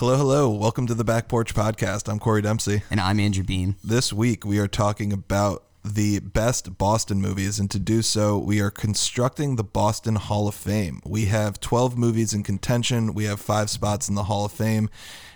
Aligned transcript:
Hello, 0.00 0.16
hello. 0.16 0.48
Welcome 0.48 0.86
to 0.86 0.94
the 0.94 1.04
Back 1.04 1.28
Porch 1.28 1.54
Podcast. 1.54 2.08
I'm 2.08 2.18
Corey 2.18 2.40
Dempsey. 2.40 2.84
And 2.90 2.98
I'm 2.98 3.20
Andrew 3.20 3.44
Bean. 3.44 3.76
This 3.84 4.14
week 4.14 4.46
we 4.46 4.58
are 4.58 4.66
talking 4.66 5.12
about 5.12 5.64
the 5.84 6.20
best 6.20 6.78
Boston 6.78 7.20
movies, 7.20 7.60
and 7.60 7.70
to 7.70 7.78
do 7.78 8.00
so, 8.00 8.38
we 8.38 8.62
are 8.62 8.70
constructing 8.70 9.56
the 9.56 9.62
Boston 9.62 10.14
Hall 10.14 10.48
of 10.48 10.54
Fame. 10.54 11.02
We 11.04 11.26
have 11.26 11.60
12 11.60 11.98
movies 11.98 12.32
in 12.32 12.42
contention, 12.42 13.12
we 13.12 13.24
have 13.24 13.42
five 13.42 13.68
spots 13.68 14.08
in 14.08 14.14
the 14.14 14.22
Hall 14.22 14.46
of 14.46 14.52
Fame. 14.52 14.88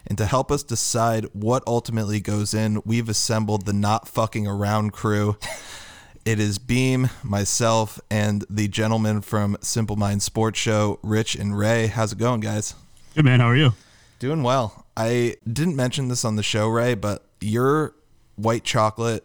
And 0.07 0.16
to 0.16 0.25
help 0.25 0.50
us 0.50 0.62
decide 0.62 1.27
what 1.35 1.62
ultimately 1.67 2.21
goes 2.21 2.55
in, 2.55 2.81
we've 2.87 3.11
assembled 3.11 3.67
the 3.67 3.75
not 3.75 4.09
fucking 4.09 4.46
around 4.46 4.95
crew. 4.95 5.37
It 6.25 6.41
is 6.41 6.59
Beam, 6.59 7.11
myself, 7.23 8.01
and 8.11 8.46
the 8.49 8.67
gentleman 8.67 9.21
from 9.21 9.59
Simple 9.61 9.96
Mind 9.96 10.23
Sports 10.23 10.59
Show, 10.59 10.99
Rich 11.03 11.35
and 11.35 11.59
Ray. 11.59 11.89
How's 11.89 12.12
it 12.12 12.19
going, 12.19 12.41
guys? 12.41 12.75
Good 13.15 13.27
man. 13.27 13.41
How 13.41 13.51
are 13.51 13.57
you? 13.57 13.75
Doing 14.19 14.43
well. 14.43 14.87
I 14.96 15.37
didn't 15.51 15.77
mention 15.77 16.09
this 16.09 16.25
on 16.25 16.36
the 16.36 16.43
show, 16.43 16.68
Ray, 16.68 16.95
but 16.95 17.25
your 17.41 17.95
white 18.36 18.64
chocolate 18.64 19.25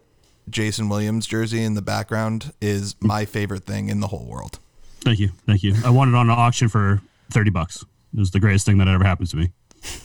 Jason 0.50 0.90
Williams 0.90 1.28
jersey 1.28 1.64
in 1.64 1.76
the 1.76 1.82
background 1.82 2.54
is 2.60 2.96
my 3.00 3.26
favorite 3.26 3.66
thing 3.66 3.90
in 3.90 4.00
the 4.00 4.08
whole 4.08 4.26
world. 4.26 4.60
Thank 5.02 5.20
you. 5.20 5.30
Thank 5.46 5.64
you. 5.64 5.76
I 5.86 5.90
won 5.90 6.10
it 6.10 6.16
on 6.16 6.30
an 6.30 6.38
auction 6.38 6.68
for 6.70 7.02
30 7.32 7.52
bucks. 7.52 7.86
It 8.14 8.20
was 8.20 8.32
the 8.32 8.40
greatest 8.40 8.66
thing 8.66 8.80
that 8.80 8.88
ever 8.88 9.04
happened 9.04 9.30
to 9.30 9.38
me. 9.38 9.52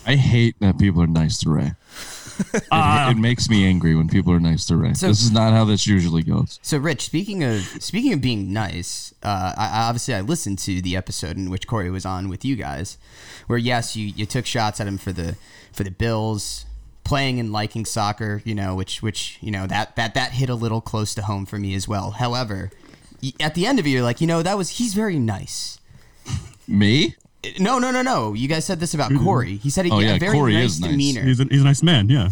I 0.05 0.15
hate 0.15 0.55
that 0.59 0.77
people 0.77 1.01
are 1.01 1.07
nice 1.07 1.39
to 1.39 1.49
Ray. 1.49 1.73
It, 2.53 2.63
Uh, 2.71 3.09
it 3.11 3.17
makes 3.17 3.49
me 3.49 3.65
angry 3.65 3.95
when 3.95 4.07
people 4.07 4.33
are 4.33 4.39
nice 4.39 4.65
to 4.67 4.75
Ray. 4.77 4.93
So- 4.93 5.07
this 5.07 5.21
is 5.21 5.31
not 5.31 5.53
how 5.53 5.65
this 5.65 5.85
usually 5.87 6.23
goes. 6.23 6.59
So, 6.61 6.77
Rich, 6.77 7.05
speaking 7.05 7.43
of 7.43 7.61
speaking 7.79 8.13
of 8.13 8.21
being 8.21 8.51
nice, 8.51 9.13
uh, 9.23 9.53
I, 9.57 9.67
I- 9.67 9.81
obviously 9.87 10.13
I 10.13 10.21
listened 10.21 10.59
to 10.59 10.81
the 10.81 10.95
episode 10.95 11.37
in 11.37 11.49
which 11.49 11.67
Corey 11.67 11.89
was 11.89 12.05
on 12.05 12.27
with 12.29 12.43
you 12.43 12.55
guys, 12.55 12.97
where 13.47 13.57
yes, 13.59 13.95
you, 13.95 14.07
you 14.07 14.25
took 14.25 14.45
shots 14.45 14.79
at 14.79 14.87
him 14.87 14.97
for 14.97 15.11
the 15.11 15.35
for 15.71 15.83
the 15.83 15.91
Bills 15.91 16.65
playing 17.03 17.39
and 17.39 17.51
liking 17.51 17.85
soccer, 17.85 18.41
you 18.45 18.55
know, 18.55 18.75
which 18.75 19.01
which 19.03 19.37
you 19.41 19.51
know 19.51 19.67
that 19.67 19.95
that 19.95 20.13
that 20.15 20.31
hit 20.31 20.49
a 20.49 20.55
little 20.55 20.81
close 20.81 21.13
to 21.15 21.21
home 21.21 21.45
for 21.45 21.57
me 21.57 21.75
as 21.75 21.87
well. 21.87 22.11
However, 22.11 22.71
at 23.39 23.55
the 23.55 23.65
end 23.65 23.79
of 23.79 23.85
it, 23.85 23.89
you're 23.89 24.03
like, 24.03 24.21
you 24.21 24.27
know, 24.27 24.41
that 24.43 24.57
was 24.57 24.69
he's 24.71 24.93
very 24.93 25.19
nice. 25.19 25.79
Me? 26.67 27.15
No, 27.59 27.79
no, 27.79 27.91
no, 27.91 28.01
no. 28.01 28.33
You 28.33 28.47
guys 28.47 28.65
said 28.65 28.79
this 28.79 28.93
about 28.93 29.11
mm-hmm. 29.11 29.23
Corey. 29.23 29.55
He 29.57 29.69
said 29.69 29.85
he 29.85 29.91
Oh, 29.91 29.97
had 29.99 30.05
yeah, 30.07 30.15
a 30.15 30.19
very 30.19 30.37
Corey 30.37 30.53
nice 30.53 30.79
nice. 30.79 30.91
demeanor. 30.91 31.23
he's, 31.23 31.39
a, 31.39 31.45
he's 31.45 31.61
a 31.61 31.65
nice 31.65 31.83
man. 31.83 32.09
Yeah. 32.09 32.29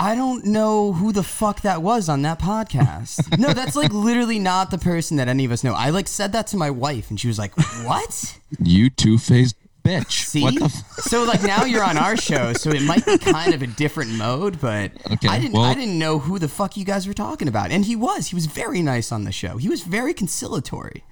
I 0.00 0.14
don't 0.14 0.44
know 0.44 0.92
who 0.92 1.12
the 1.12 1.24
fuck 1.24 1.62
that 1.62 1.82
was 1.82 2.08
on 2.08 2.22
that 2.22 2.38
podcast. 2.38 3.36
no, 3.38 3.52
that's 3.52 3.74
like 3.74 3.92
literally 3.92 4.38
not 4.38 4.70
the 4.70 4.78
person 4.78 5.16
that 5.16 5.26
any 5.26 5.44
of 5.44 5.50
us 5.50 5.64
know. 5.64 5.74
I 5.74 5.90
like 5.90 6.06
said 6.06 6.32
that 6.32 6.46
to 6.48 6.56
my 6.56 6.70
wife, 6.70 7.10
and 7.10 7.18
she 7.18 7.26
was 7.26 7.36
like, 7.38 7.52
"What?" 7.84 8.38
You 8.62 8.90
two 8.90 9.18
faced 9.18 9.56
bitch. 9.84 10.12
See, 10.26 10.42
What 10.42 10.54
the 10.54 10.66
f- 10.66 10.84
so 11.00 11.24
like 11.24 11.42
now 11.42 11.64
you're 11.64 11.82
on 11.82 11.98
our 11.98 12.16
show, 12.16 12.52
so 12.52 12.70
it 12.70 12.82
might 12.82 13.04
be 13.06 13.18
kind 13.18 13.54
of 13.54 13.62
a 13.62 13.66
different 13.66 14.12
mode, 14.12 14.60
but 14.60 14.92
Okay, 15.10 15.26
I 15.26 15.40
didn't. 15.40 15.54
well- 15.54 15.62
I 15.64 15.74
didn't 15.74 15.98
know 15.98 16.20
who 16.20 16.38
the 16.38 16.48
fuck 16.48 16.76
you 16.76 16.84
guys 16.84 17.08
were 17.08 17.14
talking 17.14 17.48
about, 17.48 17.72
and 17.72 17.84
he 17.84 17.96
was. 17.96 18.28
He 18.28 18.36
was 18.36 18.46
very 18.46 18.82
nice 18.82 19.10
on 19.10 19.24
the 19.24 19.32
show. 19.32 19.56
He 19.56 19.68
was 19.68 19.82
very 19.82 20.14
conciliatory. 20.14 21.02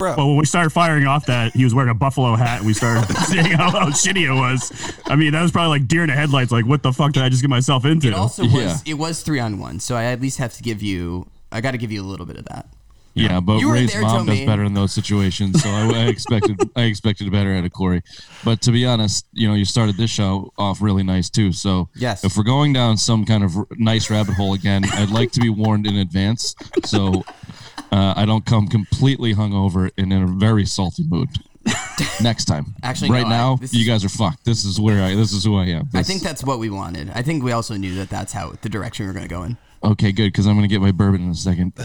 Bro, 0.00 0.14
Well, 0.16 0.28
when 0.28 0.36
we 0.38 0.46
started 0.46 0.70
firing 0.70 1.06
off 1.06 1.26
that, 1.26 1.52
he 1.52 1.62
was 1.62 1.74
wearing 1.74 1.90
a 1.90 1.94
buffalo 1.94 2.34
hat, 2.34 2.58
and 2.58 2.66
we 2.66 2.72
started 2.72 3.14
seeing 3.26 3.44
how, 3.52 3.70
how 3.70 3.86
shitty 3.90 4.22
it 4.28 4.32
was. 4.32 4.92
I 5.06 5.14
mean, 5.14 5.32
that 5.32 5.42
was 5.42 5.52
probably 5.52 5.78
like 5.78 5.86
deer 5.88 6.02
in 6.02 6.08
the 6.08 6.16
headlights. 6.16 6.50
Like, 6.50 6.64
what 6.66 6.82
the 6.82 6.92
fuck 6.92 7.12
did 7.12 7.22
I 7.22 7.28
just 7.28 7.42
get 7.42 7.50
myself 7.50 7.84
into? 7.84 8.08
It 8.08 8.14
also 8.14 8.42
Yeah. 8.44 8.64
was. 8.72 8.82
It 8.86 8.94
was 8.94 9.22
three 9.22 9.38
on 9.40 9.58
one, 9.58 9.78
so 9.78 9.94
I 9.96 10.04
at 10.04 10.20
least 10.20 10.38
have 10.38 10.54
to 10.54 10.62
give 10.62 10.82
you. 10.82 11.26
I 11.52 11.60
got 11.60 11.72
to 11.72 11.78
give 11.78 11.92
you 11.92 12.02
a 12.02 12.06
little 12.08 12.24
bit 12.26 12.36
of 12.38 12.46
that. 12.46 12.66
Yeah, 13.12 13.40
but 13.40 13.58
You 13.58 13.72
Ray's 13.72 13.92
there, 13.92 14.02
mom 14.02 14.24
Joe 14.26 14.32
does 14.34 14.46
better 14.46 14.62
in 14.64 14.72
those 14.72 14.92
situations, 14.92 15.60
so 15.62 15.68
I, 15.68 15.82
I 15.92 16.04
expected 16.06 16.58
I 16.76 16.82
expected 16.82 17.30
better 17.32 17.52
out 17.52 17.64
of 17.64 17.72
Corey. 17.72 18.02
But 18.44 18.62
to 18.62 18.70
be 18.70 18.86
honest, 18.86 19.26
you 19.32 19.48
know, 19.48 19.54
you 19.54 19.64
started 19.64 19.96
this 19.96 20.10
show 20.10 20.52
off 20.56 20.80
really 20.80 21.02
nice 21.02 21.28
too. 21.28 21.52
So 21.52 21.88
Yes. 21.96 22.22
if 22.24 22.36
we're 22.36 22.44
going 22.44 22.72
down 22.72 22.96
some 22.96 23.24
kind 23.26 23.42
of 23.42 23.56
r- 23.56 23.66
nice 23.76 24.08
rabbit 24.10 24.34
hole 24.36 24.54
again, 24.54 24.84
I'd 24.92 25.10
like 25.10 25.32
to 25.32 25.40
be 25.40 25.50
warned 25.50 25.86
in 25.88 25.96
advance, 25.96 26.54
so 26.84 27.24
uh, 27.92 28.14
I 28.16 28.24
don't 28.26 28.44
come 28.46 28.68
completely 28.68 29.34
hungover 29.34 29.90
and 29.96 30.12
in 30.12 30.22
a 30.22 30.26
very 30.26 30.66
salty 30.66 31.04
mood. 31.08 31.28
Next 32.22 32.46
time. 32.46 32.74
Actually, 32.82 33.10
right 33.10 33.24
no, 33.24 33.28
now, 33.28 33.56
this 33.56 33.74
you 33.74 33.84
guys 33.84 34.04
are 34.04 34.08
fucked. 34.08 34.44
This 34.44 34.64
is 34.64 34.80
where 34.80 35.02
I. 35.02 35.14
This 35.14 35.32
is 35.32 35.44
who 35.44 35.58
I 35.58 35.66
am. 35.66 35.90
I 35.92 36.02
think 36.02 36.22
that's 36.22 36.42
what 36.42 36.58
we 36.58 36.70
wanted. 36.70 37.10
I 37.10 37.20
think 37.22 37.44
we 37.44 37.52
also 37.52 37.76
knew 37.76 37.94
that 37.96 38.08
that's 38.08 38.32
how 38.32 38.54
the 38.62 38.70
direction 38.70 39.04
we 39.04 39.10
are 39.10 39.12
going 39.12 39.28
to 39.28 39.34
go 39.34 39.42
in. 39.42 39.58
Okay, 39.82 40.12
good 40.12 40.26
because 40.32 40.46
I'm 40.46 40.54
gonna 40.56 40.68
get 40.68 40.82
my 40.82 40.92
bourbon 40.92 41.22
in 41.22 41.30
a 41.30 41.34
second. 41.34 41.72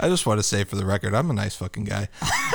I 0.00 0.08
just 0.08 0.26
want 0.26 0.38
to 0.38 0.44
say 0.44 0.62
for 0.62 0.76
the 0.76 0.86
record, 0.86 1.12
I'm 1.12 1.28
a 1.28 1.32
nice 1.34 1.56
fucking 1.56 1.84
guy. 1.84 2.08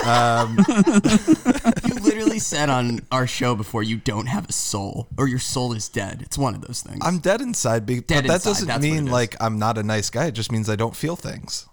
You 1.96 2.04
literally 2.04 2.40
said 2.40 2.70
on 2.70 3.02
our 3.12 3.28
show 3.28 3.56
before 3.56 3.84
you 3.84 3.98
don't 3.98 4.28
have 4.28 4.50
a 4.50 4.52
soul 4.52 5.08
or 5.18 5.28
your 5.28 5.40
soul 5.40 5.74
is 5.74 5.90
dead. 5.90 6.22
It's 6.22 6.38
one 6.38 6.56
of 6.56 6.62
those 6.62 6.82
things. 6.82 7.00
I'm 7.02 7.20
dead 7.20 7.42
inside, 7.42 7.86
be- 7.86 8.02
Dead 8.02 8.24
but 8.28 8.42
that 8.42 8.48
inside, 8.48 8.68
doesn't 8.68 8.82
mean 8.82 9.06
like 9.08 9.36
I'm 9.42 9.60
not 9.60 9.78
a 9.78 9.84
nice 9.84 10.10
guy. 10.10 10.26
It 10.28 10.34
just 10.34 10.52
means 10.52 10.70
I 10.70 10.76
don't 10.76 10.96
feel 10.96 11.16
things. 11.16 11.68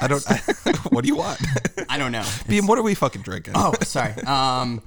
I 0.00 0.08
don't. 0.08 0.24
I, 0.30 0.36
what 0.90 1.02
do 1.02 1.08
you 1.08 1.16
want? 1.16 1.40
I 1.88 1.98
don't 1.98 2.12
know. 2.12 2.24
Beam, 2.48 2.66
what 2.66 2.78
are 2.78 2.82
we 2.82 2.94
fucking 2.94 3.22
drinking? 3.22 3.54
oh, 3.56 3.74
sorry. 3.82 4.12
Um, 4.22 4.82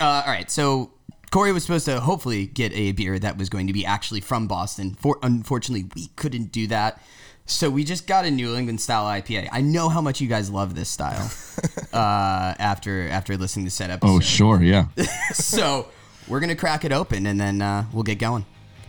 uh, 0.00 0.22
all 0.26 0.32
right. 0.32 0.50
So 0.50 0.90
Corey 1.30 1.52
was 1.52 1.62
supposed 1.64 1.86
to 1.86 2.00
hopefully 2.00 2.46
get 2.46 2.72
a 2.72 2.92
beer 2.92 3.18
that 3.18 3.36
was 3.36 3.48
going 3.48 3.66
to 3.66 3.72
be 3.72 3.84
actually 3.84 4.20
from 4.20 4.46
Boston. 4.46 4.94
For 4.94 5.18
unfortunately, 5.22 5.88
we 5.94 6.08
couldn't 6.16 6.52
do 6.52 6.66
that. 6.68 7.00
So 7.46 7.70
we 7.70 7.84
just 7.84 8.08
got 8.08 8.24
a 8.24 8.30
New 8.30 8.56
England 8.56 8.80
style 8.80 9.04
IPA. 9.04 9.48
I 9.52 9.60
know 9.60 9.88
how 9.88 10.00
much 10.00 10.20
you 10.20 10.26
guys 10.26 10.50
love 10.50 10.74
this 10.74 10.88
style. 10.88 11.30
uh, 11.92 12.54
after 12.58 13.08
after 13.08 13.36
listening 13.36 13.66
to 13.66 13.70
set 13.70 13.88
episode. 13.88 14.12
Oh, 14.12 14.20
sure, 14.20 14.62
yeah, 14.62 14.86
So 15.32 15.88
we're 16.28 16.40
gonna 16.40 16.56
crack 16.56 16.84
it 16.84 16.92
open 16.92 17.26
and 17.26 17.40
then 17.40 17.62
uh, 17.62 17.84
we'll 17.92 18.02
get 18.02 18.18
going. 18.18 18.44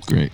great. 0.07 0.31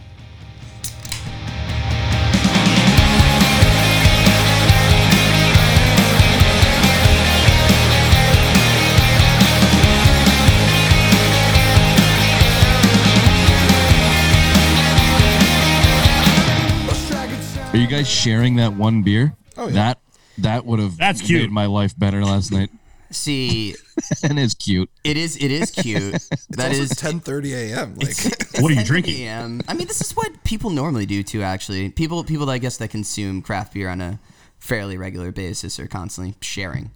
Are 17.74 17.78
you 17.78 17.88
guys 17.88 18.08
sharing 18.08 18.56
that 18.58 18.74
one 18.74 19.02
beer? 19.04 19.36
Oh, 19.58 19.68
yeah. 19.68 19.74
That 19.74 20.00
that 20.40 20.66
would 20.66 20.80
have 20.80 20.98
That's 20.98 21.22
cute. 21.22 21.42
made 21.42 21.52
my 21.52 21.66
life 21.68 21.98
better 21.98 22.24
last 22.24 22.52
night, 22.52 22.70
See, 23.12 23.76
and 24.24 24.40
it's 24.40 24.54
cute. 24.56 24.90
it 25.04 25.18
is 25.18 25.38
it 25.38 25.52
is 25.52 25.70
cute. 25.72 26.14
That 26.50 26.72
it's 26.72 26.80
is 26.80 27.04
also 27.04 27.18
10:30 27.20 27.54
a.m. 27.72 27.96
Like 27.96 28.62
What 28.62 28.72
are 28.72 28.76
you 28.76 28.84
drinking? 28.84 29.16
PM. 29.16 29.62
I 29.68 29.74
mean, 29.74 29.88
this 29.88 30.02
is 30.02 30.12
what 30.16 30.44
people 30.44 30.70
normally 30.72 31.06
do 31.06 31.22
too. 31.24 31.42
Actually, 31.44 31.90
people 31.90 32.24
people 32.24 32.50
I 32.50 32.58
guess 32.60 32.78
that 32.78 32.90
consume 32.90 33.42
craft 33.42 33.74
beer 33.74 33.90
on 33.90 34.02
a 34.02 34.20
fairly 34.60 34.98
regular 34.98 35.32
basis 35.32 35.80
are 35.80 35.88
constantly 35.88 36.36
sharing. 36.42 36.92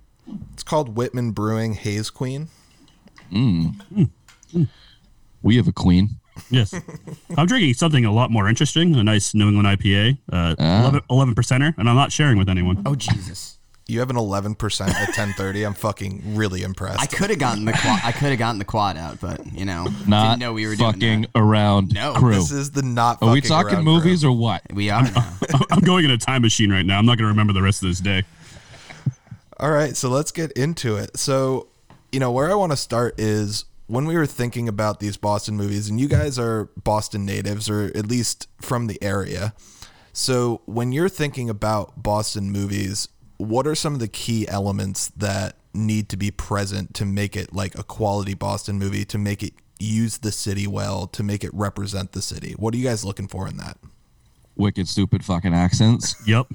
it's 0.54 0.64
called 0.64 0.96
Whitman 0.96 1.32
Brewing 1.32 1.74
Haze 1.74 2.10
Queen. 2.10 2.48
Mm. 3.32 3.76
Mm. 3.94 4.10
Mm. 4.56 4.68
We 5.44 5.58
have 5.58 5.68
a 5.68 5.74
queen. 5.74 6.18
Yes. 6.50 6.74
I'm 7.38 7.46
drinking 7.48 7.74
something 7.76 8.06
a 8.06 8.12
lot 8.12 8.32
more 8.32 8.48
interesting 8.48 8.96
a 8.96 9.04
nice 9.04 9.34
New 9.34 9.48
England 9.50 9.68
IPA, 9.80 10.18
uh, 10.32 10.56
11, 10.60 11.02
11 11.10 11.36
percenter, 11.36 11.78
and 11.78 11.90
I'm 11.90 11.96
not 11.96 12.12
sharing 12.12 12.38
with 12.38 12.50
anyone. 12.50 12.82
Oh 12.86 12.96
Jesus! 12.96 13.56
You 13.90 14.00
have 14.00 14.10
an 14.10 14.18
11% 14.18 14.90
at 14.90 15.10
10:30. 15.16 15.66
I'm 15.66 15.74
fucking 15.74 16.36
really 16.36 16.62
impressed. 16.64 17.00
I 17.02 17.06
could 17.06 17.30
have 17.30 17.40
gotten 17.40 17.64
the 17.64 17.72
quad, 17.72 18.02
I 18.04 18.12
could 18.12 18.30
have 18.32 18.38
gotten 18.40 18.60
the 18.60 18.66
quad 18.66 18.98
out, 18.98 19.22
but 19.22 19.46
you 19.54 19.64
know, 19.66 19.88
Not 20.06 20.32
didn't 20.32 20.40
know 20.40 20.52
we 20.54 20.68
were 20.68 20.76
doing 20.76 20.92
fucking 20.94 21.22
that. 21.22 21.30
around 21.36 21.94
No. 21.94 22.14
crew. 22.14 22.34
This 22.34 22.52
is 22.52 22.72
the 22.72 22.82
not. 22.82 23.22
Are 23.22 23.32
we 23.32 23.40
fucking 23.40 23.50
talking 23.50 23.76
around 23.78 23.86
movies 23.86 24.22
crew. 24.24 24.32
or 24.32 24.38
what? 24.38 24.62
We 24.74 24.90
are 24.90 25.04
now. 25.16 25.34
I'm 25.72 25.80
going 25.80 26.04
in 26.04 26.12
a 26.12 26.18
time 26.18 26.42
machine 26.42 26.70
right 26.72 26.86
now. 26.86 26.98
I'm 27.00 27.06
not 27.06 27.18
going 27.18 27.26
to 27.26 27.30
remember 27.30 27.54
the 27.54 27.62
rest 27.62 27.82
of 27.82 27.88
this 27.90 28.02
day. 28.02 28.24
All 29.60 29.72
right, 29.72 29.96
so 29.98 30.10
let's 30.10 30.32
get 30.32 30.52
into 30.52 30.98
it. 30.98 31.18
So, 31.18 31.68
you 32.12 32.20
know, 32.20 32.32
where 32.32 32.52
I 32.52 32.56
want 32.56 32.74
to 32.74 32.78
start 32.78 33.16
is 33.20 33.66
when 33.88 34.06
we 34.06 34.16
were 34.16 34.26
thinking 34.26 34.68
about 34.68 35.00
these 35.00 35.18
Boston 35.18 35.56
movies, 35.56 35.90
and 35.90 36.00
you 36.00 36.08
guys 36.08 36.38
are 36.38 36.70
Boston 36.84 37.26
natives, 37.26 37.70
or 37.70 37.86
at 37.96 38.08
least 38.08 38.48
from 38.62 38.88
the 38.88 39.02
area. 39.02 39.54
So, 40.14 40.62
when 40.66 40.92
you're 40.92 41.10
thinking 41.10 41.50
about 41.50 42.02
Boston 42.02 42.52
movies, 42.52 43.08
what 43.38 43.66
are 43.68 43.76
some 43.76 43.94
of 43.94 44.00
the 44.00 44.08
key 44.08 44.48
elements 44.48 45.10
that 45.10 45.56
need 45.74 46.10
to 46.10 46.18
be 46.18 46.32
present 46.32 46.94
to 46.96 47.06
make 47.06 47.36
it 47.36 47.54
like 47.54 47.78
a 47.78 47.84
quality 47.84 48.34
Boston 48.34 48.78
movie, 48.80 49.06
to 49.06 49.18
make 49.18 49.44
it 49.44 49.54
use 49.80 50.18
the 50.18 50.32
city 50.32 50.68
well, 50.68 51.08
to 51.08 51.24
make 51.24 51.44
it 51.44 51.54
represent 51.54 52.12
the 52.12 52.22
city? 52.22 52.54
What 52.58 52.74
are 52.74 52.78
you 52.78 52.84
guys 52.84 53.06
looking 53.06 53.28
for 53.28 53.48
in 53.48 53.58
that? 53.58 53.78
Wicked, 54.56 54.88
stupid 54.88 55.24
fucking 55.24 55.54
accents. 55.54 56.16
Yep. 56.28 56.48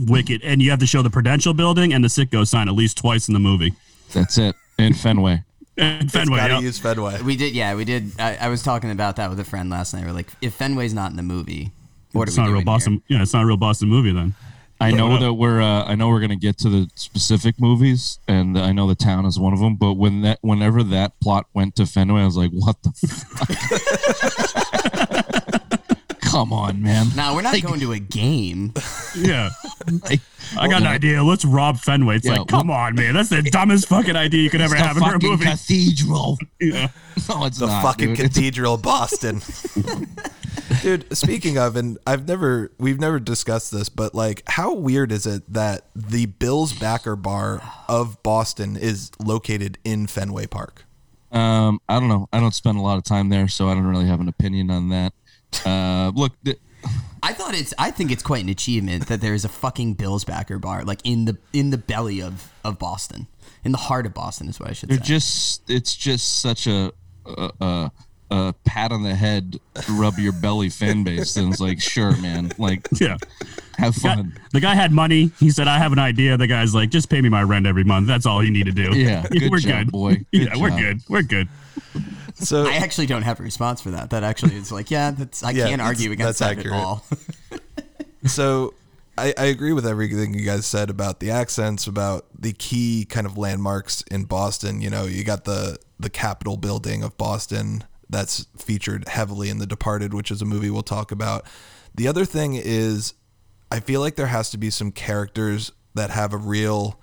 Wicked. 0.00 0.42
And 0.44 0.60
you 0.60 0.70
have 0.70 0.80
to 0.80 0.86
show 0.86 1.00
the 1.00 1.10
Prudential 1.10 1.54
building 1.54 1.94
and 1.94 2.04
the 2.04 2.08
Citgo 2.08 2.46
sign 2.46 2.68
at 2.68 2.74
least 2.74 2.98
twice 2.98 3.26
in 3.26 3.32
the 3.32 3.40
movie. 3.40 3.72
That's 4.12 4.36
it. 4.36 4.54
In 4.78 4.92
Fenway. 4.92 5.44
And 5.78 6.10
Fenway. 6.10 6.38
Gotta 6.38 6.54
yep. 6.54 6.62
use 6.62 6.78
Fenway. 6.78 7.22
we 7.22 7.36
did, 7.36 7.54
yeah, 7.54 7.74
we 7.74 7.84
did. 7.84 8.12
I, 8.18 8.36
I 8.36 8.48
was 8.48 8.62
talking 8.62 8.90
about 8.90 9.16
that 9.16 9.30
with 9.30 9.38
a 9.38 9.44
friend 9.44 9.70
last 9.70 9.94
night. 9.94 10.04
We're 10.04 10.12
like, 10.12 10.28
if 10.42 10.54
Fenway's 10.54 10.92
not 10.92 11.10
in 11.10 11.16
the 11.16 11.22
movie, 11.22 11.70
what 12.12 12.28
it's 12.28 12.36
are 12.36 12.42
we 12.42 12.44
not 12.44 12.48
a 12.48 12.52
real 12.52 12.58
doing 12.58 12.64
Boston. 12.64 13.02
Yeah, 13.08 13.22
it's 13.22 13.32
not 13.32 13.44
a 13.44 13.46
real 13.46 13.56
Boston 13.56 13.88
movie 13.88 14.12
then. 14.12 14.34
I 14.80 14.92
know 14.92 15.18
that 15.18 15.34
we're 15.34 15.60
uh, 15.60 15.84
I 15.84 15.96
know 15.96 16.08
we're 16.08 16.20
gonna 16.20 16.36
get 16.36 16.58
to 16.58 16.68
the 16.68 16.88
specific 16.94 17.60
movies, 17.60 18.20
and 18.28 18.56
I 18.56 18.70
know 18.72 18.86
the 18.86 18.94
town 18.94 19.26
is 19.26 19.38
one 19.38 19.52
of 19.52 19.58
them. 19.58 19.74
But 19.74 19.94
when 19.94 20.22
that 20.22 20.38
whenever 20.40 20.84
that 20.84 21.18
plot 21.20 21.46
went 21.52 21.74
to 21.76 21.86
Fenway, 21.86 22.22
I 22.22 22.24
was 22.24 22.36
like, 22.36 22.52
"What 22.52 22.76
the 22.82 22.92
fuck? 22.92 23.48
Come 26.30 26.52
on, 26.52 26.82
man! 26.82 27.06
Now 27.16 27.34
we're 27.34 27.42
not 27.42 27.60
going 27.62 27.80
to 27.80 27.92
a 27.92 27.98
game. 27.98 28.72
Yeah. 29.16 29.50
Like, 30.02 30.20
I 30.58 30.68
got 30.68 30.82
an 30.82 30.86
idea. 30.88 31.22
Let's 31.22 31.46
rob 31.46 31.78
Fenway. 31.78 32.16
It's 32.16 32.26
Yeah, 32.26 32.38
like, 32.40 32.48
come 32.48 32.70
on, 32.70 32.94
man. 32.94 33.14
That's 33.14 33.30
the 33.30 33.42
dumbest 33.42 33.88
fucking 33.88 34.16
idea 34.16 34.42
you 34.42 34.50
could 34.50 34.60
ever 34.60 34.74
it's 34.74 34.84
have 34.84 34.96
the 34.96 35.02
in 35.02 35.08
a 35.08 35.12
fucking 35.12 35.30
movie. 35.30 35.44
cathedral. 35.46 36.36
Yeah. 36.60 36.88
No, 37.28 37.46
it's 37.46 37.58
the 37.58 37.66
not. 37.66 37.82
fucking 37.82 38.08
dude. 38.14 38.18
It's- 38.20 38.34
cathedral 38.34 38.76
Boston. 38.76 39.40
Dude, 40.82 41.16
speaking 41.16 41.56
of, 41.58 41.76
and 41.76 41.96
I've 42.06 42.28
never, 42.28 42.70
we've 42.78 43.00
never 43.00 43.18
discussed 43.18 43.72
this, 43.72 43.88
but 43.88 44.14
like, 44.14 44.42
how 44.46 44.74
weird 44.74 45.10
is 45.12 45.26
it 45.26 45.50
that 45.52 45.86
the 45.96 46.26
Bills 46.26 46.72
backer 46.74 47.16
bar 47.16 47.62
of 47.88 48.22
Boston 48.22 48.76
is 48.76 49.10
located 49.24 49.78
in 49.84 50.06
Fenway 50.06 50.46
Park? 50.46 50.84
Um, 51.32 51.80
I 51.88 51.98
don't 51.98 52.08
know. 52.08 52.28
I 52.32 52.40
don't 52.40 52.54
spend 52.54 52.78
a 52.78 52.82
lot 52.82 52.98
of 52.98 53.04
time 53.04 53.28
there, 53.30 53.48
so 53.48 53.68
I 53.68 53.74
don't 53.74 53.86
really 53.86 54.06
have 54.06 54.20
an 54.20 54.28
opinion 54.28 54.70
on 54.70 54.90
that. 54.90 55.12
Uh, 55.64 56.12
look, 56.14 56.32
th- 56.44 56.58
I 57.22 57.32
thought 57.32 57.54
it's. 57.54 57.74
I 57.78 57.90
think 57.90 58.10
it's 58.12 58.22
quite 58.22 58.42
an 58.42 58.48
achievement 58.48 59.08
that 59.08 59.20
there 59.20 59.34
is 59.34 59.44
a 59.44 59.48
fucking 59.48 59.94
Bills 59.94 60.24
backer 60.24 60.58
bar 60.58 60.84
like 60.84 61.00
in 61.04 61.24
the 61.24 61.36
in 61.52 61.70
the 61.70 61.78
belly 61.78 62.22
of 62.22 62.52
of 62.64 62.78
Boston, 62.78 63.26
in 63.64 63.72
the 63.72 63.78
heart 63.78 64.06
of 64.06 64.14
Boston 64.14 64.48
is 64.48 64.60
what 64.60 64.70
I 64.70 64.72
should 64.72 64.88
they're 64.88 64.98
say. 64.98 65.04
just 65.04 65.68
it's 65.70 65.94
just 65.96 66.40
such 66.40 66.66
a 66.66 66.92
a, 67.26 67.50
a, 67.60 67.90
a 68.30 68.54
pat 68.64 68.92
on 68.92 69.02
the 69.02 69.14
head, 69.14 69.58
rub 69.90 70.18
your 70.18 70.32
belly 70.32 70.68
fan 70.70 71.02
base, 71.04 71.36
and 71.36 71.50
it's 71.50 71.60
like, 71.60 71.80
sure, 71.80 72.16
man, 72.18 72.52
like 72.58 72.86
Yeah. 73.00 73.16
have 73.76 73.94
fun. 73.96 74.38
the 74.52 74.60
guy 74.60 74.74
had 74.74 74.92
money. 74.92 75.30
He 75.40 75.50
said, 75.50 75.66
I 75.68 75.78
have 75.78 75.92
an 75.92 75.98
idea. 75.98 76.36
The 76.36 76.46
guy's 76.46 76.74
like, 76.74 76.90
just 76.90 77.10
pay 77.10 77.20
me 77.20 77.28
my 77.28 77.42
rent 77.42 77.66
every 77.66 77.84
month. 77.84 78.06
That's 78.06 78.26
all 78.26 78.42
you 78.44 78.50
need 78.50 78.66
to 78.66 78.72
do. 78.72 78.96
Yeah, 78.96 79.26
good 79.30 79.50
we're 79.50 79.58
job, 79.58 79.86
good. 79.86 79.92
boy. 79.92 80.14
Good 80.32 80.48
yeah, 80.48 80.56
we're 80.56 80.70
good. 80.70 81.00
We're 81.08 81.22
good. 81.22 81.48
So, 82.40 82.66
I 82.66 82.74
actually 82.74 83.06
don't 83.06 83.22
have 83.22 83.40
a 83.40 83.42
response 83.42 83.80
for 83.80 83.90
that. 83.90 84.10
That 84.10 84.22
actually 84.22 84.56
is 84.56 84.70
like, 84.70 84.90
yeah, 84.90 85.10
that's 85.10 85.42
I 85.42 85.50
Yeah, 85.50 85.68
can't 85.68 85.80
argue 85.82 86.12
against 86.12 86.38
that 86.38 86.58
accurate. 86.58 86.74
at 86.76 86.84
all. 86.84 87.04
so 88.26 88.74
I, 89.16 89.34
I 89.36 89.44
agree 89.46 89.72
with 89.72 89.86
everything 89.86 90.34
you 90.34 90.44
guys 90.44 90.66
said 90.66 90.90
about 90.90 91.20
the 91.20 91.30
accents, 91.30 91.86
about 91.86 92.26
the 92.38 92.52
key 92.52 93.04
kind 93.08 93.26
of 93.26 93.36
landmarks 93.36 94.02
in 94.10 94.24
Boston. 94.24 94.80
You 94.80 94.90
know, 94.90 95.04
you 95.04 95.24
got 95.24 95.44
the 95.44 95.78
the 95.98 96.10
Capitol 96.10 96.56
building 96.56 97.02
of 97.02 97.16
Boston 97.18 97.82
that's 98.08 98.46
featured 98.56 99.08
heavily 99.08 99.48
in 99.50 99.58
The 99.58 99.66
Departed, 99.66 100.14
which 100.14 100.30
is 100.30 100.40
a 100.40 100.44
movie 100.44 100.70
we'll 100.70 100.82
talk 100.82 101.10
about. 101.10 101.44
The 101.94 102.06
other 102.06 102.24
thing 102.24 102.54
is, 102.54 103.14
I 103.72 103.80
feel 103.80 104.00
like 104.00 104.14
there 104.14 104.28
has 104.28 104.50
to 104.50 104.58
be 104.58 104.70
some 104.70 104.92
characters 104.92 105.72
that 105.94 106.10
have 106.10 106.32
a 106.32 106.36
real 106.36 107.00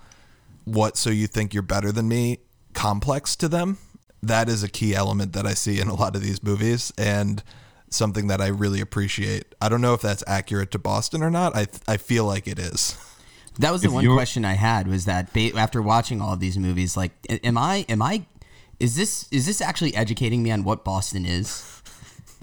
"what 0.64 0.96
so 0.96 1.10
you 1.10 1.26
think 1.26 1.52
you're 1.52 1.62
better 1.62 1.92
than 1.92 2.08
me" 2.08 2.38
complex 2.72 3.36
to 3.36 3.48
them. 3.48 3.78
That 4.22 4.48
is 4.48 4.62
a 4.62 4.68
key 4.68 4.94
element 4.94 5.32
that 5.34 5.46
I 5.46 5.54
see 5.54 5.80
in 5.80 5.88
a 5.88 5.94
lot 5.94 6.16
of 6.16 6.22
these 6.22 6.42
movies, 6.42 6.92
and 6.98 7.42
something 7.90 8.26
that 8.28 8.40
I 8.40 8.48
really 8.48 8.80
appreciate. 8.80 9.54
I 9.60 9.68
don't 9.68 9.80
know 9.80 9.94
if 9.94 10.00
that's 10.00 10.24
accurate 10.26 10.70
to 10.72 10.78
Boston 10.78 11.22
or 11.22 11.30
not. 11.30 11.56
I 11.56 11.66
I 11.86 11.96
feel 11.96 12.24
like 12.24 12.46
it 12.48 12.58
is. 12.58 12.96
That 13.58 13.70
was 13.70 13.80
the 13.80 13.88
If 13.88 13.94
one 13.94 14.06
question 14.14 14.44
I 14.44 14.52
had 14.54 14.86
was 14.86 15.06
that 15.06 15.32
ba- 15.32 15.56
after 15.56 15.80
watching 15.80 16.20
all 16.20 16.34
of 16.34 16.40
these 16.40 16.58
movies, 16.58 16.96
like, 16.96 17.12
am 17.42 17.56
I 17.56 17.86
am 17.88 18.02
I 18.02 18.26
is 18.78 18.96
this 18.96 19.26
is 19.30 19.46
this 19.46 19.60
actually 19.60 19.94
educating 19.94 20.42
me 20.42 20.50
on 20.50 20.64
what 20.64 20.84
Boston 20.84 21.24
is? 21.24 21.82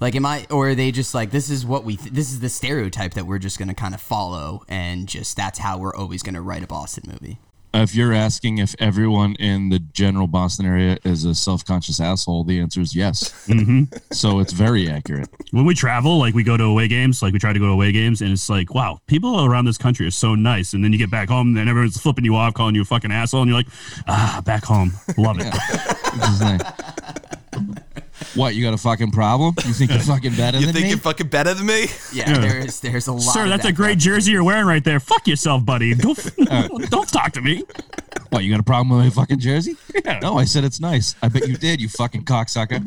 Like, 0.00 0.16
am 0.16 0.26
I 0.26 0.44
or 0.50 0.70
are 0.70 0.74
they 0.74 0.90
just 0.90 1.14
like 1.14 1.30
this 1.30 1.48
is 1.50 1.64
what 1.64 1.84
we 1.84 1.96
th- 1.96 2.12
this 2.12 2.32
is 2.32 2.40
the 2.40 2.48
stereotype 2.48 3.14
that 3.14 3.26
we're 3.26 3.38
just 3.38 3.60
gonna 3.60 3.74
kind 3.74 3.94
of 3.94 4.00
follow 4.00 4.64
and 4.68 5.06
just 5.06 5.36
that's 5.36 5.60
how 5.60 5.78
we're 5.78 5.94
always 5.94 6.22
gonna 6.22 6.42
write 6.42 6.64
a 6.64 6.66
Boston 6.66 7.04
movie? 7.06 7.38
If 7.76 7.94
you're 7.96 8.12
asking 8.12 8.58
if 8.58 8.76
everyone 8.78 9.34
in 9.34 9.68
the 9.68 9.80
general 9.80 10.28
Boston 10.28 10.64
area 10.64 10.96
is 11.04 11.24
a 11.24 11.34
self-conscious 11.34 11.98
asshole, 11.98 12.44
the 12.44 12.60
answer 12.60 12.80
is 12.80 12.94
yes. 12.94 13.34
So 14.12 14.38
it's 14.38 14.52
very 14.52 14.88
accurate. 14.88 15.28
When 15.50 15.64
we 15.64 15.74
travel, 15.74 16.18
like 16.18 16.34
we 16.34 16.44
go 16.44 16.56
to 16.56 16.62
away 16.64 16.86
games, 16.86 17.20
like 17.20 17.32
we 17.32 17.40
try 17.40 17.52
to 17.52 17.58
go 17.58 17.66
to 17.66 17.72
away 17.72 17.90
games, 17.90 18.22
and 18.22 18.30
it's 18.30 18.48
like, 18.48 18.72
wow, 18.72 19.00
people 19.08 19.44
around 19.44 19.64
this 19.64 19.76
country 19.76 20.06
are 20.06 20.12
so 20.12 20.36
nice. 20.36 20.72
And 20.72 20.84
then 20.84 20.92
you 20.92 20.98
get 20.98 21.10
back 21.10 21.28
home, 21.28 21.56
and 21.56 21.68
everyone's 21.68 22.00
flipping 22.00 22.24
you 22.24 22.36
off, 22.36 22.54
calling 22.54 22.76
you 22.76 22.82
a 22.82 22.84
fucking 22.84 23.10
asshole, 23.10 23.42
and 23.42 23.48
you're 23.48 23.58
like, 23.58 23.68
ah, 24.06 24.40
back 24.44 24.64
home, 24.64 24.92
love 25.18 25.38
it. 25.40 25.52
Which 28.34 28.40
is 28.40 28.40
nice. 28.40 28.44
What, 28.44 28.54
you 28.54 28.64
got 28.64 28.74
a 28.74 28.78
fucking 28.78 29.10
problem? 29.12 29.54
You 29.64 29.72
think 29.72 29.90
you're 29.90 30.00
fucking 30.00 30.34
better 30.34 30.58
You 30.60 30.66
than 30.66 30.74
think 30.74 30.84
me? 30.84 30.90
you're 30.90 30.98
fucking 30.98 31.28
better 31.28 31.54
than 31.54 31.66
me? 31.66 31.86
Yeah, 32.12 32.30
Yeah. 32.30 32.38
there's 32.38 32.80
there's 32.80 33.06
a 33.06 33.12
lot. 33.12 33.20
Sir, 33.22 33.44
of 33.44 33.48
that's 33.50 33.62
that 33.64 33.68
a 33.70 33.72
great 33.72 33.98
jersey 33.98 34.32
you're 34.32 34.44
wearing 34.44 34.66
right 34.66 34.82
there. 34.84 35.00
Fuck 35.00 35.26
yourself, 35.26 35.64
buddy. 35.64 35.94
Don't 35.94 36.18
don't 36.90 37.08
talk 37.08 37.32
to 37.32 37.40
me. 37.40 37.62
what, 38.30 38.44
you 38.44 38.50
got 38.50 38.60
a 38.60 38.64
problem 38.64 38.96
with 38.96 39.04
my 39.06 39.10
fucking 39.10 39.38
jersey? 39.40 39.76
Yeah. 40.04 40.18
No, 40.20 40.36
I 40.38 40.44
said 40.44 40.64
it's 40.64 40.80
nice. 40.80 41.14
I 41.22 41.28
bet 41.28 41.46
you 41.48 41.56
did, 41.56 41.80
you 41.80 41.88
fucking 41.88 42.24
cocksucker. 42.24 42.80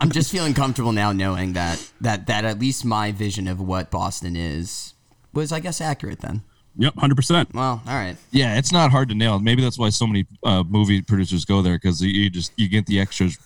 I'm 0.00 0.10
just 0.10 0.30
feeling 0.30 0.54
comfortable 0.54 0.92
now 0.92 1.12
knowing 1.12 1.52
that 1.54 1.84
that 2.00 2.26
that 2.26 2.44
at 2.44 2.58
least 2.58 2.84
my 2.84 3.12
vision 3.12 3.48
of 3.48 3.60
what 3.60 3.90
Boston 3.90 4.36
is 4.36 4.94
was, 5.32 5.52
I 5.52 5.60
guess, 5.60 5.80
accurate. 5.80 6.20
Then, 6.20 6.42
Yep, 6.76 6.94
hundred 6.96 7.16
percent. 7.16 7.52
well, 7.54 7.82
all 7.86 7.94
right. 7.94 8.16
Yeah, 8.30 8.56
it's 8.56 8.72
not 8.72 8.90
hard 8.90 9.08
to 9.08 9.14
nail. 9.14 9.38
Maybe 9.40 9.62
that's 9.62 9.78
why 9.78 9.88
so 9.90 10.06
many 10.06 10.26
uh, 10.44 10.62
movie 10.62 11.02
producers 11.02 11.44
go 11.44 11.60
there 11.62 11.74
because 11.76 12.00
you 12.00 12.30
just 12.30 12.52
you 12.56 12.68
get 12.68 12.86
the 12.86 13.00
extras 13.00 13.36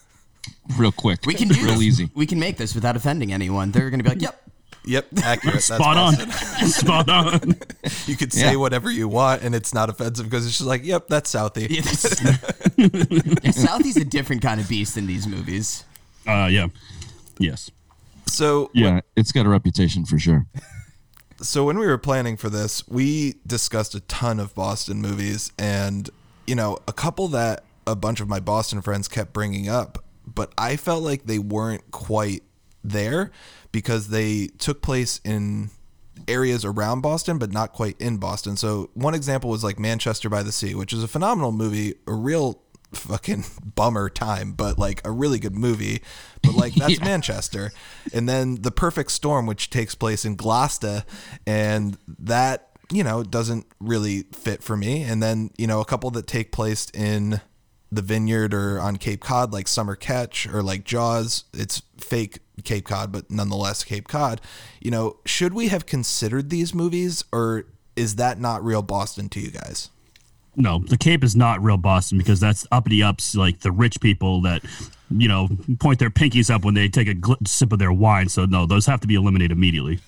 real 0.78 0.92
quick. 0.92 1.26
We 1.26 1.34
can 1.34 1.48
do 1.48 1.54
real 1.62 1.74
this. 1.74 1.82
easy. 1.82 2.10
We 2.14 2.26
can 2.26 2.38
make 2.38 2.56
this 2.56 2.74
without 2.74 2.96
offending 2.96 3.32
anyone. 3.32 3.70
They're 3.70 3.90
going 3.90 4.00
to 4.00 4.04
be 4.04 4.10
like, 4.10 4.22
"Yep, 4.22 4.38
Yep, 4.84 5.06
accurate. 5.22 5.54
That's 5.54 5.66
Spot 5.66 5.96
on. 5.96 6.14
Spot 6.68 7.08
on. 7.08 7.54
You 8.06 8.16
could 8.16 8.32
say 8.32 8.50
Yeah. 8.52 8.56
whatever 8.56 8.90
you 8.90 9.06
want, 9.08 9.42
and 9.42 9.54
it's 9.54 9.72
not 9.72 9.88
offensive 9.88 10.26
because 10.28 10.44
it's 10.46 10.58
just 10.58 10.66
like, 10.68 10.84
yep, 10.84 11.06
that's 11.08 11.32
Southie. 11.32 11.68
Yeah, 11.70 11.82
this- 11.82 13.62
Southie's 13.62 13.96
a 13.96 14.04
different 14.04 14.42
kind 14.42 14.60
of 14.60 14.68
beast 14.68 14.96
in 14.96 15.06
these 15.06 15.26
movies. 15.26 15.84
Uh, 16.26 16.48
yeah. 16.50 16.66
Yes. 17.38 17.70
So 18.26 18.70
Yeah, 18.74 19.00
it's 19.16 19.30
got 19.32 19.46
a 19.46 19.48
reputation 19.48 20.04
for 20.04 20.18
sure. 20.18 20.46
so 21.40 21.64
when 21.64 21.78
we 21.78 21.86
were 21.86 21.98
planning 21.98 22.36
for 22.36 22.48
this, 22.50 22.86
we 22.88 23.34
discussed 23.46 23.94
a 23.94 24.00
ton 24.00 24.40
of 24.40 24.54
Boston 24.54 25.00
movies, 25.00 25.52
and 25.58 26.08
you 26.46 26.54
know, 26.54 26.78
a 26.88 26.92
couple 26.92 27.28
that 27.28 27.64
a 27.86 27.94
bunch 27.96 28.20
of 28.20 28.28
my 28.28 28.40
Boston 28.40 28.80
friends 28.82 29.06
kept 29.08 29.32
bringing 29.32 29.68
up, 29.68 30.02
but 30.26 30.52
I 30.56 30.76
felt 30.76 31.02
like 31.02 31.24
they 31.24 31.38
weren't 31.38 31.90
quite 31.90 32.42
there 32.84 33.30
because 33.70 34.08
they 34.08 34.48
took 34.58 34.82
place 34.82 35.20
in 35.24 35.70
areas 36.28 36.64
around 36.64 37.00
Boston, 37.00 37.38
but 37.38 37.50
not 37.52 37.72
quite 37.72 38.00
in 38.00 38.19
Boston. 38.19 38.56
So 38.56 38.90
one 38.94 39.14
example 39.14 39.50
was 39.50 39.64
like 39.64 39.78
Manchester 39.78 40.28
by 40.28 40.42
the 40.42 40.52
Sea, 40.52 40.74
which 40.74 40.92
is 40.92 41.02
a 41.02 41.08
phenomenal 41.08 41.52
movie, 41.52 41.94
a 42.06 42.12
real 42.12 42.60
fucking 42.92 43.44
bummer 43.74 44.08
time, 44.08 44.52
but 44.52 44.78
like 44.78 45.00
a 45.06 45.10
really 45.10 45.38
good 45.38 45.54
movie. 45.54 46.02
But 46.42 46.54
like 46.54 46.75
that's 46.76 46.98
Yeah. 46.98 47.04
Manchester. 47.04 47.73
And 48.12 48.28
then 48.28 48.62
The 48.62 48.70
Perfect 48.70 49.11
Storm, 49.11 49.47
which 49.47 49.70
takes 49.70 49.94
place 49.94 50.25
in 50.25 50.37
Gloucester, 50.37 51.04
and 51.47 51.97
that, 52.18 52.68
you 52.92 53.02
know, 53.02 53.23
doesn't 53.23 53.66
really 53.80 54.25
fit 54.32 54.62
for 54.62 54.76
me. 54.76 55.02
And 55.02 55.23
then, 55.23 55.50
you 55.56 55.66
know, 55.66 55.80
a 55.80 55.85
couple 55.85 56.11
that 56.11 56.26
take 56.26 56.52
place 56.52 56.88
in 56.92 57.40
the 57.92 58.02
vineyard 58.02 58.54
or 58.54 58.80
on 58.80 58.96
Cape 58.96 59.20
Cod, 59.20 59.52
like 59.52 59.68
Summer 59.68 59.94
Catch 59.94 60.46
or 60.49 60.62
like 60.62 60.84
Jaws. 60.84 61.44
It's 61.52 61.82
fake 61.99 62.38
Cape 62.64 62.87
Cod, 62.87 63.12
but 63.12 63.30
nonetheless 63.30 63.84
Cape 63.84 64.08
Cod. 64.08 64.40
You 64.80 64.90
know, 64.90 65.18
should 65.26 65.52
we 65.52 65.68
have 65.68 65.84
considered 65.84 66.49
these 66.49 66.75
movies 66.75 67.22
or 67.30 67.66
is 67.94 68.16
that 68.16 68.40
not 68.40 68.64
real 68.64 68.80
Boston 68.82 69.28
to 69.28 69.40
you 69.40 69.50
guys? 69.50 69.90
No, 70.56 70.80
the 70.80 70.96
Cape 70.96 71.22
is 71.22 71.37
not 71.37 71.62
real 71.62 71.76
Boston 71.76 72.18
because 72.18 72.40
that's 72.40 72.66
uppity 72.72 73.02
ups, 73.02 73.34
like 73.34 73.61
the 73.61 73.72
rich 73.72 74.00
people 74.00 74.42
that, 74.42 74.62
you 75.11 75.28
know, 75.28 75.49
point 75.78 75.99
their 75.99 76.11
pinkies 76.11 76.50
up 76.50 76.64
when 76.64 76.75
they 76.75 76.88
take 76.88 77.08
a 77.08 77.14
gl- 77.14 77.46
sip 77.46 77.72
of 77.72 77.78
their 77.78 77.92
wine. 77.92 78.28
So 78.28 78.46
no, 78.46 78.66
those 78.66 78.87
have 78.87 79.00
to 79.00 79.06
be 79.06 79.14
eliminated 79.14 79.52
immediately. 79.52 80.00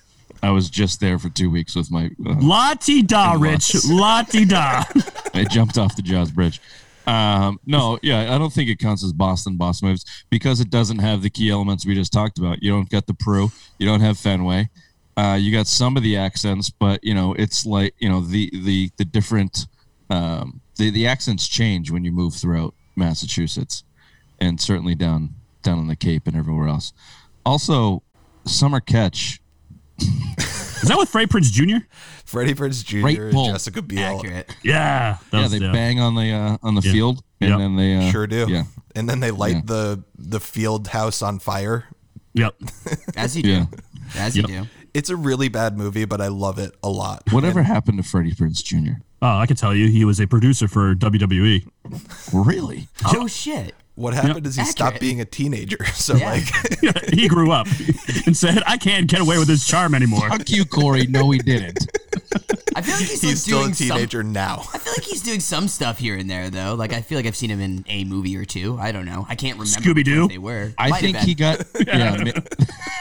I 0.42 0.50
was 0.50 0.68
just 0.68 1.00
there 1.00 1.18
for 1.18 1.30
two 1.30 1.50
weeks 1.50 1.74
with 1.74 1.90
my. 1.90 2.10
Uh, 2.26 2.34
Lottie 2.40 3.02
da, 3.02 3.36
Rich. 3.38 3.86
Lottie 3.86 4.44
da. 4.44 4.84
I 5.34 5.44
jumped 5.44 5.78
off 5.78 5.96
the 5.96 6.02
Jaws 6.02 6.30
Bridge. 6.30 6.60
Um, 7.06 7.61
no, 7.66 7.99
yeah, 8.02 8.34
I 8.34 8.38
don't 8.38 8.52
think 8.52 8.70
it 8.70 8.78
counts 8.78 9.04
as 9.04 9.12
Boston 9.12 9.56
Boston 9.56 9.88
movies 9.88 10.04
because 10.30 10.61
it 10.61 10.70
doesn't 10.70 11.00
have 11.00 11.23
the 11.23 11.30
key 11.30 11.50
elements 11.50 11.84
we 11.84 11.94
just 11.94 12.12
talked 12.12 12.38
about. 12.38 12.62
You 12.62 12.70
don't 12.70 12.88
get 12.88 13.06
the 13.06 13.12
Pru, 13.12 13.52
you 13.78 13.87
don't 13.87 14.00
have 14.00 14.18
Fenway. 14.18 14.70
Uh, 15.16 15.38
you 15.40 15.52
got 15.52 15.66
some 15.66 15.96
of 15.96 16.02
the 16.02 16.16
accents, 16.16 16.70
but 16.70 17.02
you 17.04 17.14
know 17.14 17.34
it's 17.34 17.66
like 17.66 17.94
you 17.99 18.08
know 18.08 18.20
the 18.20 18.50
the 18.52 18.90
the 18.96 19.04
different 19.04 19.66
um, 20.11 20.61
the 20.76 20.90
the 20.90 21.06
accents 21.06 21.46
change 21.46 21.90
when 21.90 22.04
you 22.04 22.12
move 22.12 22.34
throughout 22.34 22.75
Massachusetts, 22.96 23.84
and 24.40 24.61
certainly 24.61 24.94
down 24.94 25.34
down 25.62 25.78
on 25.78 25.88
the 25.88 25.96
Cape 25.96 26.26
and 26.26 26.37
everywhere 26.37 26.68
else. 26.68 26.92
Also, 27.44 28.02
Summer 28.44 28.80
Catch. 28.80 29.40
Is 30.84 30.88
that 30.88 30.98
with 30.98 31.08
Freddie 31.08 31.26
Prinze 31.26 31.50
Jr.? 31.52 31.84
Freddie 32.24 32.54
Prinze 32.54 32.84
Jr. 32.84 33.00
Great 33.00 33.18
and 33.18 33.32
pull. 33.32 33.46
Jessica 33.46 33.82
Biel. 33.82 34.18
Accurate. 34.18 34.54
Yeah. 34.62 35.18
that 35.30 35.36
Yeah, 35.36 35.42
was- 35.42 35.52
they 35.52 35.58
bang 35.58 36.00
on 36.00 36.14
the 36.14 36.30
uh, 36.32 36.56
on 36.62 36.74
the 36.74 36.82
Yeah. 36.82 36.92
field, 36.92 37.22
and 37.40 37.50
Yep. 37.50 37.58
then 37.58 37.76
they 37.76 37.96
uh, 37.96 38.10
Sure 38.10 38.26
do. 38.26 38.46
Yeah, 38.48 38.64
And 38.94 39.08
then 39.08 39.20
they 39.20 39.30
light 39.30 39.56
Yeah. 39.56 39.62
the 39.64 40.04
the 40.18 40.40
field 40.40 40.88
house 40.88 41.22
on 41.22 41.38
fire. 41.38 41.86
Yep. 42.34 42.54
As 43.16 43.36
you 43.36 43.42
do. 43.42 43.50
Yeah. 43.50 43.66
As 44.16 44.36
you 44.36 44.42
do. 44.44 44.66
It's 44.92 45.10
a 45.10 45.16
really 45.16 45.48
bad 45.48 45.76
movie, 45.76 46.04
but 46.04 46.20
I 46.20 46.28
love 46.28 46.58
it 46.60 46.72
a 46.82 46.88
lot. 46.88 47.22
Whatever 47.32 47.62
happened 47.64 47.98
to 47.98 48.04
Freddie 48.08 48.30
Prinze 48.32 48.62
Jr.? 48.62 49.00
Oh, 49.22 49.38
I 49.38 49.46
can 49.46 49.56
tell 49.56 49.74
you, 49.74 49.88
he 49.88 50.04
was 50.04 50.20
a 50.20 50.26
producer 50.26 50.68
for. 50.68 50.94
WWE. 50.94 51.66
Really? 52.32 52.88
Oh 53.06 53.26
shit. 53.26 53.74
What 53.96 54.12
happened 54.14 54.46
is 54.46 54.56
he 54.56 54.64
stopped 54.64 54.98
being 55.00 55.20
a 55.20 55.24
teenager. 55.24 55.78
So 55.94 56.16
Yeah. 56.16 56.30
like 56.32 57.04
he 57.14 57.28
grew 57.28 57.52
up 57.52 57.66
and 58.26 58.36
said, 58.36 58.62
"I 58.66 58.76
can't 58.76 59.06
get 59.08 59.20
away 59.20 59.38
with 59.38 59.46
this 59.48 59.66
charm 59.66 59.94
anymore." 59.94 60.28
Fuck 60.28 60.50
you, 60.50 60.64
Corey. 60.64 61.06
No, 61.06 61.30
he 61.30 61.38
didn't. 61.38 61.86
I 62.76 62.82
feel 62.82 62.96
like 62.96 63.04
he's, 63.06 63.22
he's 63.22 63.42
still 63.42 63.60
doing 63.60 63.70
a 63.70 63.74
teenager 63.74 64.22
now. 64.24 64.56
Some, 64.62 64.70
I 64.74 64.78
feel 64.78 64.92
like 64.98 65.04
he's 65.04 65.22
doing 65.22 65.38
some 65.40 65.68
stuff 65.68 65.98
here 65.98 66.16
and 66.16 66.28
there 66.28 66.50
though. 66.50 66.74
Like 66.74 66.92
I 66.92 67.00
feel 67.02 67.16
like 67.18 67.26
I've 67.26 67.36
seen 67.36 67.50
him 67.50 67.60
in 67.60 67.84
a 67.88 68.04
movie 68.04 68.36
or 68.36 68.44
two. 68.44 68.76
I 68.80 68.90
don't 68.90 69.06
know. 69.06 69.24
I 69.28 69.36
can't 69.36 69.58
remember. 69.58 69.78
which 69.78 69.96
Scooby-Doo? 70.04 70.20
ones 70.22 70.28
They 70.32 70.38
were. 70.38 70.72
I 70.76 70.90
Might 70.90 71.00
think 71.00 71.16
he 71.18 71.34
got. 71.34 71.64
Yeah. 71.86 72.16
ma- 72.16 72.32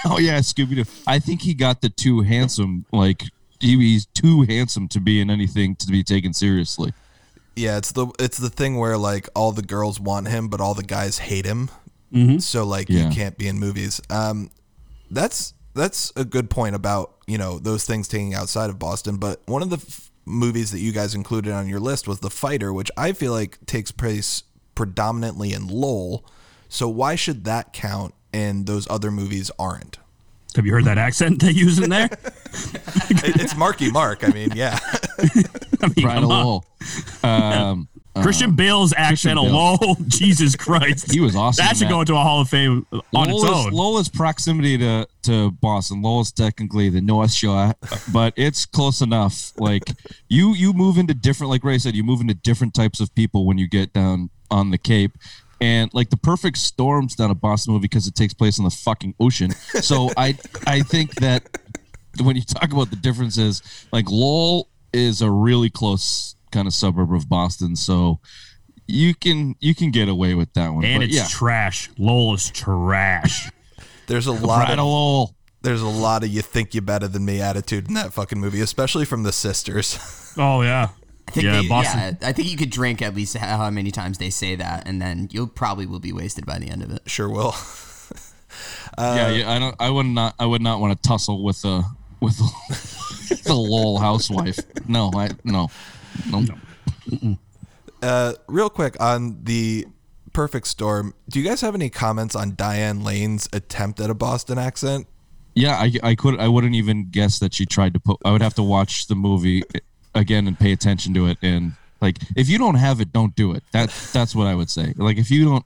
oh 0.05 0.19
yeah, 0.19 0.38
Scooby 0.39 0.75
Doo. 0.75 0.85
I 1.07 1.17
think 1.19 1.41
he 1.41 1.55
got 1.55 1.81
the 1.81 1.89
too 1.89 2.21
handsome. 2.21 2.85
Like 2.93 3.23
he, 3.59 3.75
he's 3.77 4.05
too 4.05 4.43
handsome 4.43 4.88
to 4.89 5.00
be 5.00 5.19
in 5.19 5.29
anything 5.31 5.75
to 5.77 5.88
be 5.88 6.03
taken 6.03 6.33
seriously. 6.33 6.93
Yeah, 7.55 7.77
it's 7.77 7.91
the 7.91 8.07
it's 8.19 8.38
the 8.38 8.50
thing 8.50 8.77
where 8.77 8.98
like 8.98 9.29
all 9.36 9.51
the 9.51 9.62
girls 9.62 10.00
want 10.00 10.27
him, 10.27 10.48
but 10.48 10.60
all 10.62 10.74
the 10.74 10.83
guys 10.83 11.17
hate 11.19 11.45
him. 11.45 11.69
So 12.39 12.63
like 12.63 12.89
Yeah. 12.89 13.07
you 13.10 13.15
can't 13.15 13.38
be 13.39 13.48
in 13.48 13.57
movies. 13.60 14.00
Um, 14.10 14.51
that's 15.10 15.53
that's 15.74 16.12
a 16.15 16.24
good 16.24 16.50
point 16.51 16.75
about 16.75 17.15
you 17.25 17.38
know 17.39 17.57
those 17.60 17.86
things 17.86 18.07
taking 18.07 18.36
outside 18.36 18.69
of 18.69 18.77
Boston. 18.77 19.17
But 19.17 19.41
one 19.48 19.63
of 19.63 19.69
the 19.72 19.77
f- 19.77 20.12
movies 20.25 20.72
that 20.72 20.79
you 20.79 20.91
guys 20.91 21.15
included 21.15 21.51
on 21.53 21.67
your 21.67 21.79
list 21.79 22.07
was 22.07 22.19
The 22.19 22.29
Fighter, 22.29 22.72
which 22.72 22.91
I 22.98 23.13
feel 23.13 23.31
like 23.31 23.57
takes 23.65 23.91
place 23.91 24.43
predominantly 24.75 25.53
in 25.53 25.67
Lowell. 25.67 26.24
So 26.69 26.88
why 26.88 27.15
should 27.15 27.45
that 27.45 27.74
count 27.74 28.13
and 28.31 28.65
those 28.67 28.88
other 28.89 29.10
movies 29.12 29.50
aren't? 29.57 29.98
Have 30.55 30.65
you 30.65 30.72
heard 30.74 30.86
that 30.86 30.98
accent 30.98 31.41
they 31.41 31.51
use 31.51 31.79
in 31.79 31.89
there? 31.89 32.10
It's 33.25 33.55
Marky 33.55 33.89
Mark. 33.91 34.24
I 34.24 34.31
mean, 34.31 34.51
yeah. 34.55 34.77
I 35.81 35.88
mean, 35.88 35.93
Brian. 36.01 36.24
Lowell. 36.24 36.65
Um, 37.24 37.88
Christian 38.22 38.55
Bale's 38.55 38.93
accent 38.95 39.39
Bale. 39.39 39.50
alone, 39.50 39.95
Jesus 40.07 40.55
Christ, 40.55 41.12
He 41.12 41.19
was 41.19 41.36
awesome 41.36 41.65
That 41.65 41.75
should 41.75 41.88
that. 41.88 41.91
go 41.91 42.01
into 42.01 42.13
a 42.13 42.19
Hall 42.22 42.41
of 42.41 42.50
Fame 42.50 42.86
on 42.91 43.29
its 43.29 43.43
own. 43.43 43.72
Lowell's 43.72 44.07
proximity 44.10 44.77
to, 44.77 45.07
to 45.24 45.50
Boston. 45.51 46.01
Lowell's 46.03 46.31
technically 46.31 46.89
the 46.89 47.01
North 47.01 47.33
Shore, 47.33 47.74
but 48.13 48.33
it's 48.38 48.65
close 48.67 49.01
enough. 49.01 49.51
Like 49.57 49.83
you, 50.29 50.53
you 50.53 50.74
move 50.74 50.98
into 51.00 51.15
different. 51.15 51.50
Like 51.50 51.63
Ray 51.63 51.79
said, 51.79 51.95
you 51.95 52.03
move 52.03 52.22
into 52.22 52.36
different 52.36 52.75
types 52.75 53.00
of 53.00 53.13
people 53.15 53.45
when 53.48 53.57
you 53.57 53.67
get 53.67 53.93
down 53.93 54.29
on 54.51 54.69
the 54.69 54.77
Cape. 54.77 55.13
And 55.63 55.93
like 55.93 56.10
the 56.10 56.17
perfect 56.17 56.58
storm's 56.58 57.17
not 57.17 57.32
a 57.32 57.34
Boston 57.34 57.72
movie 57.72 57.84
because 57.84 58.05
it 58.05 58.15
takes 58.15 58.34
place 58.34 58.58
in 58.58 58.65
the 58.65 58.70
fucking 58.70 59.15
ocean. 59.17 59.51
So 59.82 60.10
I, 60.17 60.38
I 60.67 60.82
think 60.82 61.15
that 61.15 61.58
when 62.22 62.36
you 62.36 62.41
talk 62.41 62.74
about 62.74 62.89
the 62.89 62.98
differences, 62.98 63.62
like 63.93 64.12
Lowell 64.12 64.67
is 64.91 65.22
a 65.22 65.32
really 65.32 65.70
close 65.70 66.36
kind 66.51 66.67
of 66.67 66.74
suburb 66.74 67.13
of 67.13 67.29
Boston. 67.29 67.77
So 67.77 68.20
you 68.88 69.15
can 69.15 69.55
you 69.62 69.74
can 69.74 69.91
get 69.91 70.10
away 70.10 70.34
with 70.34 70.53
that 70.55 70.74
one. 70.74 70.84
and 70.84 71.00
but 71.00 71.05
it's 71.05 71.15
yeah, 71.15 71.27
trash. 71.29 71.89
Lowell 71.98 72.34
is 72.34 72.50
trash. 72.50 73.50
There's 74.08 74.27
a 74.27 74.34
lot 74.34 74.65
Brad 74.65 74.79
of 74.79 74.86
Lowell. 74.86 75.34
there's 75.62 75.82
a 75.82 75.88
lot 75.88 76.25
of 76.25 76.29
you 76.29 76.41
think 76.41 76.75
you 76.75 76.82
better 76.82 77.08
than 77.08 77.24
me 77.24 77.39
attitude 77.39 77.88
in 77.88 77.93
that 77.93 78.12
fucking 78.12 78.38
movie, 78.38 78.60
especially 78.60 79.05
from 79.05 79.24
the 79.24 79.32
sisters. 79.32 79.98
oh 80.38 80.62
yeah, 80.62 80.89
I 81.27 81.31
think 81.31 81.45
yeah, 81.45 81.61
they- 81.61 81.67
Boston. 81.67 82.17
yeah, 82.21 82.27
I 82.27 82.31
think 82.33 82.49
you 82.51 82.57
could 82.57 82.69
drink 82.69 83.01
at 83.01 83.15
least 83.15 83.35
how 83.37 83.69
many 83.69 83.91
times 83.91 84.17
they 84.17 84.29
say 84.29 84.55
that, 84.55 84.87
and 84.87 85.01
then 85.01 85.29
you'll 85.31 85.47
probably 85.47 85.85
will 85.85 85.99
be 85.99 86.13
wasted 86.13 86.45
by 86.45 86.59
the 86.59 86.69
end 86.69 86.83
of 86.83 86.91
it. 86.91 87.01
sure 87.05 87.29
will. 87.29 87.55
yeah, 88.97 89.29
yeah, 89.31 89.51
I 89.51 89.59
don't. 89.59 89.75
I 89.79 89.89
would 89.89 90.05
not. 90.05 90.35
I 90.39 90.45
would 90.45 90.61
not 90.61 90.79
want 90.79 91.01
to 91.01 91.07
tussle 91.07 91.43
with 91.43 91.63
a 91.65 91.83
with 92.19 92.37
the 93.43 93.53
Lowell 93.53 93.99
housewife. 93.99 94.59
No, 94.87 95.11
I 95.15 95.29
no, 95.43 95.69
no. 96.29 97.37
Uh, 98.01 98.33
real 98.47 98.69
quick 98.69 98.99
on 98.99 99.43
the 99.43 99.87
Perfect 100.33 100.67
Storm, 100.67 101.13
do 101.29 101.39
you 101.39 101.45
guys 101.45 101.61
have 101.61 101.73
any 101.73 101.89
comments 101.89 102.35
on 102.35 102.55
Diane 102.55 103.03
Lane's 103.03 103.47
attempt 103.53 103.99
at 103.99 104.09
a 104.09 104.13
Boston 104.13 104.57
accent? 104.57 105.07
Yeah, 105.55 105.75
I, 105.75 105.93
I 106.03 106.15
could. 106.15 106.39
I 106.39 106.47
wouldn't 106.47 106.75
even 106.75 107.09
guess 107.09 107.39
that 107.39 107.53
she 107.53 107.65
tried 107.65 107.93
to 107.93 107.99
put. 107.99 108.17
I 108.25 108.31
would 108.31 108.41
have 108.41 108.55
to 108.55 108.63
watch 108.63 109.07
the 109.07 109.15
movie 109.15 109.63
again 110.15 110.48
and 110.48 110.58
pay 110.60 110.72
attention 110.72 111.13
to 111.15 111.27
it. 111.27 111.38
And 111.41 111.74
like, 112.01 112.17
if 112.36 112.50
you 112.50 112.58
don't 112.58 112.75
have 112.75 113.01
it, 113.01 113.12
don't 113.13 113.36
do 113.36 113.53
it. 113.53 113.63
That 113.72 113.89
that's 114.13 114.36
what 114.36 114.48
I 114.48 114.55
would 114.55 114.70
say. 114.70 114.93
Like, 114.98 115.17
if 115.17 115.29
you 115.32 115.46
don't, 115.46 115.65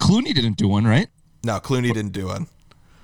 Clooney 0.00 0.34
didn't 0.34 0.56
do 0.56 0.68
one, 0.68 0.84
right? 0.86 1.08
No, 1.44 1.58
Clooney 1.60 1.92
didn't 1.92 2.12
do 2.12 2.26
one. 2.26 2.46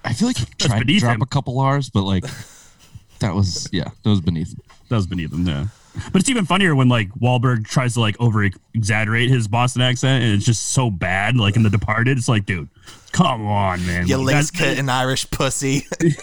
I 0.05 0.13
feel 0.13 0.29
like 0.29 0.39
he 0.39 0.47
tried 0.59 0.87
to 0.87 0.99
drop 0.99 1.17
him. 1.17 1.23
a 1.23 1.27
couple 1.27 1.59
R's, 1.61 1.91
but 1.91 2.03
like, 2.03 2.25
that 3.21 3.35
was 3.35 3.69
yeah, 3.73 3.89
that 4.03 4.11
was 4.11 4.21
beneath. 4.21 4.53
him. 4.53 4.61
that 4.89 4.97
was 4.97 5.07
beneath 5.07 5.33
him. 5.33 5.47
Yeah, 5.47 5.67
but 6.13 6.21
it's 6.21 6.31
even 6.31 6.47
funnier 6.47 6.75
when 6.75 6.89
like 6.89 7.11
Wahlberg 7.15 7.67
tries 7.67 7.95
to 7.95 8.01
like 8.01 8.17
over 8.21 8.49
exaggerate 8.75 9.29
his 9.29 9.49
Boston 9.49 9.83
accent, 9.83 10.25
and 10.25 10.35
it's 10.35 10.47
just 10.47 10.69
so 10.69 10.91
bad. 10.91 11.37
Like 11.37 11.57
in 11.57 11.63
The 11.65 11.71
Departed, 11.71 12.17
it's 12.17 12.29
like, 12.29 12.47
dude, 12.47 12.69
come 13.13 13.47
on, 13.47 13.85
man. 13.87 14.07
You 14.07 14.19
Like, 14.19 14.37
lace 14.37 14.51
that's- 14.53 14.71
kitten 14.75 14.89
Irish 14.89 15.29
pussy. 15.31 15.87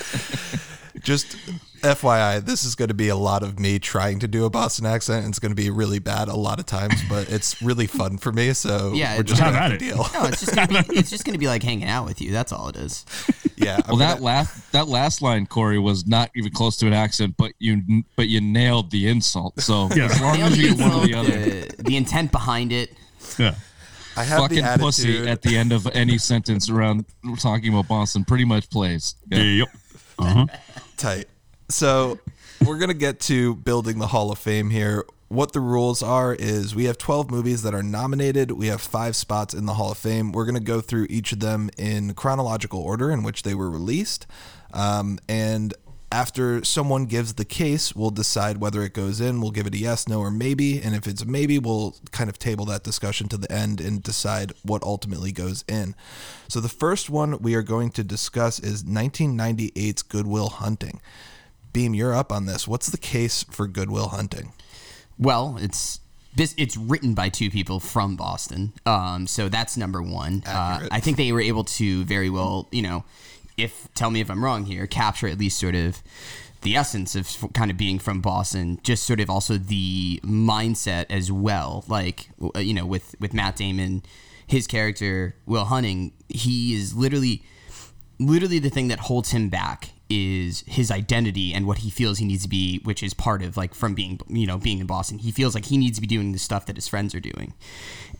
Just 1.02 1.36
FYI, 1.82 2.44
this 2.44 2.64
is 2.64 2.74
going 2.74 2.88
to 2.88 2.94
be 2.94 3.08
a 3.08 3.16
lot 3.16 3.42
of 3.42 3.58
me 3.58 3.78
trying 3.78 4.18
to 4.20 4.28
do 4.28 4.44
a 4.44 4.50
Boston 4.50 4.86
accent. 4.86 5.24
And 5.24 5.32
it's 5.32 5.38
going 5.38 5.50
to 5.50 5.56
be 5.56 5.70
really 5.70 5.98
bad 5.98 6.28
a 6.28 6.34
lot 6.36 6.58
of 6.60 6.66
times, 6.66 6.94
but 7.08 7.30
it's 7.30 7.60
really 7.62 7.86
fun 7.86 8.18
for 8.18 8.32
me. 8.32 8.52
So 8.52 8.92
Yeah, 8.94 9.16
we're 9.16 9.22
just 9.22 9.40
going 9.40 9.52
to 9.52 9.58
Have 9.58 9.72
have 9.72 9.72
at 9.72 9.78
to 9.80 9.84
it. 9.86 9.88
deal. 9.88 10.06
No, 10.14 10.24
it's 10.28 10.40
just 10.40 10.54
gonna 10.54 10.84
be, 10.84 10.96
it's 10.96 11.10
just 11.10 11.24
gonna 11.24 11.38
be 11.38 11.46
like 11.48 11.62
hanging 11.62 11.88
out 11.88 12.04
with 12.06 12.20
you. 12.20 12.32
That's 12.32 12.52
all 12.52 12.68
it 12.68 12.76
is. 12.76 13.04
Yeah. 13.56 13.76
I'm 13.76 13.88
Well, 13.88 13.96
that 13.98 14.12
gonna- 14.14 14.24
last 14.24 14.72
that 14.72 14.88
last 14.88 15.20
line, 15.20 15.44
Corey, 15.44 15.78
was 15.78 16.06
not 16.06 16.30
even 16.34 16.50
close 16.50 16.78
to 16.78 16.86
an 16.86 16.94
accent, 16.94 17.34
but 17.36 17.52
you 17.58 18.04
but 18.16 18.26
you 18.28 18.40
nailed 18.40 18.90
the 18.90 19.06
insult. 19.06 19.60
So 19.60 19.90
Yeah. 19.94 20.06
as 20.06 20.18
long 20.18 20.40
as 20.40 20.56
you 20.56 20.70
get 20.74 20.78
one 20.80 20.92
or 20.92 21.06
the 21.06 21.14
other, 21.14 21.30
the, 21.30 21.82
the 21.82 21.96
intent 21.98 22.32
behind 22.32 22.72
it. 22.72 22.94
Yeah. 23.38 23.54
I 24.16 24.24
have 24.24 24.40
fucking 24.40 24.62
the 24.64 24.76
pussy 24.80 25.28
at 25.28 25.42
the 25.42 25.58
end 25.58 25.72
of 25.72 25.86
any 25.88 26.16
sentence 26.16 26.70
around 26.70 27.04
talking 27.38 27.70
about 27.72 27.86
Boston 27.86 28.24
pretty 28.24 28.46
much 28.46 28.70
plays. 28.70 29.14
Yeah. 29.30 29.42
Yep. 29.42 29.68
Uh-huh. 30.18 30.46
tight. 30.96 31.26
So 31.70 32.18
we're 32.66 32.78
gonna 32.78 32.94
get 32.94 33.20
to 33.20 33.54
building 33.54 33.98
the 33.98 34.08
Hall 34.08 34.32
of 34.32 34.38
Fame 34.38 34.70
here. 34.70 35.04
What 35.28 35.52
the 35.52 35.60
rules 35.60 36.02
are 36.02 36.34
is 36.34 36.74
we 36.74 36.84
have 36.86 36.98
12 36.98 37.30
movies 37.30 37.62
that 37.62 37.72
are 37.74 37.82
nominated. 37.82 38.50
We 38.50 38.66
have 38.66 38.80
five 38.80 39.14
spots 39.14 39.54
in 39.54 39.66
the 39.66 39.74
Hall 39.74 39.92
of 39.92 39.98
Fame. 39.98 40.32
We're 40.32 40.46
gonna 40.46 40.58
go 40.58 40.80
through 40.80 41.06
each 41.08 41.32
of 41.32 41.38
them 41.38 41.70
in 41.78 42.14
chronological 42.14 42.80
order 42.80 43.12
in 43.12 43.22
which 43.22 43.44
they 43.44 43.54
were 43.54 43.70
released, 43.70 44.26
um, 44.72 45.20
and 45.28 45.72
after 46.12 46.64
someone 46.64 47.06
gives 47.06 47.34
the 47.34 47.44
case, 47.44 47.94
we'll 47.94 48.10
decide 48.10 48.56
whether 48.58 48.82
it 48.82 48.92
goes 48.92 49.20
in. 49.20 49.40
We'll 49.40 49.52
give 49.52 49.68
it 49.68 49.74
a 49.74 49.78
yes, 49.78 50.08
no, 50.08 50.18
or 50.18 50.32
maybe. 50.32 50.82
And 50.82 50.96
if 50.96 51.06
it's 51.06 51.24
maybe, 51.24 51.56
we'll 51.60 51.94
kind 52.10 52.28
of 52.28 52.36
table 52.36 52.64
that 52.64 52.82
discussion 52.82 53.28
to 53.28 53.36
the 53.36 53.50
end 53.52 53.80
and 53.80 54.02
decide 54.02 54.52
what 54.64 54.82
ultimately 54.82 55.30
goes 55.30 55.64
in. 55.68 55.94
So 56.48 56.58
the 56.58 56.68
first 56.68 57.10
one 57.10 57.38
we 57.38 57.54
are 57.54 57.62
going 57.62 57.90
to 57.92 58.02
discuss 58.02 58.58
is 58.58 58.82
1998's 58.82 60.02
Good 60.02 60.26
Will 60.26 60.48
Hunting. 60.48 61.00
Beam, 61.72 61.94
you're 61.94 62.14
up 62.14 62.32
on 62.32 62.46
this. 62.46 62.66
What's 62.66 62.88
the 62.88 62.98
case 62.98 63.44
for 63.44 63.66
Good 63.66 63.90
Will 63.90 64.08
Hunting? 64.08 64.52
Well, 65.18 65.58
it's 65.60 66.00
this. 66.34 66.54
It's 66.56 66.76
written 66.76 67.14
by 67.14 67.28
two 67.28 67.50
people 67.50 67.80
from 67.80 68.16
Boston, 68.16 68.72
um, 68.86 69.26
so 69.26 69.48
that's 69.48 69.76
number 69.76 70.02
one. 70.02 70.42
Uh, 70.46 70.88
I 70.90 71.00
think 71.00 71.16
they 71.16 71.32
were 71.32 71.40
able 71.40 71.64
to 71.64 72.04
very 72.04 72.30
well, 72.30 72.68
you 72.70 72.82
know, 72.82 73.04
if 73.56 73.88
tell 73.94 74.10
me 74.10 74.20
if 74.20 74.30
I'm 74.30 74.42
wrong 74.42 74.64
here, 74.64 74.86
capture 74.86 75.28
at 75.28 75.38
least 75.38 75.58
sort 75.58 75.74
of 75.74 76.02
the 76.62 76.76
essence 76.76 77.14
of 77.14 77.52
kind 77.54 77.70
of 77.70 77.76
being 77.76 77.98
from 77.98 78.20
Boston, 78.20 78.78
just 78.82 79.04
sort 79.04 79.20
of 79.20 79.30
also 79.30 79.56
the 79.56 80.20
mindset 80.24 81.06
as 81.10 81.30
well. 81.30 81.84
Like 81.88 82.30
you 82.56 82.74
know, 82.74 82.86
with 82.86 83.14
with 83.20 83.34
Matt 83.34 83.56
Damon, 83.56 84.02
his 84.46 84.66
character 84.66 85.36
Will 85.46 85.66
Hunting, 85.66 86.12
he 86.28 86.74
is 86.74 86.94
literally 86.94 87.42
literally 88.18 88.58
the 88.58 88.70
thing 88.70 88.88
that 88.88 89.00
holds 89.00 89.30
him 89.30 89.48
back 89.48 89.90
is 90.10 90.64
his 90.66 90.90
identity 90.90 91.54
and 91.54 91.66
what 91.66 91.78
he 91.78 91.88
feels 91.88 92.18
he 92.18 92.26
needs 92.26 92.42
to 92.42 92.48
be 92.48 92.80
which 92.82 93.02
is 93.02 93.14
part 93.14 93.42
of 93.42 93.56
like 93.56 93.74
from 93.74 93.94
being 93.94 94.20
you 94.28 94.46
know 94.46 94.58
being 94.58 94.80
in 94.80 94.86
boston. 94.86 95.18
He 95.18 95.30
feels 95.30 95.54
like 95.54 95.66
he 95.66 95.78
needs 95.78 95.96
to 95.98 96.00
be 96.00 96.06
doing 96.06 96.32
the 96.32 96.38
stuff 96.38 96.66
that 96.66 96.76
his 96.76 96.88
friends 96.88 97.14
are 97.14 97.20
doing. 97.20 97.54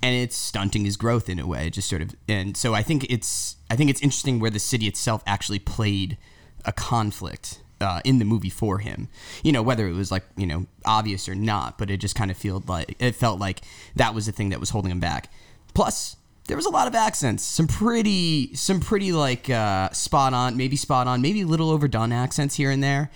And 0.02 0.14
it's 0.14 0.36
stunting 0.36 0.84
his 0.84 0.96
growth 0.96 1.28
in 1.28 1.38
a 1.38 1.46
way 1.46 1.68
just 1.68 1.88
sort 1.88 2.02
of 2.02 2.14
and 2.28 2.56
so 2.56 2.74
i 2.74 2.82
think 2.82 3.04
it's 3.10 3.56
i 3.70 3.76
think 3.76 3.90
it's 3.90 4.00
interesting 4.00 4.38
where 4.38 4.50
the 4.50 4.60
city 4.60 4.86
itself 4.86 5.22
actually 5.26 5.58
played 5.58 6.16
a 6.64 6.72
conflict 6.72 7.60
uh, 7.80 8.00
in 8.04 8.18
the 8.18 8.24
movie 8.24 8.50
for 8.50 8.78
him. 8.78 9.08
You 9.42 9.52
know 9.52 9.62
whether 9.62 9.88
it 9.88 9.94
was 9.94 10.12
like 10.12 10.24
you 10.36 10.46
know 10.46 10.66
obvious 10.84 11.28
or 11.28 11.34
not 11.34 11.78
but 11.78 11.90
it 11.90 11.96
just 11.98 12.14
kind 12.14 12.30
of 12.30 12.36
felt 12.36 12.68
like 12.68 12.94
it 12.98 13.14
felt 13.14 13.40
like 13.40 13.62
that 13.96 14.14
was 14.14 14.26
the 14.26 14.32
thing 14.32 14.50
that 14.50 14.60
was 14.60 14.70
holding 14.70 14.90
him 14.90 15.00
back. 15.00 15.32
Plus 15.74 16.16
there 16.50 16.56
was 16.56 16.66
a 16.66 16.70
lot 16.70 16.88
of 16.88 16.96
accents. 16.96 17.44
Some 17.44 17.68
pretty 17.68 18.52
some 18.56 18.80
pretty 18.80 19.12
like 19.12 19.48
uh, 19.48 19.88
spot 19.90 20.34
on 20.34 20.56
maybe 20.56 20.74
spot 20.74 21.06
on 21.06 21.22
maybe 21.22 21.42
a 21.42 21.46
little 21.46 21.70
overdone 21.70 22.10
accents 22.10 22.56
here 22.56 22.72
and 22.72 22.82
there. 22.82 23.08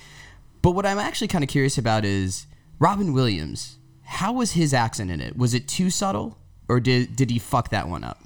But 0.63 0.71
what 0.71 0.87
i'm 0.87 0.99
actually 0.99 1.29
kind 1.29 1.43
of 1.43 1.51
curious 1.51 1.77
about 1.77 2.05
is 2.05 2.47
robin 2.79 3.13
williams. 3.13 3.79
How 4.05 4.33
was 4.33 4.53
his 4.53 4.73
accent 4.73 5.11
in 5.11 5.21
it? 5.21 5.37
Was 5.37 5.53
it 5.53 5.67
too 5.67 5.91
subtle 5.91 6.39
or 6.69 6.79
did 6.79 7.17
did 7.17 7.29
he 7.29 7.41
fuck 7.41 7.71
that 7.71 7.89
one 7.89 8.05
up? 8.05 8.23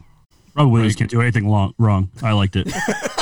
Robin 0.55 0.73
Williams 0.73 0.97
can't 0.97 1.11
do 1.11 1.23
anything 1.23 1.49
long, 1.49 1.73
wrong. 1.79 2.11
I 2.23 2.33
liked 2.33 2.57
it. 2.57 2.69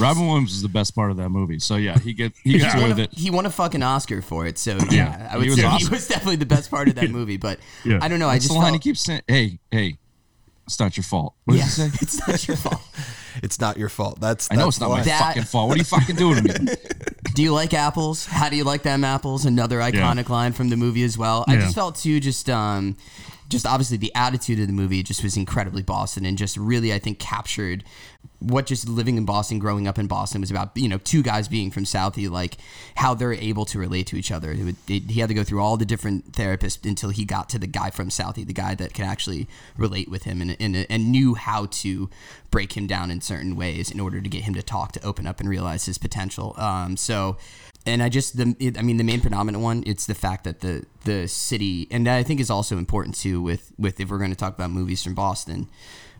Robin 0.00 0.26
Williams 0.26 0.52
is 0.52 0.62
the 0.62 0.68
best 0.68 0.94
part 0.94 1.10
of 1.10 1.16
that 1.18 1.28
movie. 1.28 1.58
So 1.58 1.76
yeah, 1.76 1.98
he 1.98 2.12
gets 2.12 2.38
he 2.40 2.58
gets 2.58 2.74
away 2.74 2.88
with 2.88 2.98
it. 2.98 3.12
He 3.12 3.30
won 3.30 3.46
a 3.46 3.50
fucking 3.50 3.82
Oscar 3.82 4.22
for 4.22 4.46
it, 4.46 4.58
so 4.58 4.78
yeah, 4.90 5.28
I 5.30 5.36
would 5.36 5.44
he 5.44 5.50
was 5.50 5.60
say 5.60 5.68
he 5.78 5.88
was 5.88 6.08
definitely 6.08 6.36
the 6.36 6.46
best 6.46 6.70
part 6.70 6.88
of 6.88 6.94
that 6.96 7.10
movie. 7.10 7.36
But 7.36 7.60
Yeah. 7.84 7.98
I 8.00 8.08
don't 8.08 8.18
know. 8.18 8.28
I 8.28 8.38
just 8.38 8.48
the 8.48 8.54
line 8.54 8.72
he 8.72 8.78
keeps 8.78 9.00
saying. 9.02 9.22
Hey, 9.28 9.58
hey, 9.70 9.98
it's 10.66 10.80
not 10.80 10.96
your 10.96 11.04
fault. 11.04 11.34
What 11.44 11.56
yeah, 11.56 11.64
did 11.64 11.68
he 11.68 11.70
say? 11.70 11.90
it's 12.00 12.28
not 12.28 12.48
your 12.48 12.56
fault. 12.56 12.82
It's 13.42 13.60
not 13.60 13.76
your 13.76 13.88
fault. 13.88 14.20
That's 14.20 14.48
I 14.50 14.56
know 14.56 14.68
it's 14.68 14.80
not 14.80 14.90
my. 14.90 15.02
That- 15.02 15.20
fucking 15.20 15.44
fault. 15.44 15.68
What 15.68 15.76
are 15.76 15.78
you 15.78 15.84
fucking 15.84 16.16
doing 16.16 16.42
to 16.44 16.62
me? 16.62 16.72
Do 17.34 17.42
you 17.42 17.52
like 17.52 17.74
apples? 17.74 18.26
How 18.26 18.48
do 18.48 18.56
you 18.56 18.64
like 18.64 18.82
them 18.82 19.04
apples? 19.04 19.44
Another 19.44 19.78
iconic 19.78 20.28
line 20.28 20.52
from 20.52 20.68
the 20.68 20.76
movie 20.76 21.04
as 21.04 21.16
well. 21.16 21.44
I 21.46 21.56
just 21.56 21.74
felt 21.74 21.96
too 21.96 22.20
just 22.20 22.50
um 22.50 22.96
just 23.48 23.66
obviously 23.66 23.96
the 23.96 24.12
attitude 24.14 24.60
of 24.60 24.66
the 24.68 24.72
movie 24.72 25.02
just 25.02 25.22
was 25.24 25.36
incredibly 25.36 25.82
Boston 25.82 26.24
and 26.24 26.38
just 26.38 26.56
really 26.56 26.92
I 26.92 26.98
think 27.00 27.18
captured 27.18 27.84
what 28.40 28.66
just 28.66 28.88
living 28.88 29.16
in 29.16 29.24
Boston, 29.24 29.58
growing 29.58 29.86
up 29.86 29.98
in 29.98 30.06
Boston 30.06 30.40
was 30.40 30.50
about. 30.50 30.76
You 30.76 30.88
know, 30.88 30.98
two 30.98 31.22
guys 31.22 31.48
being 31.48 31.70
from 31.70 31.84
Southie, 31.84 32.30
like 32.30 32.56
how 32.96 33.14
they're 33.14 33.32
able 33.32 33.64
to 33.66 33.78
relate 33.78 34.06
to 34.08 34.16
each 34.16 34.32
other. 34.32 34.50
It 34.52 34.64
would, 34.64 34.76
it, 34.88 35.10
he 35.10 35.20
had 35.20 35.28
to 35.28 35.34
go 35.34 35.44
through 35.44 35.60
all 35.60 35.76
the 35.76 35.84
different 35.84 36.32
therapists 36.32 36.84
until 36.88 37.10
he 37.10 37.24
got 37.24 37.48
to 37.50 37.58
the 37.58 37.66
guy 37.66 37.90
from 37.90 38.08
Southie, 38.08 38.46
the 38.46 38.52
guy 38.52 38.74
that 38.74 38.94
could 38.94 39.04
actually 39.04 39.46
relate 39.76 40.08
with 40.08 40.24
him 40.24 40.40
and, 40.40 40.56
and, 40.58 40.86
and 40.88 41.12
knew 41.12 41.34
how 41.34 41.66
to 41.66 42.10
break 42.50 42.76
him 42.76 42.86
down 42.86 43.10
in 43.10 43.20
certain 43.20 43.56
ways 43.56 43.90
in 43.90 44.00
order 44.00 44.20
to 44.20 44.28
get 44.28 44.44
him 44.44 44.54
to 44.54 44.62
talk, 44.62 44.92
to 44.92 45.04
open 45.04 45.26
up 45.26 45.40
and 45.40 45.48
realize 45.48 45.86
his 45.86 45.98
potential. 45.98 46.54
Um, 46.56 46.96
so 46.96 47.36
and 47.86 48.02
I 48.02 48.08
just 48.08 48.36
the 48.36 48.54
it, 48.58 48.78
I 48.78 48.82
mean 48.82 48.96
the 48.98 49.04
main 49.04 49.20
predominant 49.20 49.62
one 49.62 49.82
it's 49.86 50.06
the 50.06 50.14
fact 50.14 50.44
that 50.44 50.60
the 50.60 50.84
the 51.04 51.26
city 51.26 51.88
and 51.90 52.06
I 52.08 52.22
think 52.22 52.40
is 52.40 52.50
also 52.50 52.76
important 52.76 53.16
too 53.16 53.40
with 53.40 53.72
with 53.78 54.00
if 54.00 54.10
we're 54.10 54.18
going 54.18 54.30
to 54.30 54.36
talk 54.36 54.54
about 54.54 54.70
movies 54.70 55.02
from 55.02 55.14
Boston, 55.14 55.68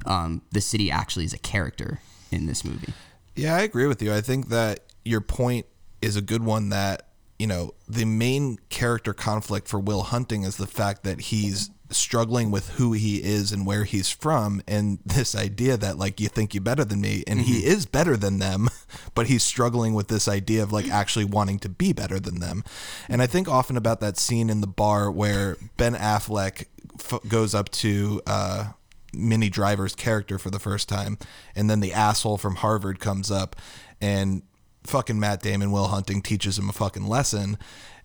um, 0.07 0.43
the 0.53 0.61
city 0.61 0.91
actually 0.91 1.27
is 1.27 1.35
a 1.35 1.39
character 1.39 2.00
in 2.31 2.47
this 2.47 2.65
movie. 2.65 2.93
Yeah, 3.37 3.57
I 3.57 3.61
agree 3.61 3.87
with 3.87 4.03
you. 4.03 4.13
I 4.13 4.21
think 4.21 4.49
that 4.49 4.81
your 5.05 5.21
point 5.21 5.67
is 6.03 6.17
a 6.17 6.23
good 6.23 6.43
one 6.43 6.71
that, 6.71 7.09
you 7.39 7.47
know, 7.47 7.75
the 7.89 8.05
main 8.05 8.59
character 8.69 9.13
conflict 9.13 9.69
for 9.69 9.79
Will 9.79 10.03
Hunting 10.03 10.43
is 10.43 10.57
the 10.57 10.67
fact 10.67 11.05
that 11.05 11.21
he's 11.21 11.71
struggling 11.91 12.51
with 12.51 12.71
who 12.71 12.93
he 12.93 13.23
is 13.23 13.53
and 13.53 13.67
where 13.67 13.85
he's 13.85 14.09
from 14.09 14.63
and 14.69 14.99
this 15.05 15.35
idea 15.35 15.77
that 15.77 15.99
like 15.99 16.21
you 16.21 16.29
think 16.29 16.55
you're 16.55 16.63
better 16.63 16.85
than 16.85 17.01
me 17.01 17.25
and 17.27 17.41
he 17.41 17.67
is 17.67 17.85
better 17.85 18.17
than 18.17 18.39
them 18.39 18.69
but 19.15 19.27
he's 19.27 19.43
struggling 19.43 19.93
with 19.93 20.09
this 20.09 20.29
idea 20.29 20.63
of 20.63 20.73
like 20.73 20.89
actually 20.89 21.25
wanting 21.25 21.59
to 21.59 21.69
be 21.69 21.93
better 21.93 22.21
than 22.21 22.39
them 22.39 22.63
and 23.09 23.21
i 23.21 23.27
think 23.27 23.49
often 23.49 23.77
about 23.77 23.99
that 23.99 24.17
scene 24.17 24.49
in 24.49 24.61
the 24.61 24.69
bar 24.69 25.11
where 25.11 25.57
ben 25.77 25.95
affleck 25.97 26.67
f- 26.99 27.21
goes 27.29 27.55
up 27.57 27.69
to 27.71 28.23
uh 28.27 28.67
Minnie 29.12 29.50
Driver's 29.50 29.95
character 29.95 30.38
for 30.38 30.50
the 30.50 30.59
first 30.59 30.88
time, 30.88 31.19
and 31.55 31.69
then 31.69 31.81
the 31.81 31.93
asshole 31.93 32.38
from 32.38 32.57
Harvard 32.57 33.00
comes 33.00 33.31
up, 33.31 33.57
and 34.00 34.43
fucking 34.85 35.21
Matt 35.21 35.43
Damon, 35.43 35.73
Will 35.73 35.88
Hunting 35.88 36.23
teaches 36.23 36.59
him 36.59 36.69
a 36.69 36.73
fucking 36.73 37.07
lesson, 37.07 37.59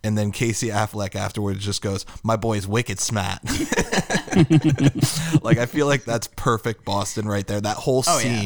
and 0.04 0.18
then 0.18 0.32
Casey 0.32 0.68
Affleck 0.68 1.16
afterwards 1.16 1.64
just 1.64 1.82
goes, 1.82 2.06
"My 2.24 2.36
boy's 2.36 2.68
wicked 2.68 3.00
smart." 3.00 3.40
like 5.44 5.58
I 5.58 5.66
feel 5.66 5.88
like 5.88 6.06
that's 6.06 6.28
perfect 6.36 6.86
Boston 6.86 7.28
right 7.28 7.46
there. 7.48 7.62
That 7.62 7.78
whole 7.78 8.04
Oh, 8.08 8.20
yeah. 8.20 8.42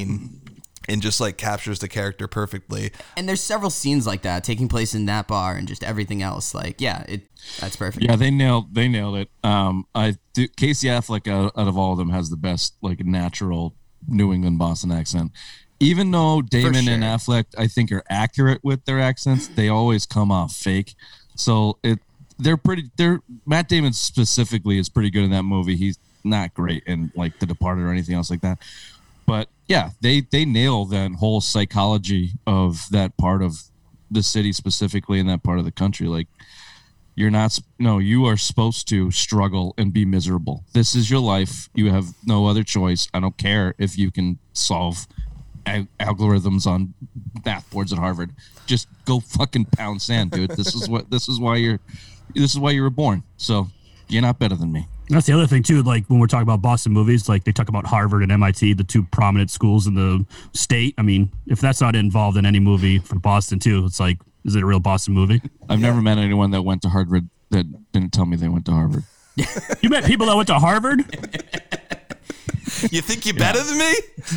Scene. 0.90 0.94
And 0.94 1.02
just 1.02 1.22
like 1.22 1.38
captures 1.38 1.80
the 1.80 1.88
character 1.88 2.28
perfectly. 2.28 2.92
And 3.16 3.28
there's 3.28 3.42
several 3.42 3.70
scenes 3.70 4.06
like 4.08 4.24
that 4.24 4.44
taking 4.44 4.68
place 4.68 4.94
in 4.94 5.06
that 5.06 5.28
bar 5.28 5.56
and 5.56 5.68
just 5.68 5.84
everything 5.84 6.22
else. 6.22 6.54
Like 6.54 6.82
yeah, 6.82 7.04
it 7.08 7.22
that's 7.60 7.76
perfect. 7.76 8.06
Yeah, 8.06 8.16
they 8.16 8.32
nailed 8.32 8.74
they 8.74 8.88
nailed 8.88 9.18
it. 9.18 9.30
Um, 9.44 9.86
I 9.96 10.16
do, 10.34 10.48
Casey 10.48 10.88
Affleck 10.88 11.28
out, 11.28 11.52
out 11.58 11.68
of 11.68 11.78
all 11.78 11.94
of 11.94 11.98
them 11.98 12.10
has 12.10 12.30
the 12.30 12.38
best 12.38 12.76
like 12.82 13.04
natural 13.06 13.76
New 14.08 14.34
England 14.34 14.58
Boston 14.58 14.92
accent. 14.92 15.32
Even 15.80 16.12
though 16.12 16.42
Damon 16.42 16.88
and. 16.90 17.04
Affleck 17.04 17.46
I 17.58 17.68
think 17.68 17.92
are 17.92 18.04
accurate 18.10 18.60
with 18.64 18.84
their 18.86 19.00
accents, 19.00 19.48
they 19.48 19.70
always 19.70 20.06
come 20.06 20.32
off 20.32 20.54
fake. 20.54 20.96
So 21.36 21.78
it 21.84 22.00
they're 22.38 22.58
pretty. 22.58 22.90
They're 22.98 23.22
Matt 23.46 23.70
Damon 23.70 23.94
specifically 23.94 24.80
is 24.80 24.90
pretty 24.90 25.10
good 25.10 25.24
in 25.24 25.32
that 25.32 25.44
movie. 25.44 25.76
He's 25.76 25.98
not 26.24 26.54
great 26.54 26.84
in 26.86 27.12
like 27.16 27.40
The 27.40 27.46
Departed 27.46 27.84
or 27.84 27.92
anything 27.92 28.16
else 28.16 28.30
like 28.30 28.42
that. 28.42 28.60
But 29.30 29.48
yeah, 29.68 29.92
they 30.02 30.22
they 30.22 30.44
nail 30.44 30.86
that 30.86 31.12
whole 31.12 31.40
psychology 31.40 32.32
of 32.48 32.88
that 32.90 33.16
part 33.16 33.44
of 33.44 33.62
the 34.10 34.24
city 34.24 34.52
specifically 34.52 35.20
in 35.20 35.28
that 35.28 35.44
part 35.44 35.60
of 35.60 35.66
the 35.66 35.72
country. 35.72 36.08
Like 36.08 36.28
you're 37.14 37.30
not 37.30 37.60
no 37.78 38.00
you 38.00 38.26
are 38.26 38.38
supposed 38.38 38.88
to 38.88 39.12
struggle 39.12 39.76
and 39.78 39.94
be 39.94 40.04
miserable. 40.04 40.64
This 40.74 40.96
is 40.96 41.12
your 41.12 41.20
life. 41.20 41.70
You 41.76 41.92
have 41.92 42.08
no 42.26 42.48
other 42.48 42.64
choice. 42.64 43.08
I 43.14 43.20
don't 43.20 43.38
care 43.38 43.76
if 43.78 44.00
you 44.00 44.10
can 44.10 44.40
solve 44.54 45.06
algorithms 45.68 46.66
on 46.66 46.96
math 47.46 47.70
boards 47.70 47.94
at 47.94 48.00
harvard. 48.00 48.32
Just 48.66 48.88
go 49.06 49.20
fucking 49.20 49.66
pound 49.66 50.02
sand 50.02 50.32
dude. 50.32 50.50
This 50.58 50.74
is 50.74 50.90
what 50.90 51.12
this 51.12 51.30
is 51.30 51.40
why 51.40 51.58
you're 51.58 51.80
this 52.34 52.54
is 52.54 52.58
why 52.58 52.72
you 52.72 52.82
were 52.82 52.90
born. 52.90 53.22
So 53.38 53.68
you're 54.08 54.24
not 54.24 54.40
better 54.40 54.56
than 54.56 54.72
me 54.72 54.88
That's 55.10 55.26
the 55.26 55.34
other 55.34 55.48
thing 55.48 55.64
too. 55.64 55.82
Like 55.84 56.06
when 56.08 56.20
we're 56.20 56.28
talking 56.28 56.44
about 56.44 56.62
Boston 56.62 56.92
movies, 56.94 57.28
like 57.28 57.44
they 57.44 57.52
talk 57.52 57.68
about 57.70 57.86
Harvard 57.88 58.22
and 58.24 58.32
MIT, 58.32 58.74
the 58.74 58.84
two 58.84 59.04
prominent 59.04 59.50
schools 59.52 59.88
in 59.88 59.96
the 59.96 60.26
state. 60.54 60.94
I 60.98 61.02
mean, 61.02 61.32
if 61.48 61.60
that's 61.60 61.82
not 61.82 61.96
involved 61.96 62.38
in 62.38 62.46
any 62.46 62.60
movie 62.60 63.00
for 63.00 63.18
Boston 63.18 63.58
too, 63.60 63.86
it's 63.86 64.00
like, 64.00 64.20
is 64.46 64.56
it 64.56 64.62
a 64.64 64.66
real 64.66 64.80
Boston 64.80 65.14
movie? 65.14 65.42
i've 65.68 65.80
never 65.80 66.02
met 66.02 66.18
anyone 66.18 66.52
that 66.52 66.62
went 66.64 66.82
to 66.82 66.90
harvard 66.90 67.30
that 67.52 67.66
didn't 67.92 68.12
tell 68.14 68.26
me 68.26 68.36
they 68.38 68.48
went 68.48 68.66
to 68.66 68.72
harvard 68.72 69.04
You 69.82 69.90
met 69.90 70.06
people 70.06 70.26
that 70.28 70.36
went 70.36 70.48
to 70.48 70.56
Harvard? 70.60 71.04
You 72.92 73.02
think 73.02 73.26
you're 73.26 73.36
better 73.36 73.62
than 73.62 73.78
me? 73.78 73.94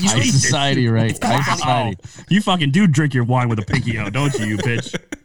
high 0.08 0.20
society 0.22 0.88
right 0.88 1.16
high 1.22 1.36
Wow. 1.36 1.54
society 1.54 1.96
You 2.30 2.40
fucking 2.40 2.70
do 2.72 2.86
drink 2.86 3.14
your 3.14 3.24
wine 3.24 3.48
with 3.48 3.58
a 3.58 3.62
pinky 3.62 3.98
out, 3.98 4.12
don't 4.12 4.32
you, 4.38 4.46
you 4.46 4.56
bitch? 4.58 4.94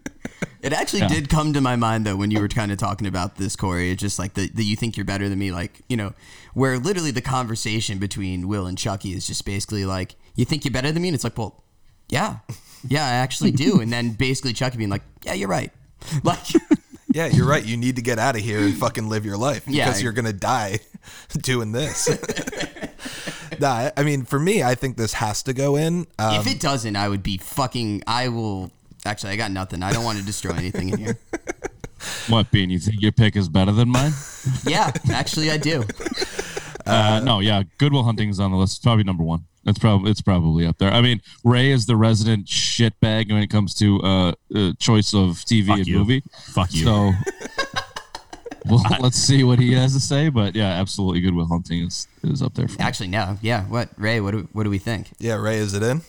It 0.61 0.73
actually 0.73 1.07
did 1.07 1.29
come 1.29 1.53
to 1.53 1.61
my 1.61 1.75
mind 1.75 2.05
though 2.05 2.15
when 2.15 2.31
you 2.31 2.39
were 2.39 2.47
kind 2.47 2.71
of 2.71 2.77
talking 2.77 3.07
about 3.07 3.35
this, 3.37 3.55
Corey. 3.55 3.91
It's 3.91 4.01
just 4.01 4.19
like 4.19 4.33
the, 4.33 4.49
the 4.53 4.63
you 4.63 4.75
think 4.75 4.97
you're 4.97 5.05
better 5.05 5.29
than 5.29 5.39
me, 5.39 5.51
like 5.51 5.81
you 5.87 5.95
know, 5.97 6.13
where 6.53 6.77
literally 6.77 7.11
the 7.11 7.21
conversation 7.21 7.97
between 7.99 8.47
Will 8.47 8.65
and 8.65 8.77
Chucky 8.77 9.13
is 9.13 9.27
just 9.27 9.45
basically 9.45 9.85
like, 9.85 10.15
you 10.35 10.45
think 10.45 10.65
you're 10.65 10.71
better 10.73 10.91
than 10.91 11.01
me, 11.01 11.07
and 11.09 11.15
it's 11.15 11.23
like, 11.23 11.37
well, 11.37 11.63
yeah, 12.09 12.37
yeah, 12.87 13.05
I 13.05 13.11
actually 13.11 13.51
do, 13.51 13.79
and 13.81 13.91
then 13.93 14.11
basically 14.13 14.53
Chucky 14.53 14.77
being 14.77 14.89
like, 14.89 15.03
yeah, 15.23 15.33
you're 15.33 15.49
right, 15.49 15.71
like, 16.23 16.39
Yeah, 17.09 17.27
you're 17.27 17.47
right. 17.47 17.65
You 17.65 17.77
need 17.77 17.95
to 17.95 18.01
get 18.03 18.19
out 18.19 18.35
of 18.35 18.41
here 18.43 18.59
and 18.59 18.75
fucking 18.77 19.07
live 19.09 19.25
your 19.25 19.37
life 19.37 19.65
because 19.65 19.75
Yeah. 19.99 20.03
you're 20.03 20.11
gonna 20.11 20.33
die 20.33 20.79
doing 21.41 21.71
this. 21.71 22.07
nah, 23.59 23.67
I- 23.69 23.91
I 23.97 24.03
mean, 24.03 24.23
for 24.25 24.39
me, 24.39 24.61
I 24.61 24.75
think 24.75 24.97
this 24.97 25.13
has 25.13 25.41
to 25.43 25.53
go 25.53 25.75
in. 25.77 26.05
Um, 26.19 26.35
if 26.41 26.47
it 26.47 26.59
doesn't, 26.59 26.95
I 26.95 27.07
would 27.09 27.23
be 27.23 27.37
fucking. 27.37 28.03
I 28.05 28.27
will. 28.27 28.71
Actually, 29.07 29.31
I 29.31 29.35
got 29.37 29.51
nothing. 29.51 29.81
I 29.83 29.91
don't 29.91 30.03
want 30.03 30.19
to 30.19 30.25
destroy 30.25 30.51
anything 30.51 30.89
in 30.89 30.99
here. 30.99 31.17
what 32.27 32.51
bean 32.51 32.69
you 32.69 32.77
think 32.77 33.01
your 33.01 33.11
pick 33.11 33.35
is 33.35 33.49
better 33.49 33.71
than 33.71 33.89
mine 33.89 34.11
Yeah, 34.67 34.91
actually, 35.11 35.49
I 35.49 35.57
do. 35.57 35.83
Uh, 36.85 37.21
no, 37.23 37.39
yeah, 37.39 37.63
Good 37.79 37.91
Will 37.91 38.03
Hunting 38.03 38.29
is 38.29 38.39
on 38.39 38.51
the 38.51 38.57
list. 38.57 38.77
It's 38.77 38.83
probably 38.83 39.03
number 39.03 39.23
one. 39.23 39.45
It's 39.65 39.79
probably 39.79 40.11
it's 40.11 40.21
probably 40.21 40.65
up 40.65 40.77
there. 40.77 40.91
I 40.91 41.01
mean, 41.01 41.21
Ray 41.43 41.71
is 41.71 41.85
the 41.85 41.97
resident 41.97 42.45
shitbag 42.45 43.29
when 43.31 43.43
it 43.43 43.47
comes 43.47 43.73
to 43.75 43.99
uh, 44.01 44.33
uh 44.55 44.71
choice 44.79 45.13
of 45.13 45.43
TV 45.43 45.67
Fuck 45.67 45.77
and 45.79 45.87
you. 45.87 45.97
movie. 45.97 46.23
Fuck 46.53 46.73
you. 46.73 46.85
So, 46.85 47.11
well, 48.65 48.81
let's 49.01 49.17
see 49.17 49.43
what 49.43 49.59
he 49.59 49.73
has 49.73 49.93
to 49.93 49.99
say. 49.99 50.29
But 50.29 50.55
yeah, 50.55 50.69
absolutely, 50.79 51.19
Good 51.19 51.33
Will 51.33 51.47
Hunting 51.47 51.87
is 51.87 52.07
is 52.23 52.41
up 52.41 52.53
there. 52.53 52.69
For 52.69 52.79
me. 52.79 52.85
Actually, 52.85 53.09
no. 53.09 53.37
Yeah. 53.41 53.65
What 53.65 53.89
Ray? 53.97 54.21
What 54.21 54.31
do 54.31 54.47
what 54.53 54.63
do 54.63 54.69
we 54.69 54.77
think? 54.77 55.09
yeah, 55.19 55.33
Ray, 55.33 55.57
is 55.57 55.73
it 55.73 55.83
in? 55.83 56.01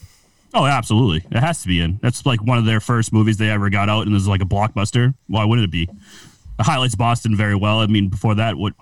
Oh, 0.54 0.64
absolutely. 0.64 1.24
It 1.30 1.40
has 1.40 1.62
to 1.62 1.68
be 1.68 1.80
in. 1.80 1.98
That's 2.02 2.24
like 2.24 2.42
one 2.42 2.58
of 2.58 2.64
their 2.64 2.80
first 2.80 3.12
movies 3.12 3.36
they 3.36 3.50
ever 3.50 3.68
got 3.70 3.88
out, 3.88 4.02
and 4.02 4.10
it 4.10 4.14
was 4.14 4.28
like 4.28 4.42
a 4.42 4.46
blockbuster. 4.46 5.14
Why 5.26 5.44
wouldn't 5.44 5.64
it 5.66 5.70
be? 5.70 5.82
It 5.82 6.62
highlights 6.64 6.94
Boston 6.94 7.36
very 7.36 7.54
well. 7.54 7.80
I 7.80 7.86
mean, 7.86 8.08
before 8.08 8.34
that, 8.36 8.56
what 8.56 8.74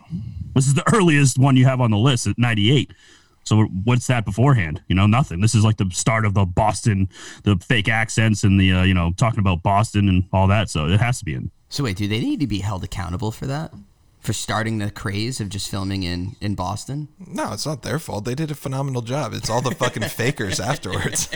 this 0.55 0.67
is 0.67 0.75
the 0.75 0.85
earliest 0.95 1.39
one 1.39 1.57
you 1.57 1.65
have 1.65 1.81
on 1.81 1.91
the 1.91 1.99
list 1.99 2.27
at 2.27 2.39
'98. 2.39 2.93
So 3.45 3.65
what's 3.85 4.09
that 4.09 4.25
beforehand? 4.25 4.83
You 4.89 4.97
know, 4.97 5.07
nothing. 5.07 5.41
This 5.41 5.55
is 5.55 5.65
like 5.65 5.77
the 5.77 5.89
start 5.93 6.25
of 6.25 6.35
the 6.35 6.45
Boston, 6.45 7.09
the 7.45 7.57
fake 7.57 7.89
accents 7.89 8.43
and 8.43 8.61
the 8.61 8.73
uh, 8.73 8.83
you 8.83 8.95
know 8.95 9.13
talking 9.17 9.41
about 9.41 9.63
Boston 9.63 10.09
and 10.09 10.25
all 10.33 10.47
that. 10.49 10.71
So 10.71 10.87
it 10.87 11.01
has 11.01 11.19
to 11.21 11.25
be 11.25 11.35
in. 11.35 11.51
So 11.69 11.85
wait, 11.85 11.97
do 11.97 12.07
they 12.07 12.21
need 12.21 12.41
to 12.41 12.47
be 12.47 12.59
held 12.59 12.85
accountable 12.85 13.33
for 13.33 13.47
that? 13.47 13.73
For 14.27 14.33
starting 14.33 14.79
the 14.79 14.91
craze 14.91 15.41
of 15.41 15.51
just 15.51 15.71
filming 15.71 16.03
in 16.03 16.35
in 16.41 16.57
Boston? 16.57 17.07
No, 17.29 17.53
it's 17.53 17.65
not 17.65 17.85
their 17.85 18.01
fault. 18.01 18.25
They 18.25 18.35
did 18.35 18.51
a 18.51 18.57
phenomenal 18.57 19.01
job. 19.01 19.33
It's 19.33 19.49
all 19.49 19.63
the 19.63 19.71
fucking 19.71 20.03
fakers 20.09 20.59
afterwards. 20.59 21.29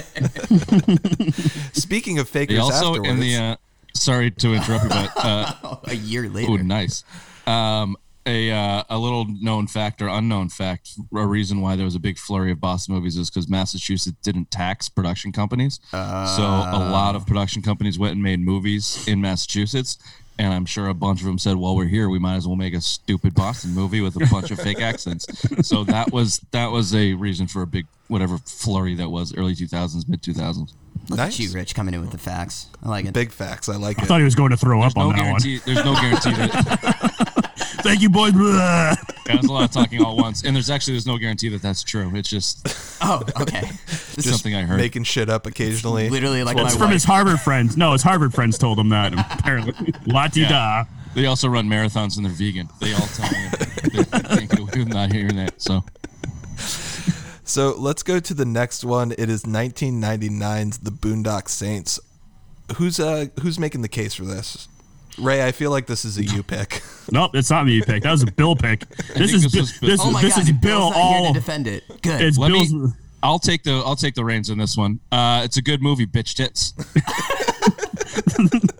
Speaking 1.71 2.19
of 2.19 2.27
fakers 2.27 2.57
They 2.57 2.59
also 2.61 2.89
afterwards, 2.89 3.09
in 3.09 3.19
the 3.21 3.35
uh, 3.37 3.55
sorry 3.95 4.29
to 4.31 4.55
interrupt 4.55 4.83
you, 4.83 4.89
but 4.89 5.11
uh, 5.15 5.77
a 5.85 5.95
year 5.95 6.27
later. 6.27 6.51
oh, 6.51 6.57
nice. 6.57 7.05
Um, 7.47 7.95
a 8.25 8.51
uh, 8.51 8.83
a 8.89 8.97
little 8.97 9.25
known 9.25 9.67
fact 9.67 10.01
or 10.01 10.09
unknown 10.09 10.49
fact, 10.49 10.89
a 11.15 11.25
reason 11.25 11.61
why 11.61 11.77
there 11.77 11.85
was 11.85 11.95
a 11.95 11.99
big 11.99 12.17
flurry 12.17 12.51
of 12.51 12.59
Boston 12.59 12.93
movies 12.93 13.15
is 13.15 13.29
because 13.29 13.47
Massachusetts 13.47 14.17
didn't 14.21 14.51
tax 14.51 14.89
production 14.89 15.31
companies. 15.31 15.79
so 15.91 15.97
a 15.97 16.89
lot 16.91 17.15
of 17.15 17.25
production 17.25 17.61
companies 17.61 17.97
went 17.97 18.15
and 18.15 18.21
made 18.21 18.41
movies 18.41 19.07
in 19.07 19.21
Massachusetts. 19.21 19.97
And 20.39 20.53
I'm 20.53 20.65
sure 20.65 20.87
a 20.87 20.93
bunch 20.93 21.19
of 21.19 21.27
them 21.27 21.37
said, 21.37 21.57
"Well, 21.57 21.75
we're 21.75 21.85
here. 21.85 22.09
We 22.09 22.17
might 22.19 22.35
as 22.35 22.47
well 22.47 22.55
make 22.55 22.73
a 22.73 22.81
stupid 22.81 23.35
Boston 23.35 23.73
movie 23.75 24.01
with 24.01 24.15
a 24.15 24.25
bunch 24.31 24.49
of 24.51 24.59
fake 24.59 24.81
accents." 24.81 25.25
So 25.67 25.83
that 25.83 26.11
was 26.11 26.39
that 26.51 26.71
was 26.71 26.95
a 26.95 27.13
reason 27.13 27.45
for 27.47 27.61
a 27.61 27.67
big 27.67 27.85
whatever 28.07 28.37
flurry 28.39 28.95
that 28.95 29.09
was, 29.09 29.35
early 29.35 29.53
2000s, 29.55 30.07
mid 30.09 30.21
2000s. 30.21 30.73
Look 31.09 31.17
Nice. 31.17 31.33
at 31.33 31.39
you, 31.39 31.51
Rich, 31.51 31.73
coming 31.75 31.93
in 31.93 32.01
with 32.01 32.11
the 32.11 32.17
facts. 32.17 32.67
I 32.83 32.89
like 32.89 33.05
it. 33.05 33.13
Big 33.13 33.31
facts. 33.31 33.69
I 33.69 33.75
like 33.75 33.99
I 33.99 34.03
it. 34.03 34.05
thought 34.07 34.19
he 34.19 34.23
was 34.25 34.35
going 34.35 34.51
to 34.51 34.57
throw 34.57 34.81
up 34.81 34.95
No 34.95 35.09
on 35.09 35.15
that 35.15 35.21
guarantee. 35.21 35.59
There's 35.65 35.83
no 35.83 35.93
guarantee 35.95 36.31
that 36.31 36.53
one. 36.53 37.27
Thank 37.83 38.01
you, 38.01 38.09
boys. 38.09 38.33
Blah. 38.33 38.49
yeah, 38.51 38.95
there's 39.25 39.45
a 39.45 39.51
lot 39.51 39.63
of 39.65 39.71
talking 39.71 40.03
all 40.03 40.11
at 40.13 40.17
once, 40.21 40.43
and 40.43 40.55
there's 40.55 40.69
actually 40.69 40.93
there's 40.93 41.07
no 41.07 41.17
guarantee 41.17 41.49
that 41.49 41.61
that's 41.61 41.83
true. 41.83 42.11
It's 42.15 42.29
just 42.29 42.67
Oh, 43.01 43.21
okay. 43.41 43.61
it's 43.87 44.29
something 44.29 44.55
I 44.55 44.63
heard. 44.63 44.77
Making 44.77 45.03
shit 45.03 45.29
up 45.29 45.45
occasionally. 45.47 46.09
Literally 46.09 46.43
like 46.43 46.57
It's 46.57 46.63
my 46.63 46.69
from 46.71 46.79
wife. 46.81 46.93
his 46.93 47.03
Harvard 47.03 47.39
friends. 47.39 47.75
No, 47.77 47.93
his 47.93 48.03
Harvard 48.03 48.33
friends 48.33 48.57
told 48.57 48.77
him 48.79 48.89
that. 48.89 49.13
Apparently, 49.39 49.93
la 50.05 50.27
di 50.27 50.45
da. 50.47 50.85
They 51.13 51.25
also 51.25 51.49
run 51.49 51.67
marathons 51.67 52.15
and 52.17 52.25
they're 52.25 52.31
vegan. 52.31 52.69
They 52.79 52.93
all 52.93 53.01
tell 53.07 53.29
me 53.31 53.49
they 53.91 54.03
can't 54.21 54.49
get 54.49 54.59
away 54.59 54.71
with 54.77 54.87
not 54.93 55.11
hearing 55.11 55.35
that. 55.35 55.61
So 55.61 55.83
So 57.43 57.75
let's 57.77 58.01
go 58.03 58.19
to 58.19 58.33
the 58.33 58.45
next 58.45 58.85
one. 58.85 59.11
It 59.11 59.29
is 59.29 59.43
1999's 59.43 60.77
The 60.77 60.91
Boondock 60.91 61.49
Saints. 61.49 61.99
Who's 62.77 62.99
uh 62.99 63.25
who's 63.41 63.59
making 63.59 63.81
the 63.81 63.89
case 63.89 64.13
for 64.13 64.23
this? 64.23 64.69
Ray, 65.17 65.45
I 65.45 65.51
feel 65.51 65.71
like 65.71 65.87
this 65.87 66.05
is 66.05 66.17
a 66.17 66.23
you 66.23 66.41
pick. 66.55 66.81
Nope, 67.11 67.31
it's 67.35 67.49
not 67.49 67.65
me 67.65 67.73
you 67.73 67.83
picked. 67.83 68.03
That 68.03 68.11
was 68.11 68.23
a 68.23 68.31
Bill 68.31 68.55
pick. 68.55 68.83
This 69.15 69.33
is 69.33 69.51
this 69.51 69.79
Bi- 69.79 69.87
Bill. 69.87 69.89
this, 69.97 70.01
Oh 70.03 70.11
my 70.11 70.21
this 70.21 70.35
god, 70.35 70.43
is 70.43 70.51
Bill's 70.51 70.61
Bill 70.61 70.89
not 70.91 70.95
here 70.95 71.03
all. 71.27 71.33
to 71.33 71.39
defend 71.39 71.67
it. 71.67 71.83
Good. 72.01 72.21
It's 72.21 72.37
let 72.37 72.51
Bill's. 72.51 72.73
me. 72.73 72.89
I'll 73.23 73.37
take 73.39 73.63
the 73.63 73.73
I'll 73.85 73.95
take 73.95 74.15
the 74.15 74.23
reins 74.25 74.49
on 74.49 74.57
this 74.57 74.75
one. 74.77 74.99
Uh, 75.11 75.41
it's 75.43 75.57
a 75.57 75.61
good 75.61 75.81
movie, 75.81 76.07
bitch 76.07 76.33
tits. 76.35 76.73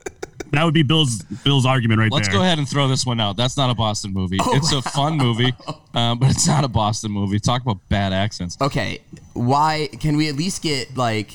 That 0.54 0.65
would 0.65 0.74
be 0.74 0.84
Bill's 0.84 1.22
Bill's 1.46 1.65
argument 1.65 2.00
right 2.00 2.12
there. 2.12 2.17
Let's 2.17 2.28
go 2.28 2.41
ahead 2.41 2.58
and 2.58 2.67
throw 2.67 2.89
this 2.89 3.06
one 3.06 3.22
out. 3.22 3.38
That's 3.38 3.56
not 3.56 3.70
a 3.70 3.74
Boston 3.74 4.12
movie. 4.12 4.36
it's 4.41 4.74
a 4.74 4.82
fun 4.82 5.15
movie, 5.17 5.54
um, 5.94 6.20
but 6.20 6.30
it's 6.32 6.46
not 6.46 6.65
a 6.65 6.67
Boston 6.67 7.12
movie. 7.12 7.39
Talk 7.39 7.62
about 7.62 7.78
bad 7.88 8.12
accents. 8.12 8.58
Okay, 8.60 9.00
why 9.32 9.88
can 10.02 10.17
we 10.17 10.28
at 10.28 10.36
least 10.36 10.62
get 10.62 10.98
like 10.98 11.32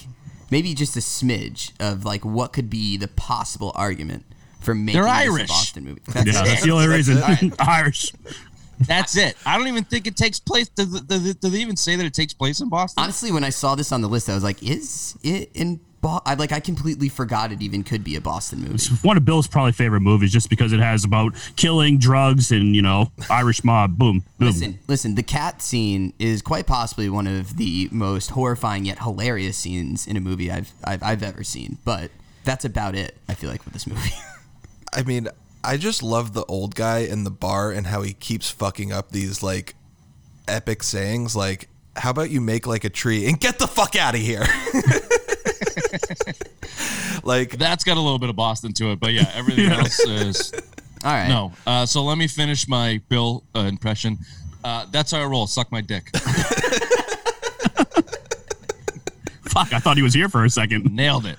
maybe 0.51 0.75
just 0.75 0.97
a 0.99 1.01
smidge 1.01 1.73
of 1.81 2.05
like 2.05 2.27
what 2.27 2.53
could 2.53 2.69
be 2.69 2.99
the 2.99 3.09
possible 3.09 3.73
argument 3.75 4.27
for 4.67 4.75
making 4.75 5.01
They're 5.01 5.09
this 5.11 5.13
Irish. 5.31 5.49
Boston 5.49 5.85
movie? 5.85 6.03
That's 6.09 6.27
Yeah, 6.27 6.43
it. 6.43 6.47
that's 6.47 6.63
the 6.65 6.71
only 6.73 6.89
reason. 6.89 7.53
Irish. 7.59 8.13
That's 8.81 9.17
it. 9.17 9.37
I 9.47 9.57
don't 9.57 9.69
even 9.69 9.85
think 9.85 10.07
it 10.07 10.17
takes 10.17 10.39
place. 10.39 10.69
Do, 10.69 10.85
does, 11.01 11.35
does 11.37 11.53
they 11.53 11.59
even 11.61 11.77
say 11.77 11.97
that 11.97 12.05
it 12.05 12.13
takes 12.13 12.35
place 12.35 12.61
in 12.61 12.69
Boston? 12.69 13.03
Honestly, 13.03 13.33
when 13.33 13.43
I 13.45 13.49
saw 13.49 13.75
this 13.75 13.91
on 13.91 14.03
the 14.03 14.09
list, 14.09 14.29
I 14.29 14.35
was 14.35 14.45
like, 14.45 14.63
"Is 14.63 15.17
it 15.23 15.51
in?" 15.55 15.81
Boston?" 16.03 16.23
I 16.27 16.35
like 16.35 16.53
I 16.53 16.61
completely 16.61 17.09
forgot 17.09 17.53
it 17.53 17.63
even 17.63 17.83
could 17.85 18.05
be 18.05 18.17
a 18.17 18.21
Boston 18.21 18.61
movie. 18.61 18.75
It's 18.75 19.03
one 19.03 19.17
of 19.17 19.25
Bill's 19.25 19.47
probably 19.49 19.73
favorite 19.73 20.03
movies, 20.03 20.31
just 20.31 20.51
because 20.51 20.75
it 20.75 20.81
has 20.81 21.05
about 21.05 21.33
killing, 21.57 21.97
drugs, 21.99 22.51
and 22.53 22.77
you 22.77 22.83
know 22.83 23.11
Irish 23.31 23.65
mob. 23.65 23.97
Boom, 23.97 24.25
boom. 24.39 24.49
Listen, 24.49 24.79
listen. 24.89 25.15
The 25.15 25.23
cat 25.23 25.63
scene 25.63 26.13
is 26.19 26.43
quite 26.43 26.67
possibly 26.67 27.09
one 27.09 27.27
of 27.27 27.57
the 27.57 27.89
most 27.91 28.33
horrifying 28.33 28.85
yet 28.85 28.99
hilarious 28.99 29.57
scenes 29.57 30.07
in 30.07 30.19
a 30.19 30.21
movie 30.21 30.51
I've 30.51 30.71
I've, 30.85 31.03
I've 31.03 31.23
ever 31.23 31.43
seen. 31.45 31.79
But 31.87 32.11
that's 32.45 32.67
about 32.67 32.95
it. 32.95 33.17
I 33.27 33.33
feel 33.33 33.49
like 33.49 33.65
with 33.65 33.73
this 33.73 33.87
movie. 33.87 34.11
I 34.97 35.03
mean, 35.03 35.29
I 35.63 35.77
just 35.77 36.03
love 36.03 36.33
the 36.33 36.45
old 36.47 36.75
guy 36.75 37.01
in 37.01 37.25
the 37.25 37.31
bar 37.31 37.71
and 37.71 37.87
how 37.87 38.01
he 38.01 38.15
keeps 38.15 38.51
fucking 38.51 38.93
up 38.93 39.11
these 39.11 39.43
like 39.43 39.75
epic 40.49 40.83
sayings 40.83 41.37
like 41.37 41.69
how 41.97 42.11
about 42.11 42.31
you 42.31 42.41
make 42.41 42.67
like 42.67 42.85
a 42.85 42.91
tree 42.91 43.27
and 43.27 43.39
get 43.39 43.59
the 43.59 43.67
fuck 43.67 43.95
out 43.95 44.15
of 44.15 44.21
here? 44.21 44.41
like 47.25 47.59
That's 47.59 47.85
got 47.85 47.99
a 47.99 48.01
little 48.01 48.19
bit 48.19 48.31
of 48.31 48.37
Boston 48.37 48.73
to 48.75 48.93
it, 48.93 49.01
but 49.01 49.13
yeah, 49.13 49.31
everything 49.35 49.67
else 49.73 50.01
is 50.01 50.53
All 51.05 51.13
right. 51.13 51.29
no. 51.29 51.53
Uh, 51.67 51.85
so 51.85 52.03
let 52.05 52.17
me 52.17 52.27
finish 52.27 52.67
my 52.67 53.03
Bill 53.11 53.45
uh, 53.55 53.61
impression. 53.61 54.17
Uh, 54.65 54.87
that's 54.91 55.13
how 55.13 55.21
I 55.21 55.27
roll. 55.27 55.47
Suck 55.47 55.71
my 55.71 55.83
dick. 55.83 56.09
Fuck, 59.45 59.73
I 59.73 59.79
thought 59.79 59.97
he 59.97 60.03
was 60.03 60.15
here 60.15 60.29
for 60.29 60.45
a 60.45 60.51
second. 60.51 60.93
Nailed 60.95 61.27
it. 61.27 61.39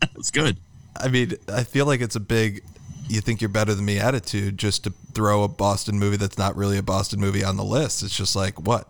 That's 0.00 0.30
good. 0.30 0.56
I 0.96 1.08
mean, 1.08 1.34
I 1.48 1.64
feel 1.64 1.86
like 1.86 2.00
it's 2.00 2.16
a 2.16 2.20
big 2.20 2.62
you 3.10 3.20
think 3.20 3.40
you're 3.40 3.48
better 3.48 3.74
than 3.74 3.84
me 3.84 3.98
attitude 3.98 4.58
just 4.58 4.84
to 4.84 4.92
throw 5.14 5.42
a 5.42 5.48
Boston 5.48 5.98
movie 5.98 6.16
that's 6.16 6.38
not 6.38 6.56
really 6.56 6.78
a 6.78 6.82
Boston 6.82 7.20
movie 7.20 7.42
on 7.44 7.56
the 7.56 7.64
list. 7.64 8.02
It's 8.02 8.16
just 8.16 8.36
like, 8.36 8.60
what? 8.60 8.88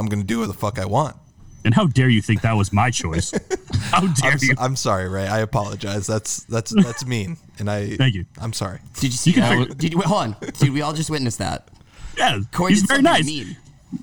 I'm 0.00 0.06
going 0.06 0.20
to 0.20 0.26
do 0.26 0.40
what 0.40 0.46
the 0.46 0.54
fuck 0.54 0.78
I 0.78 0.86
want. 0.86 1.16
And 1.64 1.74
how 1.74 1.86
dare 1.86 2.08
you 2.08 2.22
think 2.22 2.42
that 2.42 2.52
was 2.54 2.72
my 2.72 2.90
choice? 2.90 3.32
How 3.90 4.06
dare 4.06 4.32
I'm, 4.32 4.38
you? 4.40 4.54
I'm 4.58 4.76
sorry, 4.76 5.08
Ray. 5.08 5.26
I 5.26 5.40
apologize. 5.40 6.06
That's 6.06 6.44
that's 6.44 6.70
that's 6.84 7.04
mean. 7.04 7.36
And 7.58 7.68
I 7.70 7.96
Thank 7.96 8.14
you. 8.14 8.26
I'm 8.40 8.52
sorry. 8.52 8.78
Did 8.94 9.04
you 9.04 9.10
see 9.18 9.32
can 9.32 9.42
that? 9.42 9.58
figure- 9.58 9.74
Did 9.74 9.92
you 9.92 9.98
wait, 9.98 10.06
hold 10.06 10.20
on? 10.22 10.36
Did 10.58 10.70
we 10.70 10.82
all 10.82 10.92
just 10.92 11.10
witness 11.10 11.36
that? 11.36 11.68
Yeah, 12.16 12.38
Corey 12.52 12.72
he's 12.72 12.82
did 12.82 12.88
very 12.88 13.02
nice. 13.02 13.26
mean. 13.26 13.56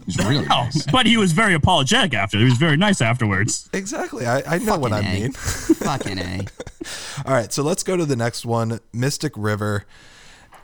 It's 0.08 0.18
really 0.18 0.36
No, 0.42 0.64
nice. 0.64 0.86
but 0.92 1.06
he 1.06 1.18
was 1.18 1.32
very 1.32 1.54
apologetic 1.54 2.14
after. 2.14 2.38
He 2.38 2.46
was 2.46 2.58
very 2.58 2.78
nice 2.78 3.02
afterwards. 3.02 3.70
Exactly. 3.74 4.26
I, 4.26 4.56
I 4.56 4.58
know 4.60 4.78
what 4.78 4.94
I 4.94 5.02
mean. 5.02 5.32
Fucking 5.32 6.18
a. 6.20 6.42
All 7.26 7.34
right, 7.34 7.52
so 7.54 7.64
let's 7.64 7.84
go 7.84 7.96
to 7.98 8.06
the 8.06 8.16
next 8.16 8.46
one, 8.46 8.80
Mystic 8.94 9.34
River, 9.36 9.86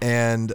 and 0.02 0.54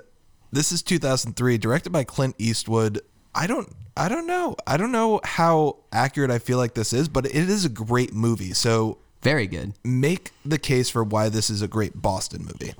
this 0.52 0.72
is 0.72 0.82
2003, 0.82 1.58
directed 1.58 1.90
by 1.90 2.04
Clint 2.04 2.34
Eastwood. 2.38 3.00
I 3.34 3.46
don't, 3.46 3.68
I 3.96 4.08
don't 4.08 4.26
know, 4.26 4.56
I 4.66 4.76
don't 4.76 4.92
know 4.92 5.20
how 5.24 5.78
accurate 5.92 6.30
I 6.30 6.38
feel 6.38 6.58
like 6.58 6.74
this 6.74 6.92
is, 6.92 7.08
but 7.08 7.26
it 7.26 7.34
is 7.34 7.64
a 7.64 7.68
great 7.68 8.14
movie. 8.14 8.52
So 8.54 8.98
Very 9.22 9.46
good. 9.46 9.74
make 9.84 10.30
the 10.44 10.58
case 10.58 10.88
for 10.88 11.04
why 11.04 11.28
this 11.28 11.50
is 11.50 11.62
a 11.62 11.68
great 11.68 12.00
Boston 12.00 12.42
movie. 12.44 12.74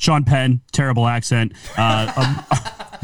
Sean 0.00 0.24
Penn, 0.24 0.62
terrible 0.72 1.06
accent. 1.06 1.52
Uh, 1.76 2.10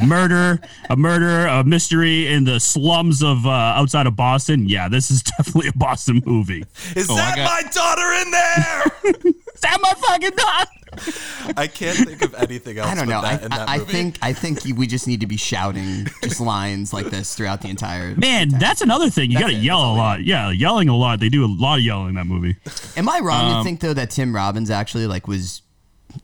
a, 0.01 0.05
murder, 0.07 0.59
a 0.89 0.97
murder, 0.97 1.47
a 1.47 1.63
mystery 1.63 2.27
in 2.27 2.45
the 2.45 2.59
slums 2.59 3.23
of 3.23 3.47
uh, 3.47 3.51
outside 3.51 4.07
of 4.07 4.17
Boston. 4.17 4.67
Yeah, 4.67 4.89
this 4.89 5.11
is 5.11 5.23
definitely 5.37 5.69
a 5.69 5.73
Boston 5.77 6.23
movie. 6.25 6.65
Is 6.97 7.09
Oh, 7.11 7.17
that 7.17 7.37
got- 7.37 7.45
my 7.45 7.71
daughter 7.71 8.13
in 8.23 8.31
there? 8.31 9.33
Is 9.55 9.61
that 9.63 9.79
my 9.83 9.93
fucking 9.95 10.31
dog? 10.37 11.55
I 11.57 11.67
can't 11.67 11.97
think 11.99 12.23
of 12.23 12.35
anything 12.35 12.79
else. 12.79 12.89
I 12.89 12.95
don't 12.95 13.07
with 13.07 13.11
know. 13.15 13.21
I, 13.21 13.33
in 13.35 13.51
that 13.51 13.69
I, 13.69 13.75
I 13.75 13.79
think 13.81 14.19
I 14.23 14.33
think 14.33 14.61
we 14.77 14.87
just 14.87 15.07
need 15.07 15.21
to 15.21 15.27
be 15.27 15.37
shouting 15.37 16.07
just 16.23 16.41
lines 16.41 16.93
like 16.93 17.07
this 17.07 17.35
throughout 17.35 17.61
the 17.63 17.69
entire. 17.69 18.15
Man, 18.17 18.49
that's 18.51 18.81
another 18.83 19.09
thing. 19.11 19.31
You 19.31 19.39
got 19.39 19.49
to 19.49 19.55
yell 19.55 19.81
a 19.81 19.95
lot. 19.95 20.25
Yeah, 20.25 20.51
yelling 20.51 20.89
a 20.91 20.97
lot. 20.97 21.21
They 21.21 21.29
do 21.31 21.45
a 21.45 21.49
lot 21.49 21.79
of 21.79 21.85
yelling 21.85 22.11
in 22.11 22.15
that 22.17 22.27
movie. 22.27 22.57
Am 22.97 23.09
I 23.09 23.21
wrong 23.21 23.51
Um, 23.53 23.59
to 23.61 23.65
think 23.65 23.81
though 23.81 23.95
that 23.95 24.11
Tim 24.11 24.35
Robbins 24.35 24.71
actually 24.71 25.07
like 25.07 25.27
was? 25.29 25.63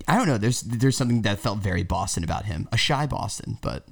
I 0.08 0.16
don't 0.16 0.26
know. 0.26 0.38
There's 0.38 0.60
there's 0.62 0.96
something 0.96 1.22
that 1.22 1.38
felt 1.38 1.58
very 1.58 1.82
Boston 1.82 2.24
about 2.24 2.44
him. 2.46 2.68
A 2.72 2.76
shy 2.76 3.06
Boston, 3.06 3.58
but 3.62 3.86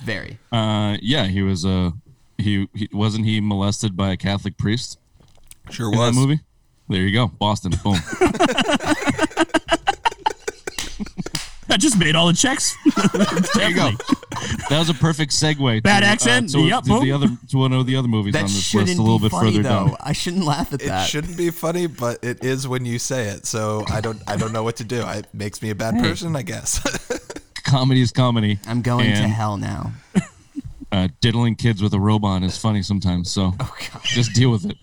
very. 0.00 0.38
Uh, 0.52 0.96
yeah, 1.02 1.26
he 1.26 1.42
was 1.42 1.64
Uh, 1.64 1.92
he, 2.38 2.68
he 2.74 2.88
wasn't 2.92 3.26
he 3.26 3.40
molested 3.40 3.96
by 3.96 4.12
a 4.12 4.16
Catholic 4.16 4.56
priest 4.56 4.98
sure 5.70 5.92
in 5.92 5.98
was. 5.98 6.14
that 6.14 6.20
movie. 6.20 6.40
There 6.88 7.02
you 7.02 7.12
go, 7.12 7.26
Boston. 7.28 7.72
Boom. 7.82 7.96
That 11.68 11.80
just 11.80 11.98
made 11.98 12.16
all 12.16 12.26
the 12.26 12.32
checks. 12.32 12.76
there 13.54 13.68
you 13.68 13.76
go. 13.76 13.90
That 14.70 14.78
was 14.78 14.88
a 14.88 14.94
perfect 14.94 15.32
segue. 15.32 15.82
Bad 15.82 16.00
to, 16.00 16.06
accent? 16.06 16.54
Uh, 16.54 16.58
to, 16.58 16.64
Yep, 16.64 16.84
to 16.84 17.00
the 17.00 17.12
other 17.12 17.28
to 17.50 17.58
one 17.58 17.72
of 17.72 17.86
the 17.86 17.94
other 17.96 18.08
movies 18.08 18.32
That 18.32 18.44
on 18.44 18.46
this 18.46 18.74
list 18.74 18.98
a 18.98 19.02
little 19.02 19.18
bit 19.18 19.30
funny 19.30 19.50
further 19.50 19.62
though. 19.62 19.68
down. 19.88 19.96
I 20.00 20.12
shouldn't 20.12 20.44
laugh 20.44 20.72
at 20.72 20.82
It 20.82 20.86
that. 20.86 21.06
It 21.06 21.10
shouldn't 21.10 21.36
be 21.36 21.50
funny, 21.50 21.86
but 21.86 22.24
it 22.24 22.42
is 22.42 22.66
when 22.66 22.84
you 22.84 22.98
say 22.98 23.28
it. 23.28 23.44
So 23.46 23.84
I 23.90 24.00
don't, 24.00 24.22
I 24.26 24.36
don't 24.36 24.52
know 24.52 24.62
what 24.62 24.76
to 24.76 24.84
do. 24.84 25.06
It 25.06 25.26
makes 25.34 25.60
me 25.60 25.70
a 25.70 25.74
bad 25.74 25.94
person, 26.02 26.34
I 26.36 26.42
guess. 26.42 26.80
Comedy 27.64 28.00
is 28.00 28.12
comedy. 28.12 28.58
I'm 28.66 28.80
going 28.80 29.14
to 29.14 29.28
hell 29.28 29.56
now. 29.56 29.92
Uh, 30.90 31.06
diddling 31.20 31.54
kids 31.54 31.82
with 31.82 31.92
a 31.92 32.00
robot 32.00 32.42
is 32.42 32.56
funny 32.56 32.82
sometimes. 32.82 33.30
So 33.30 33.52
Oh 33.60 33.76
just 34.04 34.32
deal 34.32 34.50
with 34.50 34.64
it. 34.64 34.78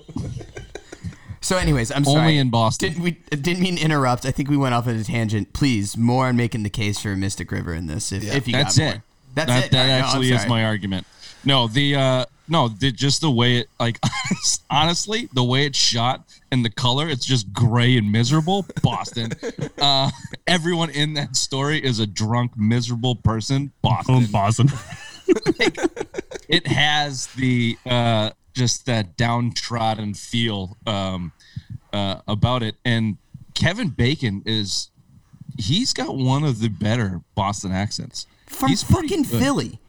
So, 1.46 1.58
anyways, 1.58 1.92
I'm 1.92 2.04
sorry. 2.04 2.22
Only 2.22 2.38
in 2.40 2.50
Boston. 2.50 2.90
Didn't 2.90 3.04
we 3.04 3.12
didn't 3.30 3.60
mean 3.60 3.76
to 3.76 3.82
interrupt. 3.84 4.26
I 4.26 4.32
think 4.32 4.50
we 4.50 4.58
went 4.58 4.74
off 4.74 4.88
on 4.88 4.96
a 4.96 5.04
tangent. 5.04 5.54
Please, 5.54 5.96
more 5.96 6.26
on 6.26 6.36
making 6.36 6.64
the 6.64 6.72
case 6.72 7.00
for 7.00 7.16
Mystic 7.16 7.52
River 7.52 7.76
in 7.76 7.86
this. 7.86 8.12
If, 8.12 8.24
if 8.24 8.48
you 8.48 8.54
That's 8.54 8.80
got 8.80 8.84
more. 8.84 8.94
it. 8.96 9.02
That's 9.36 9.48
that, 9.50 9.66
it. 9.66 9.72
That 9.72 9.78
All 9.78 9.84
right, 9.84 9.90
no, 9.90 9.96
I'm 9.96 10.04
actually 10.04 10.32
is 10.32 10.40
sorry. 10.40 10.50
my 10.50 10.66
argument. 10.66 11.06
No, 11.44 11.68
the 11.68 11.96
uh 11.96 12.26
no, 12.48 12.70
the, 12.70 12.92
just 12.92 13.22
the 13.22 13.30
way 13.30 13.58
it 13.58 13.68
like 13.80 14.00
honestly, 14.72 15.30
the 15.34 15.44
way 15.44 15.68
it's 15.68 15.78
shot 15.78 16.24
and 16.52 16.66
the 16.66 16.72
color, 16.72 17.08
it's 17.08 17.26
just 17.26 17.54
gray 17.54 17.96
and 17.96 18.12
miserable. 18.12 18.66
Boston. 18.82 19.32
uh 19.80 20.10
everyone 20.48 20.90
in 20.90 21.14
that 21.14 21.36
story 21.36 21.78
is 21.78 22.00
a 22.00 22.08
drunk, 22.08 22.54
miserable 22.58 23.18
person. 23.18 23.72
Boston. 23.84 24.16
Boom, 24.16 24.32
Boston. 24.32 24.70
it 26.50 26.66
has 26.66 27.28
the 27.36 27.78
uh 27.86 28.32
just 28.56 28.86
that 28.88 29.16
downtrodden 29.18 30.14
feel 30.16 30.78
um 30.88 31.32
uh 31.94 32.22
about 32.28 32.64
it 32.64 32.76
and 32.86 33.18
Kevin 33.54 33.90
Bacon 33.90 34.42
is 34.46 34.90
he's 35.58 35.94
got 35.94 36.16
one 36.18 36.44
of 36.44 36.60
the 36.60 36.68
better 36.70 37.22
Boston 37.36 37.72
accents. 37.72 38.28
from 38.48 38.70
he's 38.70 38.84
pretty 38.84 39.08
fucking 39.10 39.24
good. 39.24 39.40
Philly. 39.42 39.80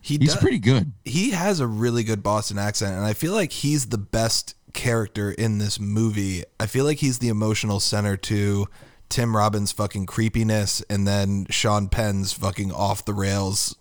he 0.00 0.16
He's 0.18 0.32
does- 0.34 0.40
pretty 0.42 0.58
good. 0.58 0.92
he 1.04 1.30
has 1.32 1.60
a 1.60 1.66
really 1.66 2.02
good 2.04 2.22
Boston 2.22 2.58
accent, 2.58 2.94
and 2.96 3.04
I 3.04 3.12
feel 3.12 3.32
like 3.34 3.52
he's 3.52 3.86
the 3.86 3.98
best 3.98 4.54
character 4.72 5.30
in 5.32 5.58
this 5.58 5.78
movie. 5.78 6.44
I 6.58 6.66
feel 6.66 6.84
like 6.86 6.98
he's 6.98 7.18
the 7.18 7.28
emotional 7.28 7.78
center 7.80 8.16
to 8.16 8.66
Tim 9.10 9.36
Robbins' 9.36 9.70
fucking 9.72 10.06
creepiness, 10.06 10.82
and 10.88 11.06
then 11.06 11.46
Sean 11.50 11.88
Penn's 11.88 12.32
fucking 12.32 12.72
off 12.72 13.04
the 13.04 13.12
rails 13.14 13.76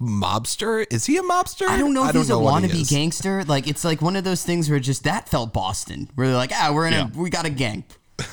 mobster. 0.00 0.86
Is 0.90 1.06
he 1.06 1.16
a 1.16 1.22
mobster? 1.22 1.66
I 1.68 1.78
don't 1.78 1.94
know 1.94 2.06
if 2.08 2.14
he's 2.14 2.30
a 2.30 2.38
what 2.38 2.62
he 2.64 2.68
wannabe 2.68 2.90
gangster. 2.90 3.44
Like 3.44 3.66
it's 3.66 3.84
like 3.84 4.00
one 4.02 4.16
of 4.16 4.24
those 4.24 4.42
things 4.44 4.68
where 4.70 4.78
just 4.80 5.04
that 5.04 5.28
felt 5.28 5.52
Boston. 5.52 6.08
Where 6.14 6.28
they're 6.28 6.36
like, 6.36 6.52
ah, 6.54 6.70
we're 6.72 6.86
in 6.86 6.92
Yeah. 6.92 7.08
a 7.14 7.18
we 7.18 7.30
got 7.30 7.44
a 7.46 7.50
gang. 7.50 7.84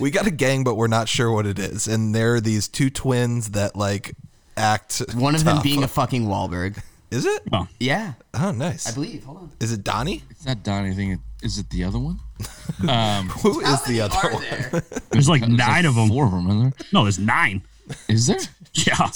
We 0.00 0.10
got 0.10 0.26
a 0.26 0.30
gang, 0.30 0.64
but 0.64 0.74
we're 0.74 0.88
not 0.88 1.08
sure 1.08 1.30
what 1.30 1.46
it 1.46 1.58
is. 1.58 1.86
And 1.86 2.14
there 2.14 2.34
are 2.34 2.40
these 2.40 2.66
two 2.66 2.90
twins 2.90 3.50
that 3.50 3.76
like 3.76 4.14
act. 4.56 5.00
One 5.14 5.34
of 5.34 5.44
them 5.44 5.60
being 5.62 5.82
a 5.84 5.88
fucking 5.88 6.26
Wahlberg. 6.26 6.82
Is 7.10 7.26
it? 7.26 7.42
Well, 7.52 7.68
Yeah, 7.78 8.14
Oh, 8.32 8.52
nice. 8.52 8.88
I 8.90 8.94
believe. 8.94 9.24
Hold 9.24 9.36
on. 9.38 9.50
Is 9.60 9.70
it 9.70 9.84
Donnie? 9.84 10.22
It's 10.30 10.46
not 10.46 10.62
Donnie. 10.62 10.90
I 10.90 10.94
think 10.94 11.12
it, 11.14 11.46
is 11.46 11.58
it 11.58 11.68
the 11.68 11.84
other 11.84 11.98
one? 11.98 12.18
Who 13.42 13.60
is 13.60 13.82
the 13.82 14.00
other 14.00 14.16
one? 14.30 14.42
there? 14.42 14.82
there's 15.10 15.28
like 15.28 15.42
There's 15.46 15.52
nine 15.52 15.58
like 15.58 15.84
of 15.84 15.94
them. 15.94 16.08
Four 16.08 16.24
of 16.24 16.30
them, 16.32 16.46
isn't 16.48 16.60
there? 16.62 16.72
No, 16.92 17.02
there's 17.04 17.18
nine. 17.18 17.62
Is 18.08 18.26
there? 18.26 18.38
Yeah. 18.74 19.10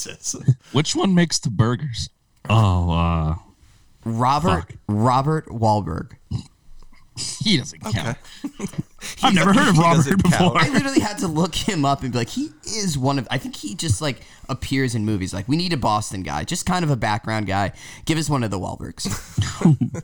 Which 0.73 0.95
one 0.95 1.15
makes 1.15 1.39
the 1.39 1.49
burgers? 1.49 2.11
Oh, 2.51 2.91
uh, 2.91 3.35
Robert 4.05 4.69
Fuck. 4.69 4.73
Robert 4.87 5.47
Wahlberg. 5.47 6.13
He 7.17 7.57
doesn't 7.57 7.81
count. 7.81 8.19
I've 9.23 9.35
never 9.35 9.55
heard 9.55 9.69
of 9.69 9.77
he 9.77 9.81
Robert 9.81 9.97
doesn't 9.97 10.23
count. 10.25 10.55
before. 10.55 10.59
I 10.61 10.69
literally 10.69 11.01
had 11.01 11.17
to 11.19 11.27
look 11.27 11.55
him 11.55 11.87
up 11.87 12.03
and 12.03 12.13
be 12.13 12.19
like, 12.19 12.29
he 12.29 12.51
is 12.67 12.99
one 12.99 13.19
of. 13.19 13.27
I 13.31 13.39
think 13.39 13.57
he 13.57 13.75
just 13.75 14.03
like 14.03 14.21
appears 14.51 14.95
in 14.95 15.07
movies. 15.07 15.33
Like 15.33 15.49
we 15.49 15.57
need 15.57 15.73
a 15.73 15.79
Boston 15.79 16.23
guy, 16.23 16.45
just 16.45 16.67
kind 16.67 16.85
of 16.85 16.91
a 16.91 16.97
background 16.97 17.47
guy. 17.47 17.73
Give 18.05 18.19
us 18.19 18.29
one 18.29 18.45
of 18.45 18.51
the 18.51 18.59
Wahlbergs. 18.59 19.07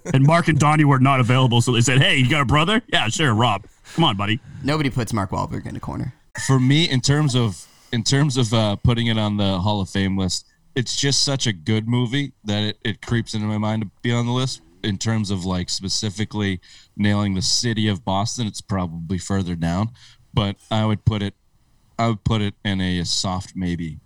and 0.14 0.24
Mark 0.24 0.48
and 0.48 0.58
Donnie 0.58 0.84
were 0.84 0.98
not 0.98 1.20
available, 1.20 1.60
so 1.60 1.72
they 1.72 1.82
said, 1.82 2.00
"Hey, 2.00 2.16
you 2.16 2.30
got 2.30 2.40
a 2.40 2.46
brother? 2.46 2.80
Yeah, 2.90 3.08
sure, 3.08 3.34
Rob. 3.34 3.66
Come 3.94 4.04
on, 4.04 4.16
buddy." 4.16 4.40
Nobody 4.64 4.88
puts 4.88 5.12
Mark 5.12 5.30
Wahlberg 5.30 5.66
in 5.66 5.76
a 5.76 5.80
corner. 5.80 6.14
For 6.46 6.58
me, 6.58 6.88
in 6.88 7.02
terms 7.02 7.36
of 7.36 7.66
in 7.92 8.02
terms 8.02 8.36
of 8.36 8.52
uh, 8.52 8.76
putting 8.76 9.06
it 9.08 9.18
on 9.18 9.36
the 9.36 9.58
Hall 9.60 9.80
of 9.80 9.88
Fame 9.90 10.16
list, 10.18 10.46
it's 10.74 10.96
just 10.96 11.22
such 11.22 11.46
a 11.46 11.52
good 11.52 11.86
movie 11.86 12.32
that 12.44 12.62
it, 12.62 12.78
it 12.84 13.02
creeps 13.06 13.34
into 13.34 13.46
my 13.46 13.58
mind 13.58 13.82
to 13.82 13.90
be 14.02 14.12
on 14.12 14.26
the 14.26 14.32
list. 14.32 14.62
In 14.82 14.98
terms 14.98 15.30
of 15.30 15.44
like 15.44 15.70
specifically 15.70 16.60
nailing 16.96 17.34
the 17.34 17.42
city 17.42 17.86
of 17.86 18.04
Boston, 18.04 18.48
it's 18.48 18.60
probably 18.60 19.16
further 19.18 19.54
down, 19.54 19.90
but 20.34 20.56
I 20.72 20.84
would 20.86 21.04
put 21.04 21.22
it, 21.22 21.34
I 21.98 22.08
would 22.08 22.24
put 22.24 22.40
it 22.40 22.54
in 22.64 22.80
a 22.80 23.04
soft 23.04 23.52
maybe 23.54 24.00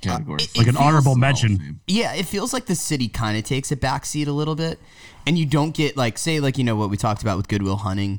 category. 0.00 0.38
it- 0.44 0.56
Like 0.56 0.66
an 0.68 0.78
honorable 0.78 1.14
mention. 1.16 1.80
Yeah, 1.86 2.14
it 2.14 2.24
feels 2.24 2.54
like 2.54 2.64
the 2.64 2.74
city 2.74 3.08
kind 3.08 3.36
of 3.36 3.44
takes 3.44 3.70
a 3.70 3.76
backseat 3.76 4.26
a 4.26 4.32
little 4.32 4.54
bit, 4.54 4.78
and 5.26 5.36
you 5.36 5.44
don't 5.44 5.74
get 5.74 5.94
like 5.94 6.16
say 6.16 6.40
like 6.40 6.56
you 6.56 6.64
know 6.64 6.76
what 6.76 6.88
we 6.88 6.96
talked 6.96 7.20
about 7.20 7.36
with 7.36 7.48
Good 7.48 7.62
Will 7.62 7.76
Hunting. 7.76 8.18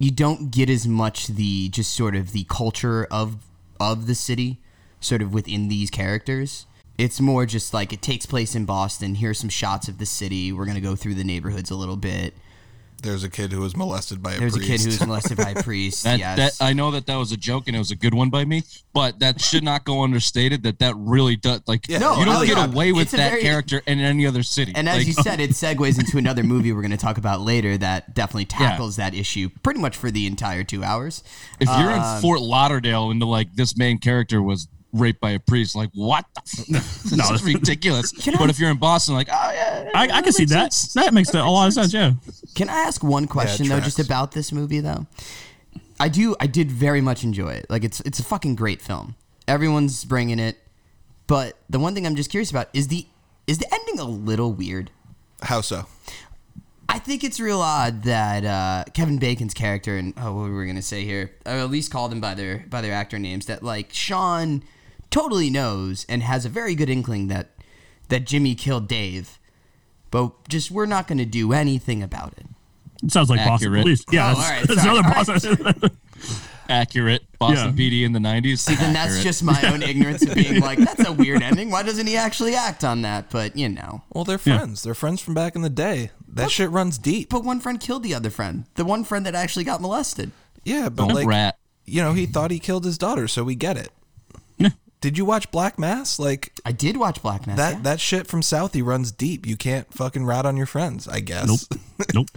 You 0.00 0.10
don't 0.10 0.50
get 0.50 0.68
as 0.68 0.88
much 0.88 1.28
the 1.28 1.68
just 1.68 1.94
sort 1.94 2.16
of 2.16 2.32
the 2.32 2.44
culture 2.48 3.06
of 3.12 3.36
of 3.80 4.06
the 4.06 4.14
city, 4.14 4.58
sort 5.00 5.22
of 5.22 5.32
within 5.32 5.68
these 5.68 5.90
characters. 5.90 6.66
It's 6.96 7.20
more 7.20 7.46
just 7.46 7.72
like 7.72 7.92
it 7.92 8.02
takes 8.02 8.26
place 8.26 8.54
in 8.54 8.64
Boston. 8.64 9.14
Here's 9.14 9.38
some 9.38 9.48
shots 9.48 9.88
of 9.88 9.98
the 9.98 10.06
city. 10.06 10.52
We're 10.52 10.66
gonna 10.66 10.80
go 10.80 10.96
through 10.96 11.14
the 11.14 11.24
neighborhoods 11.24 11.70
a 11.70 11.76
little 11.76 11.96
bit. 11.96 12.34
There's 13.02 13.22
a 13.22 13.30
kid 13.30 13.52
who 13.52 13.60
was 13.60 13.76
molested 13.76 14.22
by 14.22 14.34
a 14.34 14.38
There's 14.38 14.54
a 14.56 14.58
priest. 14.58 14.70
kid 14.72 14.80
who 14.82 14.86
was 14.88 15.00
molested 15.06 15.36
by 15.36 15.50
a 15.50 15.62
priest. 15.62 16.02
That, 16.04 16.18
yes. 16.18 16.58
that 16.58 16.64
I 16.64 16.72
know 16.72 16.90
that 16.90 17.06
that 17.06 17.16
was 17.16 17.30
a 17.32 17.36
joke 17.36 17.64
and 17.68 17.76
it 17.76 17.78
was 17.78 17.90
a 17.92 17.96
good 17.96 18.12
one 18.12 18.28
by 18.30 18.44
me, 18.44 18.64
but 18.92 19.20
that 19.20 19.40
should 19.40 19.62
not 19.62 19.84
go 19.84 20.02
understated. 20.02 20.62
That 20.64 20.80
that 20.80 20.94
really 20.96 21.36
does 21.36 21.60
like 21.66 21.88
Yeah, 21.88 21.98
No, 21.98 22.18
you 22.18 22.24
don't 22.24 22.46
get 22.46 22.56
yeah. 22.56 22.64
away 22.66 22.92
with 22.92 23.02
It's 23.02 23.12
that 23.12 23.30
very- 23.30 23.42
character 23.42 23.82
in 23.86 24.00
any 24.00 24.26
other 24.26 24.42
city. 24.42 24.72
And 24.74 24.88
as 24.88 24.98
Like, 24.98 25.06
you 25.06 25.12
said, 25.22 25.38
it 25.40 25.50
segues 25.50 25.98
into 25.98 26.18
another 26.18 26.42
movie 26.42 26.72
we're 26.72 26.82
going 26.82 26.90
to 26.90 26.96
talk 26.96 27.18
about 27.18 27.40
later 27.40 27.78
that 27.78 28.14
definitely 28.14 28.46
tackles 28.46 28.96
that 28.96 29.14
issue 29.14 29.48
pretty 29.62 29.80
much 29.80 29.96
for 29.96 30.10
the 30.10 30.26
entire 30.26 30.64
two 30.64 30.82
hours. 30.82 31.22
if 31.60 31.68
you're 31.68 31.92
Um, 31.92 32.16
in 32.16 32.20
Fort 32.22 32.40
Lauderdale 32.40 33.10
and 33.10 33.20
the, 33.22 33.26
like 33.26 33.54
this 33.54 33.76
main 33.76 33.98
character 33.98 34.42
was 34.42 34.66
raped 34.92 35.20
by 35.20 35.32
a 35.32 35.38
priest, 35.38 35.74
like 35.76 35.90
what? 35.94 36.24
The 36.68 36.78
f- 36.78 37.02
this 37.04 37.16
No. 37.16 37.34
is 37.34 37.42
ridiculous. 37.44 38.12
Can 38.12 38.34
I- 38.34 38.38
but 38.38 38.50
if 38.50 38.58
you're 38.58 38.70
in 38.70 38.78
Boston, 38.78 39.14
like 39.14 39.28
oh 39.30 39.50
yeah, 39.52 39.90
I, 39.94 40.08
I 40.08 40.22
can 40.22 40.32
see 40.32 40.44
that. 40.46 40.72
sense. 40.72 40.92
That 40.94 41.12
makes 41.14 41.32
a 41.34 41.42
lot 41.42 41.66
of 41.66 41.72
sense. 41.74 41.92
Yeah. 41.92 42.12
Can 42.54 42.68
I 42.68 42.78
ask 42.78 43.02
one 43.04 43.26
question 43.26 43.68
though, 43.68 43.80
just 43.80 43.98
about 43.98 44.32
this 44.32 44.52
movie 44.52 44.80
though? 44.80 45.06
I 46.00 46.08
do. 46.08 46.36
I 46.40 46.46
did 46.46 46.70
very 46.70 47.00
much 47.00 47.24
enjoy 47.24 47.50
it. 47.54 47.66
Like 47.68 47.84
it's 47.84 48.00
it's 48.00 48.18
a 48.18 48.24
fucking 48.24 48.54
great 48.54 48.80
film. 48.80 49.14
Everyone's 49.46 50.04
bringing 50.04 50.38
it, 50.38 50.58
but 51.26 51.56
the 51.68 51.78
one 51.78 51.94
thing 51.94 52.06
I'm 52.06 52.16
just 52.16 52.30
curious 52.30 52.50
about 52.50 52.68
is 52.72 52.88
the 52.88 53.06
is 53.46 53.58
the 53.58 53.72
ending 53.74 53.98
a 53.98 54.04
little 54.04 54.52
weird. 54.52 54.90
How 55.42 55.60
so? 55.60 55.86
I 56.90 56.98
think 56.98 57.22
it's 57.22 57.38
real 57.38 57.60
odd 57.60 58.04
that 58.04 58.44
uh, 58.46 58.84
Kevin 58.94 59.18
Bacon's 59.18 59.52
character 59.54 59.96
and 59.98 60.14
oh, 60.16 60.32
what 60.32 60.50
were 60.50 60.58
we 60.58 60.66
gonna 60.66 60.80
say 60.82 61.04
here? 61.04 61.32
I 61.44 61.58
at 61.58 61.70
least 61.70 61.90
called 61.90 62.10
them 62.12 62.20
by 62.20 62.34
their 62.34 62.64
by 62.70 62.80
their 62.80 62.92
actor 62.94 63.18
names. 63.18 63.46
That 63.46 63.62
like 63.62 63.92
Sean 63.92 64.62
totally 65.10 65.50
knows 65.50 66.04
and 66.08 66.22
has 66.22 66.44
a 66.44 66.48
very 66.48 66.74
good 66.74 66.90
inkling 66.90 67.28
that 67.28 67.50
that 68.08 68.24
Jimmy 68.26 68.54
killed 68.54 68.88
Dave, 68.88 69.38
but 70.10 70.32
just 70.48 70.70
we're 70.70 70.86
not 70.86 71.06
gonna 71.08 71.26
do 71.26 71.52
anything 71.52 72.02
about 72.02 72.34
it. 72.38 72.46
It 73.02 73.12
sounds 73.12 73.30
like 73.30 73.38
Boston 73.38 73.68
Accurate. 73.68 73.82
Police. 73.82 74.04
Yeah, 74.10 74.32
Oh, 74.32 74.34
that's, 74.34 74.48
all 74.48 74.56
right, 74.56 74.66
that's 74.66 74.82
sorry, 74.82 74.98
another 74.98 75.18
all 75.18 75.24
Boston. 75.84 75.90
accurate. 76.68 77.22
Boston 77.38 77.76
Yeah. 77.76 77.90
PD 77.90 78.04
in 78.04 78.12
the 78.12 78.18
'90s. 78.18 78.58
See, 78.58 78.74
then 78.74 78.92
that's 78.92 79.22
just 79.22 79.42
my 79.42 79.60
own 79.72 79.82
ignorance 79.82 80.22
of 80.22 80.34
being 80.34 80.60
like, 80.60 80.78
that's 80.78 81.06
a 81.06 81.12
weird 81.12 81.42
ending. 81.42 81.70
Why 81.70 81.82
doesn't 81.82 82.06
he 82.06 82.16
actually 82.16 82.54
act 82.54 82.84
on 82.84 83.02
that? 83.02 83.30
But 83.30 83.56
you 83.56 83.68
know. 83.68 84.02
Well, 84.12 84.24
they're 84.24 84.38
friends. 84.38 84.82
They're 84.82 84.94
friends 84.94 85.20
from 85.20 85.34
back 85.34 85.54
in 85.56 85.62
the 85.62 85.70
day. 85.70 86.10
That 86.26 86.50
shit 86.50 86.70
runs 86.70 86.98
deep. 86.98 87.30
But 87.30 87.44
one 87.44 87.60
friend 87.60 87.80
killed 87.80 88.02
the 88.02 88.14
other 88.14 88.30
friend. 88.30 88.64
The 88.74 88.84
one 88.84 89.04
friend 89.04 89.24
that 89.26 89.34
actually 89.34 89.64
got 89.64 89.80
molested. 89.80 90.30
Yeah, 90.64 90.88
but 90.88 91.06
Don't 91.06 91.14
like 91.14 91.26
rat. 91.26 91.58
you 91.84 92.02
know, 92.02 92.12
he 92.12 92.26
thought 92.26 92.50
he 92.50 92.58
killed 92.58 92.84
his 92.84 92.98
daughter, 92.98 93.26
so 93.28 93.42
we 93.44 93.54
get 93.54 93.76
it. 93.76 93.90
Yeah. 94.98 95.10
Did 95.10 95.18
you 95.18 95.24
watch 95.24 95.50
Black 95.50 95.78
Mass? 95.78 96.18
Like 96.18 96.52
I 96.64 96.72
did 96.72 96.96
watch 96.96 97.22
Black 97.22 97.46
Mass. 97.46 97.56
that 97.56 97.74
yeah. 97.76 97.82
that 97.82 98.00
shit 98.00 98.26
from 98.26 98.40
Southie 98.40 98.84
runs 98.84 99.12
deep. 99.12 99.46
You 99.46 99.56
can't 99.56 99.92
fucking 99.92 100.24
rat 100.26 100.44
on 100.46 100.56
your 100.56 100.66
friends, 100.66 101.06
I 101.08 101.20
guess. 101.20 101.46
Nope. 101.46 101.80
Nope. 102.14 102.28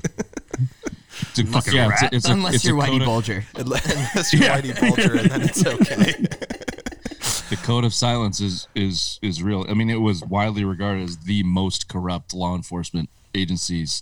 It's 1.22 1.40
a, 1.40 1.46
fucking 1.46 1.74
yeah, 1.74 1.90
it's 1.92 2.02
a- 2.02 2.06
rat. 2.06 2.14
it's 2.14 2.30
a- 2.30 2.32
Unless 2.32 2.54
it's 2.56 2.66
you're 2.66 2.76
Whitey 2.78 3.00
of- 3.00 3.06
Bulger. 3.06 3.46
Unless 3.56 4.34
you're 4.34 4.44
Whitey 4.50 4.80
Bulger, 4.80 5.18
and 5.18 5.30
then 5.30 5.42
it's 5.42 5.66
okay. 5.66 6.14
the 7.50 7.58
code 7.64 7.84
of 7.84 7.94
silence 7.94 8.40
is 8.40 8.68
is 8.76 9.20
is 9.22 9.44
real. 9.44 9.66
I 9.70 9.74
mean, 9.74 9.90
it 9.90 10.00
was 10.02 10.24
widely 10.24 10.64
regarded 10.64 11.04
as 11.04 11.18
the 11.18 11.44
most 11.44 11.88
corrupt 11.90 12.34
law 12.34 12.56
enforcement 12.56 13.10
agencies 13.36 14.02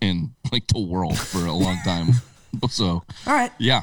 in 0.00 0.34
like 0.52 0.66
the 0.68 0.80
world 0.80 1.18
for 1.18 1.44
a 1.46 1.52
long 1.52 1.78
time. 1.84 2.12
so, 2.70 3.02
All 3.26 3.34
right. 3.34 3.52
yeah, 3.58 3.82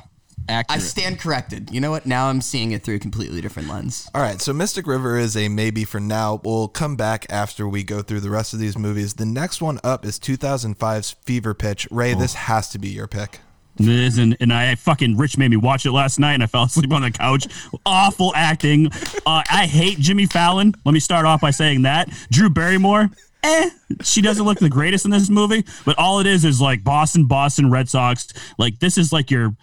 I 0.50 0.78
stand 0.80 1.20
corrected. 1.20 1.70
You 1.72 1.80
know 1.82 1.92
what? 1.92 2.06
Now 2.06 2.28
I'm 2.28 2.42
seeing 2.42 2.72
it 2.72 2.84
through 2.84 2.96
a 2.96 3.00
completely 3.00 3.42
different 3.42 3.70
lens. 3.70 4.10
All 4.14 4.22
right, 4.22 4.42
so 4.42 4.54
Mystic 4.54 4.88
River 4.88 5.18
is 5.18 5.38
a 5.38 5.48
maybe 5.50 5.84
for 5.86 6.00
now. 6.00 6.42
We'll 6.44 6.68
come 6.68 6.96
back 6.96 7.26
after 7.30 7.68
we 7.68 7.84
go 7.84 8.02
through 8.02 8.20
the 8.22 8.30
rest 8.30 8.54
of 8.54 8.60
these 8.60 8.78
movies. 8.78 9.14
The 9.14 9.26
next 9.26 9.62
one 9.62 9.80
up 9.84 10.06
is 10.06 10.20
2005's 10.20 11.12
Fever 11.12 11.54
Pitch. 11.54 11.88
Ray, 11.92 12.14
this 12.14 12.34
has 12.34 12.70
to 12.70 12.80
be 12.80 12.90
your 12.90 13.08
pick. 13.08 13.40
It 13.80 13.88
is, 13.88 14.18
and, 14.18 14.36
and 14.40 14.52
I 14.52 14.76
fucking 14.76 15.18
Rich 15.18 15.38
made 15.38 15.50
me 15.50 15.58
watch 15.58 15.86
it 15.86 15.92
last 15.92 16.20
night, 16.20 16.34
and 16.34 16.44
I 16.44 16.48
fell 16.48 16.64
asleep 16.66 16.92
on 16.92 17.02
the 17.02 17.12
couch. 17.12 17.48
Awful 17.86 18.34
acting. 18.36 18.88
Uh, 19.26 19.44
I 19.50 19.66
hate 19.66 19.98
Jimmy 20.00 20.26
Fallon. 20.26 20.74
Let 20.86 20.92
me 20.92 21.00
start 21.00 21.26
off 21.26 21.42
by 21.42 21.52
saying 21.52 21.84
that. 21.84 22.10
Drew 22.30 22.50
Barrymore. 22.50 23.10
Eh, 23.44 23.70
she 24.04 24.22
doesn't 24.22 24.46
look 24.46 24.60
the 24.60 24.70
greatest 24.70 25.06
in 25.06 25.10
this 25.10 25.30
movie, 25.30 25.66
but 25.84 25.98
all 25.98 26.20
it 26.20 26.28
is 26.28 26.46
is 26.46 26.62
like 26.62 26.84
Boston, 26.84 27.26
Boston 27.26 27.72
Red 27.72 27.90
Sox. 27.90 28.28
Like 28.60 28.78
this 28.80 29.00
is 29.00 29.12
like 29.12 29.32
your 29.32 29.56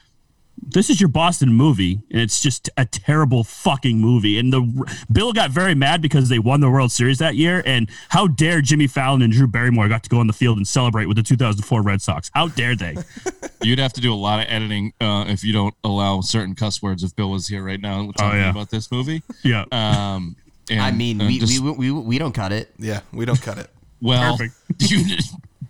this 0.61 0.91
is 0.91 1.01
your 1.01 1.09
Boston 1.09 1.53
movie, 1.53 2.01
and 2.11 2.21
it's 2.21 2.41
just 2.41 2.69
a 2.77 2.85
terrible 2.85 3.45
fucking 3.45 3.99
movie. 3.99 4.39
And 4.39 4.53
the 4.53 4.87
Bill 5.11 5.33
got 5.33 5.51
very 5.51 5.75
mad 5.75 6.03
because 6.03 6.29
they 6.29 6.39
won 6.39 6.61
the 6.61 6.71
World 6.71 6.93
Series 6.93 7.19
that 7.19 7.37
year. 7.37 7.63
And 7.65 7.89
how 8.09 8.27
dare 8.27 8.61
Jimmy 8.61 8.87
Fallon 8.87 9.23
and 9.23 9.33
Drew 9.33 9.47
Barrymore 9.47 9.89
got 9.89 10.03
to 10.05 10.11
go 10.11 10.19
on 10.19 10.27
the 10.27 10.33
field 10.33 10.57
and 10.59 10.67
celebrate 10.67 11.07
with 11.07 11.17
the 11.17 11.23
2004 11.23 11.83
Red 11.83 12.03
Sox? 12.03 12.31
How 12.35 12.49
dare 12.49 12.77
they? 12.77 12.97
You'd 13.63 13.79
have 13.79 13.93
to 13.95 14.01
do 14.01 14.13
a 14.13 14.17
lot 14.17 14.41
of 14.41 14.47
editing 14.49 14.93
uh, 15.01 15.25
if 15.29 15.43
you 15.45 15.53
don't 15.53 15.75
allow 15.85 16.21
certain 16.21 16.55
cuss 16.55 16.83
words. 16.83 17.03
If 17.03 17.15
Bill 17.17 17.31
was 17.31 17.49
here 17.49 17.65
right 17.65 17.81
now 17.81 18.11
talking 18.13 18.41
yeah. 18.41 18.51
about 18.51 18.71
this 18.71 18.91
movie, 18.91 19.23
Yeah. 19.43 19.65
um, 19.73 20.37
and, 20.71 20.81
I 20.81 20.91
mean, 20.91 21.19
we, 21.19 21.39
just- 21.39 21.61
we, 21.61 21.71
we, 21.71 21.91
we 21.91 22.19
don't 22.19 22.35
cut 22.35 22.53
it. 22.53 22.73
Yeah, 22.79 23.01
we 23.13 23.25
don't 23.25 23.41
cut 23.41 23.59
it. 23.59 23.71
well, 24.01 24.37
Perfect. 24.37 24.55
you, 24.91 25.17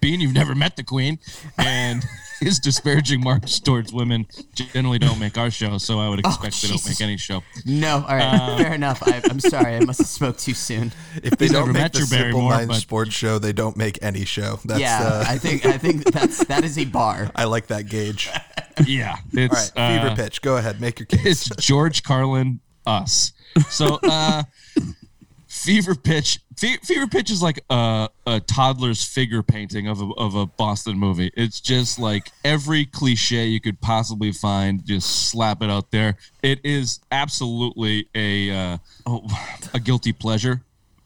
being 0.01 0.21
you've 0.21 0.35
never 0.35 0.55
met 0.55 0.77
the 0.77 0.85
Queen, 0.85 1.19
and 1.57 2.05
his 2.41 2.59
disparaging 2.59 3.23
marks 3.23 3.59
towards 3.61 3.93
women 3.93 4.27
generally 4.55 4.99
don't 4.99 5.19
make 5.19 5.37
our 5.39 5.51
show. 5.51 5.79
So 5.79 5.99
I 5.99 6.09
would 6.09 6.21
expect 6.21 6.63
they 6.63 6.69
don't 6.69 6.81
Oh, 6.85 6.89
make 6.89 7.01
any 7.01 7.17
show. 7.17 7.43
No. 7.67 7.97
All 8.09 8.17
right. 8.17 8.23
Uh, 8.23 8.57
Fair 8.59 8.75
enough. 8.75 9.03
I, 9.07 9.21
I'm 9.31 9.41
sorry. 9.41 9.77
I 9.77 9.81
must 9.81 9.99
have 10.01 10.07
spoke 10.09 10.39
too 10.39 10.55
soon. 10.55 10.93
If 11.23 11.37
they 11.39 11.49
don't 11.49 11.69
make 11.69 11.83
met 11.83 11.93
the 11.93 12.01
Simple 12.01 12.19
Barrymore, 12.19 12.51
Minds 12.51 12.69
but- 12.69 12.77
Sports 12.81 13.13
Show, 13.15 13.39
they 13.39 13.53
don't 13.53 13.77
make 13.77 13.99
any 14.03 14.25
show. 14.25 14.59
That's 14.65 14.81
yeah. 14.81 15.01
uh, 15.03 15.25
I 15.27 15.39
think 15.39 15.67
I 15.67 15.79
think 15.79 16.05
that's 16.13 16.45
that 16.47 16.65
is 16.65 16.79
a 16.79 16.85
bar. 16.85 17.31
I 17.37 17.45
like 17.45 17.67
that 17.69 17.89
gauge. 17.89 18.31
Yeah, 18.87 19.17
it's 19.33 19.73
right, 19.77 19.99
Fever 19.99 20.13
uh, 20.13 20.15
Pitch. 20.15 20.41
Go 20.41 20.57
ahead, 20.57 20.81
make 20.81 21.01
your 21.01 21.07
case. 21.07 21.51
it's 21.51 21.67
George 21.67 22.05
Carlin 22.05 22.61
us. 22.87 23.33
So 23.71 23.99
uh 24.05 24.45
Fever 25.49 25.95
Pitch 25.97 26.39
Fe- 26.59 26.79
Fever 26.83 27.07
Pitch 27.07 27.31
is 27.31 27.41
like 27.41 27.61
a, 27.71 28.09
a 28.27 28.41
toddler's 28.41 29.05
figure 29.05 29.45
painting 29.45 29.87
of 29.87 30.01
a, 30.01 30.11
of 30.15 30.35
a 30.35 30.45
Boston 30.45 30.99
movie. 30.99 31.31
It's 31.37 31.61
just 31.61 32.01
like 32.01 32.33
every 32.45 32.85
cliche 32.85 33.47
you 33.47 33.61
could 33.61 33.81
possibly 33.81 34.33
find, 34.33 34.85
just 34.85 35.29
slap 35.31 35.63
it 35.63 35.71
out 35.71 35.93
there. 35.93 36.17
It 36.43 36.59
is 36.65 36.99
absolutely 37.13 38.09
a 38.13 38.51
uh, 38.51 38.79
oh, 39.07 39.25
a 39.75 39.79
guilty 39.79 40.13
pleasure 40.13 40.63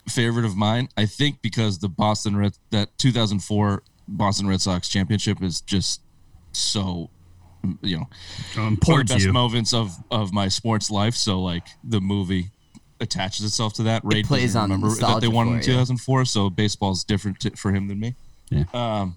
favorite 0.08 0.46
of 0.46 0.56
mine. 0.56 0.88
I 0.96 1.04
think 1.04 1.42
because 1.42 1.78
the 1.80 1.88
Boston 1.88 2.34
Red 2.34 2.54
that 2.70 2.96
2004 2.96 3.82
Boston 4.08 4.46
Red 4.46 4.62
Sox 4.62 4.88
championship 4.88 5.42
is 5.42 5.60
just 5.60 6.00
so 6.52 7.10
you 7.82 7.98
know 7.98 8.06
one 8.54 8.66
of 8.68 8.72
important 8.72 9.10
the 9.10 9.14
best 9.16 9.26
you. 9.26 9.32
moments 9.34 9.74
of 9.74 9.94
of 10.10 10.32
my 10.32 10.48
sports 10.48 10.90
life. 10.90 11.14
So 11.14 11.42
like 11.42 11.66
the 11.84 12.00
movie 12.00 12.52
attaches 13.02 13.44
itself 13.44 13.74
to 13.74 13.82
that. 13.84 14.02
Ray 14.04 14.22
plays 14.22 14.54
doesn't 14.54 14.62
on 14.62 14.70
remember 14.70 14.88
that 14.88 15.00
they 15.20 15.28
nostalgia 15.28 15.30
won 15.30 15.48
in 15.48 15.54
it, 15.54 15.66
yeah. 15.66 15.74
2004. 15.74 16.24
So 16.24 16.48
baseball's 16.50 17.04
different 17.04 17.40
t- 17.40 17.50
for 17.50 17.72
him 17.72 17.88
than 17.88 18.00
me. 18.00 18.14
Yeah. 18.50 18.64
Um, 18.72 19.16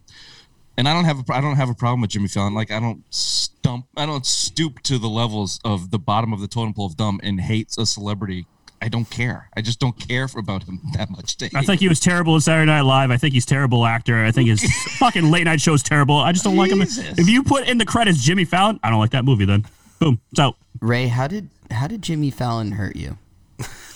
and 0.77 0.87
I 0.87 0.93
don't 0.93 1.05
have 1.05 1.19
a, 1.19 1.33
I 1.33 1.41
don't 1.41 1.55
have 1.55 1.69
a 1.69 1.73
problem 1.73 2.01
with 2.01 2.09
Jimmy 2.09 2.27
Fallon. 2.27 2.53
Like 2.53 2.71
I 2.71 2.79
don't 2.79 3.03
stump 3.13 3.87
I 3.95 4.05
don't 4.05 4.25
stoop 4.25 4.81
to 4.83 4.97
the 4.97 5.07
levels 5.07 5.59
of 5.63 5.91
the 5.91 5.99
bottom 5.99 6.33
of 6.33 6.41
the 6.41 6.47
totem 6.47 6.73
pole 6.73 6.87
of 6.87 6.97
dumb 6.97 7.19
and 7.23 7.39
hates 7.39 7.77
a 7.77 7.85
celebrity. 7.85 8.45
I 8.81 8.89
don't 8.89 9.09
care. 9.09 9.49
I 9.55 9.61
just 9.61 9.79
don't 9.79 9.97
care 9.97 10.27
for 10.27 10.39
about 10.39 10.63
him 10.63 10.81
that 10.93 11.09
much. 11.09 11.37
To 11.37 11.49
I 11.55 11.63
think 11.63 11.79
he 11.79 11.87
was 11.87 11.99
terrible 11.99 12.35
in 12.35 12.41
Saturday 12.41 12.65
Night 12.65 12.81
Live. 12.81 13.09
I 13.09 13.17
think 13.17 13.33
he's 13.33 13.45
terrible 13.45 13.85
actor. 13.85 14.23
I 14.23 14.31
think 14.31 14.49
his 14.49 14.63
fucking 14.99 15.31
late 15.31 15.45
night 15.45 15.61
show 15.61 15.73
is 15.73 15.81
terrible. 15.81 16.17
I 16.17 16.33
just 16.33 16.43
don't 16.43 16.57
like 16.57 16.71
him. 16.71 16.81
If 16.81 17.29
you 17.29 17.41
put 17.43 17.67
in 17.67 17.77
the 17.77 17.85
credits 17.85 18.21
Jimmy 18.21 18.45
Fallon, 18.45 18.79
I 18.83 18.89
don't 18.89 18.99
like 18.99 19.11
that 19.11 19.25
movie. 19.25 19.45
Then 19.45 19.65
boom, 19.99 20.19
it's 20.31 20.39
out. 20.39 20.57
Ray, 20.81 21.07
how 21.07 21.27
did 21.27 21.49
how 21.71 21.87
did 21.87 22.01
Jimmy 22.01 22.29
Fallon 22.31 22.73
hurt 22.73 22.95
you? 22.95 23.17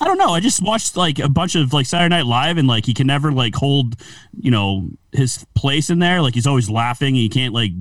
I 0.01 0.05
don't 0.05 0.17
know. 0.17 0.29
I 0.29 0.39
just 0.39 0.61
watched 0.61 0.95
like 0.95 1.19
a 1.19 1.29
bunch 1.29 1.55
of 1.55 1.73
like 1.73 1.85
Saturday 1.85 2.09
Night 2.15 2.25
Live, 2.25 2.57
and 2.57 2.67
like 2.67 2.85
he 2.85 2.93
can 2.93 3.07
never 3.07 3.31
like 3.31 3.55
hold, 3.55 3.95
you 4.39 4.51
know, 4.51 4.89
his 5.11 5.45
place 5.55 5.89
in 5.89 5.99
there. 5.99 6.21
Like 6.21 6.33
he's 6.35 6.47
always 6.47 6.69
laughing. 6.69 7.09
And 7.09 7.17
he 7.17 7.29
can't 7.29 7.53
like. 7.53 7.71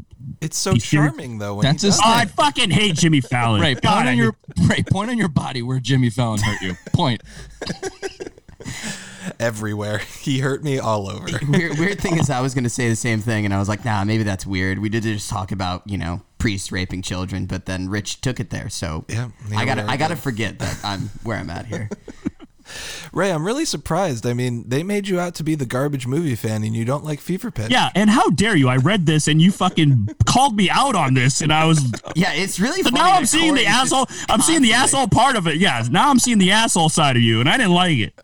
It's 0.40 0.59
so 0.59 0.74
He's 0.74 0.88
here- 0.90 1.09
charming 1.09 1.38
though 1.38 1.54
when 1.54 1.64
That's 1.64 1.83
he 1.83 1.88
his 1.88 1.96
does 1.96 2.04
Oh. 2.04 2.11
I 2.11 2.24
fucking 2.26 2.70
hate 2.70 2.94
Jimmy 2.96 3.20
Fallon. 3.20 3.61
Ray, 3.62 3.74
God, 3.74 3.83
point 3.83 4.07
I 4.09 4.11
on 4.12 4.16
your 4.18 4.37
Ray, 4.68 4.83
point 4.90 5.11
on 5.11 5.16
your 5.18 5.28
body 5.28 5.62
where 5.62 5.78
Jimmy 5.81 6.11
Fallon 6.11 6.40
hurt 6.40 6.61
you. 6.61 6.74
Point. 6.92 7.22
everywhere. 9.40 10.00
He 10.28 10.40
hurt 10.40 10.62
me 10.62 10.78
all 10.78 11.09
over. 11.09 11.26
weird, 11.48 11.78
weird 11.78 12.00
thing 12.00 12.18
is, 12.18 12.28
I 12.28 12.40
was 12.40 12.52
going 12.52 12.64
to 12.64 12.70
say 12.70 12.88
the 12.90 12.96
same 12.96 13.20
thing, 13.20 13.46
and 13.46 13.54
I 13.54 13.59
was 13.59 13.68
like, 13.68 13.83
nah, 13.83 14.04
maybe 14.04 14.24
that's 14.24 14.44
weird. 14.44 14.78
We 14.78 14.90
did 14.90 15.04
just 15.04 15.31
talk 15.31 15.52
about 15.52 15.83
you 15.87 15.96
know 15.96 16.20
priests 16.38 16.70
raping 16.70 17.02
children, 17.02 17.46
but 17.46 17.64
then 17.64 17.88
Rich 17.88 18.20
took 18.20 18.40
it 18.40 18.50
there, 18.50 18.68
so 18.68 19.07
Yeah, 19.09 19.28
I 19.57 19.64
got 19.64 19.76
to 19.76 19.88
I 19.88 19.96
got 19.96 20.09
to 20.09 20.16
forget 20.16 20.59
that 20.59 20.78
I'm 20.85 21.11
where 21.22 21.38
I'm 21.38 21.48
at 21.50 21.66
here. 21.66 21.88
Ray, 23.12 23.33
I'm 23.33 23.46
really 23.46 23.64
surprised. 23.64 24.26
I 24.26 24.35
mean, 24.35 24.68
they 24.68 24.83
made 24.83 25.09
you 25.09 25.18
out 25.18 25.35
to 25.37 25.44
be 25.44 25.54
the 25.54 25.66
garbage 25.66 26.07
movie 26.07 26.35
fan, 26.35 26.62
and 26.64 26.74
you 26.74 26.85
don't 26.85 27.04
like 27.04 27.20
Fever 27.20 27.50
Pitch. 27.50 27.70
Yeah, 27.70 27.90
and 27.94 28.11
how 28.11 28.31
dare 28.31 28.57
you? 28.57 28.68
I 28.68 28.76
read 28.76 29.07
this 29.07 29.28
and 29.28 29.40
you 29.40 29.50
fucking 29.50 30.11
called 30.26 30.57
me 30.57 30.68
out 30.68 30.94
on 30.94 31.14
this, 31.14 31.40
and 31.40 31.52
I 31.52 31.64
was. 31.64 31.90
Yeah, 32.14 32.33
it's 32.33 32.61
really. 32.61 32.83
So 32.83 32.90
funny 32.90 33.00
now 33.00 33.12
I'm 33.12 33.22
that 33.22 33.28
seeing 33.28 33.54
the 33.54 33.66
asshole. 33.66 34.07
I'm 34.28 34.40
seeing 34.40 34.62
the 34.62 34.74
asshole 34.74 35.09
part 35.09 35.37
of 35.37 35.46
it. 35.46 35.57
Yeah, 35.57 35.83
now 35.90 36.11
I'm 36.11 36.18
seeing 36.18 36.38
the 36.38 36.50
asshole 36.50 36.88
side 36.88 37.16
of 37.16 37.22
you, 37.22 37.40
and 37.40 37.48
I 37.48 37.57
didn't 37.57 37.72
like 37.74 37.98
it. 37.98 38.18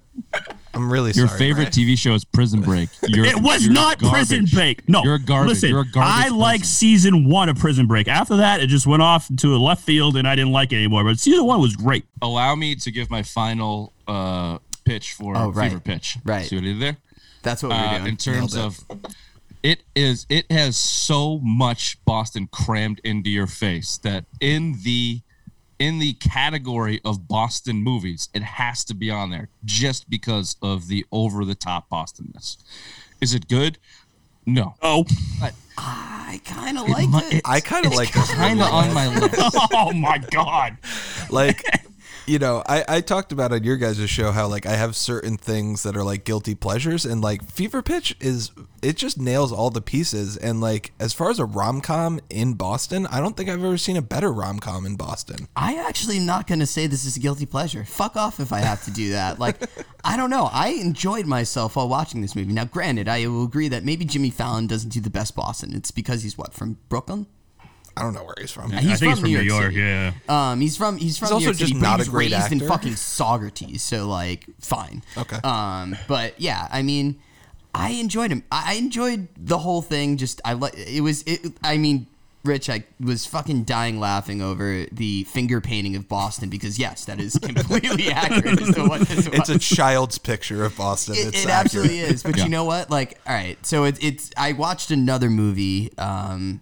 I'm 0.75 0.91
really 0.93 1.13
sorry. 1.13 1.23
Your 1.23 1.29
sorry. 1.29 1.39
favorite 1.39 1.77
Ray. 1.77 1.85
TV 1.85 1.99
show 1.99 2.15
is 2.15 2.25
Prison 2.25 2.61
Break. 2.61 2.89
You're, 3.07 3.25
It 3.27 3.41
was 3.41 3.65
you're 3.65 3.73
not 3.73 3.99
garbage. 3.99 4.29
Prison 4.29 4.47
Break. 4.53 4.89
No, 4.89 5.03
you're 5.05 5.19
garbage. 5.19 5.49
Listen, 5.51 5.71
you're 5.71 5.81
a 5.81 5.85
garbage. 5.91 6.27
I 6.27 6.29
like 6.29 6.65
season 6.65 7.29
one 7.29 7.49
of 7.49 7.59
Prison 7.59 7.87
Break. 7.87 8.09
After 8.09 8.37
that, 8.39 8.61
it 8.61 8.67
just 8.69 8.87
went 8.87 9.03
off 9.03 9.29
to 9.39 9.55
a 9.55 9.59
left 9.59 9.83
field, 9.85 10.17
and 10.17 10.27
I 10.29 10.35
didn't 10.35 10.53
like 10.53 10.73
it 10.73 10.77
anymore. 10.77 11.05
But 11.05 11.19
season 11.19 11.45
one 11.45 11.61
was 11.61 11.77
great. 11.77 12.05
Allow 12.23 12.55
me 12.57 12.75
to 12.77 12.91
give 12.91 13.11
my 13.11 13.23
final 13.23 13.93
uh, 14.09 14.59
pitch 14.85 15.13
for 15.15 15.37
Oh, 15.37 15.51
right. 15.51 15.71
Fever 15.71 15.81
Pitch. 15.81 16.19
Right. 16.25 16.47
See 16.47 16.57
what 16.57 16.63
I 16.63 16.67
did 16.67 16.81
there? 16.81 16.97
That's 17.43 17.63
what 17.63 17.71
we're 17.71 17.77
Uh, 17.77 17.99
doing. 17.99 18.09
in 18.09 18.17
terms 18.17 18.57
of 18.57 18.81
it 19.63 19.83
is 19.95 20.27
it 20.29 20.51
has 20.53 20.77
so 20.77 21.39
much 21.43 21.99
Boston 22.05 22.49
crammed 22.53 23.01
into 23.05 23.31
your 23.31 23.47
face 23.47 23.97
that 23.99 24.25
in 24.41 24.77
the 24.83 25.21
in 25.79 25.99
the 25.99 26.15
category 26.15 27.01
of 27.05 27.29
Boston 27.29 27.77
movies, 27.77 28.29
it 28.35 28.43
has 28.43 28.85
to 28.85 28.95
be 28.95 29.11
on 29.11 29.31
there 29.31 29.49
just 29.65 30.09
because 30.09 30.57
of 30.63 30.89
the 30.89 31.05
over 31.13 31.45
the 31.45 31.55
top 31.55 31.89
Bostonness. 31.91 32.57
Is 33.21 33.35
it 33.35 33.49
good? 33.49 33.79
No. 34.47 34.75
Oh, 34.83 35.07
I 35.79 36.41
kind 36.45 36.79
of 36.79 36.89
like 36.89 37.09
it. 37.33 37.43
I 37.45 37.61
kind 37.61 37.87
of 37.87 37.95
like 37.95 38.13
this. 38.13 38.31
Kind 38.33 38.61
of 38.61 38.69
on 38.69 38.93
my 38.93 39.09
list. 39.19 39.57
oh 39.73 39.93
my 39.93 40.19
God! 40.19 40.77
like 41.31 41.65
you 42.27 42.39
know 42.39 42.63
I, 42.67 42.85
I 42.89 43.01
talked 43.01 43.33
about 43.33 43.53
on 43.53 43.65
your 43.65 43.77
guys' 43.77 44.09
show 44.09 44.33
how 44.33 44.47
like 44.49 44.67
i 44.67 44.77
have 44.77 44.97
certain 44.97 45.37
things 45.37 45.83
that 45.83 45.97
are 45.97 46.05
like 46.05 46.25
guilty 46.25 46.55
pleasures 46.55 47.05
and 47.05 47.21
like 47.21 47.45
fever 47.45 47.83
pitch 47.83 48.17
is 48.21 48.51
it 48.83 48.97
just 48.97 49.19
nails 49.19 49.53
all 49.53 49.71
the 49.71 49.81
pieces 49.81 50.37
and 50.37 50.61
like 50.61 50.93
as 50.99 51.13
far 51.13 51.31
as 51.31 51.39
a 51.39 51.45
rom-com 51.45 52.21
in 52.31 52.55
boston 52.55 53.07
i 53.09 53.21
don't 53.21 53.37
think 53.37 53.49
i've 53.49 53.63
ever 53.63 53.79
seen 53.79 53.97
a 53.97 54.03
better 54.03 54.33
rom-com 54.33 54.87
in 54.87 54.97
boston 54.97 55.49
I 55.57 55.77
actually 55.77 56.19
am 56.19 56.27
not 56.27 56.47
going 56.47 56.59
to 56.59 56.67
say 56.67 56.87
this 56.87 57.05
is 57.05 57.17
a 57.17 57.21
guilty 57.21 57.47
pleasure. 57.47 57.85
Fuck 57.85 58.17
off 58.17 58.41
if 58.41 58.53
I 58.53 58.59
have 58.59 58.85
to 58.85 58.91
do 58.91 59.11
that. 59.13 59.39
Like, 59.39 59.63
I 60.05 60.17
don't 60.17 60.31
know. 60.31 60.49
I 60.53 60.71
enjoyed 60.71 61.27
myself 61.27 61.77
while 61.77 61.89
watching 61.89 62.21
this 62.21 62.35
movie. 62.35 62.53
Now, 62.53 62.65
granted, 62.65 63.09
I 63.09 63.27
will 63.29 63.45
agree 63.45 63.69
that 63.69 63.85
maybe 63.85 64.05
Jimmy 64.05 64.31
Fallon 64.31 64.67
doesn't 64.67 64.91
do 64.91 65.01
the 65.01 65.11
best 65.11 65.35
Boston. 65.35 65.75
It's 65.75 65.91
because 65.91 66.23
he's 66.23 66.37
what 66.37 66.53
from 66.53 66.79
Brooklyn. 66.89 67.27
I 67.97 68.03
don't 68.03 68.15
know 68.15 68.25
where 68.25 68.35
he's 68.39 68.51
from 68.51 68.71
He's 68.71 68.93
I 68.93 68.97
think 68.97 69.13
it's 69.13 69.21
from 69.21 69.31
New 69.31 69.41
York. 69.41 69.65
City. 69.73 69.77
Yeah. 69.81 70.13
Um, 70.29 70.61
he's 70.61 70.77
from 70.77 70.97
he's 70.99 71.17
from 71.19 71.27
He's 71.27 71.31
New 71.31 71.35
also 71.35 71.45
York 71.47 71.57
just 71.57 71.73
but 71.75 71.81
not 71.81 72.01
he 72.01 72.07
a 72.07 72.11
great 72.11 72.33
raised 72.33 72.53
in 72.53 72.59
actor. 72.59 72.69
fucking 72.69 72.93
Saugerties, 72.95 73.81
so 73.81 74.09
like 74.09 74.47
fine. 74.61 75.03
Okay. 75.17 75.37
Um, 75.45 75.97
but 76.09 76.41
yeah, 76.41 76.69
I 76.71 76.83
mean, 76.83 77.21
I 77.75 77.91
enjoyed 77.91 78.31
him. 78.31 78.43
I 78.51 78.73
I 78.73 78.75
enjoyed 78.75 79.29
the 79.37 79.59
whole 79.59 79.83
thing. 79.83 80.17
Just 80.17 80.41
I 80.45 80.55
like 80.55 80.75
it 80.77 81.01
was 81.03 81.23
it. 81.23 81.53
I 81.63 81.77
mean, 81.77 82.07
Rich, 82.45 82.69
I 82.69 82.85
was 83.01 83.25
fucking 83.27 83.65
dying 83.65 83.99
laughing 84.01 84.43
over 84.43 84.87
the 84.93 85.25
finger 85.25 85.61
painting 85.61 85.97
of 85.97 86.09
Boston 86.09 86.51
because 86.51 86.79
yes, 86.79 87.05
that 87.07 87.21
is 87.21 87.39
completely 87.39 88.09
accurate 88.13 88.61
as 88.61 88.75
to 88.75 88.85
what 88.87 89.01
this 89.03 89.29
was. 89.29 89.39
it's 89.39 89.49
a 89.49 89.59
child's 89.59 90.19
picture 90.19 90.65
of 90.65 90.77
boston 90.77 91.15
It, 91.15 91.29
it's 91.29 91.45
it 91.45 91.49
absolutely 91.51 92.01
accurate. 92.01 92.15
is. 92.17 92.23
But 92.23 92.37
Yeah. 92.37 92.45
you 92.45 92.51
know 92.51 92.65
what? 92.65 92.91
Like, 92.91 93.19
all 93.27 93.35
right. 93.35 93.57
So 93.65 93.85
it's 93.85 93.99
it's. 94.03 94.31
I 94.37 94.53
watched 94.53 94.91
another 94.91 95.31
movie 95.31 95.91
um, 95.97 96.61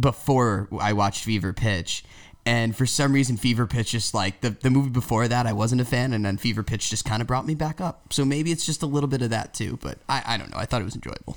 before 0.00 0.68
I 0.80 0.92
watched 0.92 1.24
Fever 1.24 1.52
Pitch, 1.52 2.04
and 2.46 2.74
for 2.74 2.86
some 2.86 3.12
reason, 3.12 3.36
Fever 3.36 3.66
Pitch 3.66 3.90
just 3.92 4.14
like 4.14 4.40
the 4.40 4.50
the 4.50 4.70
movie 4.70 4.90
before 4.90 5.28
that, 5.28 5.46
I 5.46 5.52
wasn't 5.52 5.80
a 5.80 5.84
fan, 5.84 6.12
and 6.12 6.24
then 6.24 6.36
Fever 6.36 6.62
Pitch 6.62 6.90
just 6.90 7.04
kind 7.04 7.20
of 7.20 7.28
brought 7.28 7.46
me 7.46 7.54
back 7.54 7.80
up. 7.80 8.12
So 8.12 8.24
maybe 8.24 8.50
it's 8.50 8.64
just 8.66 8.82
a 8.82 8.86
little 8.86 9.08
bit 9.08 9.22
of 9.22 9.30
that 9.30 9.54
too. 9.54 9.78
But 9.82 9.98
I 10.08 10.22
I 10.26 10.36
don't 10.38 10.50
know. 10.50 10.56
I 10.58 10.64
thought 10.66 10.80
it 10.80 10.84
was 10.84 10.94
enjoyable. 10.94 11.36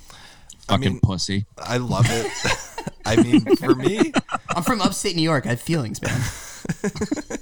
Fucking 0.68 0.94
mean- 0.94 1.00
pussy. 1.02 1.46
i 1.58 1.76
love 1.76 2.06
it 2.10 2.32
i 3.06 3.18
mean 3.18 3.42
for 3.58 3.76
me 3.76 4.14
I'm 4.56 4.64
from 4.64 4.80
upstate 4.80 5.14
New 5.18 5.22
York. 5.22 5.46
I 5.46 5.50
have 5.50 5.62
feelings, 5.62 6.02
man. 6.02 6.22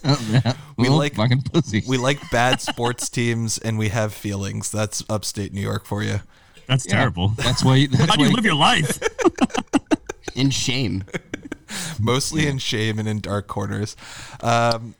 Oh, 0.04 0.54
we 0.78 0.86
Little 0.86 0.98
like- 0.98 1.14
fucking 1.14 1.44
pussy. 1.44 1.84
we 1.88 1.98
like 1.98 2.18
bad 2.32 2.60
sports 2.62 3.08
teams 3.10 3.60
and 3.60 3.78
we 3.78 3.90
have 3.90 4.12
feelings 4.14 4.72
that's 4.72 5.04
upstate 5.08 5.54
new 5.54 5.62
york 5.62 5.86
for 5.86 6.02
you 6.02 6.22
That's 6.66 6.88
Yeah. 6.88 6.96
terrible. 6.98 7.28
That's 7.38 7.64
why. 7.64 7.86
That's 7.86 8.06
How 8.10 8.16
do 8.16 8.22
why 8.24 8.28
you 8.30 8.34
live 8.36 8.46
your 8.46 8.56
life? 8.56 8.98
In 10.36 10.50
shame. 10.50 11.04
mostly 12.00 12.48
in 12.48 12.58
shame 12.58 13.00
and 13.00 13.08
in 13.08 13.20
dark 13.20 13.48
corners. 13.48 13.96
Um, 14.42 14.96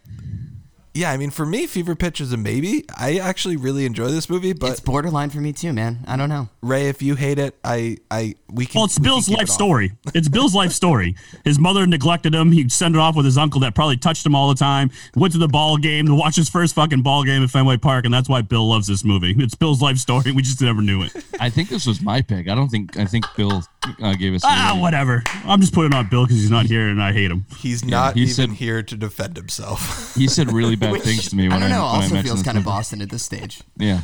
yeah, 0.94 1.12
I 1.12 1.18
mean, 1.18 1.30
for 1.30 1.46
me, 1.46 1.68
Fever 1.68 1.96
Pitch 1.96 2.20
is 2.20 2.34
a 2.34 2.38
maybe. 2.38 2.84
I 2.98 3.18
actually 3.18 3.56
really 3.56 3.86
enjoy 3.86 4.08
this 4.10 4.30
movie, 4.30 4.54
but 4.54 4.72
it's 4.72 4.80
borderline 4.80 5.30
for 5.30 5.40
me 5.40 5.54
too, 5.54 5.72
man. 5.74 6.00
I 6.08 6.18
don't 6.18 6.30
know. 6.30 6.50
Ray, 6.62 6.88
if 6.90 7.02
you 7.02 7.16
hate 7.16 7.40
it, 7.40 7.56
I, 7.64 7.98
I, 8.12 8.36
we 8.50 8.66
can. 8.66 8.80
Well, 8.80 8.86
it's 8.86 9.00
we 9.00 9.04
Bill's 9.06 9.30
life 9.30 9.44
it 9.44 9.52
story. 9.52 9.94
It's 10.14 10.28
Bill's 10.28 10.54
life 10.54 10.72
story. 10.72 11.16
His 11.46 11.58
mother 11.60 11.88
neglected 11.88 12.36
him. 12.36 12.52
He'd 12.52 12.72
send 12.72 12.96
it 12.96 13.00
off 13.00 13.16
with 13.16 13.26
his 13.26 13.38
uncle 13.38 13.62
that 13.62 13.74
probably 13.74 13.98
touched 13.98 14.26
him 14.26 14.36
all 14.36 14.50
the 14.50 14.56
time. 14.56 14.92
Went 15.16 15.32
to 15.34 15.40
the 15.40 15.48
ball 15.48 15.78
game 15.78 16.06
to 16.08 16.14
watch 16.16 16.36
his 16.36 16.50
first 16.50 16.76
fucking 16.76 17.02
ball 17.04 17.24
game 17.24 17.42
at 17.44 17.50
Fenway 17.50 17.78
Park, 17.78 18.06
and 18.06 18.14
that's 18.14 18.28
why 18.28 18.42
Bill 18.42 18.68
loves 18.68 18.88
this 18.88 19.04
movie. 19.06 19.34
It's 19.38 19.56
Bill's 19.56 19.82
life 19.82 19.98
story. 19.98 20.32
We 20.32 20.42
just 20.42 20.62
never 20.62 20.82
knew 20.82 21.04
it. 21.04 21.12
I 21.40 21.50
think 21.50 21.70
this 21.70 21.86
was 21.86 22.02
my 22.02 22.22
pick. 22.22 22.48
I 22.50 22.56
don't 22.56 22.70
think. 22.70 22.98
I 22.98 23.06
think 23.06 23.26
Bill 23.38 23.64
uh, 24.02 24.14
gave 24.16 24.34
us. 24.34 24.44
a 24.44 24.48
Ah, 24.50 24.66
rating. 24.70 24.82
whatever. 24.82 25.24
I'm 25.46 25.62
just 25.62 25.74
putting 25.74 25.94
on 25.94 26.08
Bill 26.10 26.26
because 26.26 26.38
he's 26.38 26.52
not 26.52 26.66
here 26.66 26.90
and 26.90 27.02
I 27.02 27.14
hate 27.14 27.32
him. 27.32 27.46
He's 27.58 27.84
not 27.86 28.16
he 28.16 28.24
even 28.24 28.34
said- 28.34 28.50
here 28.52 28.84
to 28.84 28.96
defend 28.98 29.38
himself. 29.38 30.10
He 30.22 30.28
said 30.28 30.52
really 30.52 30.76
bad 30.82 30.92
Which, 30.92 31.04
things 31.04 31.30
to 31.30 31.36
me 31.36 31.48
when 31.48 31.58
I 31.58 31.60
don't 31.60 31.70
know. 31.70 31.76
when 31.78 31.86
also 31.86 32.00
mentioned 32.16 32.24
feels 32.26 32.40
this 32.40 32.46
kind 32.46 32.58
of. 32.58 32.66
Boston 32.66 33.02
at 33.02 33.10
this 33.10 33.24
stage. 33.24 33.62
Yeah, 33.78 34.02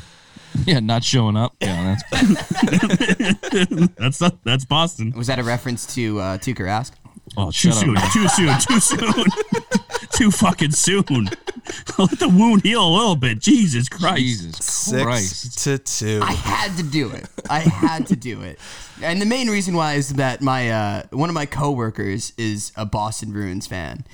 yeah, 0.65 0.79
not 0.79 1.03
showing 1.03 1.35
up. 1.35 1.55
Yeah, 1.59 1.97
that's 3.97 4.19
That's 4.19 4.31
that's 4.43 4.65
Boston. 4.65 5.11
Was 5.15 5.27
that 5.27 5.39
a 5.39 5.43
reference 5.43 5.93
to 5.95 6.19
uh, 6.19 6.37
Tuukka 6.37 6.63
Rask? 6.65 6.91
Oh, 7.35 7.51
too 7.51 7.71
Shut 7.71 7.73
up, 7.73 7.79
soon. 7.79 7.95
Too 8.13 8.27
soon. 8.29 8.59
Too 8.59 8.79
soon. 8.79 9.25
too 10.11 10.31
fucking 10.31 10.71
soon. 10.71 11.05
Let 11.97 12.19
the 12.19 12.29
wound 12.29 12.63
heal 12.63 12.85
a 12.85 12.87
little 12.87 13.15
bit. 13.15 13.39
Jesus 13.39 13.89
Christ. 13.89 14.17
Jesus 14.17 14.91
Christ. 14.91 15.59
Six 15.59 15.63
to 15.63 15.77
two. 15.77 16.19
I 16.23 16.31
had 16.31 16.77
to 16.77 16.83
do 16.83 17.11
it. 17.11 17.27
I 17.49 17.59
had 17.59 18.07
to 18.07 18.15
do 18.15 18.41
it. 18.41 18.59
And 19.01 19.21
the 19.21 19.25
main 19.25 19.49
reason 19.49 19.75
why 19.75 19.93
is 19.93 20.13
that 20.13 20.41
my 20.41 20.69
uh, 20.69 21.03
one 21.11 21.29
of 21.29 21.35
my 21.35 21.45
coworkers 21.45 22.33
is 22.37 22.71
a 22.75 22.85
Boston 22.85 23.31
Bruins 23.31 23.67
fan, 23.67 24.05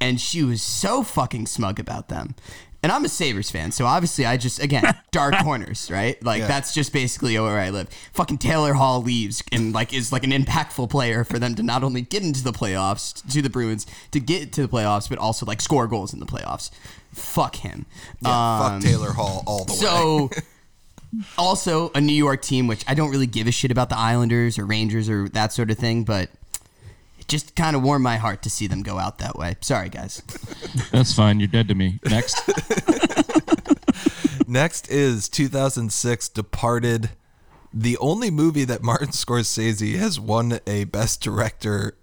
and 0.00 0.20
she 0.20 0.42
was 0.42 0.62
so 0.62 1.02
fucking 1.02 1.46
smug 1.46 1.78
about 1.78 2.08
them. 2.08 2.34
And 2.82 2.90
I'm 2.90 3.04
a 3.04 3.10
Sabres 3.10 3.50
fan, 3.50 3.72
so 3.72 3.84
obviously 3.84 4.24
I 4.24 4.38
just 4.38 4.58
again 4.62 4.84
dark 5.10 5.34
corners, 5.42 5.90
right? 5.90 6.22
Like 6.24 6.40
Yeah. 6.40 6.46
that's 6.48 6.72
just 6.72 6.92
basically 6.94 7.38
where 7.38 7.58
I 7.58 7.68
live. 7.70 7.88
Fucking 8.14 8.38
Taylor 8.38 8.72
Hall 8.72 9.02
leaves 9.02 9.42
and 9.52 9.74
like 9.74 9.92
is 9.92 10.12
like 10.12 10.24
an 10.24 10.30
impactful 10.30 10.88
player 10.88 11.22
for 11.24 11.38
them 11.38 11.54
to 11.56 11.62
not 11.62 11.84
only 11.84 12.00
get 12.00 12.22
into 12.22 12.42
the 12.42 12.52
playoffs 12.52 13.22
to 13.32 13.42
the 13.42 13.50
Bruins 13.50 13.86
to 14.12 14.20
get 14.20 14.52
to 14.54 14.62
the 14.62 14.68
playoffs, 14.68 15.10
but 15.10 15.18
also 15.18 15.44
like 15.44 15.60
score 15.60 15.86
goals 15.86 16.14
in 16.14 16.20
the 16.20 16.26
playoffs. 16.26 16.70
Fuck 17.12 17.56
him. 17.56 17.84
yeah, 18.22 18.30
Um, 18.30 18.80
fuck 18.80 18.82
Taylor 18.90 19.10
Hall 19.12 19.42
all 19.46 19.64
the 19.66 19.72
way. 19.72 19.78
so 19.78 20.30
Also, 21.36 21.90
a 21.94 22.00
New 22.00 22.12
York 22.14 22.40
team, 22.40 22.66
which 22.68 22.84
I 22.86 22.94
don't 22.94 23.10
really 23.10 23.26
give 23.26 23.46
a 23.48 23.50
shit 23.50 23.70
about 23.72 23.88
the 23.88 23.98
Islanders 23.98 24.58
or 24.58 24.64
Rangers 24.64 25.08
or 25.08 25.28
that 25.30 25.52
sort 25.52 25.70
of 25.70 25.76
thing, 25.76 26.04
but 26.04 26.30
just 27.30 27.54
kind 27.56 27.76
of 27.76 27.82
warmed 27.82 28.02
my 28.02 28.16
heart 28.16 28.42
to 28.42 28.50
see 28.50 28.66
them 28.66 28.82
go 28.82 28.98
out 28.98 29.18
that 29.18 29.36
way. 29.36 29.56
Sorry, 29.60 29.88
guys. 29.88 30.22
That's 30.90 31.14
fine. 31.14 31.40
You're 31.40 31.48
dead 31.48 31.68
to 31.68 31.74
me. 31.74 32.00
Next. 32.04 32.40
Next 34.48 34.90
is 34.90 35.28
2006 35.28 36.28
Departed, 36.30 37.10
the 37.72 37.96
only 37.98 38.30
movie 38.30 38.64
that 38.64 38.82
Martin 38.82 39.08
Scorsese 39.08 39.96
has 39.96 40.18
won 40.18 40.58
a 40.66 40.84
Best 40.84 41.20
Director 41.22 41.96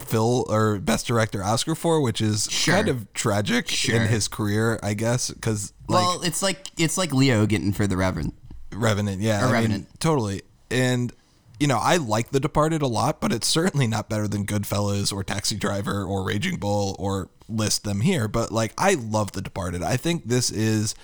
Phil 0.00 0.44
or 0.48 0.78
Best 0.78 1.06
Director 1.06 1.42
Oscar 1.44 1.74
for, 1.76 2.00
which 2.00 2.20
is 2.20 2.48
Sure. 2.50 2.74
kind 2.74 2.88
of 2.88 3.12
tragic 3.14 3.68
Sure. 3.68 4.00
in 4.02 4.08
his 4.08 4.26
career, 4.26 4.80
I 4.82 4.94
guess, 4.94 5.30
because 5.30 5.72
like 5.88 6.04
well, 6.04 6.22
it's 6.22 6.42
like 6.42 6.66
it's 6.78 6.98
like 6.98 7.12
Leo 7.12 7.46
getting 7.46 7.72
for 7.72 7.86
the 7.86 7.96
Reverend. 7.96 8.32
Revenant, 8.72 9.22
yeah, 9.22 9.42
Or 9.42 9.44
I 9.44 9.46
mean, 9.46 9.52
Revenant. 9.52 10.00
totally. 10.00 10.42
And 10.70 11.12
you 11.60 11.66
know, 11.66 11.78
I 11.78 11.96
like 11.96 12.30
The 12.30 12.40
Departed 12.40 12.82
a 12.82 12.86
lot, 12.86 13.20
but 13.20 13.32
it's 13.32 13.46
certainly 13.46 13.86
not 13.86 14.08
better 14.08 14.28
than 14.28 14.46
Goodfellas 14.46 15.12
or 15.12 15.24
Taxi 15.24 15.56
Driver 15.56 16.04
or 16.04 16.24
Raging 16.24 16.56
Bull 16.58 16.94
or 16.98 17.28
list 17.48 17.84
them 17.84 18.00
here. 18.00 18.28
But 18.28 18.52
like, 18.52 18.72
I 18.78 18.94
love 18.94 19.32
The 19.32 19.42
Departed. 19.42 19.82
I 19.82 19.96
think 19.96 20.28
this 20.28 20.50
is 20.50 20.94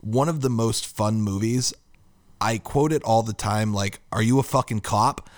one 0.00 0.28
of 0.28 0.40
the 0.40 0.50
most 0.50 0.86
fun 0.86 1.20
movies. 1.22 1.72
I 2.40 2.58
quote 2.58 2.92
it 2.92 3.02
all 3.04 3.22
the 3.22 3.34
time. 3.34 3.74
Like, 3.74 4.00
"Are 4.10 4.22
you 4.22 4.38
a 4.38 4.42
fucking 4.42 4.80
cop?" 4.80 5.28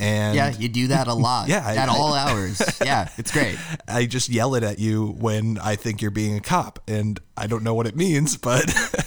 And 0.00 0.34
Yeah, 0.34 0.50
you 0.56 0.68
do 0.68 0.88
that 0.88 1.06
a 1.06 1.14
lot. 1.28 1.48
Yeah, 1.48 1.64
at 1.66 1.88
I- 1.88 1.96
all 1.96 2.12
hours. 2.12 2.60
Yeah, 2.84 3.08
it's 3.18 3.30
great. 3.30 3.56
I 3.86 4.06
just 4.06 4.28
yell 4.28 4.54
it 4.56 4.64
at 4.64 4.78
you 4.78 5.14
when 5.18 5.58
I 5.58 5.76
think 5.76 6.02
you're 6.02 6.10
being 6.10 6.36
a 6.36 6.40
cop, 6.40 6.80
and 6.88 7.20
I 7.36 7.46
don't 7.46 7.62
know 7.62 7.74
what 7.74 7.86
it 7.86 7.94
means, 7.94 8.36
but 8.36 8.64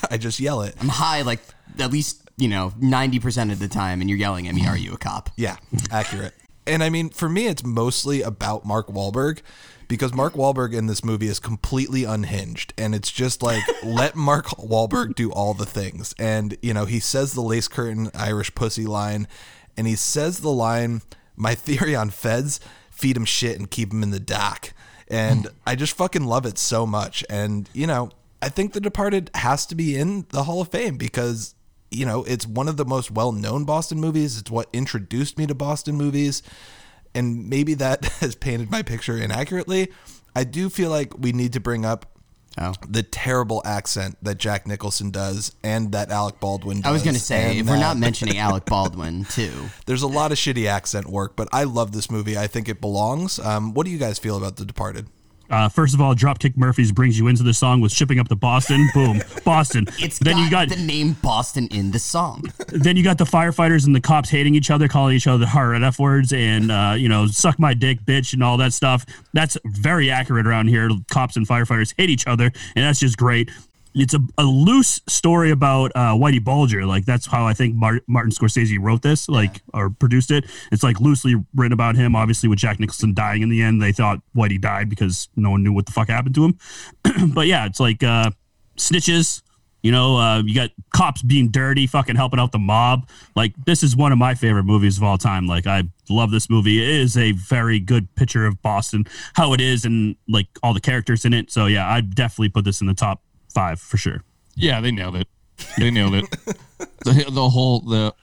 I 0.11 0.17
just 0.17 0.39
yell 0.39 0.61
it. 0.61 0.75
I'm 0.79 0.87
high 0.87 1.23
like 1.23 1.41
at 1.79 1.91
least 1.91 2.22
you 2.37 2.47
know 2.47 2.73
ninety 2.79 3.19
percent 3.19 3.51
of 3.51 3.59
the 3.59 3.67
time, 3.67 4.01
and 4.01 4.09
you're 4.09 4.19
yelling 4.19 4.47
at 4.47 4.55
me, 4.55 4.67
"Are 4.67 4.77
you 4.77 4.93
a 4.93 4.97
cop?" 4.97 5.29
Yeah, 5.37 5.57
accurate. 5.91 6.33
And 6.65 6.83
I 6.83 6.89
mean, 6.89 7.09
for 7.09 7.27
me, 7.27 7.47
it's 7.47 7.63
mostly 7.63 8.21
about 8.21 8.65
Mark 8.65 8.87
Wahlberg 8.87 9.41
because 9.87 10.13
Mark 10.13 10.33
Wahlberg 10.33 10.73
in 10.73 10.87
this 10.87 11.03
movie 11.03 11.27
is 11.27 11.39
completely 11.39 12.03
unhinged. 12.03 12.73
And 12.77 12.95
it's 12.95 13.11
just 13.11 13.43
like, 13.43 13.63
let 13.83 14.15
Mark 14.15 14.47
Wahlberg 14.47 15.15
do 15.15 15.31
all 15.31 15.53
the 15.53 15.65
things. 15.65 16.15
And, 16.17 16.57
you 16.61 16.73
know, 16.73 16.85
he 16.85 16.99
says 16.99 17.33
the 17.33 17.41
lace 17.41 17.67
curtain 17.67 18.09
Irish 18.13 18.55
pussy 18.55 18.85
line, 18.85 19.27
and 19.77 19.87
he 19.87 19.95
says 19.95 20.39
the 20.39 20.51
line, 20.51 21.01
my 21.35 21.55
theory 21.55 21.95
on 21.95 22.09
feds, 22.09 22.59
feed 22.89 23.17
him 23.17 23.25
shit 23.25 23.57
and 23.57 23.69
keep 23.69 23.91
him 23.91 24.03
in 24.03 24.11
the 24.11 24.19
dock. 24.19 24.73
And 25.09 25.45
hmm. 25.45 25.53
I 25.65 25.75
just 25.75 25.95
fucking 25.95 26.25
love 26.25 26.45
it 26.45 26.57
so 26.57 26.85
much. 26.85 27.25
And, 27.29 27.69
you 27.73 27.87
know, 27.87 28.11
I 28.41 28.49
think 28.49 28.73
The 28.73 28.81
Departed 28.81 29.29
has 29.35 29.65
to 29.67 29.75
be 29.75 29.95
in 29.95 30.25
the 30.29 30.43
Hall 30.43 30.61
of 30.61 30.69
Fame 30.69 30.97
because 30.97 31.55
you 31.93 32.05
know, 32.05 32.23
it's 32.23 32.45
one 32.47 32.67
of 32.67 32.77
the 32.77 32.85
most 32.85 33.11
well-known 33.11 33.63
Boston 33.65 33.99
movies. 33.99 34.37
It's 34.39 34.51
what 34.51 34.67
introduced 34.73 35.37
me 35.37 35.45
to 35.47 35.55
Boston 35.55 35.95
movies, 35.95 36.41
and 37.15 37.49
maybe 37.49 37.73
that 37.75 38.05
has 38.19 38.35
painted 38.35 38.71
my 38.71 38.81
picture 38.81 39.17
inaccurately. 39.17 39.91
I 40.35 40.43
do 40.43 40.69
feel 40.69 40.89
like 40.89 41.17
we 41.17 41.31
need 41.31 41.53
to 41.53 41.59
bring 41.59 41.85
up 41.85 42.07
Oh. 42.55 42.71
the 42.87 43.01
terrible 43.01 43.63
accent 43.65 44.15
that 44.21 44.37
Jack 44.37 44.67
Nicholson 44.67 45.09
does 45.09 45.55
and 45.63 45.91
that 45.93 46.11
Alec 46.11 46.39
Baldwin 46.39 46.81
does. 46.81 46.85
I 46.87 46.91
was 46.91 47.01
gonna 47.01 47.17
say 47.17 47.49
and 47.49 47.59
if 47.61 47.67
we're 47.67 47.79
not 47.79 47.97
mentioning 48.07 48.37
Alec 48.37 48.65
Baldwin 48.65 49.25
too, 49.25 49.51
there's 49.87 50.03
a 50.03 50.07
lot 50.07 50.31
of 50.31 50.37
shitty 50.37 50.67
accent 50.67 51.07
work, 51.07 51.35
but 51.35 51.47
I 51.51 51.63
love 51.63 51.93
this 51.93 52.11
movie. 52.11 52.37
I 52.37 52.45
think 52.45 52.69
it 52.69 52.79
belongs. 52.79 53.39
Um, 53.39 53.73
what 53.73 53.85
do 53.87 53.91
you 53.91 53.97
guys 53.97 54.19
feel 54.19 54.37
about 54.37 54.57
The 54.57 54.65
Departed? 54.65 55.07
Uh, 55.53 55.69
first 55.69 55.93
of 55.93 56.01
all, 56.01 56.15
Dropkick 56.15 56.57
Murphys 56.57 56.91
brings 56.91 57.19
you 57.19 57.27
into 57.27 57.43
the 57.43 57.53
song 57.53 57.79
with 57.79 57.91
shipping 57.91 58.19
up 58.19 58.27
to 58.29 58.35
Boston. 58.35 58.89
Boom, 58.95 59.21
Boston. 59.45 59.85
it's 59.99 60.17
then 60.17 60.33
got, 60.33 60.43
you 60.43 60.49
got 60.49 60.69
the 60.69 60.83
name 60.83 61.15
Boston 61.21 61.67
in 61.67 61.91
the 61.91 61.99
song. 61.99 62.51
then 62.69 62.97
you 62.97 63.03
got 63.03 63.19
the 63.19 63.23
firefighters 63.23 63.85
and 63.85 63.95
the 63.95 64.01
cops 64.01 64.31
hating 64.31 64.55
each 64.55 64.71
other, 64.71 64.87
calling 64.87 65.15
each 65.15 65.27
other 65.27 65.45
hard 65.45 65.83
f 65.83 65.99
words, 65.99 66.33
and 66.33 66.71
uh, 66.71 66.95
you 66.97 67.07
know, 67.07 67.27
suck 67.27 67.59
my 67.59 67.75
dick, 67.75 68.01
bitch, 68.01 68.33
and 68.33 68.43
all 68.43 68.57
that 68.57 68.73
stuff. 68.73 69.05
That's 69.33 69.55
very 69.63 70.09
accurate 70.09 70.47
around 70.47 70.69
here. 70.69 70.89
Cops 71.11 71.35
and 71.35 71.47
firefighters 71.47 71.93
hate 71.97 72.09
each 72.09 72.25
other, 72.25 72.45
and 72.75 72.83
that's 72.83 72.99
just 72.99 73.17
great. 73.17 73.51
It's 73.95 74.13
a, 74.13 74.19
a 74.37 74.43
loose 74.43 75.01
story 75.07 75.51
about 75.51 75.91
uh, 75.95 76.13
Whitey 76.13 76.43
Bulger. 76.43 76.85
Like 76.85 77.05
that's 77.05 77.25
how 77.25 77.45
I 77.45 77.53
think 77.53 77.75
Mar- 77.75 78.01
Martin 78.07 78.31
Scorsese 78.31 78.77
wrote 78.79 79.01
this, 79.01 79.29
like 79.29 79.61
or 79.73 79.89
produced 79.89 80.31
it. 80.31 80.45
It's 80.71 80.83
like 80.83 80.99
loosely 80.99 81.35
written 81.55 81.73
about 81.73 81.95
him. 81.95 82.15
Obviously, 82.15 82.49
with 82.49 82.59
Jack 82.59 82.79
Nicholson 82.79 83.13
dying 83.13 83.41
in 83.41 83.49
the 83.49 83.61
end, 83.61 83.81
they 83.81 83.91
thought 83.91 84.21
Whitey 84.35 84.59
died 84.59 84.89
because 84.89 85.29
no 85.35 85.51
one 85.51 85.63
knew 85.63 85.73
what 85.73 85.85
the 85.85 85.91
fuck 85.91 86.09
happened 86.09 86.35
to 86.35 86.45
him. 86.45 86.57
but 87.33 87.47
yeah, 87.47 87.65
it's 87.65 87.79
like 87.79 88.03
uh, 88.03 88.31
snitches. 88.77 89.41
You 89.83 89.91
know, 89.91 90.15
uh, 90.15 90.41
you 90.41 90.55
got 90.55 90.69
cops 90.95 91.21
being 91.21 91.49
dirty, 91.49 91.87
fucking 91.87 92.15
helping 92.15 92.39
out 92.39 92.53
the 92.53 92.57
mob. 92.57 93.09
Like, 93.35 93.53
this 93.65 93.83
is 93.83 93.97
one 93.97 94.13
of 94.13 94.17
my 94.17 94.33
favorite 94.33 94.63
movies 94.63 94.95
of 94.95 95.03
all 95.03 95.17
time. 95.17 95.45
Like, 95.45 95.67
I 95.67 95.83
love 96.09 96.31
this 96.31 96.49
movie. 96.49 96.81
It 96.81 96.87
is 96.87 97.17
a 97.17 97.33
very 97.33 97.81
good 97.81 98.07
picture 98.15 98.45
of 98.45 98.61
Boston, 98.61 99.03
how 99.33 99.51
it 99.51 99.59
is, 99.59 99.83
and 99.83 100.15
like 100.29 100.47
all 100.63 100.73
the 100.73 100.79
characters 100.79 101.25
in 101.25 101.33
it. 101.33 101.51
So, 101.51 101.65
yeah, 101.65 101.85
I'd 101.91 102.15
definitely 102.15 102.47
put 102.47 102.63
this 102.63 102.79
in 102.79 102.87
the 102.87 102.93
top 102.93 103.21
five 103.53 103.79
for 103.79 103.97
sure. 103.97 104.21
Yeah, 104.55 104.81
they 104.81 104.91
nailed 104.91 105.15
it. 105.15 105.27
They 105.77 105.91
nailed 105.91 106.15
it. 106.15 106.29
the, 107.05 107.25
the 107.31 107.49
whole 107.49 107.79
the 107.81 108.13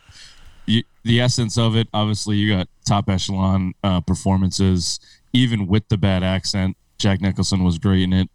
you, 0.67 0.83
the 1.05 1.21
essence 1.21 1.57
of 1.59 1.77
it. 1.77 1.89
Obviously, 1.95 2.37
you 2.37 2.55
got 2.57 2.69
top 2.87 3.09
echelon 3.09 3.73
uh, 3.83 4.01
performances, 4.01 5.01
even 5.33 5.67
with 5.67 5.89
the 5.89 5.97
bad 5.97 6.23
accent. 6.23 6.77
Jack 6.99 7.21
Nicholson 7.21 7.65
was 7.65 7.79
great 7.79 8.03
in 8.03 8.13
it. 8.13 8.29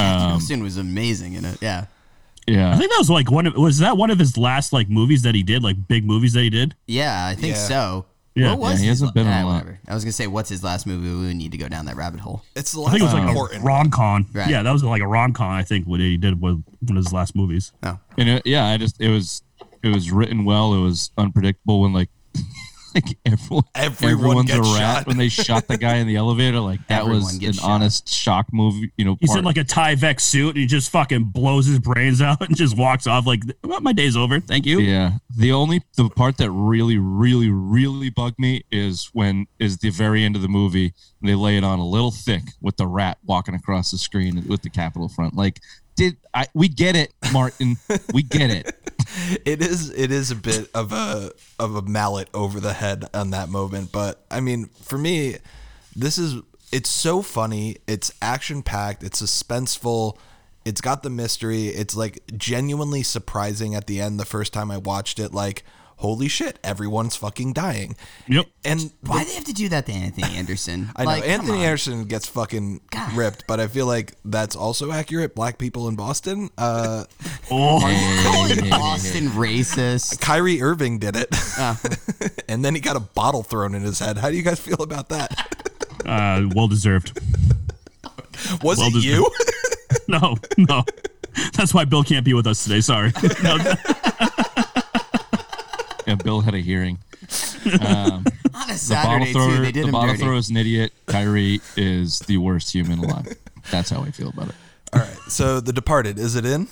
Um, 0.00 0.22
Nicholson 0.28 0.62
was 0.62 0.76
amazing 0.78 1.34
in 1.34 1.44
it. 1.44 1.58
Yeah, 1.60 1.86
Yeah. 2.46 2.72
I 2.72 2.76
think 2.76 2.90
that 2.90 2.98
was 2.98 3.10
like 3.10 3.30
one 3.30 3.46
of, 3.46 3.54
was 3.56 3.78
that 3.78 3.96
one 3.96 4.10
of 4.10 4.18
his 4.18 4.38
last 4.38 4.72
like 4.72 4.88
movies 4.88 5.22
that 5.22 5.34
he 5.34 5.42
did, 5.42 5.62
like 5.62 5.88
big 5.88 6.06
movies 6.06 6.32
that 6.34 6.42
he 6.42 6.50
did? 6.50 6.74
yeah, 6.86 7.26
I 7.26 7.34
think 7.34 7.54
Yeah. 7.56 7.66
so. 7.68 8.06
Yeah. 8.34 8.50
What 8.50 8.58
was 8.60 8.72
Yeah, 8.72 8.78
he 8.84 8.88
his 8.88 9.00
hasn't 9.00 9.14
been 9.14 9.26
in 9.26 9.32
ah, 9.32 9.42
a 9.42 9.44
lot. 9.44 9.52
whatever. 9.64 9.78
I 9.88 9.94
was 9.94 10.04
gonna 10.04 10.12
say, 10.12 10.26
what's 10.26 10.48
his 10.48 10.64
last 10.64 10.86
movie? 10.86 11.08
We 11.08 11.26
would 11.26 11.36
need 11.36 11.52
to 11.52 11.58
go 11.58 11.68
down 11.68 11.84
that 11.86 11.96
rabbit 11.96 12.20
hole. 12.20 12.42
It's 12.56 12.72
the 12.72 12.80
I 12.80 12.84
last 12.84 12.90
think 12.92 13.00
it 13.02 13.04
was 13.04 13.14
like 13.14 13.28
important. 13.28 13.62
a 13.62 13.64
rom 13.66 13.90
com. 13.90 14.26
Right. 14.32 14.48
Yeah, 14.48 14.62
that 14.62 14.72
was 14.72 14.82
like 14.82 15.02
a 15.02 15.06
rom 15.06 15.32
com, 15.32 15.50
I 15.50 15.62
think, 15.62 15.86
what 15.86 16.00
he 16.00 16.16
did 16.16 16.40
with 16.40 16.62
one 16.80 16.96
of 16.96 17.04
his 17.04 17.12
last 17.12 17.36
movies. 17.36 17.72
Oh, 17.82 17.98
and 18.16 18.28
it, 18.28 18.42
yeah, 18.46 18.66
I 18.66 18.76
just 18.78 19.00
it 19.00 19.08
was 19.10 19.42
it 19.82 19.88
was 19.94 20.10
written 20.10 20.44
well. 20.44 20.74
It 20.74 20.80
was 20.80 21.10
unpredictable 21.18 21.82
when 21.82 21.92
like 21.92 22.08
like 22.94 23.18
everyone 23.26 23.62
Everyone 23.74 24.48
everyone's 24.48 24.50
a 24.50 24.60
rat 24.60 24.96
shot. 24.98 25.06
when 25.06 25.16
they 25.18 25.28
shot 25.28 25.66
the 25.68 25.76
guy 25.76 25.96
in 25.96 26.06
the 26.06 26.16
elevator. 26.24 26.60
Like 26.60 26.86
that 26.88 27.00
Everyone 27.00 27.22
was 27.22 27.32
an 27.34 27.38
gets 27.40 27.58
shot. 27.58 27.70
honest 27.70 28.08
shock 28.08 28.46
movie. 28.52 28.92
You 28.96 29.04
know, 29.04 29.16
He's 29.20 29.30
part- 29.30 29.38
in 29.40 29.44
like 29.44 29.56
a 29.56 29.64
Tyvek 29.64 30.20
suit 30.20 30.50
and 30.50 30.58
he 30.58 30.66
just 30.66 30.90
fucking 30.90 31.24
blows 31.24 31.66
his 31.66 31.78
brains 31.78 32.20
out 32.22 32.40
and 32.46 32.56
just 32.56 32.76
walks 32.76 33.06
off 33.06 33.26
like, 33.26 33.42
well, 33.64 33.80
my 33.80 33.92
day's 33.92 34.16
over. 34.16 34.40
Thank 34.40 34.66
you. 34.66 34.80
Yeah. 34.80 35.12
The 35.36 35.52
only 35.52 35.82
the 35.96 36.08
part 36.10 36.36
that 36.38 36.50
really, 36.50 36.98
really, 36.98 37.48
really 37.50 38.10
bugged 38.10 38.38
me 38.38 38.64
is 38.70 39.08
when 39.12 39.46
is 39.58 39.78
the 39.78 39.90
very 39.90 40.24
end 40.24 40.36
of 40.36 40.42
the 40.42 40.48
movie 40.48 40.92
and 41.20 41.28
they 41.30 41.34
lay 41.34 41.56
it 41.56 41.64
on 41.64 41.78
a 41.78 41.86
little 41.86 42.10
thick 42.10 42.42
with 42.60 42.76
the 42.76 42.86
rat 42.86 43.18
walking 43.24 43.54
across 43.54 43.90
the 43.90 43.98
screen 43.98 44.44
with 44.48 44.62
the 44.62 44.70
Capitol 44.70 45.08
front. 45.08 45.34
Like, 45.34 45.60
did 45.96 46.16
I 46.32 46.46
we 46.54 46.68
get 46.68 46.96
it, 46.96 47.12
Martin. 47.32 47.76
we 48.12 48.22
get 48.22 48.50
it. 48.50 48.74
it 49.44 49.62
is 49.62 49.90
it 49.90 50.10
is 50.10 50.30
a 50.30 50.36
bit 50.36 50.70
of 50.74 50.92
a 50.92 51.32
of 51.58 51.76
a 51.76 51.82
mallet 51.82 52.28
over 52.32 52.60
the 52.60 52.72
head 52.72 53.04
on 53.12 53.30
that 53.30 53.48
moment 53.48 53.92
but 53.92 54.24
i 54.30 54.40
mean 54.40 54.66
for 54.80 54.96
me 54.96 55.36
this 55.94 56.16
is 56.16 56.40
it's 56.72 56.88
so 56.88 57.20
funny. 57.20 57.76
It's 57.86 58.12
action 58.22 58.62
packed 58.62 59.04
it's 59.04 59.20
suspenseful. 59.20 60.16
It's 60.64 60.80
got 60.80 61.02
the 61.02 61.10
mystery. 61.10 61.66
It's 61.68 61.94
like 61.94 62.22
genuinely 62.36 63.02
surprising 63.02 63.74
at 63.74 63.86
the 63.86 64.00
end 64.00 64.18
the 64.18 64.24
first 64.24 64.52
time 64.52 64.70
i 64.70 64.78
watched 64.78 65.18
it. 65.18 65.32
Like 65.34 65.64
holy 65.96 66.28
shit 66.28 66.58
everyone's 66.64 67.14
fucking 67.16 67.52
dying 67.52 67.96
Yep. 68.28 68.46
and 68.64 68.90
why 69.02 69.22
do 69.22 69.28
they 69.28 69.34
have 69.34 69.44
to 69.44 69.52
do 69.52 69.68
that 69.70 69.86
to 69.86 69.92
Anthony 69.92 70.36
Anderson? 70.36 70.90
I 70.96 71.04
know 71.04 71.10
Like, 71.10 71.22
come 71.22 71.30
Anthony 71.32 71.58
on. 71.58 71.64
Anderson 71.64 72.04
gets 72.04 72.26
fucking 72.26 72.80
God. 72.90 73.12
ripped, 73.14 73.44
but 73.46 73.60
I 73.60 73.66
feel 73.68 73.86
like 73.86 74.14
that's 74.24 74.56
also 74.56 74.90
accurate. 74.92 75.34
Black 75.34 75.58
people 75.58 75.88
in 75.88 75.96
Boston. 75.96 76.50
Uh, 76.58 77.04
Oh, 77.50 77.80
Boston 78.70 79.28
racist. 79.28 80.20
Kyrie 80.20 80.62
Irving 80.62 80.98
did 80.98 81.16
it, 81.16 81.28
Ah. 81.58 81.78
and 82.48 82.64
then 82.64 82.74
he 82.74 82.80
got 82.80 82.96
a 82.96 83.00
bottle 83.00 83.42
thrown 83.42 83.74
in 83.74 83.82
his 83.82 83.98
head. 83.98 84.16
How 84.16 84.30
do 84.30 84.36
you 84.36 84.42
guys 84.42 84.58
feel 84.58 84.80
about 84.82 85.08
that? 85.10 85.54
uh, 86.06 86.48
well 86.54 86.68
deserved. 86.68 87.18
Was 88.62 88.78
Well 88.78 88.88
it 88.88 88.92
deserved. 88.94 89.04
you? 89.04 89.30
No, 90.08 90.36
no. 90.56 90.84
That's 91.54 91.72
why 91.74 91.84
Bill 91.84 92.02
can't 92.04 92.24
be 92.24 92.32
with 92.34 92.46
us 92.46 92.62
today. 92.64 92.80
Sorry. 92.80 93.12
No, 93.42 93.58
Yeah, 96.12 96.22
Bill 96.24 96.40
had 96.40 96.54
a 96.54 96.58
hearing. 96.60 96.98
On 97.66 97.86
Um, 97.86 98.24
a 98.24 98.24
the 98.24 98.50
bottle 98.52 98.76
Saturday 98.76 99.32
thrower, 99.32 99.56
too, 99.56 99.62
they 99.62 99.72
did 99.72 99.84
the 99.84 99.88
him 99.88 99.92
bottle 99.92 100.10
dirty. 100.14 100.22
thrower 100.24 100.34
is 100.36 100.50
an 100.50 100.56
idiot. 100.56 100.92
Kyrie 101.06 101.60
is 101.76 102.18
the 102.20 102.36
worst 102.38 102.72
human 102.72 102.98
alive. 102.98 103.34
That's 103.70 103.90
how 103.90 104.02
I 104.02 104.10
feel 104.10 104.28
about 104.28 104.48
it. 104.48 104.54
All 104.92 105.00
right. 105.00 105.16
So 105.28 105.60
The 105.60 105.72
Departed 105.72 106.18
is 106.18 106.34
it 106.36 106.44
in? 106.44 106.68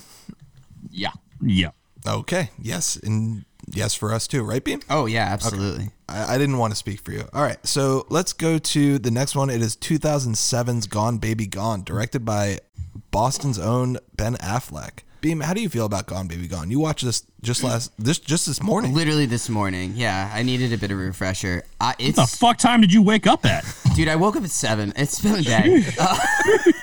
Yeah. 0.90 1.12
yeah. 1.40 1.70
Okay. 2.06 2.50
Yes, 2.60 2.96
and 2.96 3.44
yes 3.70 3.94
for 3.94 4.12
us 4.12 4.26
too, 4.26 4.42
right, 4.42 4.62
Beam? 4.64 4.80
Oh 4.90 5.06
yeah, 5.06 5.24
absolutely. 5.26 5.90
I, 6.08 6.34
I 6.34 6.38
didn't 6.38 6.58
want 6.58 6.72
to 6.72 6.76
speak 6.76 7.00
for 7.02 7.12
you. 7.12 7.24
All 7.32 7.42
right. 7.42 7.58
So 7.66 8.06
let's 8.10 8.32
go 8.32 8.58
to 8.58 8.98
the 8.98 9.10
next 9.10 9.36
one. 9.36 9.48
It 9.50 9.62
is 9.62 9.76
2007's 9.76 10.86
Gone 10.86 11.18
Baby 11.18 11.46
Gone, 11.46 11.84
directed 11.84 12.24
by 12.24 12.58
Boston's 13.10 13.58
own 13.58 13.98
Ben 14.16 14.34
Affleck. 14.36 15.00
Beam, 15.20 15.40
how 15.40 15.52
do 15.52 15.60
you 15.60 15.68
feel 15.68 15.84
about 15.84 16.06
Gone 16.06 16.28
Baby 16.28 16.48
Gone? 16.48 16.70
You 16.70 16.80
watched 16.80 17.04
this 17.04 17.24
just 17.42 17.62
last 17.62 17.92
this 17.98 18.18
just 18.18 18.46
this 18.46 18.62
morning. 18.62 18.94
Literally 18.94 19.26
this 19.26 19.50
morning. 19.50 19.92
Yeah, 19.94 20.30
I 20.32 20.42
needed 20.42 20.72
a 20.72 20.78
bit 20.78 20.90
of 20.90 20.98
a 20.98 21.02
refresher. 21.02 21.64
I, 21.78 21.94
it's 21.98 22.16
the 22.16 22.26
fuck 22.26 22.56
time 22.56 22.80
did 22.80 22.92
you 22.92 23.02
wake 23.02 23.26
up 23.26 23.44
at? 23.44 23.64
dude. 23.96 24.08
I 24.08 24.16
woke 24.16 24.36
up 24.36 24.44
at 24.44 24.50
seven. 24.50 24.94
It's 24.96 25.20
been 25.20 25.34
a 25.36 25.42
day. 25.42 25.84
Uh, 25.98 26.18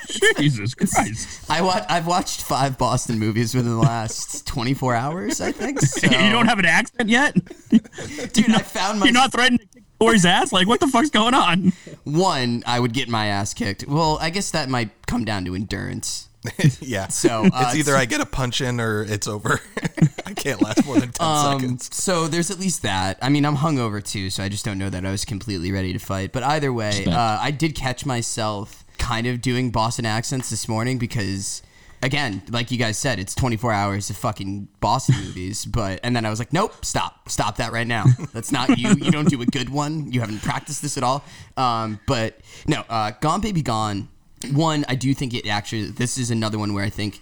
Jesus 0.38 0.74
Christ. 0.76 1.50
I 1.50 1.62
wa- 1.62 1.84
I've 1.88 2.06
watched 2.06 2.42
five 2.42 2.78
Boston 2.78 3.18
movies 3.18 3.54
within 3.56 3.72
the 3.72 3.78
last 3.78 4.46
24 4.46 4.94
hours. 4.94 5.40
I 5.40 5.50
think. 5.50 5.80
So. 5.80 6.06
you 6.06 6.30
don't 6.30 6.46
have 6.46 6.60
an 6.60 6.66
accent 6.66 7.08
yet? 7.08 7.34
dude. 7.70 8.50
I 8.50 8.58
found 8.62 9.00
my 9.00 9.06
You're 9.06 9.14
not 9.14 9.32
threatening 9.32 9.58
to 9.58 9.66
kick 9.66 9.82
Corey's 9.98 10.24
ass? 10.24 10.52
Like, 10.52 10.68
what 10.68 10.78
the 10.78 10.86
fuck's 10.86 11.10
going 11.10 11.34
on? 11.34 11.72
one. 12.04 12.62
I 12.66 12.78
would 12.78 12.92
get 12.92 13.08
my 13.08 13.26
ass 13.26 13.52
kicked. 13.52 13.86
Well, 13.88 14.16
I 14.20 14.30
guess 14.30 14.52
that 14.52 14.68
might 14.68 14.90
come 15.06 15.24
down 15.24 15.44
to 15.46 15.56
endurance. 15.56 16.28
yeah. 16.80 17.08
So, 17.08 17.44
uh, 17.44 17.50
it's 17.66 17.76
either 17.76 17.96
I 17.96 18.04
get 18.04 18.20
a 18.20 18.26
punch 18.26 18.60
in 18.60 18.80
or 18.80 19.02
it's 19.02 19.26
over. 19.26 19.60
I 20.26 20.34
can't 20.34 20.62
last 20.62 20.84
more 20.86 20.98
than 20.98 21.10
ten 21.10 21.26
Um, 21.26 21.60
seconds. 21.60 21.94
so 21.94 22.28
there's 22.28 22.50
at 22.50 22.58
least 22.58 22.82
that. 22.82 23.18
I 23.22 23.28
mean, 23.28 23.44
I'm 23.44 23.56
hungover 23.56 24.02
too, 24.02 24.30
so 24.30 24.42
I 24.42 24.48
just 24.48 24.64
don't 24.64 24.78
know 24.78 24.90
that 24.90 25.04
I 25.04 25.10
was 25.10 25.24
completely 25.24 25.72
ready 25.72 25.92
to 25.92 25.98
fight. 25.98 26.32
But 26.32 26.42
either 26.44 26.72
way, 26.72 27.04
uh, 27.06 27.38
I 27.40 27.50
did 27.50 27.74
catch 27.74 28.06
myself 28.06 28.84
kind 28.98 29.26
of 29.26 29.40
doing 29.40 29.70
Boston 29.70 30.04
accents 30.06 30.50
this 30.50 30.68
morning 30.68 30.98
because, 30.98 31.62
again, 32.02 32.42
like 32.50 32.70
you 32.70 32.78
guys 32.78 32.98
said, 32.98 33.18
it's 33.18 33.34
24 33.34 33.72
hours 33.72 34.10
of 34.10 34.16
fucking 34.16 34.68
Boston 34.80 35.16
movies. 35.24 35.64
But 35.64 36.00
and 36.04 36.14
then 36.14 36.24
I 36.24 36.30
was 36.30 36.38
like, 36.38 36.52
nope, 36.52 36.84
stop, 36.84 37.28
stop 37.28 37.56
that 37.56 37.72
right 37.72 37.86
now. 37.86 38.04
That's 38.32 38.52
not 38.52 38.78
you. 38.78 38.90
You 38.90 39.10
don't 39.10 39.28
do 39.28 39.40
a 39.42 39.46
good 39.46 39.70
one. 39.70 40.12
You 40.12 40.20
haven't 40.20 40.42
practiced 40.42 40.82
this 40.82 40.96
at 40.96 41.02
all. 41.02 41.24
Um, 41.56 41.98
but 42.06 42.38
no, 42.66 42.84
uh, 42.88 43.12
Gone 43.20 43.40
Baby 43.40 43.62
Gone. 43.62 44.08
One, 44.52 44.84
I 44.88 44.94
do 44.94 45.12
think 45.14 45.34
it 45.34 45.46
actually. 45.48 45.86
This 45.86 46.18
is 46.18 46.30
another 46.30 46.58
one 46.58 46.74
where 46.74 46.84
I 46.84 46.90
think, 46.90 47.20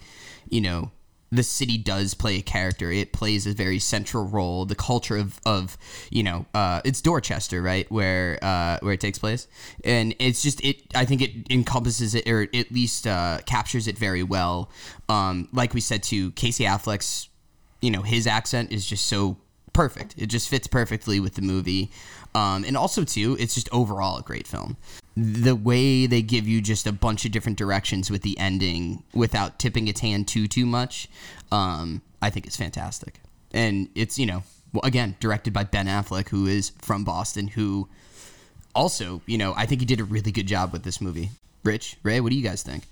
you 0.49 0.61
know, 0.61 0.91
the 1.31 1.43
city 1.43 1.77
does 1.77 2.13
play 2.13 2.37
a 2.37 2.41
character. 2.41 2.91
It 2.91 3.11
plays 3.11 3.45
a 3.45 3.53
very 3.53 3.79
central 3.79 4.25
role. 4.25 4.65
The 4.65 4.75
culture 4.75 5.17
of, 5.17 5.39
of 5.45 5.77
you 6.09 6.23
know, 6.23 6.45
uh, 6.53 6.81
it's 6.85 7.01
Dorchester, 7.01 7.61
right, 7.61 7.89
where 7.91 8.39
uh, 8.41 8.77
where 8.81 8.93
it 8.93 9.01
takes 9.01 9.19
place, 9.19 9.47
and 9.83 10.15
it's 10.19 10.41
just 10.41 10.63
it. 10.63 10.77
I 10.95 11.05
think 11.05 11.21
it 11.21 11.51
encompasses 11.51 12.15
it, 12.15 12.27
or 12.29 12.43
at 12.53 12.71
least 12.71 13.07
uh, 13.07 13.39
captures 13.45 13.87
it 13.87 13.97
very 13.97 14.23
well. 14.23 14.71
Um, 15.09 15.49
like 15.51 15.73
we 15.73 15.81
said 15.81 16.03
to 16.03 16.31
Casey 16.31 16.63
Affleck's, 16.63 17.29
you 17.81 17.91
know, 17.91 18.01
his 18.03 18.25
accent 18.25 18.71
is 18.71 18.85
just 18.85 19.07
so 19.07 19.37
perfect. 19.73 20.15
It 20.17 20.27
just 20.27 20.49
fits 20.49 20.67
perfectly 20.67 21.19
with 21.19 21.35
the 21.35 21.41
movie. 21.41 21.91
Um, 22.33 22.63
and 22.63 22.77
also 22.77 23.03
too, 23.03 23.35
it's 23.39 23.53
just 23.53 23.69
overall 23.71 24.17
a 24.17 24.23
great 24.23 24.47
film. 24.47 24.77
The 25.19 25.55
way 25.55 26.05
they 26.05 26.21
give 26.21 26.47
you 26.47 26.61
just 26.61 26.85
a 26.85 26.91
bunch 26.91 27.25
of 27.25 27.31
different 27.31 27.57
directions 27.57 28.11
with 28.11 28.21
the 28.21 28.37
ending 28.37 29.03
without 29.15 29.57
tipping 29.57 29.87
its 29.87 30.01
hand 30.01 30.27
too 30.27 30.47
too 30.47 30.67
much, 30.67 31.09
um, 31.51 32.03
I 32.21 32.29
think 32.29 32.45
it's 32.45 32.55
fantastic. 32.55 33.19
And 33.51 33.89
it's 33.95 34.19
you 34.19 34.27
know 34.27 34.43
again 34.83 35.15
directed 35.19 35.53
by 35.53 35.63
Ben 35.63 35.87
Affleck, 35.87 36.29
who 36.29 36.45
is 36.45 36.71
from 36.81 37.03
Boston, 37.03 37.47
who 37.47 37.89
also 38.75 39.21
you 39.25 39.39
know 39.39 39.55
I 39.57 39.65
think 39.65 39.81
he 39.81 39.85
did 39.85 39.99
a 39.99 40.03
really 40.03 40.31
good 40.31 40.47
job 40.47 40.71
with 40.71 40.83
this 40.83 41.01
movie. 41.01 41.31
Rich, 41.63 41.97
Ray, 42.03 42.19
what 42.19 42.29
do 42.29 42.35
you 42.37 42.43
guys 42.43 42.61
think? 42.61 42.83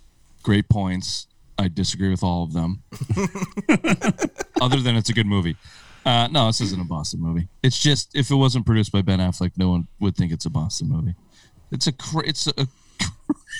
Great 0.42 0.68
points. 0.68 1.28
I 1.60 1.68
disagree 1.68 2.10
with 2.10 2.24
all 2.24 2.44
of 2.44 2.54
them. 2.54 2.82
Other 4.62 4.82
than 4.82 4.96
it's 4.96 5.10
a 5.10 5.14
good 5.14 5.28
movie. 5.28 5.56
Uh, 6.06 6.28
no, 6.28 6.48
this 6.48 6.62
isn't 6.62 6.82
a 6.82 6.86
Boston 6.86 7.22
movie. 7.22 7.48
It's 7.64 7.82
just 7.82 8.16
if 8.16 8.30
it 8.30 8.36
wasn't 8.36 8.66
produced 8.66 8.92
by 8.92 9.02
Ben 9.02 9.20
Affleck, 9.20 9.52
no 9.58 9.70
one 9.70 9.88
would 10.00 10.16
think 10.16 10.32
it's 10.32 10.46
a 10.46 10.50
Boston 10.50 10.90
movie. 10.90 11.16
It's 11.76 11.88
a 11.88 11.92
cra- 11.92 12.28
it's 12.28 12.48
a. 12.48 12.54
crazy- 12.54 12.68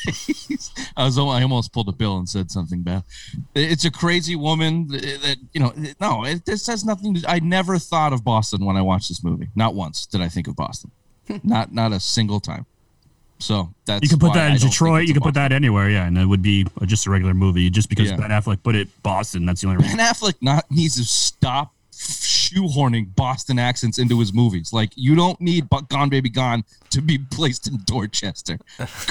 I 0.98 1.04
was 1.06 1.18
I 1.18 1.42
almost 1.42 1.74
pulled 1.74 1.90
a 1.90 1.92
bill 1.92 2.18
and 2.18 2.30
said 2.30 2.52
something 2.52 2.82
bad. 2.82 3.04
It's 3.56 3.86
a 3.86 3.92
crazy 3.92 4.36
woman 4.36 4.88
that, 4.90 5.38
you 5.54 5.60
know. 5.60 5.74
No, 6.00 6.24
it, 6.26 6.46
this 6.46 6.68
has 6.68 6.86
nothing. 6.86 7.16
to 7.16 7.30
I 7.30 7.40
never 7.40 7.78
thought 7.80 8.14
of 8.14 8.24
Boston 8.24 8.66
when 8.66 8.78
I 8.78 8.82
watched 8.82 9.10
this 9.10 9.24
movie. 9.24 9.50
Not 9.56 9.74
once 9.76 10.06
did 10.06 10.22
I 10.22 10.30
think 10.30 10.48
of 10.48 10.56
Boston. 10.56 10.92
not 11.44 11.74
not 11.74 11.92
a 11.92 12.00
single 12.00 12.40
time. 12.40 12.66
So 13.40 13.74
that's 13.86 14.04
You 14.04 14.10
could 14.10 14.20
put 14.20 14.34
that 14.34 14.52
in 14.52 14.58
Detroit. 14.58 15.08
You 15.08 15.14
could 15.14 15.24
put 15.24 15.34
that 15.34 15.52
anywhere, 15.52 15.90
yeah, 15.90 16.06
and 16.06 16.18
it 16.18 16.26
would 16.26 16.42
be 16.42 16.66
just 16.86 17.06
a 17.06 17.10
regular 17.10 17.34
movie. 17.34 17.70
Just 17.70 17.90
because 17.90 18.10
Yeah. 18.10 18.18
Ben 18.18 18.30
Affleck 18.30 18.64
put 18.64 18.76
it 18.76 18.88
Boston, 19.04 19.46
that's 19.46 19.62
the 19.62 19.68
only 19.68 19.82
reason. 19.84 19.98
Ben 19.98 20.06
Affleck 20.14 20.36
not 20.42 20.70
needs 20.72 20.96
to 20.96 21.04
stop 21.04 21.74
shoehorning 22.54 23.16
Boston 23.16 23.60
accents 23.60 23.98
into 24.00 24.20
his 24.20 24.34
movies. 24.34 24.72
Like 24.74 24.92
you 24.96 25.16
don't 25.16 25.40
need 25.42 25.70
Bu- 25.70 25.82
Gone 25.90 26.10
Baby 26.10 26.30
Gone 26.30 26.64
to 26.92 27.02
be 27.02 27.18
placed 27.32 27.68
in 27.68 27.78
Dorchester. 27.86 28.58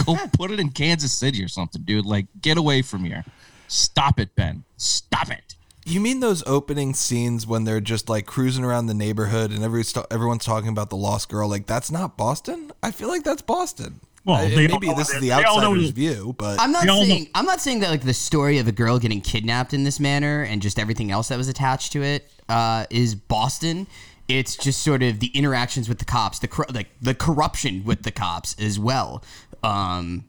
Go 0.05 0.16
put 0.32 0.51
it 0.51 0.61
in 0.61 0.70
Kansas 0.70 1.12
City 1.12 1.43
or 1.43 1.49
something, 1.49 1.82
dude. 1.82 2.07
Like 2.07 2.26
get 2.41 2.57
away 2.59 2.82
from 2.82 3.05
here. 3.05 3.24
Stop 3.68 4.20
it, 4.20 4.35
Ben. 4.37 4.64
Stop 4.76 5.30
it. 5.30 5.55
You 5.87 6.01
mean 6.01 6.20
those 6.20 6.43
opening 6.47 6.95
scenes 6.95 7.47
when 7.47 7.64
they're 7.64 7.80
just 7.80 8.09
like 8.09 8.24
cruising 8.26 8.64
around 8.64 8.87
the 8.87 8.95
neighborhood 8.95 9.51
and 9.51 9.62
every, 9.62 9.85
everyone's 10.11 10.45
talking 10.45 10.70
about 10.70 10.89
the 10.89 10.97
lost 10.97 11.28
girl? 11.28 11.49
Like 11.49 11.66
that's 11.66 11.91
not 11.91 12.16
Boston. 12.16 12.72
I 12.82 12.91
feel 12.91 13.09
like 13.09 13.22
that's 13.22 13.43
Boston. 13.43 14.01
Well, 14.24 14.37
I- 14.37 14.49
they 14.49 14.66
maybe 14.68 14.87
this 14.95 15.11
is 15.11 15.20
the 15.20 15.28
they 15.28 15.32
all 15.45 15.61
know- 15.61 15.68
outsider's 15.72 15.91
view, 15.91 16.35
but 16.39 16.59
I'm 16.59 16.72
not 16.72 16.85
saying 16.85 17.24
know- 17.24 17.30
I'm 17.35 17.45
not 17.45 17.61
saying 17.61 17.80
that 17.80 17.91
like 17.91 18.01
the 18.03 18.14
story 18.14 18.57
of 18.59 18.66
a 18.68 18.72
girl 18.72 18.99
getting 18.99 19.20
kidnapped 19.20 19.74
in 19.74 19.85
this 19.85 20.01
manner 20.01 20.43
and 20.45 20.62
just 20.62 20.78
everything 20.78 21.11
else 21.11 21.28
that 21.28 21.37
was 21.37 21.49
attached 21.49 21.93
to 21.93 22.03
it 22.03 22.30
uh, 22.49 22.86
is 22.90 23.14
Boston. 23.14 23.86
It's 24.26 24.57
just 24.57 24.82
sort 24.82 25.03
of 25.03 25.20
the 25.20 25.26
interactions 25.34 25.88
with 25.88 25.99
the 25.99 26.05
cops, 26.05 26.38
the 26.38 26.49
cor- 26.49 26.66
like 26.72 26.88
the 27.01 27.14
corruption 27.14 27.84
with 27.84 28.03
the 28.05 28.11
cops 28.11 28.57
as 28.59 28.78
well. 28.78 29.22
Um, 29.62 30.24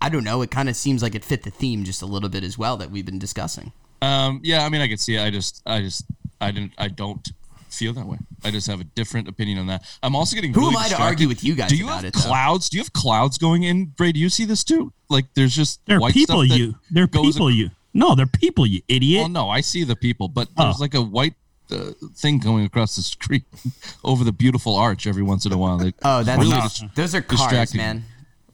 I 0.00 0.08
don't 0.08 0.24
know. 0.24 0.40
It 0.42 0.50
kind 0.50 0.68
of 0.68 0.76
seems 0.76 1.02
like 1.02 1.14
it 1.14 1.24
fit 1.24 1.42
the 1.42 1.50
theme 1.50 1.84
just 1.84 2.00
a 2.02 2.06
little 2.06 2.28
bit 2.28 2.44
as 2.44 2.56
well 2.56 2.76
that 2.78 2.90
we've 2.90 3.04
been 3.04 3.18
discussing. 3.18 3.72
Um, 4.02 4.40
yeah, 4.42 4.64
I 4.64 4.68
mean, 4.68 4.80
I 4.80 4.88
could 4.88 5.00
see 5.00 5.16
it. 5.16 5.22
I 5.22 5.30
just, 5.30 5.62
I 5.66 5.80
just, 5.80 6.04
I 6.40 6.50
didn't, 6.52 6.72
I 6.78 6.88
don't 6.88 7.28
feel 7.68 7.92
that 7.92 8.06
way. 8.06 8.16
I 8.44 8.50
just 8.50 8.66
have 8.68 8.80
a 8.80 8.84
different 8.84 9.28
opinion 9.28 9.58
on 9.58 9.66
that. 9.66 9.82
I'm 10.02 10.16
also 10.16 10.34
getting. 10.36 10.54
Who 10.54 10.60
really 10.60 10.76
am 10.76 10.82
I 10.82 10.88
to 10.88 11.02
argue 11.02 11.28
with 11.28 11.44
you 11.44 11.54
guys 11.54 11.68
Do 11.70 11.76
you 11.76 11.84
about 11.84 11.96
have 11.96 12.04
it, 12.06 12.14
though? 12.14 12.20
clouds? 12.20 12.70
Do 12.70 12.78
you 12.78 12.82
have 12.82 12.92
clouds 12.92 13.36
going 13.36 13.64
in? 13.64 13.92
Ray, 13.98 14.12
do 14.12 14.20
you 14.20 14.30
see 14.30 14.44
this 14.46 14.64
too? 14.64 14.92
Like, 15.10 15.26
there's 15.34 15.54
just 15.54 15.84
They're 15.86 16.00
white 16.00 16.14
people. 16.14 16.44
stuff 16.44 16.48
that 16.50 16.58
You. 16.58 16.76
They're 16.90 17.06
goes 17.06 17.34
people. 17.34 17.50
You. 17.50 17.70
No, 17.92 18.14
they're 18.14 18.26
people. 18.26 18.64
You 18.66 18.80
idiot. 18.88 19.20
Well, 19.22 19.28
no, 19.28 19.50
I 19.50 19.60
see 19.60 19.84
the 19.84 19.96
people, 19.96 20.28
but 20.28 20.48
there's 20.56 20.76
Oh. 20.76 20.80
like 20.80 20.94
a 20.94 21.02
white 21.02 21.34
uh, 21.72 21.92
thing 22.14 22.38
going 22.38 22.64
across 22.64 22.96
the 22.96 23.02
street 23.02 23.44
over 24.04 24.24
the 24.24 24.32
beautiful 24.32 24.74
arch 24.76 25.06
every 25.06 25.22
once 25.22 25.46
in 25.46 25.52
a 25.52 25.58
while. 25.58 25.78
That 25.78 25.94
Oh, 26.02 26.22
that's 26.22 26.40
really 26.42 26.60
dis- 26.60 26.84
those 26.94 27.14
are 27.14 27.22
cars, 27.22 27.40
distracting. 27.40 27.78
man. 27.78 28.04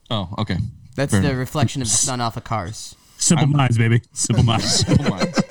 Oh, 0.09 0.33
okay. 0.39 0.57
That's 0.95 1.11
Fair 1.11 1.21
the 1.21 1.27
enough. 1.29 1.39
reflection 1.39 1.81
of 1.81 1.87
the 1.87 1.93
sun 1.97 2.21
off 2.21 2.37
of 2.37 2.43
cars. 2.43 2.95
Simple 3.17 3.47
minds, 3.47 3.77
baby. 3.77 4.01
Simple 4.13 4.43
minds. 4.51 4.85
Simple 4.85 5.05
minds. 5.09 5.41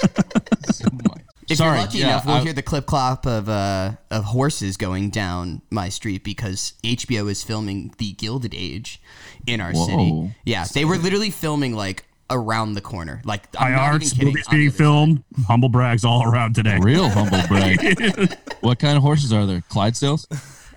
Simple 0.77 1.01
minds. 1.09 1.23
If 1.49 1.59
Sorry, 1.59 1.77
you're 1.77 1.87
lucky 1.87 1.99
yeah, 1.99 2.07
enough, 2.09 2.27
we'll 2.27 2.35
I- 2.37 2.41
hear 2.43 2.53
the 2.53 2.63
clip 2.63 2.87
clop 2.87 3.25
of 3.27 3.49
uh, 3.49 3.93
of 4.11 4.25
horses 4.25 4.77
going 4.77 5.11
down 5.11 5.63
my 5.71 5.89
street 5.89 6.25
because 6.25 6.73
HBO 6.83 7.31
is 7.31 7.45
filming 7.45 7.95
the 7.99 8.13
Gilded 8.13 8.53
Age 8.55 9.01
in 9.47 9.61
our 9.61 9.73
Whoa. 9.73 9.87
city. 9.87 10.35
Yeah, 10.45 10.65
they 10.75 10.85
were 10.85 10.97
literally 10.99 11.31
filming 11.31 11.75
like 11.77 12.05
around 12.31 12.75
the 12.75 12.81
corner. 12.81 13.21
Like 13.25 13.45
I'm 13.59 13.73
High 13.73 13.77
not 13.77 13.93
arts, 13.93 14.15
even 14.15 14.29
movies 14.29 14.47
being 14.49 14.69
other 14.69 14.77
filmed, 14.77 15.25
humble 15.47 15.69
brags 15.69 16.05
all 16.05 16.25
around 16.25 16.55
today. 16.55 16.79
Real 16.81 17.09
humble 17.09 17.41
brag. 17.49 18.37
what 18.61 18.79
kind 18.79 18.97
of 18.97 19.03
horses 19.03 19.33
are 19.33 19.47
there? 19.47 19.63
Clydesdales? 19.71 20.27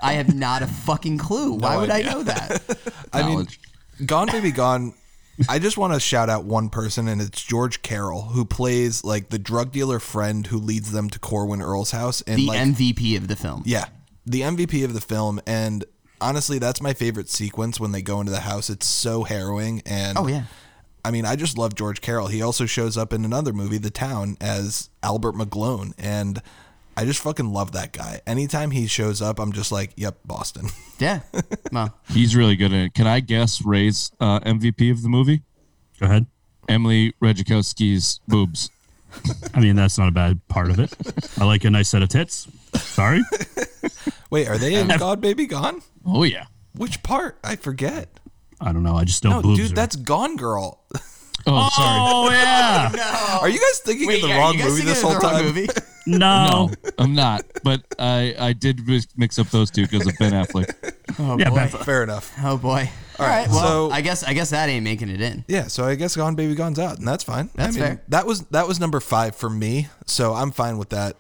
I 0.02 0.14
have 0.14 0.34
not 0.34 0.62
a 0.62 0.68
fucking 0.68 1.18
clue. 1.18 1.54
Why 1.54 1.78
would 1.78 1.90
I 1.90 2.02
know 2.02 2.24
that? 2.24 3.04
I 3.14 3.24
mean, 3.28 3.48
Gone 4.06 4.28
Baby 4.28 4.52
Gone. 4.52 4.94
I 5.48 5.58
just 5.58 5.78
want 5.78 5.94
to 5.94 6.02
shout 6.02 6.30
out 6.30 6.44
one 6.44 6.70
person, 6.70 7.08
and 7.08 7.22
it's 7.22 7.42
George 7.42 7.82
Carroll, 7.82 8.24
who 8.24 8.44
plays 8.44 9.06
like 9.06 9.30
the 9.30 9.40
drug 9.40 9.72
dealer 9.72 10.00
friend 10.00 10.46
who 10.46 10.58
leads 10.58 10.92
them 10.92 11.10
to 11.12 11.20
Corwin 11.20 11.62
Earl's 11.62 11.92
house, 11.92 12.22
and 12.22 12.40
the 12.40 12.48
like 12.48 12.60
MVP 12.60 13.16
of 13.16 13.30
the 13.30 13.38
film. 13.38 13.64
Yeah, 13.66 13.86
the 14.26 14.42
MVP 14.42 14.84
of 14.84 14.94
the 14.94 15.00
film, 15.02 15.40
and 15.48 15.86
honestly, 16.20 16.60
that's 16.60 16.82
my 16.82 16.94
favorite 16.94 17.30
sequence 17.30 17.80
when 17.80 17.94
they 17.94 18.02
go 18.02 18.20
into 18.20 18.34
the 18.34 18.42
house. 18.42 18.70
It's 18.70 18.86
so 18.86 19.24
harrowing, 19.24 19.82
and 19.86 20.18
Oh 20.18 20.28
yeah. 20.28 20.44
I 21.04 21.12
mean, 21.12 21.26
I 21.26 21.36
just 21.36 21.58
love 21.58 21.76
George 21.76 22.02
Carroll. 22.02 22.28
He 22.28 22.42
also 22.42 22.66
shows 22.66 22.98
up 22.98 23.14
in 23.14 23.26
another 23.26 23.54
movie, 23.54 23.78
The 23.78 23.90
Town, 23.90 24.38
as 24.42 24.90
Albert 25.02 25.34
McGlone, 25.34 25.94
and 25.98 26.42
I 26.98 27.06
just 27.06 27.22
fucking 27.22 27.52
love 27.54 27.72
that 27.72 27.94
guy. 27.94 28.22
Anytime 28.28 28.72
he 28.72 28.86
shows 28.88 29.22
up, 29.22 29.40
I'm 29.40 29.54
just 29.54 29.72
like, 29.72 29.92
"Yep, 29.96 30.20
Boston." 30.26 30.68
Yeah. 31.00 31.22
Well, 31.72 31.96
He's 32.10 32.36
really 32.36 32.58
good 32.58 32.74
at 32.74 32.80
it. 32.88 32.94
Can 32.94 33.08
I 33.08 33.22
guess 33.22 33.64
Ray's 33.64 34.12
uh, 34.20 34.42
MVP 34.42 34.92
of 34.92 35.02
the 35.02 35.08
movie? 35.08 35.44
Go 35.98 36.08
ahead. 36.08 36.26
Emily 36.68 37.14
Ratajkowski's 37.22 38.20
boobs. 38.28 38.70
I 39.54 39.62
mean, 39.62 39.78
that's 39.78 39.98
not 39.98 40.10
a 40.10 40.12
bad 40.12 40.46
part 40.50 40.70
of 40.72 40.78
it. 40.80 40.94
I 41.40 41.46
like 41.46 41.64
a 41.64 41.70
nice 41.70 41.88
set 41.88 42.02
of 42.04 42.10
tits. 42.10 42.50
Sorry. 42.76 43.22
Wait, 44.30 44.50
are 44.50 44.58
they 44.58 44.76
in 44.76 44.90
God 44.90 45.22
Baby 45.22 45.46
Gone? 45.48 45.82
Oh, 46.06 46.24
yeah. 46.24 46.48
Which 46.76 47.02
part? 47.02 47.40
I 47.46 47.56
forget. 47.56 48.10
I 48.62 48.72
don't 48.74 48.84
know. 48.84 48.96
I 48.96 49.04
just 49.06 49.24
know 49.24 49.32
No, 49.32 49.42
boobs. 49.42 49.60
dude, 49.60 49.72
are- 49.72 49.76
that's 49.76 49.96
Gone 49.96 50.36
Girl. 50.36 50.82
Oh, 51.48 51.70
sorry. 51.76 52.00
Oh 52.02 52.30
yeah. 52.32 53.38
Are 53.42 53.48
you 53.50 53.60
guys 53.60 53.80
thinking 53.80 54.08
wait, 54.08 54.16
of 54.18 54.22
the 54.24 54.28
yeah, 54.30 54.38
wrong 54.40 54.54
you 54.54 54.60
guys 54.60 54.70
movie 54.70 54.82
thinking 54.82 54.94
this 54.94 55.04
of 55.04 55.10
whole 55.12 55.20
the 55.20 55.26
wrong 55.28 55.34
time? 55.36 55.46
movie? 55.46 55.68
No. 56.08 56.48
No, 56.48 56.72
I'm 56.98 57.14
not. 57.14 57.46
But 57.64 57.84
I, 58.00 58.34
I 58.40 58.54
did 58.54 58.80
mix 59.16 59.38
up 59.38 59.48
those 59.50 59.70
two 59.70 59.84
because 59.84 60.08
of 60.08 60.18
Ben 60.18 60.32
Affleck. 60.32 60.96
Oh 61.20 61.38
Yeah, 61.38 61.50
boy. 61.52 61.56
Ben- 61.58 61.68
Fair 61.70 62.02
enough. 62.04 62.34
Oh 62.44 62.58
boy. 62.58 62.90
All 63.20 63.28
right, 63.28 63.42
right. 63.42 63.50
Well, 63.50 63.90
so- 63.90 63.92
I 63.92 64.02
guess 64.02 64.24
I 64.24 64.34
guess 64.34 64.50
that 64.50 64.70
ain't 64.70 64.84
making 64.84 65.10
it 65.10 65.22
in. 65.22 65.46
Yeah, 65.48 65.68
so 65.68 65.86
I 65.86 65.94
guess 65.96 66.16
Gone 66.16 66.34
Baby 66.34 66.56
Gone's 66.56 66.80
out, 66.80 66.98
and 66.98 67.08
that's 67.08 67.24
fine. 67.24 67.52
That's 67.54 67.78
I 67.78 67.80
mean, 67.80 67.88
fair. 67.90 68.04
That 68.08 68.26
was 68.26 68.42
that 68.46 68.68
was 68.68 68.80
number 68.80 69.00
five 69.00 69.36
for 69.36 69.50
me, 69.52 69.88
so 70.08 70.34
I'm 70.34 70.52
fine 70.52 70.78
with 70.80 70.90
that. 70.90 71.16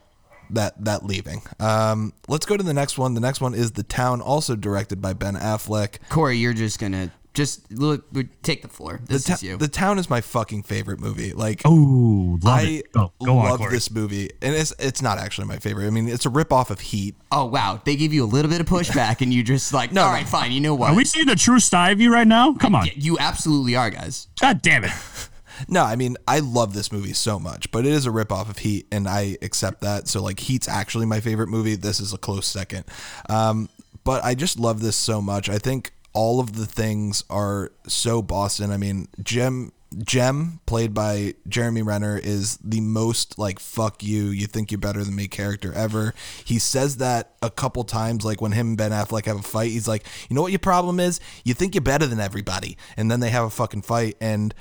That 0.51 0.83
that 0.85 1.05
leaving. 1.05 1.43
Um, 1.59 2.11
let's 2.27 2.47
go 2.47 2.57
to 2.57 2.63
the 2.63 2.73
next 2.73 2.97
one. 2.97 3.13
The 3.13 3.21
next 3.21 3.41
one 3.41 3.53
is 3.53 3.73
The 3.73 3.83
Town, 3.83 4.21
also 4.21 4.55
directed 4.55 4.99
by 4.99 5.13
Ben 5.13 5.35
Affleck. 5.35 5.97
Corey, 6.09 6.37
you're 6.37 6.53
just 6.53 6.79
gonna 6.79 7.11
just 7.39 7.71
look, 7.71 8.05
take 8.43 8.61
the 8.61 8.67
floor. 8.67 8.99
The, 9.05 9.17
Ta- 9.19 9.33
is 9.33 9.43
you. 9.43 9.57
the 9.57 9.67
Town 9.67 9.97
is 9.97 10.09
my 10.09 10.19
fucking 10.21 10.63
favorite 10.63 10.99
movie. 10.99 11.31
Like, 11.33 11.61
Oh, 11.65 12.37
love 12.43 12.59
I 12.59 12.61
it. 12.63 12.91
Go, 12.91 13.13
go 13.23 13.37
on, 13.37 13.49
love 13.49 13.59
Corey. 13.59 13.71
this 13.71 13.89
movie, 13.89 14.29
and 14.41 14.53
it's 14.53 14.73
it's 14.77 15.01
not 15.01 15.17
actually 15.17 15.47
my 15.47 15.57
favorite. 15.57 15.87
I 15.87 15.89
mean, 15.89 16.09
it's 16.09 16.25
a 16.25 16.29
rip 16.29 16.51
off 16.51 16.69
of 16.69 16.79
Heat. 16.81 17.15
oh 17.31 17.45
wow, 17.45 17.81
they 17.85 17.95
give 17.95 18.11
you 18.13 18.23
a 18.23 18.27
little 18.27 18.51
bit 18.51 18.59
of 18.61 18.67
pushback, 18.67 19.21
and 19.21 19.33
you 19.33 19.41
just 19.43 19.73
like, 19.73 19.91
No, 19.93 20.01
all 20.03 20.07
no. 20.09 20.13
right, 20.13 20.27
fine. 20.27 20.51
You 20.51 20.59
know 20.61 20.75
what? 20.75 20.91
Are 20.91 20.95
we 20.95 21.05
seeing 21.05 21.25
the 21.27 21.35
true 21.35 21.59
side 21.59 21.93
of 21.93 22.01
you 22.01 22.11
right 22.13 22.27
now? 22.27 22.53
Come 22.53 22.75
on. 22.75 22.87
You 22.95 23.17
absolutely 23.19 23.75
are, 23.75 23.89
guys. 23.89 24.27
God 24.41 24.61
damn 24.61 24.83
it. 24.83 24.91
No, 25.67 25.83
I 25.83 25.97
mean, 25.97 26.15
I 26.25 26.39
love 26.39 26.73
this 26.73 26.89
movie 26.89 27.11
so 27.11 27.37
much, 27.37 27.69
but 27.71 27.85
it 27.85 27.91
is 27.91 28.05
a 28.05 28.11
ripoff 28.11 28.49
of 28.49 28.59
Heat, 28.59 28.87
and 28.93 29.09
I 29.09 29.37
accept 29.41 29.81
that. 29.81 30.07
So, 30.07 30.21
like, 30.23 30.39
Heat's 30.39 30.69
actually 30.69 31.05
my 31.05 31.19
favorite 31.19 31.49
movie. 31.49 31.75
This 31.75 31.99
is 31.99 32.13
a 32.13 32.17
close 32.17 32.47
second. 32.47 32.85
Um, 33.27 33.67
but 34.05 34.23
I 34.23 34.35
just 34.35 34.57
love 34.57 34.79
this 34.79 34.95
so 34.95 35.21
much. 35.21 35.49
I 35.49 35.57
think 35.57 35.91
all 36.13 36.39
of 36.39 36.53
the 36.53 36.65
things 36.65 37.23
are 37.29 37.71
so 37.87 38.21
Boston. 38.21 38.71
I 38.71 38.77
mean, 38.77 39.07
Jem. 39.21 39.71
Jem, 40.03 40.59
played 40.67 40.93
by 40.93 41.33
Jeremy 41.47 41.81
Renner, 41.81 42.15
is 42.15 42.57
the 42.57 42.79
most 42.79 43.39
like 43.39 43.59
"fuck 43.59 44.03
you, 44.03 44.25
you 44.25 44.45
think 44.45 44.71
you're 44.71 44.77
better 44.77 45.03
than 45.03 45.15
me" 45.15 45.27
character 45.27 45.73
ever. 45.73 46.13
He 46.45 46.59
says 46.59 46.97
that 46.97 47.33
a 47.41 47.49
couple 47.49 47.83
times, 47.83 48.23
like 48.23 48.39
when 48.39 48.51
him 48.51 48.67
and 48.67 48.77
Ben 48.77 48.91
Affleck 48.91 49.25
have 49.25 49.39
a 49.39 49.41
fight. 49.41 49.71
He's 49.71 49.87
like, 49.87 50.05
"You 50.29 50.35
know 50.35 50.43
what 50.43 50.51
your 50.51 50.59
problem 50.59 50.99
is? 50.99 51.19
You 51.43 51.55
think 51.55 51.73
you're 51.73 51.81
better 51.81 52.05
than 52.05 52.19
everybody," 52.19 52.77
and 52.97 53.09
then 53.09 53.19
they 53.19 53.31
have 53.31 53.45
a 53.45 53.49
fucking 53.49 53.81
fight. 53.81 54.15
And 54.21 54.53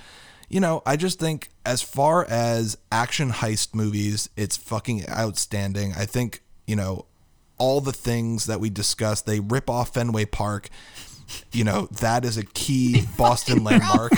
you 0.48 0.60
know, 0.60 0.82
I 0.86 0.96
just 0.96 1.18
think 1.18 1.50
as 1.64 1.82
far 1.82 2.24
as 2.24 2.78
action 2.90 3.30
heist 3.30 3.74
movies, 3.74 4.30
it's 4.36 4.56
fucking 4.56 5.08
outstanding. 5.10 5.92
I 5.92 6.06
think, 6.06 6.42
you 6.66 6.74
know, 6.74 7.04
all 7.58 7.80
the 7.80 7.92
things 7.92 8.46
that 8.46 8.60
we 8.60 8.70
discussed, 8.70 9.26
they 9.26 9.40
rip 9.40 9.68
off 9.68 9.92
Fenway 9.92 10.24
Park. 10.24 10.70
You 11.52 11.64
know, 11.64 11.86
that 12.00 12.24
is 12.24 12.36
a 12.36 12.44
key 12.44 13.04
Boston 13.16 13.64
landmark. 13.64 14.12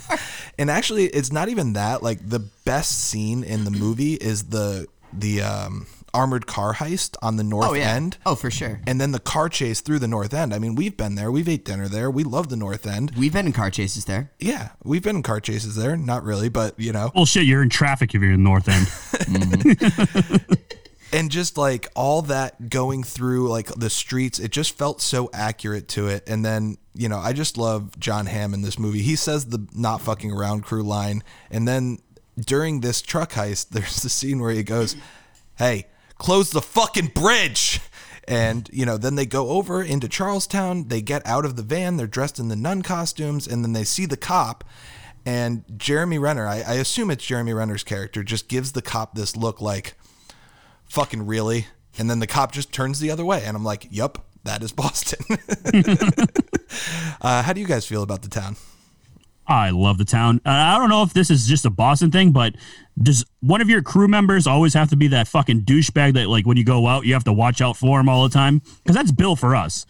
and 0.58 0.70
actually, 0.70 1.04
it's 1.06 1.32
not 1.32 1.48
even 1.48 1.74
that. 1.74 2.02
Like 2.02 2.26
the 2.28 2.40
best 2.64 3.06
scene 3.08 3.42
in 3.44 3.64
the 3.64 3.70
movie 3.70 4.14
is 4.14 4.44
the 4.44 4.86
the 5.12 5.40
um, 5.42 5.86
armored 6.12 6.46
car 6.46 6.74
heist 6.74 7.14
on 7.22 7.36
the 7.36 7.44
north 7.44 7.68
Oh 7.68 7.74
yeah. 7.74 7.92
end. 7.94 8.16
Oh 8.26 8.34
for 8.34 8.50
sure. 8.50 8.80
And 8.86 9.00
then 9.00 9.12
the 9.12 9.18
car 9.20 9.48
chase 9.48 9.80
through 9.80 9.98
the 9.98 10.08
north 10.08 10.32
end. 10.34 10.52
I 10.54 10.58
mean, 10.58 10.74
we've 10.74 10.96
been 10.96 11.14
there. 11.14 11.30
We've 11.30 11.48
ate 11.48 11.64
dinner 11.64 11.88
there. 11.88 12.10
We 12.10 12.24
love 12.24 12.48
the 12.48 12.56
north 12.56 12.86
end. 12.86 13.12
We've 13.18 13.32
been 13.32 13.46
in 13.46 13.52
car 13.52 13.70
chases 13.70 14.04
there. 14.06 14.30
Yeah, 14.38 14.70
we've 14.82 15.02
been 15.02 15.16
in 15.16 15.22
car 15.22 15.40
chases 15.40 15.76
there. 15.76 15.96
Not 15.96 16.24
really, 16.24 16.48
but 16.48 16.78
you 16.78 16.92
know, 16.92 17.10
Bullshit, 17.14 17.44
you're 17.44 17.62
in 17.62 17.68
traffic 17.70 18.14
if 18.14 18.20
you're 18.22 18.32
in 18.32 18.42
North 18.42 18.68
End. 18.68 18.86
and 21.12 21.30
just 21.30 21.56
like 21.56 21.88
all 21.94 22.22
that 22.22 22.68
going 22.68 23.02
through 23.02 23.48
like 23.48 23.68
the 23.74 23.90
streets, 23.90 24.38
it 24.38 24.50
just 24.50 24.76
felt 24.76 25.00
so 25.00 25.30
accurate 25.32 25.88
to 25.88 26.08
it. 26.08 26.28
And 26.28 26.44
then 26.44 26.78
you 26.94 27.08
know, 27.08 27.18
I 27.18 27.32
just 27.32 27.58
love 27.58 27.98
Jon 27.98 28.26
Hamm 28.26 28.54
in 28.54 28.62
this 28.62 28.78
movie. 28.78 29.02
He 29.02 29.16
says 29.16 29.46
the 29.46 29.66
"not 29.74 30.00
fucking 30.00 30.32
around" 30.32 30.62
crew 30.62 30.82
line, 30.82 31.22
and 31.50 31.68
then 31.68 31.98
during 32.38 32.80
this 32.80 33.02
truck 33.02 33.32
heist, 33.32 33.68
there's 33.70 34.02
the 34.02 34.08
scene 34.08 34.40
where 34.40 34.52
he 34.52 34.62
goes, 34.62 34.96
"Hey, 35.58 35.86
close 36.18 36.50
the 36.50 36.62
fucking 36.62 37.12
bridge." 37.14 37.80
And 38.28 38.68
you 38.72 38.84
know, 38.84 38.96
then 38.96 39.14
they 39.14 39.26
go 39.26 39.50
over 39.50 39.82
into 39.82 40.08
Charlestown. 40.08 40.88
They 40.88 41.00
get 41.00 41.24
out 41.26 41.44
of 41.44 41.56
the 41.56 41.62
van. 41.62 41.96
They're 41.96 42.06
dressed 42.06 42.40
in 42.40 42.48
the 42.48 42.56
nun 42.56 42.82
costumes, 42.82 43.46
and 43.46 43.62
then 43.62 43.72
they 43.72 43.84
see 43.84 44.06
the 44.06 44.16
cop. 44.16 44.64
And 45.24 45.64
Jeremy 45.76 46.18
Renner, 46.18 46.46
I, 46.46 46.62
I 46.62 46.74
assume 46.74 47.10
it's 47.10 47.24
Jeremy 47.26 47.52
Renner's 47.52 47.82
character, 47.82 48.22
just 48.22 48.48
gives 48.48 48.72
the 48.72 48.82
cop 48.82 49.16
this 49.16 49.36
look 49.36 49.60
like, 49.60 49.96
fucking 50.88 51.26
really? 51.26 51.66
And 51.98 52.10
then 52.10 52.18
the 52.18 52.26
cop 52.26 52.52
just 52.52 52.72
turns 52.72 53.00
the 53.00 53.10
other 53.10 53.24
way. 53.24 53.42
And 53.44 53.56
I'm 53.56 53.64
like, 53.64 53.88
yep, 53.90 54.18
that 54.44 54.62
is 54.62 54.72
Boston. 54.72 55.24
uh, 57.20 57.42
how 57.42 57.52
do 57.52 57.60
you 57.60 57.66
guys 57.66 57.86
feel 57.86 58.02
about 58.02 58.22
the 58.22 58.28
town? 58.28 58.56
I 59.48 59.70
love 59.70 59.96
the 59.98 60.04
town. 60.04 60.40
Uh, 60.44 60.50
I 60.50 60.76
don't 60.76 60.88
know 60.88 61.02
if 61.04 61.12
this 61.12 61.30
is 61.30 61.46
just 61.46 61.64
a 61.64 61.70
Boston 61.70 62.10
thing, 62.10 62.32
but 62.32 62.54
does 63.00 63.24
one 63.40 63.60
of 63.60 63.68
your 63.68 63.80
crew 63.80 64.08
members 64.08 64.46
always 64.46 64.74
have 64.74 64.90
to 64.90 64.96
be 64.96 65.06
that 65.08 65.28
fucking 65.28 65.62
douchebag 65.62 66.14
that, 66.14 66.28
like, 66.28 66.46
when 66.46 66.56
you 66.56 66.64
go 66.64 66.86
out, 66.88 67.06
you 67.06 67.12
have 67.12 67.24
to 67.24 67.32
watch 67.32 67.60
out 67.60 67.76
for 67.76 68.00
him 68.00 68.08
all 68.08 68.24
the 68.24 68.34
time? 68.34 68.60
Because 68.82 68.96
that's 68.96 69.12
Bill 69.12 69.36
for 69.36 69.54
us. 69.54 69.86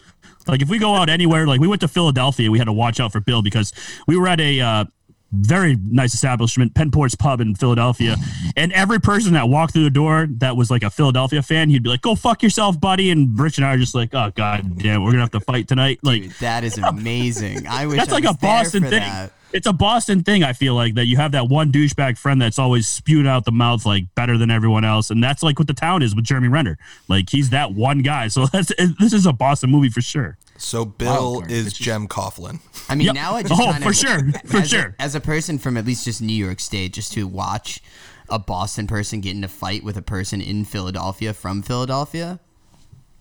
Like, 0.47 0.61
if 0.61 0.69
we 0.69 0.77
go 0.77 0.93
out 0.93 1.09
anywhere, 1.09 1.47
like, 1.47 1.59
we 1.59 1.67
went 1.67 1.81
to 1.81 1.87
Philadelphia, 1.87 2.51
we 2.51 2.59
had 2.59 2.65
to 2.65 2.73
watch 2.73 2.99
out 2.99 3.11
for 3.11 3.19
Bill 3.19 3.41
because 3.41 3.73
we 4.07 4.15
were 4.15 4.27
at 4.27 4.39
a 4.39 4.61
uh, 4.61 4.85
very 5.31 5.75
nice 5.75 6.13
establishment, 6.13 6.73
Penport's 6.73 7.15
Pub 7.15 7.41
in 7.41 7.55
Philadelphia, 7.55 8.15
and 8.55 8.71
every 8.73 8.99
person 8.99 9.33
that 9.33 9.49
walked 9.49 9.73
through 9.73 9.83
the 9.83 9.89
door 9.89 10.27
that 10.37 10.55
was 10.55 10.71
like 10.71 10.83
a 10.83 10.89
Philadelphia 10.89 11.41
fan, 11.41 11.69
he'd 11.69 11.83
be 11.83 11.89
like, 11.89 12.01
"Go 12.01 12.15
fuck 12.15 12.41
yourself, 12.43 12.79
buddy," 12.79 13.11
and 13.11 13.37
Rich 13.39 13.57
and 13.57 13.65
I 13.65 13.73
are 13.73 13.77
just 13.77 13.95
like, 13.95 14.13
"Oh 14.13 14.31
god 14.35 14.77
damn, 14.79 15.03
we're 15.03 15.11
gonna 15.11 15.23
have 15.23 15.31
to 15.31 15.39
fight 15.39 15.67
tonight." 15.67 15.99
Like, 16.03 16.23
Dude, 16.23 16.31
that 16.39 16.63
is 16.63 16.77
amazing. 16.83 17.67
I 17.67 17.85
wish 17.87 17.97
that's 17.97 18.11
I 18.11 18.15
like 18.15 18.25
a 18.25 18.33
Boston 18.33 18.83
thing. 18.83 18.91
that. 19.01 19.31
It's 19.53 19.65
a 19.65 19.73
Boston 19.73 20.23
thing. 20.23 20.43
I 20.43 20.51
feel 20.51 20.75
like 20.75 20.95
that 20.95 21.05
you 21.05 21.15
have 21.15 21.31
that 21.31 21.47
one 21.47 21.71
douchebag 21.71 22.17
friend 22.17 22.41
that's 22.41 22.59
always 22.59 22.85
spewing 22.85 23.25
out 23.27 23.45
the 23.45 23.51
mouth 23.51 23.85
like 23.85 24.13
better 24.13 24.37
than 24.37 24.51
everyone 24.51 24.83
else, 24.83 25.09
and 25.09 25.23
that's 25.23 25.41
like 25.41 25.57
what 25.57 25.67
the 25.67 25.73
town 25.73 26.01
is 26.01 26.13
with 26.15 26.25
Jeremy 26.25 26.49
Renner. 26.49 26.77
Like 27.07 27.29
he's 27.29 27.49
that 27.51 27.73
one 27.73 27.99
guy. 27.99 28.27
So 28.27 28.45
that's 28.51 28.71
this 28.99 29.13
is 29.13 29.25
a 29.25 29.33
Boston 29.33 29.71
movie 29.71 29.89
for 29.89 30.01
sure. 30.01 30.37
So 30.57 30.85
Bill 30.85 31.41
Wildcard. 31.41 31.51
is 31.51 31.73
Jem 31.73 32.07
Coughlin. 32.07 32.59
I 32.89 32.95
mean, 32.95 33.05
Yep. 33.07 33.15
now 33.15 33.35
I 33.35 33.43
just 33.47 33.53
Oh, 33.59 33.71
kind 33.71 33.83
for 33.83 33.89
of, 33.89 33.95
sure. 33.95 34.31
For 34.45 34.57
as 34.57 34.69
sure. 34.69 34.95
A, 34.99 35.01
as 35.01 35.15
a 35.15 35.19
person 35.21 35.57
from 35.59 35.77
at 35.77 35.85
least 35.85 36.05
just 36.05 36.21
New 36.21 36.33
York 36.33 36.59
State, 36.59 36.93
just 36.93 37.13
to 37.13 37.27
watch 37.27 37.81
a 38.29 38.39
Boston 38.39 38.87
person 38.87 39.21
get 39.21 39.35
in 39.35 39.43
a 39.43 39.47
fight 39.47 39.83
with 39.83 39.95
a 39.97 40.01
person 40.01 40.41
in 40.41 40.65
Philadelphia 40.65 41.33
from 41.33 41.61
Philadelphia, 41.61 42.39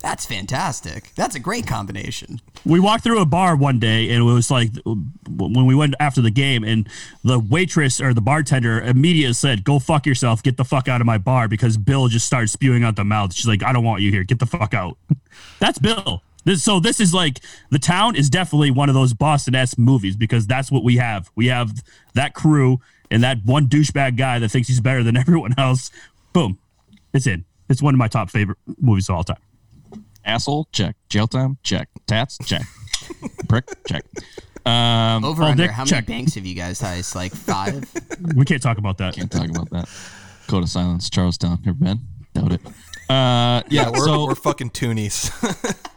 that's 0.02 0.26
fantastic. 0.26 1.12
That's 1.14 1.34
a 1.34 1.40
great 1.40 1.66
combination. 1.66 2.40
We 2.64 2.78
walked 2.80 3.02
through 3.02 3.20
a 3.20 3.26
bar 3.26 3.56
one 3.56 3.78
day, 3.80 4.10
and 4.10 4.18
it 4.20 4.22
was 4.22 4.50
like 4.50 4.70
when 4.84 5.64
we 5.66 5.74
went 5.74 5.94
after 5.98 6.20
the 6.20 6.30
game, 6.30 6.64
and 6.64 6.88
the 7.24 7.38
waitress 7.38 8.00
or 8.00 8.12
the 8.14 8.20
bartender 8.20 8.80
immediately 8.80 9.32
said, 9.32 9.64
"Go 9.64 9.78
fuck 9.78 10.06
yourself. 10.06 10.42
Get 10.42 10.58
the 10.58 10.64
fuck 10.64 10.86
out 10.86 11.00
of 11.00 11.06
my 11.06 11.18
bar," 11.18 11.48
because 11.48 11.76
Bill 11.78 12.08
just 12.08 12.26
started 12.26 12.48
spewing 12.48 12.84
out 12.84 12.94
the 12.96 13.04
mouth. 13.04 13.32
She's 13.34 13.46
like, 13.48 13.62
"I 13.64 13.72
don't 13.72 13.84
want 13.84 14.02
you 14.02 14.10
here. 14.10 14.22
Get 14.22 14.38
the 14.38 14.46
fuck 14.46 14.74
out." 14.74 14.98
That's 15.60 15.78
Bill. 15.78 16.22
This, 16.46 16.62
so 16.62 16.80
this 16.80 17.00
is 17.00 17.12
like 17.12 17.40
the 17.70 17.78
town 17.78 18.16
is 18.16 18.30
definitely 18.30 18.70
one 18.70 18.88
of 18.88 18.94
those 18.94 19.12
Boston 19.12 19.54
esque 19.54 19.78
movies 19.78 20.16
because 20.16 20.46
that's 20.46 20.70
what 20.72 20.82
we 20.84 20.96
have. 20.96 21.30
We 21.34 21.48
have 21.48 21.82
that 22.14 22.32
crew 22.34 22.80
and 23.10 23.22
that 23.24 23.38
one 23.44 23.66
douchebag 23.68 24.16
guy 24.16 24.38
that 24.38 24.48
thinks 24.48 24.68
he's 24.68 24.80
better 24.80 25.02
than 25.02 25.16
everyone 25.18 25.54
else. 25.58 25.90
Boom, 26.32 26.58
it's 27.12 27.26
in. 27.26 27.44
It's 27.68 27.82
one 27.82 27.94
of 27.94 27.98
my 27.98 28.08
top 28.08 28.30
favorite 28.30 28.58
movies 28.80 29.08
of 29.08 29.16
all 29.16 29.24
time. 29.24 29.36
Asshole, 30.24 30.68
check. 30.72 30.94
Jail 31.08 31.26
time, 31.26 31.58
check. 31.64 31.88
Tats, 32.06 32.38
check. 32.46 32.62
Prick, 33.48 33.64
check. 33.86 34.04
Um, 34.64 35.24
Over 35.24 35.42
Oh, 35.42 35.46
under, 35.46 35.64
Dick, 35.64 35.70
how 35.72 35.82
many 35.82 35.90
check. 35.90 36.06
banks 36.06 36.34
have 36.34 36.46
you 36.46 36.54
guys 36.54 36.80
heist? 36.80 37.14
Like 37.16 37.32
five? 37.34 37.84
We 38.36 38.44
can't 38.44 38.62
talk 38.62 38.78
about 38.78 38.98
that. 38.98 39.14
can't 39.14 39.30
talk 39.30 39.48
about 39.48 39.68
that. 39.70 39.88
Code 40.46 40.62
of 40.64 40.68
silence, 40.68 41.10
Charlestown. 41.10 41.60
Never 41.64 41.76
been. 41.78 42.00
Doubt 42.34 42.52
it. 42.52 42.60
Uh, 43.08 43.62
yeah. 43.68 43.90
We're, 43.90 44.04
so 44.04 44.26
we're 44.26 44.34
fucking 44.36 44.70
toonies. 44.70 45.30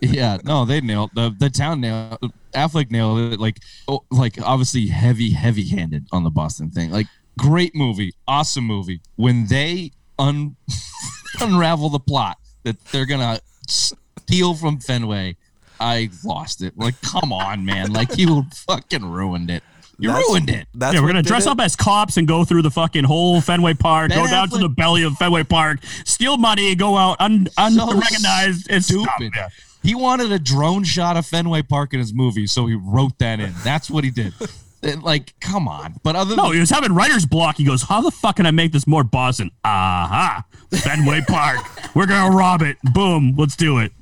yeah, 0.00 0.38
no, 0.44 0.64
they 0.64 0.80
nailed 0.80 1.10
the 1.14 1.34
the 1.38 1.50
town 1.50 1.80
nailed 1.80 2.18
Affleck 2.54 2.90
nailed 2.90 3.34
it. 3.34 3.40
Like, 3.40 3.58
oh, 3.86 4.02
like 4.10 4.40
obviously 4.42 4.86
heavy, 4.86 5.30
heavy 5.32 5.68
handed 5.68 6.06
on 6.12 6.24
the 6.24 6.30
Boston 6.30 6.70
thing. 6.70 6.90
Like, 6.90 7.06
great 7.38 7.74
movie, 7.74 8.14
awesome 8.26 8.64
movie. 8.64 9.00
When 9.16 9.46
they 9.46 9.92
un 10.18 10.56
unravel 11.40 11.90
the 11.90 12.00
plot 12.00 12.38
that 12.64 12.82
they're 12.86 13.06
gonna 13.06 13.40
steal 13.68 14.54
from 14.54 14.80
Fenway, 14.80 15.36
I 15.78 16.10
lost 16.24 16.62
it. 16.62 16.76
Like, 16.76 17.00
come 17.02 17.32
on, 17.32 17.64
man! 17.64 17.92
Like, 17.92 18.16
you 18.16 18.44
fucking 18.66 19.04
ruined 19.04 19.50
it. 19.50 19.62
You 19.98 20.08
That's- 20.08 20.28
ruined 20.28 20.50
it. 20.50 20.66
That's 20.74 20.94
yeah, 20.94 21.00
we're 21.00 21.08
gonna 21.08 21.22
dress 21.22 21.46
it. 21.46 21.50
up 21.50 21.60
as 21.60 21.76
cops 21.76 22.16
and 22.16 22.26
go 22.26 22.44
through 22.44 22.62
the 22.62 22.70
fucking 22.70 23.04
whole 23.04 23.40
Fenway 23.40 23.74
Park, 23.74 24.10
Ben 24.10 24.18
go 24.24 24.30
down 24.30 24.48
to 24.50 24.58
the 24.58 24.68
belly 24.68 25.02
of 25.04 25.14
Fenway 25.16 25.44
Park, 25.44 25.78
steal 26.04 26.36
money, 26.38 26.74
go 26.74 26.96
out 26.96 27.16
un- 27.20 27.48
unrecognized. 27.58 28.66
It's 28.70 28.86
stupid. 28.86 29.06
dumb, 29.18 29.30
yeah. 29.34 29.48
He 29.82 29.94
wanted 29.94 30.32
a 30.32 30.38
drone 30.38 30.84
shot 30.84 31.16
of 31.16 31.26
Fenway 31.26 31.62
Park 31.62 31.92
in 31.94 32.00
his 32.00 32.12
movie, 32.12 32.46
so 32.46 32.66
he 32.66 32.74
wrote 32.74 33.18
that 33.18 33.40
in. 33.40 33.54
That's 33.62 33.90
what 33.90 34.04
he 34.04 34.10
did. 34.10 34.32
And, 34.82 35.02
like, 35.02 35.34
come 35.40 35.66
on. 35.66 35.94
But 36.04 36.14
other 36.16 36.36
No, 36.36 36.44
than 36.44 36.52
he 36.54 36.60
was 36.60 36.70
having 36.70 36.92
writer's 36.92 37.24
block. 37.26 37.56
He 37.56 37.64
goes, 37.64 37.82
"How 37.82 38.02
the 38.02 38.10
fuck 38.10 38.36
can 38.36 38.46
I 38.46 38.50
make 38.52 38.72
this 38.72 38.86
more 38.86 39.02
Boston?" 39.02 39.50
Aha, 39.64 40.44
Fenway 40.70 41.22
Park. 41.28 41.58
We're 41.96 42.06
gonna 42.06 42.36
rob 42.36 42.62
it. 42.62 42.76
Boom, 42.92 43.34
let's 43.36 43.56
do 43.56 43.78
it. 43.78 43.92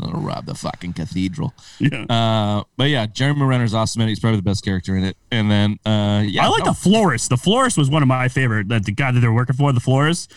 I'll 0.00 0.10
rob 0.12 0.46
the 0.46 0.54
fucking 0.54 0.94
cathedral. 0.94 1.52
Yeah. 1.78 2.04
Uh, 2.04 2.64
but 2.76 2.88
yeah, 2.88 3.06
Jeremy 3.06 3.42
Renner's 3.44 3.74
awesome. 3.74 4.02
in. 4.02 4.08
He's 4.08 4.18
probably 4.20 4.38
the 4.38 4.42
best 4.42 4.64
character 4.64 4.96
in 4.96 5.04
it. 5.04 5.16
And 5.30 5.50
then, 5.50 5.78
uh, 5.84 6.22
yeah, 6.26 6.46
I 6.46 6.48
like 6.48 6.64
no, 6.64 6.72
the 6.72 6.78
florist. 6.78 7.28
The 7.28 7.36
florist 7.36 7.76
was 7.76 7.90
one 7.90 8.02
of 8.02 8.08
my 8.08 8.28
favorite. 8.28 8.68
That 8.68 8.84
the 8.84 8.92
guy 8.92 9.12
that 9.12 9.20
they're 9.20 9.32
working 9.32 9.54
for, 9.54 9.70
the 9.72 9.80
florist. 9.80 10.32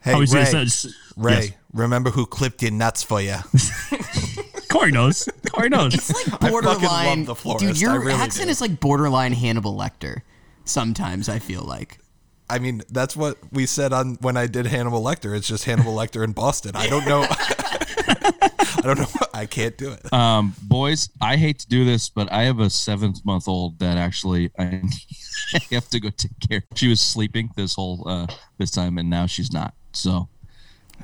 Hey, 0.00 0.18
Ray, 0.18 0.26
says, 0.26 0.94
Ray, 1.16 1.32
yes. 1.32 1.50
Remember 1.76 2.10
who 2.10 2.26
clipped 2.26 2.62
your 2.62 2.72
nuts 2.72 3.02
for 3.02 3.20
you? 3.20 3.36
Corey 4.68 4.92
knows. 4.92 5.28
Corey 5.52 5.68
knows. 5.68 5.94
It's 5.94 6.12
like 6.12 6.40
fucking 6.40 6.50
love 6.50 6.62
borderline. 6.62 7.24
The 7.24 7.34
Florist. 7.34 7.64
Dude, 7.64 7.80
your 7.80 7.92
I 7.92 7.96
really 7.96 8.12
accent 8.14 8.46
do. 8.46 8.50
is 8.50 8.60
like 8.60 8.80
borderline 8.80 9.32
Hannibal 9.32 9.74
Lecter. 9.76 10.22
Sometimes 10.64 11.28
I 11.28 11.38
feel 11.38 11.62
like. 11.62 11.98
I 12.48 12.58
mean, 12.58 12.82
that's 12.90 13.16
what 13.16 13.38
we 13.52 13.66
said 13.66 13.92
on 13.92 14.16
when 14.20 14.36
I 14.36 14.46
did 14.46 14.66
Hannibal 14.66 15.02
Lecter. 15.02 15.36
It's 15.36 15.48
just 15.48 15.64
Hannibal 15.64 15.94
Lecter 15.96 16.24
in 16.24 16.32
Boston. 16.32 16.72
I 16.74 16.88
don't 16.88 17.06
know. 17.06 17.26
I 17.30 18.80
don't 18.82 18.98
know. 18.98 19.26
I 19.34 19.46
can't 19.46 19.76
do 19.76 19.92
it. 19.92 20.12
Um, 20.12 20.54
boys, 20.62 21.08
I 21.20 21.36
hate 21.36 21.58
to 21.60 21.68
do 21.68 21.84
this, 21.84 22.08
but 22.08 22.30
I 22.32 22.44
have 22.44 22.60
a 22.60 22.70
seventh 22.70 23.24
month 23.24 23.48
old 23.48 23.78
that 23.80 23.96
actually 23.98 24.50
I 24.58 24.82
have 25.70 25.88
to 25.90 26.00
go 26.00 26.10
take 26.10 26.38
care. 26.48 26.62
She 26.74 26.88
was 26.88 27.00
sleeping 27.00 27.50
this 27.56 27.74
whole 27.74 28.04
uh, 28.06 28.26
this 28.58 28.70
time, 28.70 28.98
and 28.98 29.10
now 29.10 29.26
she's 29.26 29.52
not. 29.52 29.74
So 29.92 30.28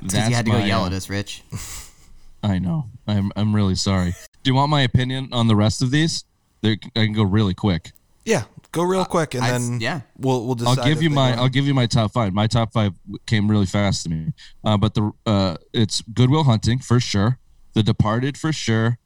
Because 0.03 0.29
you 0.29 0.35
had 0.35 0.45
to 0.45 0.51
go 0.51 0.59
my, 0.59 0.65
yell 0.65 0.83
uh, 0.83 0.87
at 0.87 0.93
us, 0.93 1.09
Rich. 1.09 1.43
I 2.43 2.59
know. 2.59 2.85
I'm 3.07 3.31
I'm 3.35 3.55
really 3.55 3.75
sorry. 3.75 4.13
Do 4.43 4.51
you 4.51 4.55
want 4.55 4.69
my 4.69 4.81
opinion 4.81 5.29
on 5.31 5.47
the 5.47 5.55
rest 5.55 5.81
of 5.81 5.91
these? 5.91 6.25
They're, 6.61 6.77
I 6.95 7.05
can 7.05 7.13
go 7.13 7.23
really 7.23 7.53
quick. 7.53 7.91
Yeah, 8.25 8.43
go 8.71 8.83
real 8.83 9.05
quick, 9.05 9.33
and 9.33 9.43
I'd- 9.43 9.51
then 9.53 9.79
yeah. 9.81 10.01
we'll 10.17 10.45
we'll 10.45 10.55
decide. 10.55 10.79
I'll 10.79 10.85
give 10.85 11.01
you 11.01 11.09
my 11.09 11.29
want- 11.29 11.41
I'll 11.41 11.49
give 11.49 11.65
you 11.65 11.73
my 11.73 11.85
top 11.85 12.11
five. 12.11 12.33
My 12.33 12.47
top 12.47 12.73
five 12.73 12.93
came 13.25 13.49
really 13.49 13.65
fast 13.65 14.03
to 14.03 14.09
me, 14.09 14.33
uh, 14.63 14.77
but 14.77 14.93
the 14.93 15.11
uh, 15.25 15.57
it's 15.73 16.01
Good 16.01 16.29
Will 16.29 16.43
Hunting 16.43 16.79
for 16.79 16.99
sure, 16.99 17.39
The 17.73 17.83
Departed 17.83 18.37
for 18.37 18.51
sure, 18.53 18.97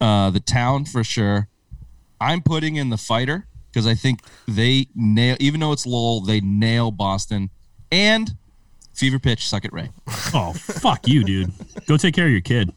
uh, 0.00 0.30
The 0.30 0.40
Town 0.40 0.84
for 0.84 1.04
sure. 1.04 1.48
I'm 2.20 2.40
putting 2.40 2.76
in 2.76 2.90
The 2.90 2.96
Fighter 2.96 3.46
because 3.70 3.86
I 3.86 3.94
think 3.94 4.20
they 4.48 4.86
nail, 4.94 5.36
even 5.38 5.60
though 5.60 5.72
it's 5.72 5.86
Lowell, 5.86 6.22
they 6.22 6.40
nail 6.40 6.90
Boston 6.90 7.50
and 7.92 8.34
Fever 8.96 9.18
Pitch. 9.18 9.46
Suck 9.48 9.64
it, 9.64 9.72
Ray. 9.72 9.90
Oh, 10.34 10.52
fuck 10.54 11.06
you, 11.06 11.22
dude. 11.24 11.52
Go 11.86 11.96
take 11.96 12.14
care 12.14 12.26
of 12.26 12.32
your 12.32 12.40
kid. 12.40 12.72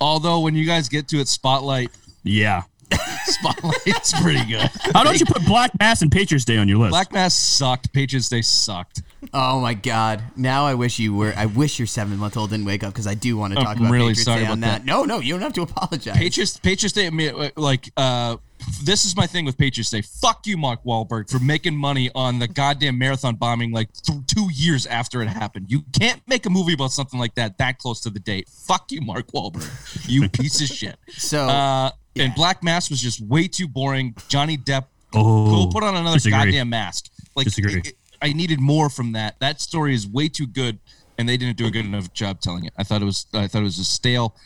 Although 0.00 0.40
when 0.40 0.54
you 0.54 0.64
guys 0.66 0.88
get 0.88 1.08
to 1.08 1.18
it, 1.20 1.28
Spotlight, 1.28 1.90
Yeah. 2.22 2.62
Spotlight's 3.24 4.20
pretty 4.20 4.44
good. 4.44 4.70
How 4.94 5.04
don't 5.04 5.18
you 5.18 5.26
put 5.26 5.44
Black 5.44 5.70
Mass 5.78 6.02
and 6.02 6.10
Patriots 6.10 6.44
Day 6.44 6.58
on 6.58 6.68
your 6.68 6.78
list? 6.78 6.90
Black 6.90 7.12
Mass 7.12 7.34
sucked. 7.34 7.92
Patriots 7.92 8.28
Day 8.28 8.42
sucked. 8.42 9.02
Oh 9.32 9.60
my 9.60 9.74
God! 9.74 10.22
Now 10.36 10.64
I 10.66 10.74
wish 10.74 10.98
you 10.98 11.14
were. 11.14 11.32
I 11.36 11.46
wish 11.46 11.78
your 11.78 11.86
seven 11.86 12.16
month 12.18 12.36
old 12.36 12.50
didn't 12.50 12.66
wake 12.66 12.82
up 12.82 12.92
because 12.92 13.06
I 13.06 13.14
do 13.14 13.36
want 13.36 13.54
to 13.54 13.60
talk 13.60 13.76
I'm 13.76 13.82
about 13.82 13.92
really 13.92 14.06
Patriots 14.14 14.24
sorry 14.24 14.40
Day 14.40 14.46
on 14.46 14.58
about 14.58 14.66
that. 14.66 14.78
that. 14.80 14.84
No, 14.84 15.04
no, 15.04 15.20
you 15.20 15.32
don't 15.34 15.42
have 15.42 15.52
to 15.54 15.62
apologize. 15.62 16.16
Patriots 16.16 16.56
Patriots 16.58 16.92
Day, 16.92 17.06
I 17.06 17.10
mean, 17.10 17.50
like 17.56 17.90
uh, 17.96 18.36
this 18.82 19.04
is 19.04 19.16
my 19.16 19.26
thing 19.26 19.44
with 19.44 19.56
Patriots 19.56 19.90
Day. 19.90 20.02
Fuck 20.02 20.46
you, 20.46 20.56
Mark 20.56 20.82
Wahlberg, 20.84 21.30
for 21.30 21.38
making 21.38 21.76
money 21.76 22.10
on 22.14 22.40
the 22.40 22.48
goddamn 22.48 22.98
marathon 22.98 23.36
bombing 23.36 23.70
like 23.70 23.88
th- 23.92 24.18
two 24.26 24.48
years 24.52 24.86
after 24.86 25.22
it 25.22 25.28
happened. 25.28 25.66
You 25.70 25.82
can't 25.98 26.20
make 26.26 26.44
a 26.46 26.50
movie 26.50 26.74
about 26.74 26.90
something 26.92 27.18
like 27.20 27.34
that 27.36 27.58
that 27.58 27.78
close 27.78 28.00
to 28.00 28.10
the 28.10 28.20
date. 28.20 28.48
Fuck 28.48 28.90
you, 28.90 29.00
Mark 29.00 29.28
Wahlberg. 29.32 30.08
You 30.08 30.28
piece 30.28 30.60
of 30.60 30.66
shit. 30.76 30.96
So, 31.10 31.46
uh, 31.46 31.90
yeah. 32.14 32.24
and 32.24 32.34
Black 32.34 32.62
Mass 32.62 32.90
was 32.90 33.00
just 33.00 33.20
way 33.20 33.48
too 33.48 33.66
boring. 33.68 34.14
Johnny 34.28 34.56
Depp, 34.58 34.86
Oh, 35.14 35.66
go 35.66 35.70
put 35.70 35.84
on 35.84 35.94
another 35.94 36.16
disagree. 36.16 36.38
goddamn 36.38 36.70
mask. 36.70 37.10
Like 37.36 37.44
Disagree. 37.44 37.78
it- 37.78 37.86
it- 37.88 37.96
I 38.22 38.32
needed 38.32 38.60
more 38.60 38.88
from 38.88 39.12
that. 39.12 39.38
That 39.40 39.60
story 39.60 39.94
is 39.94 40.06
way 40.06 40.28
too 40.28 40.46
good, 40.46 40.78
and 41.18 41.28
they 41.28 41.36
didn't 41.36 41.56
do 41.56 41.66
a 41.66 41.70
good 41.72 41.84
enough 41.84 42.12
job 42.14 42.40
telling 42.40 42.64
it. 42.66 42.72
I 42.78 42.84
thought 42.84 43.02
it 43.02 43.04
was. 43.04 43.26
I 43.34 43.48
thought 43.48 43.62
it 43.62 43.64
was 43.64 43.76
just 43.76 43.92
stale. 43.92 44.36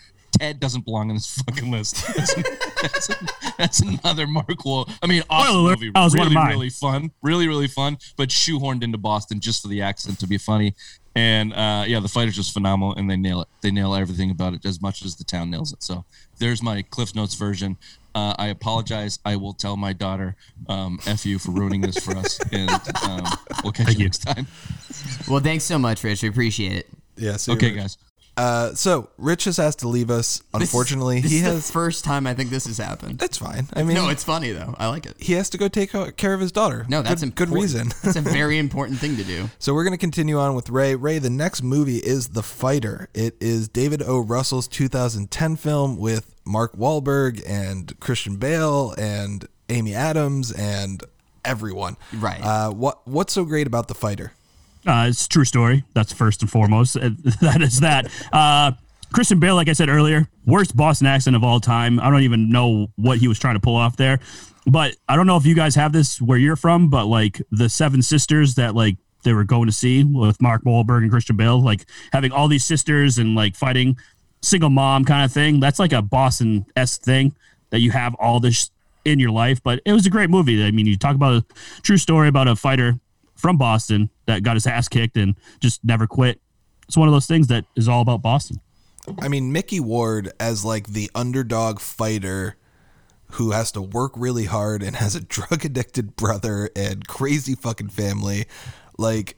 Ted 0.40 0.60
doesn't 0.60 0.84
belong 0.86 1.10
on 1.10 1.16
this 1.16 1.26
fucking 1.46 1.70
list. 1.70 1.96
That's, 2.16 2.34
that's, 2.82 3.10
that's 3.58 3.80
another 3.80 4.26
Mark 4.26 4.64
Wall. 4.64 4.88
I 5.02 5.06
mean, 5.06 5.22
awesome 5.30 5.46
Spoiler 5.48 5.60
alert, 5.66 5.78
movie. 5.80 5.90
that 5.94 6.04
was 6.04 6.14
one 6.14 6.22
of 6.22 6.32
really, 6.32 6.34
mine. 6.34 6.50
really 6.52 6.70
fun. 6.70 7.10
Really, 7.22 7.48
really 7.48 7.68
fun. 7.68 7.98
But 8.16 8.30
shoehorned 8.30 8.82
into 8.82 8.98
Boston 8.98 9.40
just 9.40 9.60
for 9.62 9.68
the 9.68 9.82
accent 9.82 10.18
to 10.20 10.26
be 10.26 10.38
funny. 10.38 10.74
And 11.16 11.54
uh, 11.54 11.84
yeah, 11.86 11.98
the 12.00 12.08
fight 12.08 12.28
is 12.28 12.36
just 12.36 12.52
phenomenal, 12.52 12.94
and 12.94 13.10
they 13.10 13.16
nail 13.16 13.40
it. 13.40 13.48
They 13.62 13.70
nail 13.70 13.94
everything 13.94 14.30
about 14.30 14.52
it 14.52 14.66
as 14.66 14.82
much 14.82 15.02
as 15.02 15.16
the 15.16 15.24
town 15.24 15.50
nails 15.50 15.72
it. 15.72 15.82
So 15.82 16.04
there's 16.38 16.62
my 16.62 16.82
Cliff 16.82 17.14
Notes 17.14 17.34
version. 17.34 17.78
Uh, 18.14 18.34
I 18.38 18.48
apologize. 18.48 19.18
I 19.24 19.36
will 19.36 19.54
tell 19.54 19.76
my 19.78 19.94
daughter, 19.94 20.36
um, 20.68 20.98
"F 21.06 21.24
you" 21.24 21.38
for 21.38 21.52
ruining 21.52 21.80
this 21.80 21.96
for 21.98 22.14
us, 22.18 22.38
and 22.52 22.70
um, 23.02 23.24
we'll 23.64 23.72
catch 23.72 23.86
Thank 23.86 23.98
you 23.98 24.02
you. 24.02 24.04
next 24.08 24.18
time. 24.18 24.46
well, 25.28 25.40
thanks 25.40 25.64
so 25.64 25.78
much, 25.78 26.04
Rich. 26.04 26.22
We 26.22 26.28
appreciate 26.28 26.72
it. 26.72 26.88
Yeah. 27.16 27.36
see 27.38 27.52
Okay, 27.52 27.70
Rich. 27.70 27.76
guys. 27.80 27.98
Uh, 28.36 28.74
so 28.74 29.08
Rich 29.16 29.44
has 29.44 29.58
asked 29.58 29.78
to 29.78 29.88
leave 29.88 30.10
us. 30.10 30.42
Unfortunately, 30.52 31.20
this 31.20 31.30
he 31.30 31.38
is 31.38 31.44
has. 31.44 31.66
the 31.66 31.72
first 31.72 32.04
time 32.04 32.26
I 32.26 32.34
think 32.34 32.50
this 32.50 32.66
has 32.66 32.76
happened. 32.78 33.18
That's 33.18 33.38
fine. 33.38 33.66
I 33.72 33.82
mean, 33.82 33.94
No, 33.94 34.08
it's 34.10 34.24
funny 34.24 34.52
though. 34.52 34.74
I 34.78 34.88
like 34.88 35.06
it. 35.06 35.16
he 35.18 35.32
has 35.34 35.48
to 35.50 35.58
go 35.58 35.68
take 35.68 35.90
care 36.16 36.34
of 36.34 36.40
his 36.40 36.52
daughter. 36.52 36.84
No, 36.88 37.00
that's 37.02 37.22
good, 37.22 37.34
good 37.34 37.48
reason. 37.50 37.88
That's 38.02 38.16
a 38.16 38.20
very 38.40 38.58
important 38.58 38.98
thing 38.98 39.16
to 39.16 39.24
do. 39.24 39.48
So 39.58 39.72
we're 39.72 39.84
going 39.84 39.94
to 39.94 39.98
continue 39.98 40.38
on 40.38 40.54
with 40.54 40.68
Ray. 40.68 40.94
Ray, 40.94 41.18
the 41.18 41.30
next 41.30 41.62
movie 41.62 41.96
is 41.98 42.28
The 42.28 42.42
Fighter. 42.42 43.08
It 43.14 43.36
is 43.40 43.68
David 43.68 44.02
O. 44.02 44.18
Russell's 44.20 44.68
2010 44.68 45.56
film 45.56 45.96
with 45.96 46.34
Mark 46.44 46.74
Wahlberg 46.76 47.42
and 47.48 47.98
Christian 48.00 48.36
Bale 48.36 48.94
and 48.98 49.48
Amy 49.70 49.94
Adams 49.94 50.52
and 50.52 51.02
everyone. 51.44 51.96
Right. 52.12 52.40
Uh, 52.42 52.70
what 52.70 53.06
What's 53.08 53.32
so 53.32 53.44
great 53.44 53.66
about 53.66 53.88
The 53.88 53.94
Fighter? 53.94 54.32
Uh, 54.86 55.06
it's 55.08 55.26
true 55.26 55.44
story. 55.44 55.84
That's 55.94 56.12
first 56.12 56.42
and 56.42 56.50
foremost. 56.50 56.96
Uh, 56.96 57.10
that 57.40 57.60
is 57.60 57.80
that. 57.80 58.10
Uh, 58.32 58.72
Christian 59.12 59.40
Bale, 59.40 59.54
like 59.54 59.68
I 59.68 59.72
said 59.72 59.88
earlier, 59.88 60.28
worst 60.46 60.76
Boston 60.76 61.06
accent 61.06 61.36
of 61.36 61.44
all 61.44 61.60
time. 61.60 61.98
I 62.00 62.10
don't 62.10 62.22
even 62.22 62.50
know 62.50 62.88
what 62.96 63.18
he 63.18 63.28
was 63.28 63.38
trying 63.38 63.54
to 63.54 63.60
pull 63.60 63.76
off 63.76 63.96
there. 63.96 64.20
But 64.66 64.96
I 65.08 65.16
don't 65.16 65.26
know 65.26 65.36
if 65.36 65.46
you 65.46 65.54
guys 65.54 65.74
have 65.76 65.92
this 65.92 66.20
where 66.20 66.38
you're 66.38 66.56
from, 66.56 66.90
but 66.90 67.06
like 67.06 67.40
the 67.50 67.68
Seven 67.68 68.02
Sisters 68.02 68.56
that 68.56 68.74
like 68.74 68.96
they 69.22 69.32
were 69.32 69.44
going 69.44 69.66
to 69.66 69.72
see 69.72 70.04
with 70.04 70.40
Mark 70.42 70.62
Wahlberg 70.64 71.02
and 71.02 71.10
Christian 71.10 71.36
Bale, 71.36 71.60
like 71.60 71.84
having 72.12 72.32
all 72.32 72.48
these 72.48 72.64
sisters 72.64 73.18
and 73.18 73.34
like 73.34 73.56
fighting 73.56 73.96
single 74.42 74.70
mom 74.70 75.04
kind 75.04 75.24
of 75.24 75.32
thing. 75.32 75.60
That's 75.60 75.78
like 75.78 75.92
a 75.92 76.02
Boston 76.02 76.66
s 76.76 76.98
thing 76.98 77.34
that 77.70 77.80
you 77.80 77.92
have 77.92 78.14
all 78.16 78.40
this 78.40 78.70
in 79.04 79.18
your 79.18 79.30
life. 79.30 79.62
But 79.62 79.80
it 79.84 79.92
was 79.92 80.06
a 80.06 80.10
great 80.10 80.30
movie. 80.30 80.64
I 80.64 80.72
mean, 80.72 80.86
you 80.86 80.96
talk 80.96 81.14
about 81.14 81.34
a 81.34 81.44
true 81.82 81.96
story 81.96 82.28
about 82.28 82.48
a 82.48 82.56
fighter 82.56 82.98
from 83.36 83.56
Boston 83.56 84.10
that 84.26 84.42
got 84.42 84.54
his 84.54 84.66
ass 84.66 84.88
kicked 84.88 85.16
and 85.16 85.36
just 85.60 85.84
never 85.84 86.06
quit. 86.06 86.40
It's 86.88 86.96
one 86.96 87.08
of 87.08 87.14
those 87.14 87.26
things 87.26 87.48
that 87.48 87.64
is 87.76 87.88
all 87.88 88.00
about 88.00 88.22
Boston. 88.22 88.60
I 89.20 89.28
mean, 89.28 89.52
Micky 89.52 89.78
Ward 89.80 90.32
as 90.40 90.64
like 90.64 90.88
the 90.88 91.10
underdog 91.14 91.80
fighter 91.80 92.56
who 93.32 93.50
has 93.52 93.72
to 93.72 93.82
work 93.82 94.12
really 94.16 94.44
hard 94.44 94.82
and 94.82 94.96
has 94.96 95.14
a 95.14 95.20
drug 95.24 95.64
addicted 95.64 96.16
brother 96.16 96.70
and 96.76 97.06
crazy 97.06 97.54
fucking 97.54 97.90
family. 97.90 98.46
Like, 98.98 99.36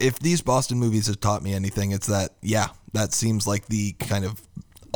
if 0.00 0.18
these 0.18 0.42
Boston 0.42 0.78
movies 0.78 1.06
have 1.06 1.20
taught 1.20 1.42
me 1.42 1.54
anything, 1.54 1.90
it's 1.90 2.06
that, 2.06 2.34
yeah, 2.42 2.68
that 2.92 3.12
seems 3.12 3.46
like 3.46 3.66
the 3.66 3.92
kind 3.92 4.24
of 4.24 4.40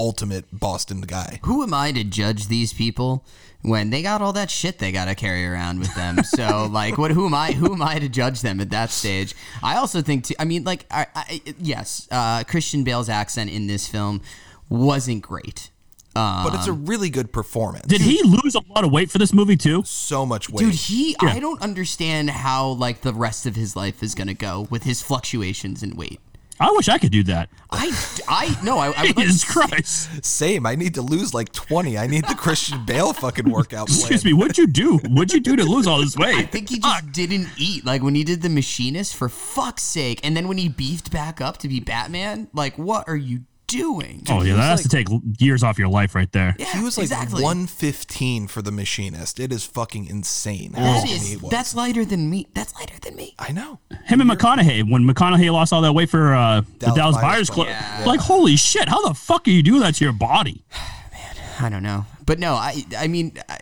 ultimate 0.00 0.46
Boston 0.52 1.02
guy. 1.02 1.38
Who 1.44 1.62
am 1.62 1.74
I 1.74 1.92
to 1.92 2.02
judge 2.04 2.48
these 2.48 2.72
people 2.72 3.24
when 3.62 3.90
they 3.90 4.02
got 4.02 4.22
all 4.22 4.32
that 4.32 4.50
shit 4.50 4.78
they 4.78 4.90
got 4.90 5.04
to 5.04 5.14
carry 5.14 5.46
around 5.46 5.78
with 5.78 5.94
them? 5.94 6.18
So 6.24 6.68
like, 6.72 6.96
what? 6.98 7.10
Who 7.10 7.26
am 7.26 7.34
I? 7.34 7.52
Who 7.52 7.72
am 7.72 7.82
I 7.82 7.98
to 7.98 8.08
judge 8.08 8.40
them 8.40 8.60
at 8.60 8.70
that 8.70 8.90
stage? 8.90 9.34
I 9.62 9.76
also 9.76 10.00
think. 10.02 10.24
Too, 10.24 10.34
I 10.38 10.44
mean, 10.44 10.64
like, 10.64 10.86
I, 10.90 11.06
I, 11.14 11.42
yes, 11.58 12.08
uh, 12.10 12.44
Christian 12.44 12.82
Bale's 12.84 13.08
accent 13.08 13.50
in 13.50 13.66
this 13.66 13.86
film 13.86 14.22
wasn't 14.68 15.22
great. 15.22 15.70
Um, 16.16 16.44
But 16.44 16.54
it's 16.54 16.66
a 16.66 16.72
really 16.72 17.08
good 17.10 17.32
performance. 17.32 17.86
Did 17.86 18.00
he 18.00 18.20
lose 18.24 18.56
a 18.56 18.62
lot 18.74 18.84
of 18.84 18.90
weight 18.90 19.10
for 19.12 19.18
this 19.18 19.32
movie 19.32 19.56
too? 19.56 19.82
so 19.84 20.26
much 20.26 20.50
weight. 20.50 20.64
Dude, 20.64 20.74
he 20.74 21.14
I 21.20 21.38
don't 21.38 21.62
understand 21.62 22.30
how 22.30 22.70
like 22.70 23.02
the 23.02 23.12
rest 23.14 23.46
of 23.46 23.54
his 23.54 23.76
life 23.76 24.02
is 24.02 24.14
gonna 24.16 24.34
go 24.34 24.66
with 24.70 24.82
his 24.82 25.02
fluctuations 25.02 25.82
in 25.84 25.94
weight. 25.96 26.20
I 26.60 26.70
wish 26.72 26.88
I 26.90 26.98
could 26.98 27.10
do 27.10 27.22
that. 27.24 27.48
I 27.70 27.90
I 28.28 28.62
no, 28.62 28.78
I, 28.78 28.88
I 28.88 28.88
would 29.06 29.16
like 29.16 29.26
Jesus 29.26 29.44
Christ. 29.44 30.24
Same. 30.24 30.66
I 30.66 30.74
need 30.74 30.94
to 30.94 31.02
lose 31.02 31.32
like 31.32 31.52
20. 31.52 31.96
I 31.96 32.06
need 32.06 32.26
the 32.26 32.34
Christian 32.34 32.84
Bale 32.86 33.14
fucking 33.14 33.48
workout 33.48 33.88
plan. 33.88 33.98
Excuse 33.98 34.24
me, 34.24 34.34
what'd 34.34 34.58
you 34.58 34.66
do? 34.66 34.98
What'd 34.98 35.32
you 35.32 35.40
do 35.40 35.56
to 35.56 35.64
lose 35.64 35.86
all 35.86 36.00
this 36.00 36.16
weight? 36.16 36.36
I 36.36 36.42
think 36.42 36.68
he 36.68 36.78
just 36.78 37.12
didn't 37.12 37.48
eat. 37.56 37.86
Like 37.86 38.02
when 38.02 38.14
he 38.14 38.24
did 38.24 38.42
the 38.42 38.50
machinist, 38.50 39.16
for 39.16 39.30
fuck's 39.30 39.82
sake. 39.82 40.20
And 40.22 40.36
then 40.36 40.48
when 40.48 40.58
he 40.58 40.68
beefed 40.68 41.10
back 41.10 41.40
up 41.40 41.56
to 41.58 41.68
be 41.68 41.80
Batman, 41.80 42.48
like 42.52 42.76
what 42.76 43.08
are 43.08 43.16
you 43.16 43.40
doing? 43.70 44.22
Oh 44.28 44.42
yeah, 44.42 44.54
that 44.54 44.62
has 44.62 44.82
to 44.82 44.88
take 44.88 45.08
years 45.38 45.62
off 45.62 45.78
your 45.78 45.88
life 45.88 46.14
right 46.14 46.30
there. 46.32 46.54
Yeah, 46.58 46.72
He 46.72 46.82
was 46.82 46.96
like 46.98 47.04
exactly. 47.04 47.42
115 47.42 48.46
for 48.48 48.62
the 48.62 48.70
machinist. 48.72 49.40
It 49.40 49.52
is 49.52 49.64
fucking 49.64 50.06
insane. 50.06 50.72
how 50.74 50.82
That 50.82 51.00
skinny 51.02 51.16
is 51.16 51.28
he 51.28 51.36
was. 51.36 51.50
that's 51.50 51.74
lighter 51.74 52.04
than 52.04 52.28
me. 52.30 52.46
That's 52.54 52.74
lighter 52.74 52.98
than 53.00 53.16
me. 53.16 53.34
I 53.38 53.52
know. 53.52 53.80
Him 54.04 54.20
and 54.20 54.30
McConaughey, 54.30 54.90
when 54.90 55.02
McConaughey 55.08 55.50
lost 55.52 55.72
all 55.72 55.82
that 55.82 55.92
weight 55.92 56.10
for 56.10 56.34
uh, 56.34 56.60
the 56.60 56.86
Dallas 56.86 56.96
Dallas 56.96 57.16
Buyers 57.16 57.22
Buyers 57.22 57.50
Club. 57.50 57.66
Club, 57.68 57.78
Yeah. 58.00 58.04
like 58.06 58.20
holy 58.20 58.56
shit, 58.56 58.88
how 58.88 59.06
the 59.06 59.14
fuck 59.14 59.46
are 59.46 59.50
you 59.50 59.62
doing 59.62 59.80
that 59.80 59.94
to 59.96 60.04
your 60.04 60.12
body? 60.12 60.64
Man, 61.12 61.36
I 61.60 61.68
don't 61.68 61.82
know, 61.82 62.06
but 62.26 62.38
no, 62.38 62.54
I 62.54 62.84
I 62.98 63.06
mean. 63.08 63.32
I, 63.48 63.58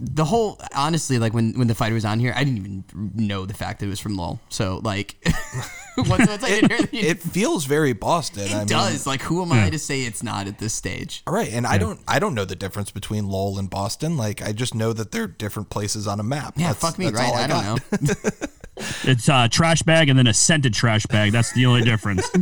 the 0.00 0.24
whole 0.24 0.60
honestly 0.74 1.18
like 1.18 1.32
when 1.32 1.52
when 1.58 1.68
the 1.68 1.74
fighter 1.74 1.94
was 1.94 2.04
on 2.04 2.18
here 2.20 2.32
i 2.36 2.44
didn't 2.44 2.58
even 2.58 2.84
know 3.14 3.46
the 3.46 3.54
fact 3.54 3.80
that 3.80 3.86
it 3.86 3.88
was 3.88 4.00
from 4.00 4.16
lowell 4.16 4.38
so 4.48 4.80
like 4.84 5.16
once, 5.96 6.08
once 6.28 6.42
i 6.44 6.48
did 6.60 6.70
hear 6.70 6.78
It, 6.80 6.90
the, 6.90 6.98
it 7.00 7.22
feels 7.22 7.64
very 7.64 7.92
Boston. 7.94 8.42
it 8.44 8.54
I 8.54 8.58
mean, 8.58 8.66
does 8.66 9.06
like 9.06 9.22
who 9.22 9.40
am 9.42 9.52
i 9.52 9.70
to 9.70 9.78
say 9.78 10.02
it's 10.02 10.22
not 10.22 10.46
at 10.48 10.58
this 10.58 10.74
stage 10.74 11.22
All 11.26 11.32
right, 11.34 11.50
and 11.52 11.66
I 11.66 11.78
don't 11.78 12.00
I 12.06 12.18
don't 12.18 12.34
know 12.34 12.44
the 12.44 12.56
difference 12.56 12.90
between 12.90 13.26
Lowell 13.26 13.58
and 13.58 13.70
Boston. 13.70 14.16
Like 14.16 14.42
I 14.42 14.52
just 14.52 14.74
know 14.74 14.92
that 14.92 15.12
they're 15.12 15.26
different 15.26 15.70
places 15.70 16.06
on 16.06 16.20
a 16.20 16.22
map. 16.22 16.54
yeah 16.56 16.72
That's- 16.72 16.80
fuck 16.82 16.98
me 16.98 17.06
that's 17.10 17.18
right 17.18 17.28
all 17.28 17.36
i, 17.36 17.46
don't 17.46 18.02
know 18.02 18.20
It's 19.04 19.26
a 19.30 19.48
trash 19.48 19.80
bag 19.82 20.10
and 20.10 20.18
then 20.18 20.26
a 20.26 20.34
scented 20.34 20.74
trash 20.74 21.06
bag. 21.06 21.32
That's 21.32 21.50
the 21.54 21.64
only 21.64 21.82
difference. 21.82 22.28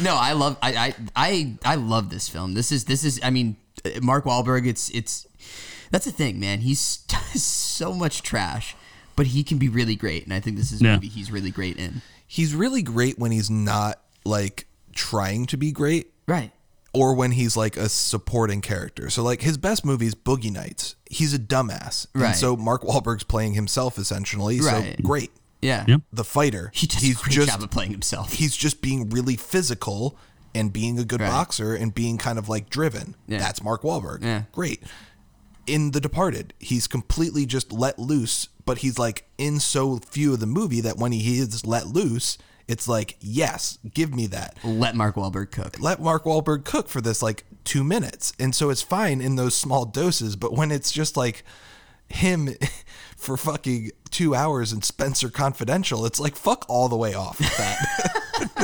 No, 0.00 0.16
I 0.16 0.32
love 0.32 0.56
I, 0.60 0.74
I 0.76 0.94
I 1.14 1.54
I 1.64 1.74
love 1.76 2.10
this 2.10 2.28
film. 2.28 2.54
This 2.54 2.72
is 2.72 2.84
this 2.84 3.04
is 3.04 3.20
I 3.22 3.30
mean 3.30 3.56
uh, 3.84 3.90
Mark 4.02 4.24
Wahlberg. 4.24 4.66
It's 4.66 4.90
it's 4.90 5.24
that's 5.94 6.04
the 6.06 6.12
thing, 6.12 6.38
man. 6.40 6.60
He's 6.60 6.80
so 7.34 7.94
much 7.94 8.22
trash, 8.22 8.74
but 9.16 9.28
he 9.28 9.42
can 9.44 9.58
be 9.58 9.68
really 9.68 9.96
great, 9.96 10.24
and 10.24 10.34
I 10.34 10.40
think 10.40 10.56
this 10.56 10.72
is 10.72 10.80
a 10.80 10.84
Yeah. 10.84 10.94
movie 10.94 11.08
he's 11.08 11.30
really 11.30 11.50
great 11.50 11.76
in. 11.76 12.02
He's 12.26 12.54
really 12.54 12.82
great 12.82 13.18
when 13.18 13.30
he's 13.30 13.48
not 13.50 14.00
like 14.24 14.66
trying 14.94 15.46
to 15.46 15.56
be 15.56 15.70
great 15.72 16.12
Right. 16.26 16.50
or 16.92 17.14
when 17.14 17.32
he's 17.32 17.56
like 17.56 17.76
a 17.76 17.88
supporting 17.88 18.60
character. 18.60 19.10
So 19.10 19.22
like 19.22 19.42
his 19.42 19.56
best 19.58 19.84
movie 19.84 20.06
is 20.06 20.14
Boogie 20.14 20.50
Nights. 20.52 20.96
He's 21.10 21.32
a 21.34 21.38
dumbass. 21.38 22.06
Right. 22.14 22.28
And 22.28 22.36
so 22.36 22.56
Mark 22.56 22.82
Wahlberg's 22.82 23.24
playing 23.24 23.54
himself 23.54 23.98
essentially. 23.98 24.60
Right. 24.60 24.96
So 24.96 25.02
great. 25.02 25.30
Yeah. 25.62 25.84
Yep. 25.86 26.00
The 26.12 26.24
fighter. 26.24 26.70
He 26.74 26.86
does 26.86 27.02
he's 27.02 27.20
a 27.20 27.22
great 27.22 27.32
just 27.34 27.48
job 27.50 27.62
of 27.62 27.70
playing 27.70 27.90
himself. 27.92 28.32
he's 28.32 28.56
just 28.56 28.80
being 28.82 29.10
really 29.10 29.36
physical 29.36 30.16
and 30.54 30.72
being 30.72 30.98
a 30.98 31.04
good 31.04 31.20
Right. 31.20 31.30
boxer 31.30 31.74
and 31.74 31.94
being 31.94 32.16
kind 32.18 32.38
of 32.38 32.48
like 32.48 32.70
driven. 32.70 33.14
Yeah. 33.28 33.38
That's 33.38 33.62
Mark 33.62 33.82
Wahlberg. 33.82 34.22
Yeah. 34.22 34.42
Great. 34.52 34.82
In 35.66 35.92
The 35.92 36.00
Departed, 36.00 36.54
he's 36.58 36.86
completely 36.86 37.46
just 37.46 37.72
let 37.72 37.98
loose, 37.98 38.48
but 38.64 38.78
he's 38.78 38.98
like 38.98 39.26
in 39.38 39.60
so 39.60 39.98
few 39.98 40.34
of 40.34 40.40
the 40.40 40.46
movie 40.46 40.80
that 40.80 40.96
when 40.98 41.12
he 41.12 41.38
is 41.38 41.66
let 41.66 41.86
loose, 41.86 42.38
it's 42.66 42.88
like, 42.88 43.16
yes, 43.20 43.78
give 43.92 44.14
me 44.14 44.26
that. 44.28 44.56
Let 44.64 44.94
Mark 44.94 45.16
Wahlberg 45.16 45.50
cook. 45.50 45.78
Let 45.80 46.00
Mark 46.00 46.24
Wahlberg 46.24 46.64
cook 46.64 46.88
for 46.88 47.00
this 47.00 47.22
like 47.22 47.44
two 47.64 47.84
minutes. 47.84 48.32
And 48.38 48.54
so 48.54 48.70
it's 48.70 48.82
fine 48.82 49.20
in 49.20 49.36
those 49.36 49.54
small 49.54 49.84
doses, 49.84 50.36
but 50.36 50.52
when 50.52 50.70
it's 50.70 50.92
just 50.92 51.16
like 51.16 51.44
him 52.08 52.54
for 53.16 53.36
fucking 53.36 53.90
two 54.10 54.34
hours 54.34 54.72
in 54.72 54.80
Spenser 54.82 55.30
Confidential, 55.30 56.06
it's 56.06 56.20
like 56.20 56.36
fuck 56.36 56.64
all 56.68 56.88
the 56.88 56.96
way 56.96 57.14
off 57.14 57.38
with 57.38 57.56
that. 57.56 58.63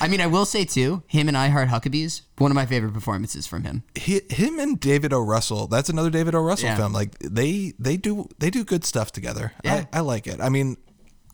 I 0.00 0.08
mean, 0.08 0.20
I 0.20 0.26
will 0.26 0.44
say 0.46 0.64
too, 0.64 1.02
him 1.06 1.28
and 1.28 1.36
I 1.36 1.48
Heart 1.48 1.68
Huckabees, 1.68 2.22
one 2.38 2.50
of 2.50 2.54
my 2.54 2.66
favorite 2.66 2.92
performances 2.94 3.46
from 3.46 3.64
him. 3.64 3.82
Hi- 3.98 4.22
him 4.30 4.58
and 4.58 4.80
David 4.80 5.12
O. 5.12 5.20
Russell. 5.20 5.66
That's 5.66 5.88
another 5.88 6.10
David 6.10 6.34
O. 6.34 6.40
Russell 6.40 6.68
Yeah. 6.70 6.76
film. 6.76 6.92
Like 6.92 7.18
they 7.18 7.74
they 7.78 7.96
do 7.96 8.28
they 8.38 8.50
do 8.50 8.64
good 8.64 8.84
stuff 8.84 9.12
together. 9.12 9.52
Yeah. 9.64 9.84
I, 9.92 9.98
I 9.98 10.00
like 10.00 10.26
it. 10.26 10.40
I 10.40 10.48
mean, 10.48 10.76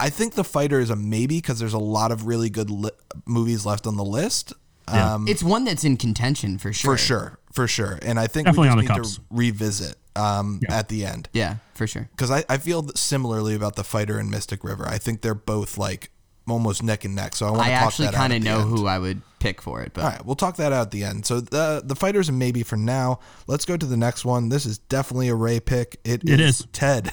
I 0.01 0.11
think 0.11 0.35
the 0.35 0.45
fighter 0.45 0.81
is 0.81 0.91
a 0.91 0.97
maybe 0.97 1.37
because 1.39 1.59
there's 1.59 1.73
a 1.75 1.79
lot 1.79 2.13
of 2.13 2.27
really 2.27 2.51
good 2.51 2.71
li- 2.71 2.91
movies 3.25 3.65
left 3.65 3.87
on 3.87 3.97
the 3.97 4.05
list. 4.05 4.53
Yeah. 4.89 5.15
Um, 5.15 5.27
It's 5.29 5.43
one 5.43 5.65
that's 5.65 5.85
in 5.85 5.97
contention 5.97 6.59
for 6.59 6.73
sure. 6.73 6.93
for 6.93 6.99
sure, 6.99 7.39
for 7.53 7.67
sure. 7.67 7.99
And 8.03 8.21
I 8.21 8.27
think 8.27 8.47
Definitely 8.47 8.69
we 8.69 8.73
on 8.73 8.77
just 8.79 8.89
the 8.89 8.95
need 8.95 8.99
cups. 8.99 9.17
to 9.17 9.23
revisit 9.31 9.97
um, 10.15 10.61
at 10.69 10.89
the 10.89 11.05
end 11.05 11.29
Yeah, 11.33 11.57
for 11.75 11.87
sure. 11.87 12.09
because 12.13 12.31
I, 12.31 12.45
I 12.49 12.59
feel 12.59 12.89
similarly 12.95 13.55
about 13.55 13.75
the 13.77 13.85
fighter 13.85 14.19
and 14.19 14.31
Mystic 14.31 14.63
River. 14.65 14.87
I 14.87 14.99
think 14.99 15.23
they're 15.23 15.35
both 15.35 15.77
like 15.77 16.11
almost 16.49 16.83
neck 16.83 17.05
and 17.05 17.15
neck. 17.15 17.35
So 17.37 17.47
I 17.47 17.51
want 17.51 17.65
to 17.65 17.71
talk 17.71 17.83
actually 17.83 18.07
that 18.07 18.15
out 18.15 18.21
I 18.21 18.25
actually 18.25 18.41
kind 18.41 18.47
of 18.49 18.53
know 18.53 18.61
end. 18.69 18.79
who 18.79 18.87
I 18.87 18.99
would 18.99 19.23
pick 19.39 19.61
for 19.63 19.83
it, 19.83 19.93
but 19.95 20.05
All 20.05 20.11
right, 20.11 20.25
we'll 20.25 20.37
talk 20.37 20.57
that 20.57 20.73
out 20.73 20.83
at 20.83 20.91
the 20.91 21.05
end. 21.05 21.27
So 21.27 21.41
the 21.41 21.83
the 21.85 21.95
fighters 21.97 22.29
and 22.29 22.39
maybe 22.39 22.63
for 22.63 22.77
now. 22.77 23.21
Let's 23.47 23.65
go 23.65 23.77
to 23.77 23.87
the 23.87 23.97
next 23.97 24.25
one. 24.25 24.49
This 24.49 24.67
is 24.67 24.79
definitely 24.79 25.29
a 25.29 25.35
Ray 25.35 25.61
pick. 25.61 25.99
It 26.05 26.29
is. 26.29 26.67
Ted. 26.73 27.11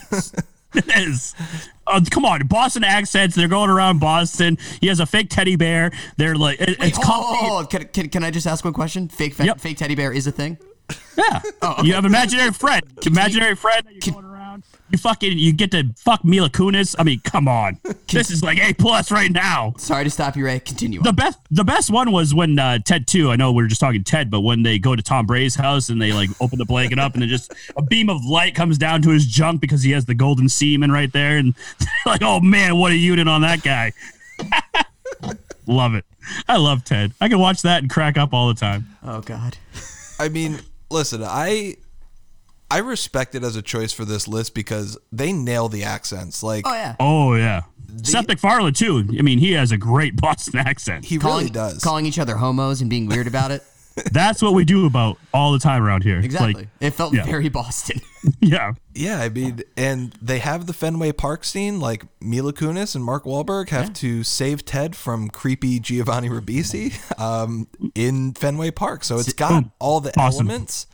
It 0.73 0.86
is. 0.97 1.36
Oh, 1.86 1.99
come 2.11 2.25
on, 2.25 2.47
Boston 2.47 2.84
accents. 2.84 3.36
They're 3.36 3.47
going 3.47 3.69
around 3.69 3.99
Boston. 3.99 4.57
He 4.81 4.88
has 4.88 4.99
a 4.99 5.05
fake 5.05 5.29
teddy 5.29 5.55
bear. 5.55 5.91
They're 6.17 6.36
like, 6.36 6.59
it- 6.59 6.79
Wait, 6.79 6.89
it's 6.89 6.97
hold, 6.97 7.05
called. 7.05 7.38
hold, 7.38 7.51
hold. 7.51 7.69
Can, 7.69 7.84
can, 7.89 8.09
can 8.09 8.23
I 8.23 8.31
just 8.31 8.47
ask 8.47 8.63
one 8.65 8.73
question? 8.73 9.07
Fake 9.09 9.36
fe- 9.36 9.45
Yep. 9.45 9.59
fake 9.59 9.77
teddy 9.77 9.93
bear 9.95 10.11
is 10.11 10.25
a 10.25 10.31
thing. 10.31 10.57
Yeah. 11.17 11.41
Oh, 11.61 11.84
you 11.84 11.93
have 11.93 12.05
imaginary 12.05 12.51
friend. 12.51 12.81
imaginary 13.05 13.55
friend. 13.55 13.86
that 13.86 14.05
You're 14.05 14.13
going 14.13 14.25
around. 14.25 14.42
You 14.93 14.99
fucking. 14.99 15.39
You 15.39 15.53
get 15.53 15.71
to 15.71 15.91
fuck 15.97 16.23
Mila 16.23 16.51
Kunis. 16.51 16.93
I 16.99 17.03
mean, 17.03 17.19
come 17.21 17.47
on. 17.47 17.79
this 18.11 18.29
is 18.29 18.43
like 18.43 18.59
A 18.59 18.75
plus 18.75 19.09
right 19.09 19.31
now. 19.31 19.73
Sorry 19.79 20.03
to 20.03 20.09
stop 20.11 20.35
you, 20.37 20.45
Ray. 20.45 20.59
Continue. 20.59 21.01
The 21.01 21.11
best, 21.11 21.39
the 21.49 21.63
best 21.63 21.89
one 21.89 22.11
was 22.11 22.35
when 22.35 22.59
uh, 22.59 22.77
Ted 22.77 23.07
two. 23.07 23.31
I 23.31 23.35
know 23.35 23.51
we 23.51 23.63
are 23.63 23.67
just 23.67 23.81
talking 23.81 24.03
Ted, 24.03 24.29
but 24.29 24.41
when 24.41 24.61
they 24.61 24.77
go 24.77 24.95
to 24.95 25.01
Tom 25.01 25.25
Brady's 25.25 25.55
house 25.55 25.89
and 25.89 25.99
they 25.99 26.13
like 26.13 26.29
open 26.39 26.59
the 26.59 26.65
blanket 26.65 26.99
up 26.99 27.13
and 27.13 27.23
then 27.23 27.29
just 27.29 27.51
a 27.75 27.81
beam 27.81 28.07
of 28.07 28.23
light 28.23 28.53
comes 28.53 28.77
down 28.77 29.01
to 29.01 29.09
his 29.09 29.25
junk 29.25 29.61
because 29.61 29.81
he 29.81 29.89
has 29.93 30.05
the 30.05 30.13
golden 30.13 30.47
semen 30.47 30.91
right 30.91 31.11
there, 31.11 31.37
and 31.37 31.55
like, 32.05 32.21
oh 32.21 32.39
man, 32.39 32.77
what 32.77 32.91
a 32.91 32.95
unit 32.95 33.27
on 33.27 33.41
that 33.41 33.63
guy. 33.63 33.93
love 35.65 35.95
it. 35.95 36.05
I 36.47 36.57
love 36.57 36.83
Ted. 36.83 37.13
I 37.19 37.29
can 37.29 37.39
watch 37.39 37.63
that 37.63 37.81
and 37.81 37.89
crack 37.89 38.15
up 38.15 38.31
all 38.31 38.47
the 38.47 38.59
time. 38.59 38.95
Oh 39.01 39.21
God. 39.21 39.57
I 40.19 40.29
mean, 40.29 40.59
listen, 40.91 41.23
I 41.23 41.77
I 42.72 42.80
respect 42.80 43.36
it 43.36 43.43
as 43.43 43.55
a 43.55 43.61
choice 43.61 43.93
for 43.93 44.05
this 44.05 44.28
list 44.28 44.55
because 44.55 44.97
they 45.11 45.32
nail 45.32 45.70
the 45.70 45.84
accents. 45.84 46.41
Like 46.43 46.66
Oh 46.68 46.74
yeah. 46.74 46.95
Oh 46.99 47.36
yeah, 47.36 47.64
Seth 48.03 48.28
MacFarlane 48.28 48.74
too. 48.74 49.05
I 49.18 49.22
mean, 49.22 49.39
he 49.39 49.51
has 49.53 49.72
a 49.72 49.78
great 49.78 50.16
Boston 50.22 50.59
accent. 50.59 51.05
he 51.05 51.18
calling, 51.18 51.38
really 51.45 51.49
does. 51.51 51.84
calling 51.84 52.05
each 52.05 52.20
other 52.20 52.36
homos 52.36 52.82
and 52.82 52.89
being 52.89 53.07
weird 53.07 53.28
about 53.28 53.51
it. 53.51 53.64
That's 54.11 54.41
what 54.41 54.55
we 54.55 54.66
do 54.66 54.88
about 54.88 55.20
all 55.36 55.51
the 55.51 55.59
time 55.59 55.84
around 55.84 56.01
here. 56.03 56.18
Exactly. 56.18 56.53
Like, 56.55 56.68
it 56.80 56.91
felt 56.91 57.14
yeah. 57.14 57.26
very 57.26 57.47
Boston. 57.49 58.01
yeah. 58.41 58.74
yeah, 58.95 59.20
I 59.22 59.30
mean, 59.30 59.61
and 59.78 60.11
they 60.20 60.39
have 60.39 60.66
the 60.66 60.74
Fenway 60.74 61.11
Park 61.11 61.43
scene. 61.43 61.80
Like 61.80 62.03
Mila 62.20 62.53
Kunis 62.53 62.95
and 62.95 63.03
Mark 63.03 63.26
Wahlberg 63.26 63.70
have 63.70 63.93
to 63.93 64.24
save 64.24 64.66
Ted 64.66 64.95
from 64.95 65.30
creepy 65.30 65.80
Giovanni 65.80 66.28
Ribisi 66.28 66.91
um, 67.20 67.68
in 67.93 68.34
Fenway 68.34 68.72
Park. 68.72 69.03
So 69.03 69.20
it's 69.20 69.34
got 69.34 69.66
all 69.78 69.99
the 69.99 70.09
Awesome. 70.20 70.47
elements. 70.47 70.88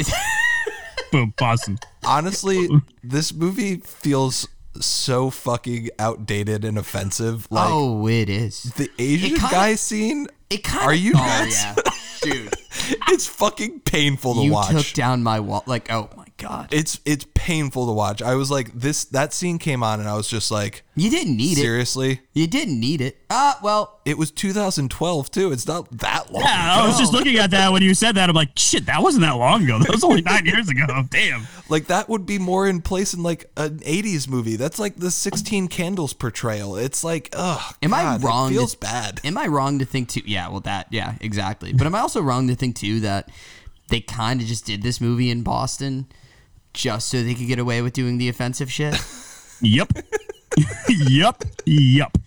Boom, 1.11 1.33
Boston. 1.37 1.79
Honestly, 2.05 2.67
this 3.03 3.33
movie 3.33 3.77
feels 3.77 4.47
so 4.79 5.29
fucking 5.29 5.89
outdated 5.99 6.63
and 6.63 6.77
offensive. 6.77 7.47
Like 7.51 7.69
oh, 7.69 8.07
it 8.07 8.29
is. 8.29 8.63
the 8.77 8.89
Asian 8.99 9.31
kinda- 9.31 9.47
guy 9.51 9.75
scene. 9.75 10.27
It 10.49 10.63
kind 10.63 10.85
Are 10.85 10.93
you 10.93 11.13
Oh 11.15 11.19
nuts? 11.19 11.63
yeah, 11.63 11.75
dude. 12.21 12.53
It's 13.09 13.27
fucking 13.27 13.81
painful 13.81 14.35
to 14.35 14.41
you 14.41 14.51
watch. 14.51 14.71
took 14.71 14.93
down 14.95 15.21
my 15.21 15.39
wall. 15.39 15.63
Like, 15.67 15.91
oh 15.91 16.09
my 16.17 16.25
god. 16.39 16.69
it's 16.73 16.99
it's 17.05 17.25
painful 17.35 17.85
to 17.87 17.93
watch. 17.93 18.21
I 18.21 18.35
was 18.35 18.49
like, 18.49 18.71
this 18.73 19.05
that 19.05 19.33
scene 19.33 19.59
came 19.59 19.83
on, 19.83 19.99
and 19.99 20.09
I 20.09 20.15
was 20.15 20.27
just 20.27 20.49
like, 20.51 20.83
You 20.95 21.09
didn't 21.09 21.37
need 21.37 21.57
it. 21.57 21.61
seriously. 21.61 22.21
You 22.33 22.47
didn't 22.47 22.79
need 22.79 23.01
it. 23.01 23.17
Ah, 23.29 23.59
well, 23.61 23.99
It 24.05 24.17
was 24.17 24.31
2012 24.31 25.29
too. 25.31 25.51
It's 25.51 25.67
not 25.67 25.89
that 25.99 26.31
long. 26.31 26.41
Yeah, 26.43 26.81
I 26.81 26.87
was 26.87 26.97
just 26.97 27.13
looking 27.13 27.37
at 27.37 27.51
that 27.51 27.71
when 27.71 27.81
you 27.83 27.93
said 27.93 28.15
that. 28.15 28.29
I'm 28.29 28.35
like, 28.35 28.49
shit, 28.57 28.85
that 28.87 29.01
wasn't 29.03 29.21
that 29.21 29.33
long 29.35 29.63
ago. 29.63 29.79
That 29.79 29.91
was 29.91 30.03
only 30.03 30.21
nine 30.21 30.45
years 30.45 30.67
ago. 30.69 31.03
Damn. 31.09 31.45
Like 31.69 31.87
that 31.87 32.09
would 32.09 32.25
be 32.25 32.39
more 32.39 32.67
in 32.67 32.81
place 32.81 33.13
in 33.13 33.21
like 33.23 33.49
an 33.57 33.79
80s 33.79 34.27
movie. 34.27 34.55
That's 34.55 34.79
like 34.79 34.95
the 34.95 35.11
16 35.11 35.67
Candles 35.67 36.13
portrayal. 36.13 36.75
It's 36.75 37.03
like, 37.03 37.29
ugh. 37.33 37.75
Am 37.83 37.93
I 37.93 38.17
wrong 38.17 38.47
It 38.47 38.53
to- 38.53 38.59
feels 38.59 38.75
bad. 38.75 39.21
am 39.23 39.37
I 39.37 39.47
wrong 39.47 39.79
to 39.79 39.85
think 39.85 40.09
too? 40.09 40.21
Yeah, 40.25 40.49
well, 40.49 40.61
that, 40.61 40.87
yeah, 40.91 41.15
exactly. 41.21 41.73
But 41.73 41.85
am 41.87 41.95
I 41.95 41.99
also 41.99 42.21
wrong 42.21 42.47
to 42.47 42.55
think 42.55 42.75
too 42.75 42.99
that 43.01 43.29
they 43.89 44.01
kind 44.01 44.39
of 44.41 44.47
just 44.47 44.65
did 44.65 44.81
this 44.83 45.01
movie 45.01 45.29
in 45.31 45.41
Boston 45.43 46.07
just 46.73 47.09
so 47.09 47.23
they 47.23 47.33
could 47.35 47.47
get 47.47 47.59
away 47.59 47.81
with 47.81 47.93
doing 47.93 48.17
the 48.17 48.29
offensive 48.29 48.71
shit? 48.71 48.95
Yep. 49.61 49.91
yep. 50.89 51.43
Yep. 51.65 52.17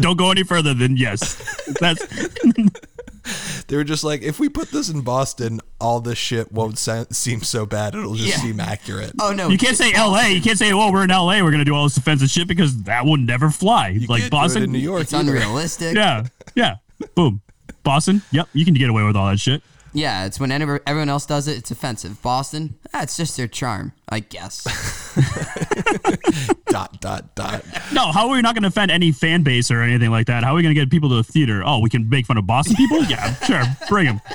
Don't 0.00 0.16
go 0.16 0.32
any 0.32 0.42
further 0.42 0.74
than 0.74 0.96
yes. 0.96 1.36
That's 1.80 2.04
They 3.68 3.76
were 3.76 3.84
just 3.84 4.02
like, 4.04 4.22
if 4.22 4.38
we 4.40 4.48
put 4.48 4.70
this 4.72 4.88
in 4.88 5.00
Boston, 5.02 5.60
all 5.80 6.00
this 6.00 6.18
shit 6.18 6.50
won't 6.50 6.76
se- 6.78 7.06
seem 7.12 7.42
so 7.42 7.66
bad. 7.66 7.94
It'll 7.94 8.14
just 8.16 8.28
Yeah. 8.30 8.36
seem 8.42 8.58
accurate. 8.60 9.12
Oh 9.20 9.32
no, 9.32 9.48
you 9.48 9.58
can't 9.58 9.76
say 9.76 9.92
L.A. 9.92 10.30
You 10.30 10.40
can't 10.40 10.58
say, 10.58 10.72
"Well, 10.74 10.92
we're 10.92 11.04
in 11.04 11.10
L.A. 11.12 11.42
We're 11.42 11.50
gonna 11.52 11.64
do 11.64 11.74
all 11.74 11.84
this 11.84 11.96
offensive 11.96 12.30
shit" 12.30 12.46
because 12.48 12.82
that 12.84 13.04
will 13.04 13.16
never 13.16 13.50
fly. 13.50 13.88
You 13.90 14.00
like 14.08 14.08
can't 14.08 14.20
do 14.22 14.26
it 14.26 14.30
Boston, 14.30 14.62
in 14.64 14.72
New 14.72 14.78
York. 14.78 15.02
it's 15.02 15.14
either. 15.14 15.36
unrealistic. 15.36 15.94
Yeah. 15.96 16.26
Yeah. 16.56 16.76
Boom. 17.14 17.42
Boston. 17.82 18.22
Yep. 18.32 18.48
You 18.52 18.64
can 18.64 18.74
get 18.74 18.88
away 18.90 19.02
with 19.04 19.14
all 19.16 19.28
that 19.28 19.38
shit. 19.40 19.62
Yeah, 19.96 20.26
it's 20.26 20.38
when 20.38 20.52
everyone 20.52 21.08
else 21.08 21.24
does 21.24 21.48
it, 21.48 21.56
it's 21.56 21.70
offensive. 21.70 22.20
Boston, 22.20 22.78
that's 22.92 23.16
just 23.16 23.34
their 23.38 23.48
charm, 23.48 23.92
I 24.10 24.20
guess. 24.20 24.62
dot 26.66 27.00
dot 27.00 27.34
dot. 27.34 27.64
No, 27.94 28.12
how 28.12 28.28
are 28.28 28.34
we 28.34 28.42
not 28.42 28.54
going 28.54 28.64
to 28.64 28.68
offend 28.68 28.90
any 28.90 29.10
fan 29.10 29.42
base 29.42 29.70
or 29.70 29.80
anything 29.80 30.10
like 30.10 30.26
that? 30.26 30.44
How 30.44 30.52
are 30.52 30.56
we 30.56 30.62
going 30.62 30.74
to 30.74 30.78
get 30.78 30.90
people 30.90 31.08
to 31.08 31.14
the 31.14 31.24
theater? 31.24 31.62
Oh, 31.64 31.78
we 31.78 31.88
can 31.88 32.10
make 32.10 32.26
fun 32.26 32.36
of 32.36 32.46
Boston 32.46 32.76
people? 32.76 33.04
Yeah, 33.04 33.34
sure. 33.36 33.62
Bring 33.88 34.06
them. 34.06 34.20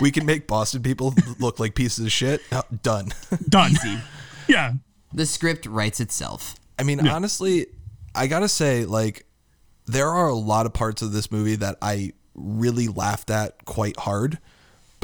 We 0.00 0.10
can 0.10 0.26
make 0.26 0.48
Boston 0.48 0.82
people 0.82 1.14
look 1.38 1.60
like 1.60 1.76
pieces 1.76 2.04
of 2.04 2.10
shit. 2.12 2.42
Oh, 2.50 2.62
done. 2.82 3.10
Done. 3.48 3.72
Yeah. 4.48 4.72
the 5.14 5.26
script 5.26 5.64
writes 5.64 6.00
itself. 6.00 6.56
I 6.78 6.82
mean, 6.82 7.06
honestly, 7.06 7.66
I 8.14 8.26
gotta 8.26 8.48
say, 8.48 8.84
like, 8.84 9.26
there 9.86 10.08
are 10.08 10.28
a 10.28 10.34
lot 10.34 10.66
of 10.66 10.72
parts 10.72 11.02
of 11.02 11.12
this 11.12 11.30
movie 11.30 11.54
that 11.56 11.76
I 11.80 12.12
really 12.34 12.88
laughed 12.88 13.30
at 13.30 13.64
quite 13.64 13.96
hard, 13.96 14.38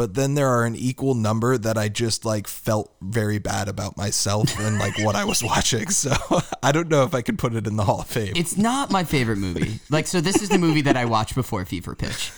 but 0.03 0.15
then 0.15 0.35
there 0.35 0.49
are 0.49 0.65
an 0.65 0.75
equal 0.75 1.15
number 1.15 1.57
that 1.57 1.79
I 1.79 1.89
just 1.89 2.25
like 2.25 2.49
felt 2.49 2.93
very 3.01 3.39
bad 3.39 3.69
about 3.69 3.97
myself 3.97 4.59
and 4.59 4.81
like 4.81 4.99
what 4.99 5.15
I 5.15 5.25
was 5.25 5.45
watching. 5.45 5.91
So 5.91 6.11
I 6.63 6.73
don't 6.73 6.89
know 6.89 7.05
if 7.05 7.15
I 7.15 7.23
could 7.23 7.39
put 7.39 7.55
it 7.55 7.69
in 7.69 7.77
the 7.77 7.85
Hall 7.85 8.01
of 8.01 8.09
Fame. 8.09 8.33
It's 8.35 8.57
not 8.57 8.91
my 8.91 9.05
favorite 9.05 9.37
movie. 9.37 9.79
Like, 9.91 10.09
so 10.09 10.21
this 10.21 10.43
is 10.43 10.49
the 10.49 10.59
movie 10.59 10.81
that 10.81 10.97
I 10.97 11.05
watched 11.05 11.37
before 11.37 11.65
Fever 11.65 11.95
Pitch. 11.95 12.33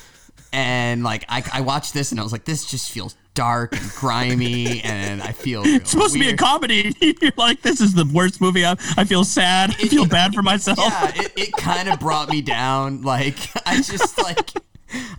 And 0.52 1.02
like, 1.02 1.24
I, 1.26 1.42
I 1.54 1.62
watched 1.62 1.94
this 1.94 2.10
and 2.10 2.20
I 2.20 2.22
was 2.22 2.32
like, 2.32 2.44
this 2.44 2.66
just 2.66 2.90
feels 2.90 3.16
dark 3.34 3.76
and 3.76 3.90
grimy 3.92 4.80
and 4.84 5.22
I 5.22 5.32
feel 5.32 5.62
real 5.64 5.76
It's 5.76 5.90
supposed 5.90 6.14
to 6.14 6.20
be 6.20 6.30
a 6.30 6.36
comedy. 6.36 6.94
You're 7.00 7.32
like, 7.36 7.62
this 7.62 7.80
is 7.80 7.92
the 7.92 8.08
worst 8.12 8.40
movie. 8.40 8.64
I, 8.64 8.72
I 8.96 9.04
feel 9.04 9.24
sad. 9.24 9.70
I 9.70 9.88
feel 9.88 10.06
bad 10.06 10.34
for 10.34 10.42
myself. 10.42 10.78
Yeah, 10.78 11.12
it, 11.16 11.32
it 11.36 11.52
kind 11.52 11.88
of 11.88 12.00
brought 12.00 12.28
me 12.28 12.40
down. 12.40 13.02
Like, 13.02 13.36
I 13.66 13.76
just 13.76 14.22
like, 14.22 14.50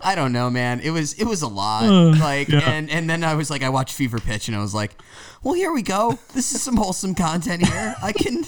I 0.00 0.14
don't 0.14 0.32
know, 0.32 0.48
man. 0.50 0.80
It 0.80 0.90
was 0.90 1.12
it 1.14 1.24
was 1.24 1.42
a 1.42 1.48
lot. 1.48 1.84
Uh, 1.84 2.16
like 2.18 2.48
yeah. 2.48 2.60
and 2.60 2.90
and 2.90 3.08
then 3.08 3.22
I 3.22 3.34
was 3.34 3.50
like 3.50 3.62
I 3.62 3.68
watched 3.68 3.94
Fever 3.94 4.18
Pitch 4.18 4.48
and 4.48 4.56
I 4.56 4.60
was 4.60 4.74
like, 4.74 4.92
well, 5.42 5.54
here 5.54 5.72
we 5.72 5.82
go. 5.82 6.18
This 6.32 6.52
is 6.52 6.62
some 6.62 6.76
wholesome 6.76 7.14
content 7.14 7.66
here. 7.66 7.94
I 8.02 8.12
can 8.12 8.42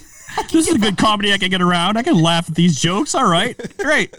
This 0.50 0.68
is 0.68 0.74
a 0.74 0.78
good 0.78 0.96
comedy 0.96 1.32
I 1.32 1.38
can 1.38 1.50
get 1.50 1.60
around. 1.60 1.98
I 1.98 2.02
can 2.02 2.20
laugh 2.20 2.48
at 2.48 2.54
these 2.54 2.80
jokes. 2.80 3.14
All 3.14 3.28
right, 3.28 3.56
great. 3.76 4.14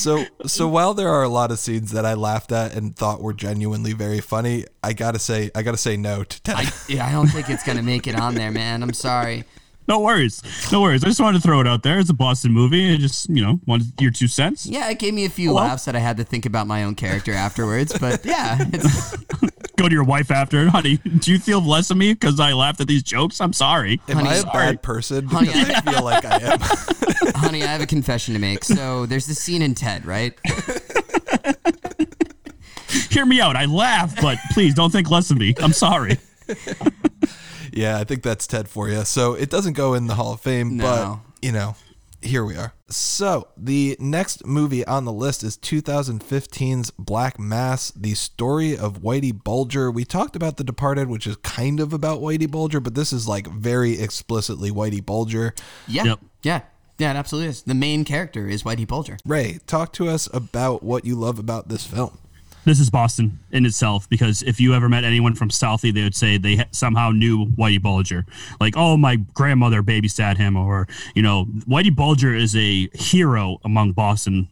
So 0.00 0.24
so 0.46 0.66
while 0.66 0.94
there 0.94 1.10
are 1.10 1.22
a 1.22 1.28
lot 1.28 1.50
of 1.50 1.58
scenes 1.58 1.92
that 1.92 2.06
I 2.06 2.14
laughed 2.14 2.52
at 2.52 2.74
and 2.74 2.96
thought 2.96 3.20
were 3.20 3.34
genuinely 3.34 3.92
very 3.92 4.20
funny, 4.20 4.64
I 4.82 4.94
gotta 4.94 5.18
say 5.18 5.50
I 5.54 5.62
gotta 5.62 5.76
say 5.76 5.96
no 5.98 6.24
to 6.24 6.42
Ted. 6.42 6.56
I, 6.56 6.72
yeah, 6.88 7.06
I 7.06 7.12
don't 7.12 7.26
think 7.28 7.50
it's 7.50 7.62
gonna 7.62 7.82
make 7.82 8.06
it 8.06 8.18
on 8.18 8.34
there, 8.34 8.50
man. 8.50 8.82
I'm 8.82 8.94
sorry. 8.94 9.44
No 9.88 9.98
worries, 10.00 10.40
no 10.70 10.82
worries. 10.82 11.02
I 11.02 11.08
just 11.08 11.20
wanted 11.20 11.42
to 11.42 11.42
throw 11.42 11.60
it 11.60 11.66
out 11.66 11.82
there. 11.82 11.98
It's 11.98 12.10
a 12.10 12.14
Boston 12.14 12.52
movie. 12.52 12.94
I 12.94 12.96
just 12.96 13.28
you 13.28 13.42
know 13.44 13.60
wanted 13.66 13.88
your 14.00 14.12
two 14.12 14.28
cents. 14.28 14.64
Yeah, 14.64 14.88
it 14.88 14.98
gave 14.98 15.12
me 15.12 15.24
a 15.24 15.30
few 15.30 15.48
Hello? 15.48 15.62
laughs 15.62 15.84
that 15.84 15.96
I 15.96 15.98
had 15.98 16.16
to 16.18 16.24
think 16.24 16.46
about 16.46 16.66
my 16.66 16.84
own 16.84 16.94
character 16.94 17.32
afterwards. 17.32 17.98
But 17.98 18.24
yeah, 18.24 18.56
it's, 18.72 19.16
Go 19.80 19.88
to 19.88 19.94
your 19.94 20.04
wife 20.04 20.30
after, 20.30 20.68
honey. 20.70 20.98
Do 20.98 21.32
you 21.32 21.38
feel 21.38 21.62
less 21.62 21.90
of 21.90 21.96
me 21.96 22.12
because 22.12 22.38
I 22.38 22.52
laughed 22.52 22.82
at 22.82 22.86
these 22.86 23.02
jokes? 23.02 23.40
I'm 23.40 23.54
sorry. 23.54 23.98
Am 24.10 24.16
honey, 24.16 24.28
I 24.28 24.34
a 24.34 24.40
sorry. 24.40 24.52
bad 24.52 24.82
person? 24.82 25.24
Honey, 25.26 25.48
I 25.54 25.80
feel 25.80 26.04
like 26.04 26.22
I 26.22 26.36
am. 26.52 26.60
honey, 27.36 27.62
I 27.62 27.66
have 27.68 27.80
a 27.80 27.86
confession 27.86 28.34
to 28.34 28.40
make. 28.40 28.62
So 28.62 29.06
there's 29.06 29.24
this 29.26 29.38
scene 29.40 29.62
in 29.62 29.74
Ted, 29.74 30.04
right? 30.04 30.38
Hear 33.08 33.24
me 33.24 33.40
out. 33.40 33.56
I 33.56 33.64
laugh, 33.64 34.14
but 34.20 34.36
please 34.52 34.74
don't 34.74 34.90
think 34.90 35.10
less 35.10 35.30
of 35.30 35.38
me. 35.38 35.54
I'm 35.62 35.72
sorry. 35.72 36.18
Yeah, 37.72 37.96
I 37.98 38.04
think 38.04 38.22
that's 38.22 38.46
Ted 38.46 38.68
for 38.68 38.90
you. 38.90 39.02
So 39.06 39.32
it 39.32 39.48
doesn't 39.48 39.72
go 39.74 39.94
in 39.94 40.08
the 40.08 40.14
Hall 40.14 40.34
of 40.34 40.42
Fame, 40.42 40.76
No. 40.76 40.84
but 40.84 41.46
you 41.46 41.52
know, 41.52 41.74
here 42.22 42.44
we 42.44 42.56
are. 42.56 42.74
So 42.88 43.48
the 43.56 43.96
next 43.98 44.46
movie 44.46 44.84
on 44.86 45.04
the 45.04 45.12
list 45.12 45.42
is 45.42 45.56
2015's 45.56 46.90
Black 46.92 47.38
Mass, 47.38 47.90
the 47.92 48.14
story 48.14 48.76
of 48.76 49.00
Whitey 49.02 49.32
Bulger. 49.32 49.90
We 49.90 50.04
talked 50.04 50.36
about 50.36 50.56
The 50.56 50.64
Departed, 50.64 51.08
which 51.08 51.26
is 51.26 51.36
kind 51.36 51.80
of 51.80 51.92
about 51.92 52.20
Whitey 52.20 52.50
Bulger, 52.50 52.80
but 52.80 52.94
this 52.94 53.12
is 53.12 53.26
like 53.28 53.46
very 53.46 53.98
explicitly 54.00 54.70
Whitey 54.70 55.04
Bulger. 55.04 55.54
Yeah, 55.88 56.04
Yep. 56.04 56.18
yeah, 56.42 56.60
yeah. 56.98 57.10
It 57.12 57.16
absolutely 57.16 57.50
is. 57.50 57.62
The 57.62 57.74
main 57.74 58.04
character 58.04 58.46
is 58.48 58.62
Whitey 58.64 58.86
Bulger. 58.86 59.16
Ray, 59.24 59.58
talk 59.66 59.92
to 59.94 60.08
us 60.08 60.28
about 60.32 60.82
what 60.82 61.04
you 61.04 61.14
love 61.16 61.38
about 61.38 61.68
this 61.68 61.86
film. 61.86 62.18
This 62.64 62.78
is 62.78 62.90
Boston 62.90 63.38
in 63.52 63.64
itself 63.64 64.08
because 64.10 64.42
if 64.42 64.60
you 64.60 64.74
ever 64.74 64.88
met 64.88 65.02
anyone 65.02 65.34
from 65.34 65.48
Southie, 65.48 65.94
they 65.94 66.02
would 66.02 66.14
say 66.14 66.36
they 66.36 66.62
somehow 66.72 67.10
knew 67.10 67.46
Whitey 67.46 67.80
Bulger. 67.80 68.26
Like, 68.60 68.74
oh, 68.76 68.98
my 68.98 69.16
grandmother 69.16 69.82
babysat 69.82 70.36
him, 70.36 70.56
or, 70.56 70.86
you 71.14 71.22
know, 71.22 71.46
Whitey 71.66 71.94
Bulger 71.94 72.34
is 72.34 72.54
a 72.54 72.88
hero 72.92 73.58
among 73.64 73.92
Boston, 73.92 74.48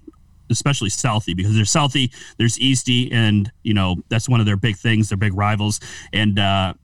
especially 0.48 0.88
Southie, 0.88 1.36
because 1.36 1.54
there's 1.54 1.70
Southie, 1.70 2.10
there's 2.38 2.58
Eastie, 2.58 3.12
and, 3.12 3.52
you 3.62 3.74
know, 3.74 3.96
that's 4.08 4.28
one 4.28 4.40
of 4.40 4.46
their 4.46 4.56
big 4.56 4.76
things, 4.76 5.10
their 5.10 5.18
big 5.18 5.34
rivals. 5.34 5.78
And 6.12 6.38
uh, 6.38 6.74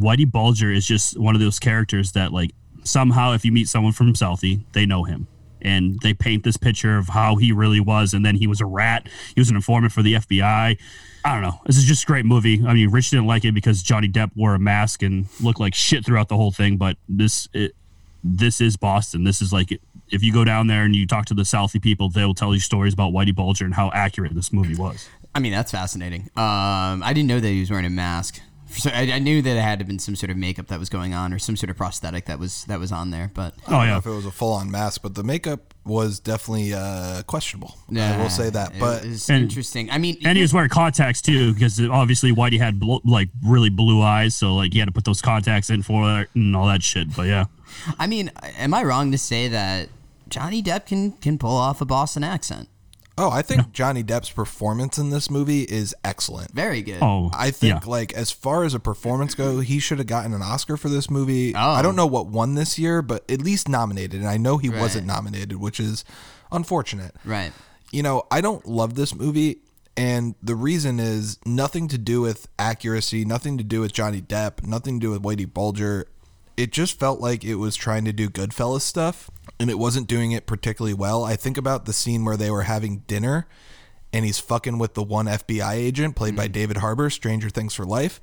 Whitey 0.00 0.30
Bulger 0.30 0.72
is 0.72 0.86
just 0.86 1.18
one 1.18 1.36
of 1.36 1.40
those 1.40 1.60
characters 1.60 2.12
that, 2.12 2.32
like, 2.32 2.50
somehow 2.82 3.32
if 3.32 3.44
you 3.44 3.52
meet 3.52 3.68
someone 3.68 3.92
from 3.92 4.12
Southie, 4.12 4.64
they 4.72 4.86
know 4.86 5.04
him 5.04 5.28
and 5.64 5.98
they 6.02 6.14
paint 6.14 6.44
this 6.44 6.56
picture 6.56 6.96
of 6.98 7.08
how 7.08 7.36
he 7.36 7.52
really 7.52 7.80
was 7.80 8.14
and 8.14 8.24
then 8.24 8.36
he 8.36 8.46
was 8.46 8.60
a 8.60 8.66
rat. 8.66 9.08
He 9.34 9.40
was 9.40 9.50
an 9.50 9.56
informant 9.56 9.92
for 9.92 10.02
the 10.02 10.14
fbi 10.14 10.42
i. 11.24 11.32
Don't 11.32 11.42
know. 11.42 11.60
This 11.64 11.78
is 11.78 11.84
just 11.84 12.04
a 12.04 12.06
great 12.06 12.26
movie. 12.26 12.62
I 12.66 12.74
mean 12.74 12.90
rich 12.90 13.10
didn't 13.10 13.26
like 13.26 13.44
it 13.44 13.52
because 13.52 13.82
johnny 13.82 14.08
depp 14.08 14.30
wore 14.36 14.54
a 14.54 14.58
mask 14.58 15.02
and 15.02 15.26
looked 15.40 15.60
like 15.60 15.74
shit 15.74 16.04
throughout 16.04 16.28
the 16.28 16.36
whole 16.36 16.52
thing 16.52 16.76
but 16.76 16.96
this 17.08 17.48
it, 17.52 17.74
this 18.22 18.60
is 18.60 18.76
boston. 18.76 19.24
This 19.24 19.42
is 19.42 19.52
like 19.52 19.78
if 20.10 20.22
you 20.22 20.32
go 20.32 20.44
down 20.44 20.66
there 20.66 20.84
and 20.84 20.94
you 20.94 21.06
talk 21.06 21.26
to 21.26 21.34
the 21.34 21.42
southie 21.42 21.82
people 21.82 22.08
they'll 22.10 22.34
tell 22.34 22.54
you 22.54 22.60
stories 22.60 22.92
about 22.92 23.12
whitey 23.12 23.34
bulger 23.34 23.64
and 23.64 23.74
how 23.74 23.90
accurate 23.92 24.34
this 24.34 24.52
movie 24.52 24.74
was. 24.74 25.08
I 25.34 25.40
mean, 25.40 25.52
that's 25.52 25.72
fascinating. 25.72 26.30
Um, 26.36 27.02
I 27.02 27.12
didn't 27.12 27.26
know 27.26 27.40
that 27.40 27.48
he 27.48 27.58
was 27.58 27.70
wearing 27.70 27.86
a 27.86 27.90
mask. 27.90 28.40
So 28.76 28.90
I, 28.90 29.12
I 29.12 29.18
knew 29.18 29.42
that 29.42 29.56
it 29.56 29.60
had 29.60 29.78
to 29.78 29.82
have 29.82 29.88
been 29.88 29.98
some 29.98 30.16
sort 30.16 30.30
of 30.30 30.36
makeup 30.36 30.68
that 30.68 30.78
was 30.78 30.88
going 30.88 31.14
on, 31.14 31.32
or 31.32 31.38
some 31.38 31.56
sort 31.56 31.70
of 31.70 31.76
prosthetic 31.76 32.26
that 32.26 32.38
was 32.38 32.64
that 32.64 32.78
was 32.78 32.92
on 32.92 33.10
there. 33.10 33.30
But 33.32 33.54
I 33.66 33.66
oh 33.66 33.70
don't 33.70 33.72
know 33.72 33.84
yeah 33.84 33.98
if 33.98 34.06
it 34.06 34.10
was 34.10 34.26
a 34.26 34.30
full-on 34.30 34.70
mask, 34.70 35.02
but 35.02 35.14
the 35.14 35.24
makeup 35.24 35.74
was 35.84 36.18
definitely 36.20 36.74
uh, 36.74 37.22
questionable. 37.22 37.74
I 37.90 37.94
yeah, 37.94 38.22
will 38.22 38.30
say 38.30 38.50
that. 38.50 38.74
it 38.74 38.80
But 38.80 39.04
it's 39.04 39.28
interesting. 39.30 39.90
I 39.90 39.98
mean, 39.98 40.16
and 40.24 40.36
he 40.36 40.42
was 40.42 40.52
wearing 40.54 40.70
contacts 40.70 41.20
too 41.22 41.52
because 41.54 41.80
obviously 41.80 42.32
whitey 42.32 42.58
had 42.58 42.80
bl- 42.80 42.98
like 43.04 43.28
really 43.44 43.70
blue 43.70 44.00
eyes 44.02 44.34
so 44.34 44.54
like 44.54 44.72
he 44.72 44.78
had 44.78 44.86
to 44.86 44.92
put 44.92 45.04
those 45.04 45.20
contacts 45.20 45.70
in 45.70 45.82
for 45.82 46.20
it 46.20 46.28
and 46.34 46.56
all 46.56 46.66
that 46.66 46.82
shit 46.82 47.14
but 47.14 47.26
yeah 47.26 47.44
I 47.98 48.06
mean, 48.06 48.30
am 48.42 48.74
I 48.74 48.82
wrong 48.84 49.12
to 49.12 49.18
say 49.18 49.48
that 49.48 49.88
Johnny 50.28 50.62
Depp 50.62 50.86
can 50.86 51.12
can 51.12 51.38
pull 51.38 51.56
off 51.56 51.80
a 51.80 51.84
Boston 51.84 52.24
accent? 52.24 52.68
Oh, 53.18 53.30
I 53.30 53.42
think 53.42 53.72
Johnny 53.72 54.02
Depp's 54.02 54.30
performance 54.30 54.98
in 54.98 55.10
this 55.10 55.30
movie 55.30 55.62
is 55.62 55.94
excellent. 56.04 56.52
Very 56.52 56.82
good. 56.82 57.02
oh 57.02 57.30
I 57.32 57.50
think 57.50 57.84
yeah. 57.84 57.90
like 57.90 58.12
as 58.14 58.30
far 58.30 58.64
as 58.64 58.74
a 58.74 58.80
performance 58.80 59.34
go, 59.34 59.60
he 59.60 59.78
should 59.78 59.98
have 59.98 60.06
gotten 60.06 60.32
an 60.32 60.42
Oscar 60.42 60.76
for 60.76 60.88
this 60.88 61.10
movie. 61.10 61.54
Oh. 61.54 61.70
I 61.70 61.82
don't 61.82 61.96
know 61.96 62.06
what 62.06 62.26
won 62.26 62.54
this 62.54 62.78
year, 62.78 63.02
but 63.02 63.28
at 63.30 63.40
least 63.40 63.68
nominated. 63.68 64.20
And 64.20 64.28
I 64.28 64.36
know 64.36 64.58
he 64.58 64.68
wasn't 64.68 65.06
nominated, 65.06 65.56
which 65.56 65.80
is 65.80 66.04
unfortunate. 66.52 67.14
Right. 67.24 67.52
You 67.92 68.02
know, 68.02 68.26
I 68.30 68.40
don't 68.40 68.66
love 68.66 68.94
this 68.94 69.14
movie, 69.14 69.58
and 69.96 70.34
the 70.42 70.56
reason 70.56 70.98
is 70.98 71.38
nothing 71.46 71.86
to 71.88 71.98
do 71.98 72.20
with 72.20 72.48
accuracy, 72.58 73.24
nothing 73.24 73.58
to 73.58 73.64
do 73.64 73.80
with 73.80 73.92
Johnny 73.92 74.20
Depp, 74.20 74.66
nothing 74.66 74.98
to 74.98 75.06
do 75.06 75.10
with 75.10 75.22
Whitey 75.22 75.52
Bulger. 75.52 76.06
It 76.56 76.72
just 76.72 76.98
felt 76.98 77.20
like 77.20 77.44
it 77.44 77.56
was 77.56 77.76
trying 77.76 78.04
to 78.04 78.12
do 78.12 78.28
Goodfellas 78.28 78.82
stuff, 78.82 79.30
and 79.58 79.70
it 79.70 79.78
wasn't 79.78 80.08
doing 80.08 80.32
it 80.32 80.46
particularly 80.46 80.94
well. 80.94 81.24
I 81.24 81.36
think 81.36 81.56
about 81.56 81.84
the 81.84 81.92
scene 81.92 82.24
where 82.24 82.36
they 82.36 82.50
were 82.50 82.62
having 82.62 82.98
dinner, 83.06 83.46
and 84.12 84.24
he's 84.24 84.38
fucking 84.38 84.78
with 84.78 84.94
the 84.94 85.02
one 85.02 85.26
FBI 85.26 85.74
agent 85.74 86.16
played 86.16 86.36
by 86.36 86.48
David 86.48 86.78
Harbour, 86.78 87.10
Stranger 87.10 87.50
Things 87.50 87.74
for 87.74 87.84
Life. 87.84 88.20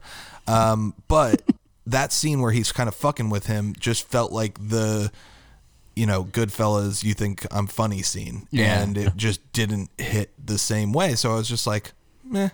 Um, 0.48 0.94
but 1.08 1.42
that 1.86 2.14
scene 2.14 2.42
where 2.42 2.52
he's 2.52 2.72
kind 2.72 2.88
of 2.88 2.96
fucking 2.96 3.30
with 3.30 3.48
him 3.48 3.74
just 3.80 4.08
felt 4.08 4.32
like 4.32 4.58
the 4.70 5.12
you 5.96 6.06
know, 6.06 6.24
Goodfellas, 6.24 7.04
you 7.04 7.14
think 7.14 7.46
I'm 7.52 7.68
funny 7.68 8.02
scene. 8.02 8.48
Yeah. 8.50 8.82
And 8.82 8.98
it 8.98 9.16
just 9.16 9.52
didn't 9.52 9.90
hit 9.98 10.32
the 10.44 10.58
same 10.58 10.94
way. 10.94 11.16
So 11.16 11.32
I 11.32 11.36
was 11.36 11.50
just 11.50 11.68
like, 11.68 11.92
meh. 12.24 12.50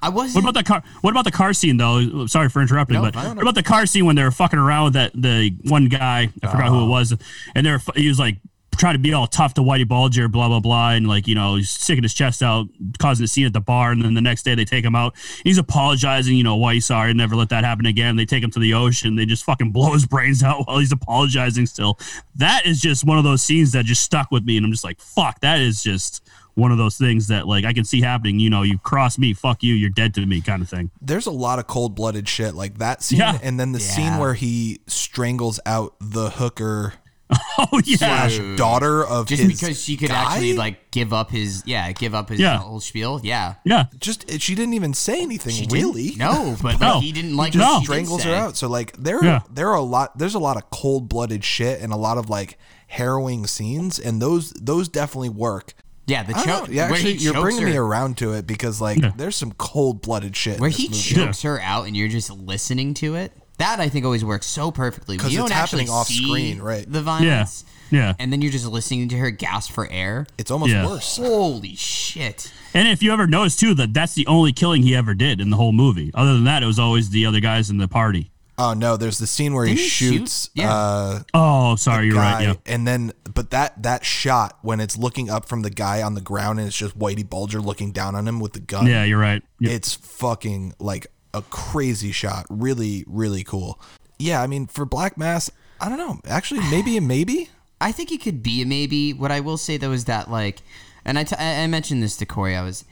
I 0.00 0.08
wasn't. 0.08 0.44
What 0.44 0.50
about 0.50 0.60
the 0.60 0.66
car? 0.66 0.82
What 1.00 1.10
about 1.10 1.24
the 1.24 1.32
car 1.32 1.52
scene 1.52 1.76
though? 1.76 2.26
Sorry 2.26 2.48
for 2.48 2.62
interrupting, 2.62 2.94
No, 2.94 3.02
but 3.02 3.14
what 3.14 3.42
about 3.42 3.54
the 3.54 3.62
car 3.62 3.86
scene 3.86 4.06
when 4.06 4.16
they 4.16 4.22
were 4.22 4.30
fucking 4.30 4.58
around 4.58 4.84
with 4.84 4.92
that 4.94 5.12
the 5.14 5.54
one 5.64 5.86
guy? 5.86 6.30
I 6.42 6.46
forgot 6.50 6.68
who 6.68 6.80
it 6.80 6.84
oh. 6.84 6.88
was, 6.88 7.14
and 7.54 7.66
they 7.66 7.70
were 7.70 7.80
he 7.94 8.08
was 8.08 8.18
like 8.18 8.38
trying 8.78 8.94
to 8.94 8.98
be 8.98 9.12
all 9.12 9.26
tough 9.26 9.54
to 9.54 9.60
Whitey 9.60 9.86
Bulger, 9.86 10.28
blah 10.28 10.48
blah 10.48 10.60
blah, 10.60 10.90
and 10.90 11.06
like 11.06 11.26
you 11.26 11.34
know 11.34 11.56
he's 11.56 11.70
sticking 11.70 12.02
his 12.02 12.14
chest 12.14 12.42
out, 12.42 12.68
causing 12.98 13.24
a 13.24 13.28
scene 13.28 13.46
at 13.46 13.52
the 13.52 13.60
bar, 13.60 13.90
and 13.90 14.02
then 14.02 14.14
the 14.14 14.20
next 14.20 14.44
day 14.44 14.54
they 14.54 14.64
take 14.64 14.84
him 14.84 14.94
out. 14.94 15.14
He's 15.44 15.58
apologizing, 15.58 16.36
you 16.36 16.44
know, 16.44 16.56
why 16.56 16.74
he's 16.74 16.86
sorry, 16.86 17.12
never 17.12 17.36
let 17.36 17.48
that 17.50 17.64
happen 17.64 17.86
again. 17.86 18.16
They 18.16 18.24
take 18.24 18.42
him 18.42 18.50
to 18.52 18.60
the 18.60 18.74
ocean, 18.74 19.16
they 19.16 19.26
just 19.26 19.44
fucking 19.44 19.72
blow 19.72 19.92
his 19.92 20.06
brains 20.06 20.42
out 20.42 20.66
while 20.66 20.78
he's 20.78 20.92
apologizing. 20.92 21.66
Still, 21.66 21.98
that 22.36 22.64
is 22.64 22.80
just 22.80 23.04
one 23.04 23.18
of 23.18 23.24
those 23.24 23.42
scenes 23.42 23.72
that 23.72 23.84
just 23.84 24.02
stuck 24.02 24.30
with 24.30 24.44
me, 24.44 24.56
and 24.56 24.64
I'm 24.64 24.72
just 24.72 24.84
like, 24.84 25.00
fuck, 25.00 25.40
that 25.40 25.60
is 25.60 25.82
just. 25.82 26.24
One 26.58 26.72
of 26.72 26.78
those 26.78 26.96
things 26.98 27.28
that 27.28 27.46
like 27.46 27.64
I 27.64 27.72
can 27.72 27.84
see 27.84 28.00
happening, 28.00 28.40
you 28.40 28.50
know, 28.50 28.62
you 28.62 28.78
cross 28.78 29.16
me, 29.16 29.32
fuck 29.32 29.62
you, 29.62 29.74
you're 29.74 29.90
dead 29.90 30.12
to 30.14 30.26
me, 30.26 30.40
kind 30.40 30.60
of 30.60 30.68
thing. 30.68 30.90
There's 31.00 31.26
a 31.26 31.30
lot 31.30 31.58
of 31.58 31.66
cold 31.68 31.94
blooded 31.94 32.28
shit 32.28 32.54
like 32.54 32.78
that 32.78 33.02
scene. 33.02 33.20
Yeah. 33.20 33.38
And 33.42 33.58
then 33.60 33.72
the 33.72 33.80
scene 33.80 34.18
where 34.18 34.34
he 34.34 34.80
strangles 34.88 35.60
out 35.64 35.94
the 36.00 36.30
hooker 36.30 36.94
Oh 37.58 37.80
yeah, 37.84 37.96
slash 37.98 38.38
daughter 38.56 39.04
of 39.06 39.26
just 39.28 39.42
his 39.42 39.60
because 39.60 39.82
she 39.84 39.98
could 39.98 40.08
guy? 40.08 40.22
actually 40.32 40.54
like 40.54 40.90
give 40.90 41.12
up 41.12 41.30
his 41.30 41.62
yeah 41.66 41.92
give 41.92 42.14
up 42.14 42.30
his 42.30 42.40
Yeah. 42.40 42.56
whole 42.56 42.80
spiel 42.80 43.20
yeah 43.22 43.56
yeah. 43.66 43.84
Just, 44.00 44.40
she 44.40 44.54
didn't 44.54 44.72
even 44.72 44.94
say 44.94 45.20
anything 45.20 45.52
She 45.52 45.66
really. 45.70 46.14
no 46.16 46.56
but 46.62 46.80
No. 46.80 46.94
like, 46.94 47.02
he 47.02 47.12
didn't 47.12 47.36
like 47.36 47.52
just 47.52 47.62
what 47.62 47.74
she 47.74 47.80
did 47.80 47.84
strangles 47.84 48.22
her 48.24 48.30
say. 48.30 48.38
out. 48.38 48.56
So 48.56 48.66
like 48.68 48.96
there 48.96 49.22
Yeah. 49.22 49.40
there 49.50 49.68
are 49.68 49.76
a 49.76 49.82
lot 49.82 50.16
there's 50.16 50.34
a 50.34 50.38
lot 50.38 50.56
of 50.56 50.70
cold 50.70 51.10
blooded 51.10 51.44
shit 51.44 51.82
and 51.82 51.92
a 51.92 51.96
lot 51.96 52.16
of 52.16 52.30
like 52.30 52.56
harrowing 52.86 53.46
scenes 53.46 53.98
and 53.98 54.22
those 54.22 54.50
those 54.52 54.88
definitely 54.88 55.28
work. 55.28 55.74
Yeah 56.08 56.24
the 56.24 56.36
I 56.36 56.44
choke 56.44 56.68
know. 56.68 56.74
Yeah, 56.74 56.86
where 56.86 56.94
actually, 56.94 57.14
he 57.14 57.24
you're 57.24 57.34
bringing 57.34 57.62
her, 57.62 57.68
me 57.68 57.76
around 57.76 58.16
to 58.18 58.32
it 58.32 58.46
because 58.46 58.80
like 58.80 58.98
Yeah. 59.00 59.12
there's 59.16 59.36
some 59.36 59.52
cold 59.52 60.02
blooded 60.02 60.34
shit. 60.36 60.58
where 60.58 60.68
in 60.68 60.72
this 60.72 60.80
he 60.80 60.88
movie. 60.88 61.26
chokes 61.26 61.42
her 61.42 61.60
out 61.60 61.86
and 61.86 61.96
you're 61.96 62.08
just 62.08 62.30
listening 62.30 62.94
to 62.94 63.14
it 63.14 63.32
that 63.58 63.78
I 63.80 63.88
think 63.88 64.04
always 64.04 64.24
works 64.24 64.46
so 64.46 64.70
perfectly 64.70 65.16
'Cause 65.18 65.32
you 65.32 65.40
it's 65.42 65.50
don't 65.50 65.56
actually 65.58 65.84
happening 65.84 65.94
off 66.00 66.06
see 66.08 66.24
screen, 66.26 66.58
right. 66.60 66.90
the 66.90 67.02
violence 67.02 67.64
Yeah. 67.90 68.14
and 68.18 68.32
then 68.32 68.40
you're 68.42 68.52
just 68.52 68.66
listening 68.66 69.08
to 69.10 69.16
her 69.18 69.30
gasp 69.30 69.72
for 69.72 69.88
air 69.90 70.26
It's 70.38 70.50
almost 70.50 70.72
Yeah. 70.72 70.86
worse. 70.86 71.16
holy 71.16 71.74
shit 71.76 72.52
And 72.74 72.86
if 72.88 73.02
you 73.02 73.12
ever 73.12 73.26
notice 73.26 73.56
too 73.56 73.74
that 73.74 73.92
that's 73.94 74.14
the 74.14 74.26
only 74.26 74.52
killing 74.52 74.82
he 74.82 74.94
ever 74.94 75.14
did 75.14 75.40
in 75.40 75.50
the 75.50 75.56
whole 75.56 75.72
movie. 75.72 76.10
Other 76.14 76.34
than 76.34 76.44
that, 76.44 76.62
it 76.62 76.66
was 76.66 76.78
always 76.78 77.08
the 77.10 77.24
other 77.26 77.40
guys 77.40 77.70
in 77.70 77.78
the 77.78 77.88
party. 77.88 78.30
Oh 78.58 78.72
no, 78.74 78.96
there's 78.96 79.18
the 79.18 79.26
scene 79.26 79.54
where 79.54 79.64
he 79.64 79.74
Didn't 79.74 79.82
he 79.84 79.88
shoot? 79.88 80.12
shoots 80.18 80.50
Yeah. 80.54 80.74
uh 80.74 81.22
Oh, 81.32 81.76
sorry, 81.76 82.06
you're 82.06 82.14
guy, 82.16 82.32
right. 82.32 82.42
Yeah. 82.42 82.54
and 82.74 82.86
then 82.86 83.12
but 83.32 83.50
that 83.50 83.82
that 83.84 84.04
shot 84.04 84.58
when 84.62 84.80
it's 84.80 84.96
looking 84.98 85.30
up 85.30 85.48
from 85.48 85.62
the 85.62 85.70
guy 85.70 86.02
on 86.02 86.14
the 86.14 86.20
ground 86.20 86.58
and 86.58 86.66
it's 86.68 86.76
just 86.76 86.98
Whitey 86.98 87.28
Bulger 87.28 87.60
looking 87.60 87.92
down 87.92 88.14
on 88.14 88.26
him 88.26 88.40
with 88.40 88.54
the 88.54 88.60
gun. 88.60 88.86
Yeah, 88.86 89.04
you're 89.04 89.18
right. 89.20 89.42
Yeah. 89.60 89.70
It's 89.70 89.94
fucking 89.94 90.74
like 90.80 91.06
a 91.32 91.42
crazy 91.42 92.10
shot. 92.10 92.46
Really, 92.50 93.04
really 93.06 93.44
cool. 93.44 93.80
Yeah, 94.18 94.42
I 94.42 94.46
mean 94.48 94.66
for 94.66 94.84
Black 94.84 95.16
Mass, 95.16 95.50
I 95.80 95.88
don't 95.88 95.98
know. 95.98 96.18
Actually, 96.26 96.60
maybe 96.70 96.96
a 96.96 97.00
maybe. 97.14 97.50
I 97.80 97.92
think 97.92 98.10
it 98.10 98.20
could 98.20 98.42
be 98.42 98.60
a 98.62 98.66
maybe. 98.66 99.12
What 99.12 99.30
I 99.30 99.38
will 99.38 99.56
say 99.58 99.76
though 99.76 99.92
is 99.92 100.06
that 100.06 100.28
like 100.30 100.62
And 101.04 101.16
I, 101.16 101.22
t- 101.24 101.36
I 101.38 101.62
I 101.62 101.66
mentioned 101.68 102.02
this 102.02 102.16
to 102.16 102.26
Corey. 102.26 102.56
I 102.56 102.62
was 102.62 102.84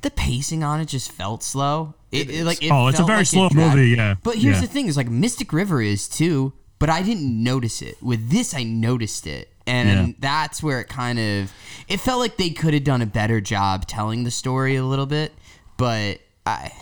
the 0.00 0.10
pacing 0.10 0.64
on 0.64 0.80
it 0.80 0.86
just 0.86 1.12
felt 1.12 1.42
slow. 1.42 1.92
It, 2.12 2.30
it, 2.30 2.44
like 2.44 2.62
it 2.62 2.70
Oh, 2.70 2.88
it's 2.88 2.98
a 2.98 3.04
very 3.04 3.18
like 3.18 3.26
slow 3.26 3.48
movie, 3.52 3.90
yeah. 3.90 4.14
But 4.22 4.36
here's 4.36 4.56
Yeah. 4.56 4.60
the 4.62 4.66
thing: 4.66 4.86
is 4.88 4.96
like 4.96 5.08
Mystic 5.08 5.52
River 5.52 5.80
is 5.80 6.08
too, 6.08 6.52
but 6.78 6.90
I 6.90 7.02
didn't 7.02 7.42
notice 7.42 7.82
it. 7.82 8.02
With 8.02 8.30
this, 8.30 8.52
I 8.54 8.64
noticed 8.64 9.26
it, 9.26 9.52
and 9.66 10.08
Yeah. 10.08 10.14
that's 10.18 10.62
where 10.62 10.80
it 10.80 10.88
kind 10.88 11.18
of 11.18 11.52
it 11.88 12.00
felt 12.00 12.18
like 12.20 12.36
they 12.36 12.50
could 12.50 12.74
have 12.74 12.84
done 12.84 13.02
a 13.02 13.06
better 13.06 13.40
job 13.40 13.86
telling 13.86 14.24
the 14.24 14.30
story 14.30 14.76
a 14.76 14.84
little 14.84 15.06
bit. 15.06 15.32
But 15.76 16.20
I. 16.44 16.72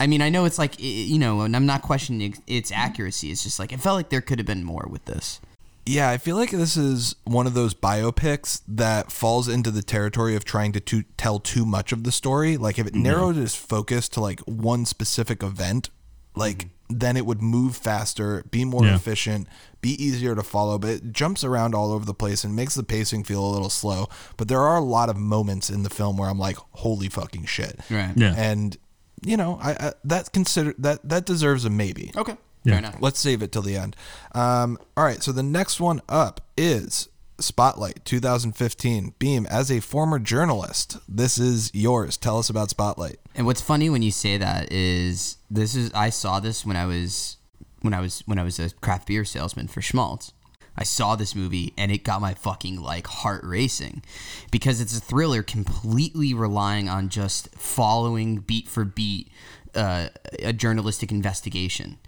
I 0.00 0.06
mean, 0.06 0.22
I 0.22 0.28
know 0.28 0.44
it's 0.44 0.60
like 0.60 0.74
you 0.78 1.18
know, 1.18 1.40
and 1.40 1.56
I'm 1.56 1.66
not 1.66 1.82
questioning 1.82 2.36
its 2.46 2.70
accuracy. 2.70 3.32
It's 3.32 3.42
just 3.42 3.58
like 3.58 3.72
it 3.72 3.80
felt 3.80 3.96
like 3.96 4.10
there 4.10 4.20
could 4.20 4.38
have 4.38 4.46
been 4.46 4.62
more 4.62 4.86
with 4.88 5.04
this. 5.06 5.40
Yeah, 5.88 6.10
I 6.10 6.18
feel 6.18 6.36
like 6.36 6.50
this 6.50 6.76
is 6.76 7.16
one 7.24 7.46
of 7.46 7.54
those 7.54 7.72
biopics 7.72 8.60
that 8.68 9.10
falls 9.10 9.48
into 9.48 9.70
the 9.70 9.82
territory 9.82 10.36
of 10.36 10.44
trying 10.44 10.72
to, 10.72 10.80
to 10.80 11.02
tell 11.16 11.38
too 11.38 11.64
much 11.64 11.92
of 11.92 12.04
the 12.04 12.12
story. 12.12 12.58
Like 12.58 12.78
if 12.78 12.86
it 12.86 12.94
narrowed 12.94 13.38
its 13.38 13.54
focus 13.54 14.06
to 14.10 14.20
like 14.20 14.40
one 14.40 14.84
specific 14.84 15.42
event, 15.42 15.88
like 16.36 16.58
mm-hmm. 16.58 16.98
then 16.98 17.16
it 17.16 17.24
would 17.24 17.40
move 17.40 17.74
faster, 17.74 18.44
be 18.50 18.66
more 18.66 18.84
Yeah. 18.84 18.96
efficient, 18.96 19.48
be 19.80 19.90
easier 20.02 20.34
to 20.34 20.42
follow, 20.42 20.78
but 20.78 20.90
it 20.90 21.12
jumps 21.12 21.42
around 21.42 21.74
all 21.74 21.90
over 21.92 22.04
the 22.04 22.12
place 22.14 22.44
and 22.44 22.54
makes 22.54 22.74
the 22.74 22.82
pacing 22.82 23.24
feel 23.24 23.42
a 23.42 23.48
little 23.50 23.70
slow. 23.70 24.10
But 24.36 24.48
there 24.48 24.60
are 24.60 24.76
a 24.76 24.84
lot 24.84 25.08
of 25.08 25.16
moments 25.16 25.70
in 25.70 25.84
the 25.84 25.90
film 25.90 26.18
where 26.18 26.28
I'm 26.28 26.38
like, 26.38 26.58
holy 26.72 27.08
fucking 27.08 27.46
shit. 27.46 27.80
Right. 27.88 28.12
Yeah. 28.14 28.34
And 28.36 28.76
you 29.24 29.36
know, 29.38 29.58
I, 29.62 29.70
I 29.72 29.92
that 30.04 30.32
consider 30.32 30.74
that 30.78 31.08
that 31.08 31.24
deserves 31.24 31.64
a 31.64 31.70
maybe. 31.70 32.12
Okay. 32.14 32.36
Yeah. 32.68 32.74
Fair 32.74 32.78
enough. 32.78 32.96
Let's 33.00 33.18
save 33.18 33.42
it 33.42 33.52
till 33.52 33.62
the 33.62 33.76
end. 33.76 33.96
Um, 34.32 34.78
all 34.96 35.04
right, 35.04 35.22
so 35.22 35.32
the 35.32 35.42
next 35.42 35.80
one 35.80 36.00
up 36.08 36.40
is 36.56 37.08
Spotlight 37.40 38.04
2015. 38.04 39.14
Beam, 39.18 39.46
as 39.46 39.70
a 39.70 39.80
former 39.80 40.18
journalist, 40.18 40.98
this 41.08 41.38
is 41.38 41.70
yours. 41.72 42.16
Tell 42.16 42.38
us 42.38 42.50
about 42.50 42.70
Spotlight. 42.70 43.18
And 43.34 43.46
what's 43.46 43.60
funny 43.60 43.88
when 43.88 44.02
you 44.02 44.10
say 44.10 44.36
that 44.38 44.72
is 44.72 45.36
this 45.50 45.74
is 45.74 45.92
I 45.94 46.10
saw 46.10 46.40
this 46.40 46.66
when 46.66 46.76
I 46.76 46.86
was 46.86 47.36
when 47.80 47.94
I 47.94 48.00
was 48.00 48.22
when 48.26 48.38
I 48.38 48.42
was 48.42 48.58
a 48.58 48.70
craft 48.70 49.06
beer 49.06 49.24
salesman 49.24 49.68
for 49.68 49.80
Schmaltz. 49.80 50.32
I 50.76 50.84
saw 50.84 51.16
this 51.16 51.34
movie 51.34 51.74
and 51.76 51.90
it 51.90 52.04
got 52.04 52.20
my 52.20 52.34
fucking 52.34 52.80
like 52.80 53.08
heart 53.08 53.42
racing 53.42 54.02
because 54.52 54.80
it's 54.80 54.96
a 54.96 55.00
thriller 55.00 55.42
completely 55.42 56.34
relying 56.34 56.88
on 56.88 57.08
just 57.08 57.48
following 57.56 58.36
beat 58.36 58.68
for 58.68 58.84
beat 58.84 59.28
uh, 59.74 60.08
a 60.40 60.52
journalistic 60.52 61.10
investigation. 61.10 61.98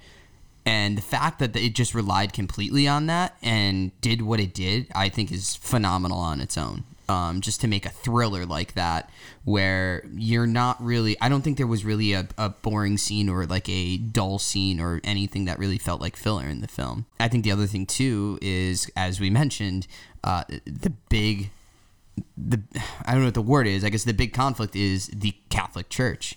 And 0.67 0.97
the 0.99 1.03
fact 1.03 1.39
that 1.39 1.57
it 1.57 1.75
just 1.75 1.95
relied 1.95 2.33
completely 2.33 2.87
on 2.87 3.07
that 3.07 3.37
and 3.43 3.99
did 4.01 4.23
what 4.23 4.41
it 4.41 4.53
did, 4.53 4.89
I 4.95 5.09
think 5.09 5.33
is 5.33 5.57
phenomenal 5.57 6.19
on 6.19 6.41
its 6.41 6.59
own. 6.59 6.85
Um, 7.09 7.41
just 7.41 7.61
to 7.63 7.67
make 7.67 7.87
a 7.87 7.89
thriller 7.89 8.47
like 8.47 8.75
that, 8.75 9.11
where 9.45 10.05
you're 10.15 10.47
not 10.47 10.81
really, 10.81 11.21
I 11.21 11.29
don't 11.29 11.43
think 11.43 11.57
there 11.57 11.67
was 11.67 11.85
really 11.85 12.13
a, 12.13 12.29
a 12.39 12.51
boring 12.51 12.99
scene 12.99 13.29
or 13.29 13.47
like 13.47 13.69
a 13.69 13.97
dull 13.97 14.39
scene 14.39 14.79
or 14.79 15.01
anything 15.03 15.47
that 15.47 15.59
really 15.59 15.79
felt 15.79 16.01
like 16.01 16.15
filler 16.15 16.47
in 16.47 16.61
the 16.61 16.69
film. 16.69 17.07
I 17.19 17.27
think 17.27 17.43
the 17.43 17.51
other 17.51 17.67
thing 17.67 17.85
too 17.85 18.39
is, 18.41 18.89
as 18.97 19.19
we 19.19 19.29
mentioned, 19.29 19.89
uh, 20.23 20.45
the 20.67 20.91
big 21.09 21.51
the 22.37 22.61
I 23.05 23.13
don't 23.13 23.21
know 23.21 23.27
what 23.27 23.35
the 23.35 23.43
word 23.43 23.67
is. 23.67 23.85
I 23.85 23.89
guess 23.89 24.05
the 24.05 24.15
big 24.15 24.33
conflict 24.33 24.77
is 24.77 25.09
the 25.09 25.35
Catholic 25.49 25.89
Church 25.89 26.37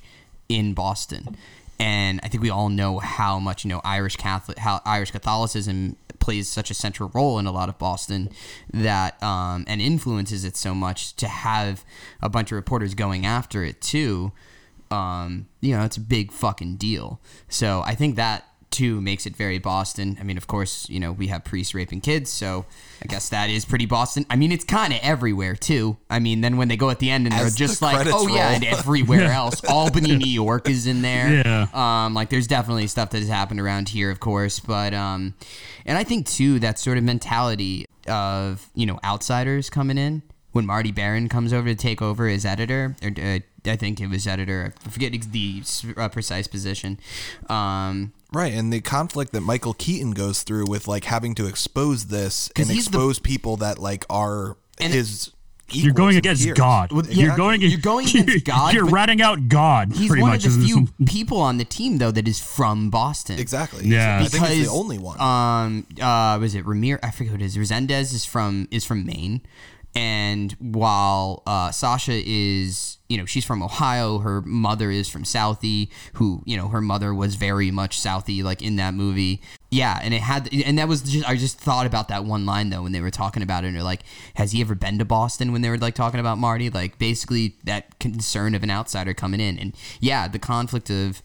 in 0.49 0.73
Boston, 0.73 1.37
and 1.83 2.21
I 2.23 2.29
think 2.29 2.41
we 2.41 2.49
all 2.49 2.69
know 2.69 2.99
how 2.99 3.39
much 3.39 3.65
you 3.65 3.69
know 3.69 3.81
Irish 3.83 4.15
Catholic 4.15 4.57
how 4.57 4.79
Irish 4.85 5.11
Catholicism 5.11 5.97
plays 6.19 6.47
such 6.47 6.71
a 6.71 6.73
central 6.73 7.11
role 7.13 7.37
in 7.37 7.45
a 7.45 7.51
lot 7.51 7.67
of 7.67 7.77
Boston 7.77 8.29
that 8.71 9.21
um, 9.21 9.65
and 9.67 9.81
influences 9.81 10.45
it 10.45 10.55
so 10.55 10.73
much 10.73 11.13
to 11.17 11.27
have 11.27 11.83
a 12.21 12.29
bunch 12.29 12.53
of 12.53 12.55
reporters 12.55 12.95
going 12.95 13.25
after 13.25 13.65
it 13.65 13.81
too. 13.81 14.31
Um, 14.91 15.47
you 15.59 15.75
know, 15.75 15.83
it's 15.83 15.97
a 15.97 16.01
big 16.01 16.31
fucking 16.31 16.77
deal. 16.77 17.19
So 17.49 17.83
I 17.85 17.95
think 17.95 18.15
that 18.15 18.47
too 18.73 18.99
makes 18.99 19.25
it 19.25 19.35
very 19.35 19.59
Boston. 19.59 20.17
I 20.19 20.23
mean, 20.23 20.35
of 20.35 20.47
course, 20.47 20.89
you 20.89 20.99
know, 20.99 21.11
we 21.11 21.27
have 21.27 21.45
priests 21.45 21.73
raping 21.73 22.01
kids, 22.01 22.29
so 22.29 22.65
I 23.01 23.05
guess 23.05 23.29
that 23.29 23.49
is 23.49 23.63
pretty 23.63 23.85
Boston. 23.85 24.25
I 24.29 24.35
mean, 24.35 24.51
it's 24.51 24.65
kind 24.65 24.91
of 24.91 24.99
everywhere 25.01 25.55
too. 25.55 25.97
I 26.09 26.19
mean, 26.19 26.41
then 26.41 26.57
when 26.57 26.67
they 26.67 26.75
go 26.75 26.89
at 26.89 26.99
the 26.99 27.09
end 27.09 27.27
and 27.27 27.33
they're 27.33 27.49
just 27.49 27.79
the 27.79 27.85
like, 27.85 27.95
credits 27.95 28.15
oh 28.17 28.27
yeah, 28.27 28.47
roll. 28.47 28.55
and 28.55 28.63
everywhere 28.65 29.31
else, 29.31 29.63
Albany, 29.63 30.15
New 30.15 30.31
York 30.31 30.67
is 30.67 30.87
in 30.87 31.01
there. 31.01 31.43
Yeah. 31.45 31.67
Um, 31.73 32.13
like 32.13 32.29
there's 32.29 32.47
definitely 32.47 32.87
stuff 32.87 33.11
that 33.11 33.19
has 33.19 33.29
happened 33.29 33.61
around 33.61 33.89
here, 33.89 34.09
of 34.09 34.19
course, 34.19 34.59
but 34.59 34.93
um, 34.93 35.35
and 35.85 35.97
I 35.97 36.03
think 36.03 36.27
too 36.27 36.59
that 36.59 36.79
sort 36.79 36.97
of 36.97 37.03
mentality 37.03 37.85
of 38.07 38.69
you 38.73 38.85
know 38.85 38.99
outsiders 39.03 39.69
coming 39.69 39.97
in 39.97 40.23
when 40.53 40.65
Marty 40.65 40.91
Baron 40.91 41.27
comes 41.29 41.51
over 41.51 41.67
to 41.67 41.75
take 41.75 42.01
over 42.01 42.27
as 42.27 42.45
editor, 42.45 42.95
or 43.03 43.09
uh, 43.09 43.39
I 43.65 43.75
think 43.75 43.99
it 43.99 44.07
was 44.07 44.25
editor. 44.25 44.73
I 44.85 44.89
forget 44.89 45.11
the 45.31 45.61
uh, 45.97 46.07
precise 46.09 46.47
position. 46.47 46.99
Um, 47.49 48.13
Right, 48.31 48.51
and 48.53 48.73
the 48.73 48.81
conflict 48.81 49.31
that 49.33 49.41
Michael 49.41 49.75
Keaton 49.75 50.11
goes 50.11 50.41
through 50.41 50.65
with 50.65 50.87
like 50.87 51.03
having 51.03 51.35
to 51.35 51.45
expose 51.45 52.05
this 52.07 52.49
'Cause 52.55 52.67
and 52.67 52.75
he's 52.75 52.85
the- 52.85 52.97
expose 52.97 53.19
people 53.19 53.57
that 53.57 53.77
like 53.77 54.05
are 54.09 54.57
And- 54.79 54.91
his. 54.93 55.29
You're 55.69 55.93
going 55.93 56.17
against 56.17 56.43
peers. 56.43 56.57
God. 56.57 56.91
Well, 56.91 57.05
you're 57.07 57.35
going. 57.37 57.61
you're 57.61 57.79
going 57.79 58.07
against 58.15 58.43
God, 58.45 58.73
You're 58.73 58.85
ratting 58.85 59.21
out 59.21 59.47
God. 59.49 59.93
he's 59.93 60.07
pretty 60.07 60.21
one 60.21 60.31
much. 60.31 60.45
of 60.45 60.59
the 60.59 60.65
few 60.65 60.87
people 61.05 61.39
on 61.39 61.57
the 61.57 61.63
team 61.63 61.99
though 61.99 62.11
that 62.11 62.27
is 62.27 62.39
from 62.39 62.89
Boston. 62.89 63.39
Exactly. 63.39 63.87
Yeah. 63.87 64.17
I 64.17 64.25
think 64.27 64.31
he's 64.45 64.57
Because, 64.57 64.65
the 64.67 64.71
only 64.71 64.97
one. 64.97 65.19
Um, 65.21 65.87
uh, 66.01 66.37
was 66.39 66.53
it 66.53 66.65
Ramir? 66.65 66.99
I 67.01 67.11
forget 67.11 67.29
who 67.31 67.35
it 67.35 67.41
is. 67.43 67.57
Rezendes 67.57 68.13
is 68.13 68.25
from 68.25 68.67
is 68.71 68.83
from 68.83 69.05
Maine, 69.05 69.41
and 69.95 70.53
while 70.53 71.43
uh, 71.45 71.71
Sacha 71.71 72.19
is, 72.25 72.97
you 73.09 73.17
know, 73.17 73.25
she's 73.25 73.45
from 73.45 73.61
Ohio. 73.61 74.19
Her 74.19 74.41
mother 74.41 74.89
is 74.89 75.07
from 75.07 75.23
Southie, 75.23 75.89
who 76.13 76.41
you 76.45 76.57
know, 76.57 76.67
her 76.69 76.81
mother 76.81 77.13
was 77.13 77.35
very 77.35 77.69
much 77.69 77.99
Southie, 77.99 78.43
like 78.43 78.61
in 78.61 78.75
that 78.77 78.95
movie. 78.95 79.41
Yeah, 79.69 79.99
and 80.01 80.13
it 80.13 80.21
had, 80.21 80.49
and 80.51 80.79
that 80.79 80.87
was 80.87 81.03
just 81.03 81.29
I 81.29 81.35
just 81.35 81.59
thought 81.59 81.85
about 81.85 82.07
that 82.07 82.25
one 82.25 82.45
line 82.45 82.71
though 82.71 82.83
when 82.83 82.91
they 82.91 83.01
were 83.01 83.11
talking 83.11 83.43
about 83.43 83.63
it, 83.63 83.67
and 83.67 83.75
they're 83.75 83.83
like, 83.83 84.01
"Has 84.35 84.51
he 84.51 84.61
ever 84.61 84.73
been 84.73 84.97
to 84.97 85.05
Boston?" 85.05 85.51
When 85.51 85.61
they 85.61 85.69
were 85.69 85.77
like 85.77 85.95
talking 85.95 86.19
about 86.19 86.39
Marty, 86.39 86.71
like 86.71 86.97
basically 86.97 87.57
that 87.63 87.99
concern 87.99 88.55
of 88.55 88.63
an 88.63 88.71
outsider 88.71 89.13
coming 89.13 89.39
in, 89.39 89.59
and 89.59 89.75
yeah, 89.99 90.27
the 90.27 90.39
conflict 90.39 90.89
of 90.89 91.21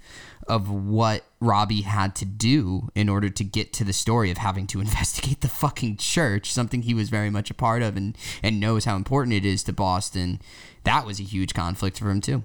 of 0.48 0.70
what 0.70 1.24
Robby 1.40 1.82
had 1.82 2.14
to 2.16 2.24
do 2.24 2.88
in 2.94 3.08
order 3.08 3.28
to 3.28 3.44
get 3.44 3.72
to 3.74 3.84
the 3.84 3.92
story 3.92 4.30
of 4.30 4.38
having 4.38 4.66
to 4.68 4.80
investigate 4.80 5.40
the 5.40 5.48
fucking 5.48 5.96
church, 5.98 6.52
something 6.52 6.82
he 6.82 6.94
was 6.94 7.08
very 7.10 7.30
much 7.30 7.50
a 7.50 7.54
part 7.54 7.82
of 7.82 7.96
and 7.96 8.16
and 8.42 8.60
knows 8.60 8.84
how 8.84 8.96
important 8.96 9.34
it 9.34 9.44
is 9.44 9.62
to 9.64 9.72
Boston. 9.72 10.40
That 10.84 11.06
was 11.06 11.20
a 11.20 11.24
huge 11.24 11.54
conflict 11.54 11.98
for 11.98 12.10
him 12.10 12.20
too. 12.20 12.44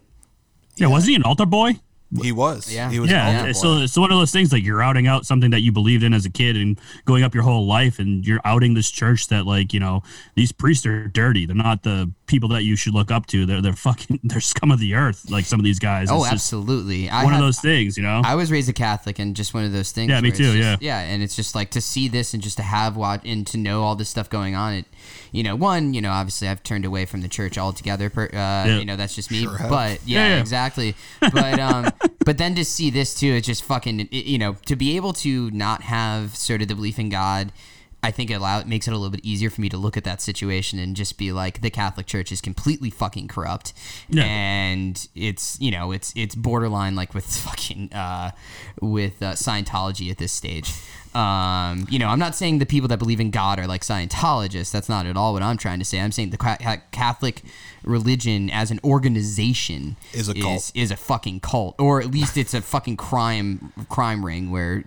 yeah, 0.76 0.88
wasn't 0.88 1.10
he 1.12 1.16
an 1.16 1.24
altar 1.24 1.45
boy? 1.45 1.80
He 2.22 2.32
was. 2.32 2.72
Yeah. 2.74 2.89
He 2.89 2.99
was. 2.99 3.09
an 3.09 3.16
Yeah, 3.16 3.26
altar 3.38 3.49
it's- 3.49 3.61
so 3.61 3.78
it's 3.78 3.97
one 3.97 4.11
of 4.11 4.18
those 4.20 4.32
things 4.32 4.51
like 4.51 4.64
you're 4.64 4.82
outing 4.84 5.07
out 5.07 5.26
something 5.26 5.51
that 5.51 5.61
you 5.61 5.72
believed 5.72 6.03
in 6.03 6.14
as 6.14 6.26
a 6.26 6.30
kid 6.30 6.55
and 6.57 6.80
going 7.05 7.24
up 7.24 7.34
your 7.34 7.43
whole 7.43 7.66
life, 7.66 7.99
and 7.99 8.26
you're 8.26 8.41
outing 8.45 8.74
this 8.74 8.91
church 8.91 9.28
that 9.30 9.45
like 9.45 9.74
you 9.74 9.80
know 9.80 10.03
these 10.36 10.51
priests 10.51 10.86
are 10.86 11.07
dirty. 11.07 11.45
They're 11.45 11.55
not 11.55 11.84
the 11.84 12.11
people 12.26 12.49
that 12.49 12.64
you 12.64 12.76
should 12.76 12.93
look 12.93 13.11
up 13.11 13.26
to. 13.28 13.45
They're 13.45 13.61
they're 13.61 13.74
fucking 13.74 14.20
they're 14.24 14.41
scum 14.41 14.72
of 14.72 14.80
the 14.80 14.93
earth. 14.95 15.30
Like 15.30 15.45
some 15.45 15.59
of 15.59 15.64
these 15.64 15.80
guys. 15.80 16.09
Oh, 16.11 16.18
It's 16.18 16.26
just 16.26 16.34
absolutely. 16.34 17.09
I 17.09 17.24
One 17.24 17.34
had- 17.34 17.39
of 17.41 17.45
those 17.45 17.59
things, 17.59 17.97
you 17.97 18.03
know. 18.03 18.22
I 18.24 18.36
was 18.36 18.51
raised 18.51 18.70
a 18.70 18.74
Catholic, 18.74 19.20
and 19.20 19.36
just 19.36 19.54
one 19.54 19.63
of 19.63 19.71
those 19.71 19.92
things. 19.92 20.09
Yeah, 20.09 20.21
me 20.21 20.32
too, 20.32 20.43
just- 20.43 20.58
yeah. 20.58 20.78
yeah, 20.82 21.00
and 21.00 21.24
it's 21.24 21.36
just 21.36 21.55
like 21.55 21.71
to 21.71 21.82
see 21.82 22.08
this 22.08 22.33
and 22.33 22.42
just 22.43 22.58
to 22.58 22.63
have 22.63 22.96
watch 22.96 23.21
and 23.25 23.46
to 23.47 23.58
know 23.58 23.82
all 23.83 23.96
this 23.96 24.09
stuff 24.09 24.29
going 24.29 24.55
on. 24.55 24.74
It, 24.74 24.86
you 25.34 25.43
know, 25.43 25.55
one, 25.55 25.93
you 25.93 26.00
know, 26.00 26.12
obviously 26.12 26.47
I've 26.47 26.64
turned 26.64 26.86
away 26.86 27.05
from 27.05 27.22
the 27.22 27.28
church 27.28 27.58
altogether. 27.58 28.10
Per, 28.10 28.30
uh, 28.34 28.78
You 28.78 28.86
know, 28.86 28.96
that's 28.96 29.16
just 29.16 29.32
me. 29.32 29.42
Sure 29.43 29.58
but 29.68 30.00
yeah, 30.05 30.28
Yeah, 30.28 30.36
yeah. 30.36 30.39
exactly. 30.39 30.96
But 31.20 31.60
um, 31.60 31.89
but 32.26 32.38
then 32.38 32.54
to 32.55 32.64
see 32.64 32.89
this 32.92 33.14
too, 33.16 33.34
it's 33.34 33.47
just 33.47 33.64
fucking. 33.64 34.01
It, 34.01 34.14
you 34.26 34.38
know, 34.38 34.55
to 34.68 34.76
be 34.76 34.96
able 34.96 35.12
to 35.14 35.50
not 35.51 35.82
have 35.82 36.36
sort 36.38 36.62
of 36.62 36.68
the 36.70 36.76
belief 36.76 37.00
in 37.00 37.10
God. 37.10 37.51
I 38.04 38.12
think 38.12 38.30
it 38.30 38.34
allow 38.36 38.59
it 38.59 38.67
makes 38.67 38.88
it 38.88 38.92
a 38.92 38.97
little 38.97 39.09
bit 39.09 39.24
easier 39.24 39.50
for 39.50 39.62
me 39.62 39.70
to 39.70 39.78
look 39.78 39.96
at 39.97 40.04
that 40.04 40.21
situation 40.21 40.78
and 40.78 40.96
just 40.96 41.17
be 41.17 41.32
like, 41.32 41.62
the 41.62 41.70
Catholic 41.70 42.05
Church 42.05 42.32
is 42.32 42.42
completely 42.42 42.89
fucking 42.89 43.30
corrupt, 43.30 43.74
Yeah. 44.09 44.24
and 44.25 45.08
it's 45.16 45.59
you 45.62 45.71
know 45.71 45.92
it's 45.92 46.12
it's 46.16 46.36
borderline 46.36 46.96
like 46.96 47.13
with 47.13 47.25
fucking 47.47 47.93
uh, 47.93 48.32
with 48.82 49.24
uh, 49.24 49.32
Scientology 49.34 50.12
at 50.12 50.17
this 50.17 50.32
stage. 50.32 50.74
Um, 51.16 51.86
you 51.92 52.00
know, 52.00 52.08
I'm 52.08 52.17
not 52.17 52.34
saying 52.34 52.58
the 52.58 52.66
people 52.66 52.88
that 52.88 52.97
believe 52.97 53.20
in 53.20 53.30
God 53.30 53.59
are 53.59 53.67
like 53.67 53.82
Scientologists. 53.82 54.71
That's 54.71 54.89
not 54.89 55.05
at 55.05 55.16
all 55.16 55.34
what 55.34 55.43
I'm 55.43 55.58
trying 55.58 55.78
to 55.78 55.86
say. 55.86 56.00
I'm 56.01 56.12
saying 56.12 56.32
the 56.32 56.38
Ca- 56.38 56.58
Ca- 56.59 56.82
Catholic 56.92 57.43
religion 57.84 58.50
as 58.50 58.71
an 58.71 58.80
organization 58.84 59.96
Is 60.13 60.28
a 60.28 60.34
cult. 60.34 60.55
is, 60.58 60.71
is 60.74 60.92
a 60.92 60.97
fucking 60.97 61.39
cult, 61.42 61.75
or 61.80 62.01
at 62.01 62.09
least 62.12 62.36
it's 62.36 62.54
a 62.54 62.62
fucking 62.62 62.97
crime 62.97 63.71
crime 63.89 64.25
ring 64.25 64.50
where 64.51 64.84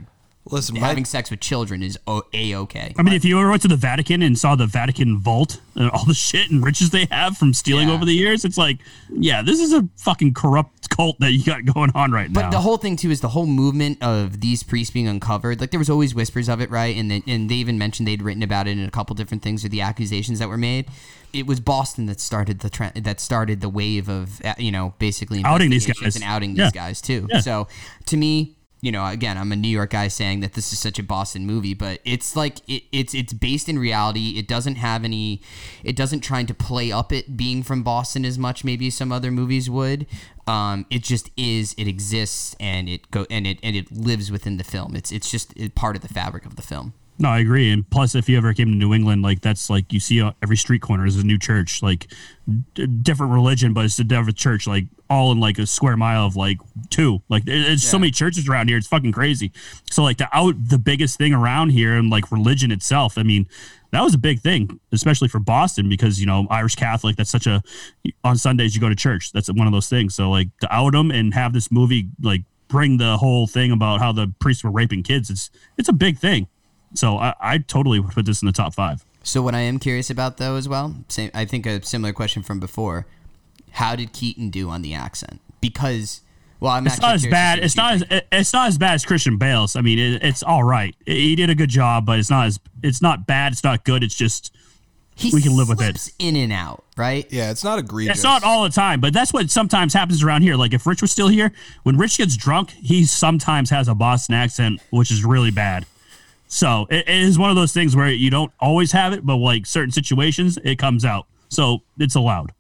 Listen, 0.51 0.77
having 0.77 1.03
my, 1.03 1.07
sex 1.07 1.31
with 1.31 1.41
children 1.41 1.83
is 1.83 1.99
a 2.07 2.55
okay. 2.55 2.95
I 2.97 3.03
mean, 3.03 3.15
if 3.15 3.25
you 3.25 3.39
ever 3.41 3.51
went 3.51 3.63
to 3.63 3.69
the 3.69 3.77
Vatican 3.77 4.23
and 4.23 4.39
saw 4.39 4.55
the 4.55 4.67
Vatican 4.67 5.19
vault 5.19 5.61
and 5.75 5.91
all 5.91 6.05
the 6.05 6.15
shit 6.15 6.51
and 6.51 6.65
riches 6.65 6.91
they 6.91 7.07
have 7.11 7.37
from 7.37 7.53
stealing 7.53 7.89
Yeah. 7.89 7.95
over 7.95 8.05
the 8.05 8.15
years, 8.15 8.45
it's 8.45 8.57
like, 8.57 8.79
yeah, 9.11 9.43
this 9.43 9.59
is 9.61 9.73
a 9.73 9.89
fucking 9.97 10.35
corrupt 10.35 10.89
cult 10.89 11.19
that 11.21 11.33
you 11.33 11.43
got 11.45 11.65
going 11.65 11.91
on 11.95 12.13
right 12.13 12.33
But 12.33 12.41
now. 12.43 12.47
But 12.47 12.53
the 12.53 12.61
whole 12.61 12.77
thing 12.77 12.97
too 12.97 13.11
is 13.11 13.21
the 13.21 13.29
whole 13.31 13.47
movement 13.47 13.99
of 14.03 14.41
these 14.41 14.63
priests 14.63 14.93
being 14.93 15.09
uncovered. 15.09 15.61
Like 15.61 15.71
there 15.73 15.81
was 15.81 15.91
always 15.91 16.15
whispers 16.15 16.49
of 16.49 16.61
it, 16.61 16.71
right? 16.71 16.97
And 16.97 17.11
then, 17.11 17.23
and 17.27 17.51
they 17.51 17.57
even 17.57 17.77
mentioned 17.77 18.07
they'd 18.07 18.23
written 18.23 18.43
about 18.43 18.69
it 18.69 18.79
in 18.79 18.85
a 18.85 18.91
couple 18.91 19.15
different 19.17 19.43
things 19.43 19.65
or 19.65 19.69
the 19.69 19.81
accusations 19.81 20.39
that 20.39 20.49
were 20.49 20.57
made. 20.59 20.87
It 21.33 21.47
was 21.47 21.61
Boston 21.61 22.07
that 22.07 22.21
started 22.21 22.61
the 22.61 22.71
trend, 22.71 22.95
that 23.05 23.21
started 23.21 23.61
the 23.61 23.69
wave 23.69 24.09
of 24.09 24.41
uh, 24.45 24.55
you 24.59 24.71
know 24.73 24.95
basically 24.99 25.43
Outing 25.45 25.71
these 25.71 25.87
guys. 25.87 26.15
and 26.15 26.25
outing 26.25 26.57
Yeah. 26.57 26.65
these 26.67 26.73
guys 26.73 27.01
too. 27.03 27.27
Yeah. 27.31 27.41
So 27.41 27.69
to 28.07 28.17
me. 28.17 28.56
You 28.83 28.93
know, 28.93 29.07
again, 29.07 29.39
I'm 29.39 29.53
a 29.53 29.57
New 29.57 29.69
York 29.69 29.91
guy 29.91 30.09
saying 30.09 30.41
that 30.41 30.53
this 30.53 30.73
is 30.73 30.79
such 30.79 30.99
a 30.99 31.03
Boston 31.03 31.47
movie, 31.47 31.75
but 31.75 32.01
it's 32.05 32.37
like 32.37 32.59
it, 32.69 32.85
it's 32.93 33.15
it's 33.15 33.33
based 33.33 33.69
in 33.69 33.79
reality. 33.79 34.39
It 34.39 34.47
doesn't 34.47 34.77
have 34.77 35.05
any, 35.05 35.41
it 35.83 35.97
doesn't 35.97 36.21
try 36.21 36.43
to 36.45 36.55
play 36.55 36.93
up 36.93 37.13
it 37.13 37.37
being 37.37 37.63
from 37.63 37.83
Boston 37.83 38.25
as 38.25 38.39
much 38.39 38.65
maybe 38.65 38.91
some 38.91 39.11
other 39.11 39.31
movies 39.31 39.71
would. 39.71 40.07
Um, 40.47 40.87
it 40.91 41.03
just 41.03 41.31
is. 41.37 41.75
It 41.79 41.89
exists, 41.89 42.55
and 42.61 42.89
it 42.89 43.11
go 43.11 43.27
and 43.31 43.47
it 43.47 43.59
and 43.63 43.75
it 43.75 43.91
lives 43.91 44.31
within 44.31 44.59
the 44.59 44.65
film. 44.65 44.95
It's 44.95 45.11
it's 45.11 45.31
just 45.31 45.55
part 45.75 45.97
of 45.97 46.03
the 46.03 46.09
fabric 46.09 46.45
of 46.45 46.57
the 46.57 46.63
film. 46.63 46.93
No, 47.19 47.31
I 47.31 47.39
agree. 47.39 47.71
And 47.73 47.89
plus, 47.89 48.15
if 48.15 48.29
you 48.29 48.37
ever 48.37 48.53
came 48.53 48.69
to 48.69 48.75
New 48.75 48.93
England, 48.93 49.23
like 49.23 49.41
that's 49.41 49.71
like 49.71 49.91
you 49.93 50.01
see 50.01 50.21
uh, 50.21 50.33
every 50.43 50.57
street 50.57 50.83
corner 50.83 51.07
is 51.07 51.17
a 51.17 51.25
new 51.25 51.39
church, 51.39 51.83
like 51.83 52.09
d- 52.75 52.87
different 52.87 53.33
religion, 53.33 53.73
but 53.73 53.87
it's 53.87 53.99
a 53.99 54.05
different 54.05 54.37
church, 54.37 54.67
like 54.67 54.85
all 55.09 55.33
in 55.33 55.41
like 55.41 55.59
a 55.59 55.67
square 55.67 55.97
mile 55.97 56.27
of 56.27 56.37
like 56.37 56.59
two. 56.91 57.23
Like 57.31 57.45
there- 57.47 57.63
there's 57.63 57.83
so 57.83 57.97
Yeah. 57.97 58.01
many 58.03 58.11
churches 58.11 58.49
around 58.49 58.69
here, 58.69 58.77
it's 58.77 58.87
fucking 58.87 59.13
crazy. 59.13 59.51
So 59.91 60.03
like 60.03 60.19
the 60.19 60.29
out 60.37 60.57
the 60.69 60.77
biggest 60.79 61.17
thing 61.17 61.33
around 61.33 61.71
here 61.71 61.97
and 61.97 62.11
like 62.11 62.31
religion 62.31 62.71
itself. 62.71 63.17
I 63.17 63.23
mean, 63.23 63.47
that 63.93 64.03
was 64.03 64.13
a 64.13 64.19
big 64.19 64.41
thing, 64.41 64.79
especially 64.93 65.29
for 65.29 65.39
Boston, 65.39 65.89
because 65.89 66.21
you 66.21 66.27
know 66.27 66.47
Irish 66.51 66.75
Catholic. 66.75 67.17
That's 67.17 67.31
such 67.31 67.47
a 67.47 67.63
on 68.25 68.37
Sundays 68.37 68.75
you 68.75 68.81
go 68.83 68.91
to 68.91 68.95
church. 68.95 69.33
That's 69.33 69.51
one 69.51 69.67
of 69.67 69.73
those 69.73 69.89
things. 69.89 70.15
So 70.15 70.29
like 70.31 70.49
to 70.61 70.75
out 70.75 70.93
them 70.93 71.11
and 71.11 71.33
have 71.33 71.55
this 71.55 71.73
movie 71.73 72.09
like 72.21 72.43
bring 72.69 72.99
the 72.99 73.17
whole 73.17 73.47
thing 73.47 73.71
about 73.73 74.01
how 74.01 74.13
the 74.13 74.35
priests 74.39 74.63
were 74.65 74.71
raping 74.71 75.03
kids. 75.03 75.31
It's 75.31 75.49
it's 75.79 75.89
a 75.89 75.95
big 75.95 76.19
thing. 76.19 76.49
So 76.95 77.19
I, 77.19 77.35
I 77.41 77.59
totally 77.59 78.01
would 78.01 78.13
put 78.13 78.27
this 78.27 78.43
in 78.43 78.47
the 78.47 78.53
top 78.53 78.75
five. 78.75 79.05
So 79.23 79.43
what 79.43 79.55
I 79.55 79.61
am 79.61 79.79
curious 79.79 80.09
about 80.09 80.37
though 80.37 80.57
as 80.57 80.69
well, 80.69 80.95
same 81.09 81.31
I 81.35 81.45
think 81.45 81.67
a 81.67 81.85
similar 81.85 82.13
question 82.13 82.43
from 82.43 82.61
before. 82.61 83.07
How 83.73 83.97
did 83.97 84.13
Keaton 84.13 84.51
do 84.51 84.71
on 84.71 84.83
the 84.83 84.95
accent? 84.95 85.41
Because 85.61 86.23
well, 86.61 86.73
I'm 86.73 86.87
It's 86.87 87.01
not 87.01 87.17
as 87.17 87.27
bad. 87.27 87.59
It's 87.59 87.77
you 87.77 87.83
not 87.83 87.95
as 87.95 88.05
think. 88.05 88.25
it's 88.33 88.53
not 88.53 88.69
as 88.69 88.79
bad 88.79 88.95
as 88.95 89.05
Christian 89.05 89.37
Bale's. 89.37 89.77
I 89.77 89.83
mean, 89.83 89.99
it, 89.99 90.23
it's 90.23 90.43
all 90.43 90.65
right. 90.65 90.95
He 91.05 91.37
did 91.37 91.51
a 91.51 91.55
good 91.55 91.69
job, 91.69 92.07
but 92.07 92.19
it's 92.19 92.31
not 92.31 92.47
as 92.47 92.61
it's 92.83 93.03
not 93.03 93.27
bad. 93.27 93.53
It's 93.53 93.65
not 93.65 93.85
good. 93.85 94.03
It's 94.03 94.15
just 94.15 94.53
he 95.17 95.31
we 95.33 95.43
can 95.43 95.57
live 95.57 95.69
with 95.69 95.81
it. 95.81 95.99
slips 95.99 96.13
in 96.19 96.37
and 96.37 96.53
out, 96.53 96.85
right? 96.97 97.27
yeah, 97.31 97.51
it's 97.51 97.65
not 97.65 97.79
egregious. 97.79 98.17
it's 98.17 98.25
not 98.25 98.45
all 98.45 98.65
the 98.65 98.71
time. 98.71 99.01
But 99.01 99.13
that's 99.13 99.33
what 99.33 99.51
sometimes 99.51 99.93
happens 99.93 100.23
around 100.23 100.43
here. 100.43 100.57
Like 100.57 100.73
if 100.73 100.87
Rich 100.87 101.03
was 101.03 101.11
still 101.11 101.29
here, 101.29 101.53
when 101.83 101.97
Rich 101.97 102.19
gets 102.19 102.37
drunk, 102.37 102.71
he 102.71 103.05
sometimes 103.05 103.71
has 103.71 103.89
a 103.89 103.95
Boston 103.95 104.35
accent, 104.35 104.81
which 104.91 105.11
is 105.11 105.25
really 105.25 105.51
bad. 105.51 105.87
So 106.49 106.87
it, 106.91 107.09
it 107.09 107.23
is 107.23 107.39
one 107.39 107.51
of 107.51 107.57
those 107.57 107.73
things 107.73 107.97
where 107.97 108.09
you 108.09 108.31
don't 108.31 108.53
always 108.61 108.93
have 108.93 109.13
it, 109.13 109.25
but 109.27 109.37
like 109.37 109.67
certain 109.67 109.91
situations, 109.91 110.59
it 110.65 110.79
comes 110.79 111.05
out. 111.05 111.27
So 111.49 111.83
it's 111.99 112.15
allowed. 112.15 112.53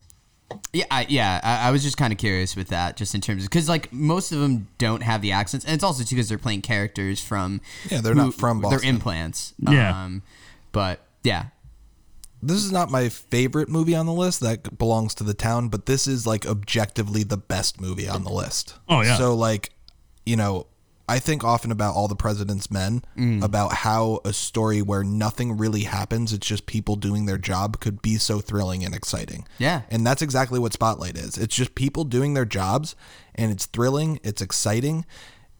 Yeah, 0.72 0.84
I, 0.90 1.06
yeah. 1.08 1.40
I, 1.42 1.68
I 1.68 1.70
was 1.70 1.82
just 1.82 1.96
kind 1.96 2.12
of 2.12 2.18
curious 2.18 2.54
with 2.56 2.68
that, 2.68 2.96
just 2.96 3.14
in 3.14 3.20
terms 3.20 3.44
of 3.44 3.50
because 3.50 3.68
like 3.68 3.92
most 3.92 4.32
of 4.32 4.40
them 4.40 4.68
don't 4.78 5.02
have 5.02 5.22
the 5.22 5.32
accents, 5.32 5.64
and 5.64 5.74
it's 5.74 5.84
also 5.84 6.04
too 6.04 6.14
because 6.16 6.28
they're 6.28 6.38
playing 6.38 6.62
characters 6.62 7.20
from 7.20 7.60
Yeah, 7.90 8.00
they're 8.00 8.14
not 8.14 8.34
from 8.34 8.60
They're 8.68 8.82
implants. 8.84 9.54
Yeah. 9.58 10.04
Um, 10.04 10.22
but 10.72 11.00
yeah, 11.24 11.46
this 12.42 12.58
is 12.58 12.70
not 12.70 12.90
my 12.90 13.08
favorite 13.08 13.68
movie 13.68 13.94
on 13.94 14.06
the 14.06 14.12
list 14.12 14.40
that 14.40 14.78
belongs 14.78 15.14
to 15.16 15.24
the 15.24 15.34
town 15.34 15.68
but 15.68 15.86
this 15.86 16.06
is 16.06 16.26
like 16.26 16.46
objectively 16.46 17.22
the 17.22 17.36
best 17.36 17.80
movie 17.80 18.08
on 18.08 18.22
the 18.24 18.30
list 18.30 18.74
Oh, 18.88 19.00
yeah. 19.00 19.16
so 19.16 19.34
like 19.34 19.70
you 20.24 20.36
know 20.36 20.66
i 21.08 21.18
think 21.18 21.44
often 21.44 21.70
about 21.70 21.94
all 21.94 22.08
the 22.08 22.16
president's 22.16 22.70
men 22.70 23.02
Mm. 23.16 23.42
about 23.42 23.72
how 23.72 24.20
a 24.24 24.32
story 24.32 24.82
where 24.82 25.04
nothing 25.04 25.56
really 25.56 25.82
happens 25.84 26.32
it's 26.32 26.46
just 26.46 26.66
people 26.66 26.96
doing 26.96 27.26
their 27.26 27.38
job 27.38 27.80
could 27.80 28.02
be 28.02 28.16
so 28.16 28.40
thrilling 28.40 28.84
and 28.84 28.94
exciting 28.94 29.46
Yeah. 29.58 29.82
and 29.90 30.06
that's 30.06 30.22
exactly 30.22 30.58
what 30.58 30.72
spotlight 30.72 31.16
is 31.16 31.38
it's 31.38 31.54
just 31.56 31.74
people 31.74 32.04
doing 32.04 32.34
their 32.34 32.44
jobs 32.44 32.94
and 33.34 33.50
it's 33.52 33.66
thrilling 33.66 34.18
it's 34.24 34.42
exciting 34.42 35.04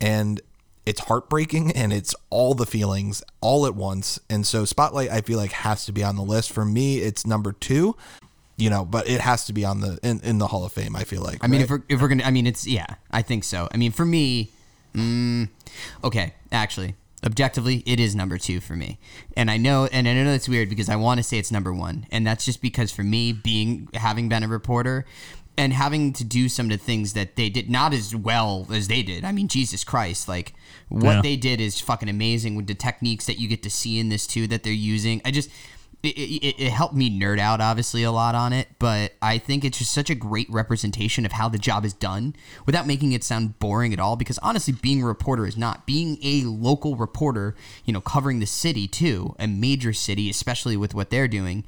and 0.01 0.41
it's 0.85 1.01
heartbreaking 1.01 1.73
and 1.73 1.93
it's 1.93 2.15
all 2.31 2.55
the 2.55 2.65
feelings 2.67 3.21
all 3.41 3.67
at 3.67 3.75
once. 3.75 4.21
And 4.31 4.47
so 4.47 4.65
Spotlight 4.65 5.11
I 5.11 5.21
feel 5.21 5.37
like 5.37 5.51
has 5.51 5.85
to 5.87 5.93
be 5.93 6.05
on 6.05 6.15
the 6.15 6.23
list. 6.23 6.53
For 6.53 6.65
me, 6.65 6.99
it's 6.99 7.27
number 7.27 7.51
two. 7.51 7.97
You 8.57 8.71
know, 8.71 8.85
but 8.85 9.09
it 9.09 9.21
has 9.21 9.47
to 9.47 9.53
be 9.53 9.65
on 9.65 9.81
the 9.81 9.99
in, 10.05 10.21
in 10.21 10.39
the 10.39 10.47
Hall 10.47 10.65
of 10.65 10.73
Fame, 10.73 10.95
I 10.95 11.03
feel 11.03 11.23
like. 11.23 11.43
I 11.43 11.49
mean, 11.49 11.61
right? 11.61 11.65
if 11.65 11.71
we're 11.71 11.83
if 11.89 12.01
we're 12.01 12.07
gonna, 12.07 12.23
I 12.23 12.31
mean, 12.31 12.47
it's 12.47 12.69
yeah, 12.69 12.87
I 13.11 13.23
think 13.23 13.43
so. 13.43 13.69
I 13.73 13.77
mean, 13.79 13.91
for 13.91 14.07
me, 14.07 14.53
mm, 14.97 15.49
okay, 16.03 16.35
actually, 16.51 16.95
objectively, 17.25 17.83
it 17.87 18.01
is 18.01 18.15
number 18.15 18.39
two 18.39 18.61
for 18.61 18.75
me. 18.75 18.99
And 19.37 19.51
I 19.51 19.57
know, 19.57 19.87
and 19.93 20.09
I 20.09 20.15
know 20.15 20.25
that's 20.33 20.49
weird 20.49 20.69
because 20.69 20.89
I 20.89 20.97
want 20.97 21.19
to 21.19 21.23
say 21.25 21.39
it's 21.39 21.53
number 21.53 21.73
one, 21.73 22.07
and 22.11 22.27
that's 22.27 22.45
just 22.45 22.63
because 22.63 22.91
for 22.91 23.03
me, 23.03 23.33
being 23.33 23.89
having 23.95 24.29
been 24.29 24.43
a 24.43 24.49
reporter. 24.49 25.05
And 25.59 25.73
having 25.73 26.13
to 26.13 26.23
do 26.23 26.51
some 26.51 26.67
of 26.67 26.71
the 26.79 26.85
things 26.85 27.15
that 27.15 27.37
they 27.37 27.49
did 27.49 27.71
not 27.71 27.95
as 27.95 28.15
well 28.15 28.67
as 28.71 28.89
they 28.89 29.03
did. 29.03 29.25
I 29.25 29.33
mean, 29.33 29.49
Jesus 29.49 29.85
Christ! 29.85 30.29
Like 30.29 30.53
what 30.91 31.15
Yeah. 31.15 31.23
they 31.23 31.37
did 31.37 31.63
is 31.63 31.81
fucking 31.81 32.11
amazing 32.11 32.57
with 32.57 32.67
the 32.67 32.75
techniques 32.75 33.25
that 33.25 33.39
you 33.41 33.49
get 33.49 33.63
to 33.63 33.71
see 33.71 33.99
in 33.99 34.11
this 34.11 34.27
too 34.27 34.47
that 34.49 34.65
they're 34.65 34.73
using. 34.75 35.23
I 35.25 35.31
just 35.31 35.49
it, 36.03 36.09
it, 36.09 36.63
it 36.63 36.71
helped 36.71 36.95
me 36.95 37.11
nerd 37.11 37.39
out 37.39 37.61
obviously 37.61 38.03
a 38.03 38.13
lot 38.13 38.35
on 38.35 38.53
it, 38.53 38.69
but 38.79 39.15
I 39.21 39.39
think 39.39 39.65
it's 39.65 39.79
just 39.79 39.93
such 39.93 40.11
a 40.11 40.15
great 40.15 40.49
representation 40.51 41.27
of 41.27 41.33
how 41.33 41.49
the 41.49 41.59
job 41.59 41.85
is 41.85 41.93
done 41.93 42.37
without 42.65 42.87
making 42.87 43.13
it 43.13 43.25
sound 43.25 43.59
boring 43.59 43.93
at 43.93 44.01
all. 44.01 44.17
Because 44.17 44.39
honestly, 44.39 44.75
being 44.75 45.03
a 45.03 45.07
reporter 45.07 45.47
is 45.47 45.57
not 45.57 45.87
being 45.87 46.19
a 46.23 46.43
local 46.43 46.97
reporter. 46.97 47.55
You 47.85 47.93
know, 47.93 48.01
covering 48.01 48.41
the 48.41 48.47
city 48.47 48.87
too, 48.87 49.35
a 49.39 49.47
major 49.47 49.93
city, 49.93 50.31
especially 50.31 50.77
with 50.77 50.95
what 50.95 51.11
they're 51.11 51.29
doing. 51.29 51.65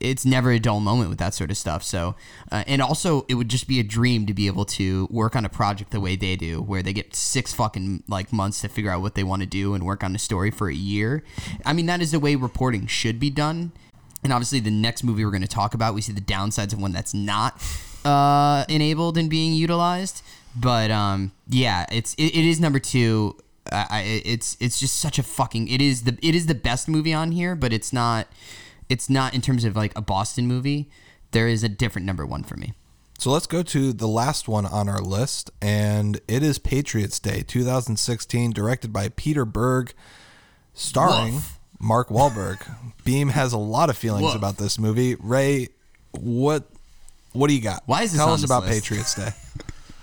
It's 0.00 0.24
never 0.24 0.50
a 0.50 0.58
dull 0.58 0.80
moment 0.80 1.10
with 1.10 1.18
that 1.18 1.34
sort 1.34 1.50
of 1.50 1.56
stuff. 1.56 1.82
So, 1.82 2.14
uh, 2.50 2.64
and 2.66 2.80
also, 2.80 3.26
it 3.28 3.34
would 3.34 3.48
just 3.48 3.68
be 3.68 3.78
a 3.78 3.82
dream 3.82 4.26
to 4.26 4.34
be 4.34 4.46
able 4.46 4.64
to 4.64 5.06
work 5.10 5.36
on 5.36 5.44
a 5.44 5.48
project 5.48 5.90
the 5.90 6.00
way 6.00 6.16
they 6.16 6.36
do, 6.36 6.60
where 6.62 6.82
they 6.82 6.92
get 6.92 7.14
six 7.14 7.52
fucking 7.52 8.04
like 8.08 8.32
months 8.32 8.60
to 8.62 8.68
figure 8.68 8.90
out 8.90 9.02
what 9.02 9.14
they 9.14 9.24
want 9.24 9.42
to 9.42 9.46
do 9.46 9.74
and 9.74 9.84
work 9.84 10.02
on 10.02 10.14
a 10.14 10.18
story 10.18 10.50
for 10.50 10.68
a 10.68 10.74
year. 10.74 11.22
I 11.66 11.72
mean, 11.72 11.86
that 11.86 12.00
is 12.00 12.12
the 12.12 12.20
way 12.20 12.34
reporting 12.34 12.86
should 12.86 13.20
be 13.20 13.30
done. 13.30 13.72
And 14.22 14.32
obviously, 14.32 14.60
the 14.60 14.70
next 14.70 15.04
movie 15.04 15.24
we're 15.24 15.30
going 15.30 15.42
to 15.42 15.48
talk 15.48 15.74
about, 15.74 15.94
we 15.94 16.00
see 16.00 16.12
the 16.12 16.20
downsides 16.20 16.72
of 16.72 16.80
one 16.80 16.92
that's 16.92 17.14
not 17.14 17.62
uh, 18.04 18.64
enabled 18.68 19.16
and 19.16 19.30
being 19.30 19.52
utilized. 19.54 20.22
But 20.54 20.90
um, 20.90 21.32
yeah, 21.48 21.86
it's 21.92 22.14
it, 22.14 22.34
it 22.34 22.44
is 22.44 22.60
number 22.60 22.78
two. 22.78 23.36
I, 23.70 23.86
I, 23.90 24.00
it's 24.24 24.56
it's 24.60 24.80
just 24.80 24.98
such 24.98 25.18
a 25.18 25.22
fucking. 25.22 25.68
It 25.68 25.80
is 25.80 26.02
the 26.02 26.18
it 26.22 26.34
is 26.34 26.46
the 26.46 26.54
best 26.54 26.88
movie 26.88 27.14
on 27.14 27.32
here, 27.32 27.54
but 27.54 27.72
it's 27.72 27.92
not. 27.92 28.26
It's 28.90 29.08
not 29.08 29.32
in 29.32 29.40
terms 29.40 29.64
of 29.64 29.76
like 29.76 29.96
a 29.96 30.02
Boston 30.02 30.46
movie. 30.46 30.90
There 31.30 31.48
is 31.48 31.62
a 31.62 31.68
different 31.68 32.06
number 32.06 32.26
one 32.26 32.42
for 32.42 32.56
me. 32.56 32.74
So 33.18 33.30
let's 33.30 33.46
go 33.46 33.62
to 33.62 33.92
the 33.92 34.08
last 34.08 34.48
one 34.48 34.66
on 34.66 34.88
our 34.88 35.00
list, 35.00 35.50
and 35.60 36.20
it 36.26 36.42
is 36.42 36.58
Patriots 36.58 37.18
Day 37.18 37.42
2016, 37.46 38.50
directed 38.52 38.92
by 38.92 39.10
Peter 39.10 39.44
Berg, 39.44 39.92
starring 40.74 41.34
Woof. 41.34 41.58
Mark 41.78 42.08
Wahlberg. 42.08 42.66
Beam 43.04 43.28
has 43.28 43.52
a 43.52 43.58
lot 43.58 43.90
of 43.90 43.96
feelings 43.96 44.24
Woof. 44.24 44.34
about 44.34 44.56
this 44.56 44.78
movie. 44.78 45.16
Ray, 45.16 45.68
what 46.12 46.64
what 47.32 47.48
do 47.48 47.54
you 47.54 47.62
got? 47.62 47.82
Why 47.86 48.02
is 48.02 48.12
this 48.12 48.18
Tell 48.18 48.28
on 48.28 48.34
us 48.34 48.40
this 48.40 48.50
about 48.50 48.64
list? 48.64 48.82
Patriots 48.82 49.14
Day. 49.14 49.30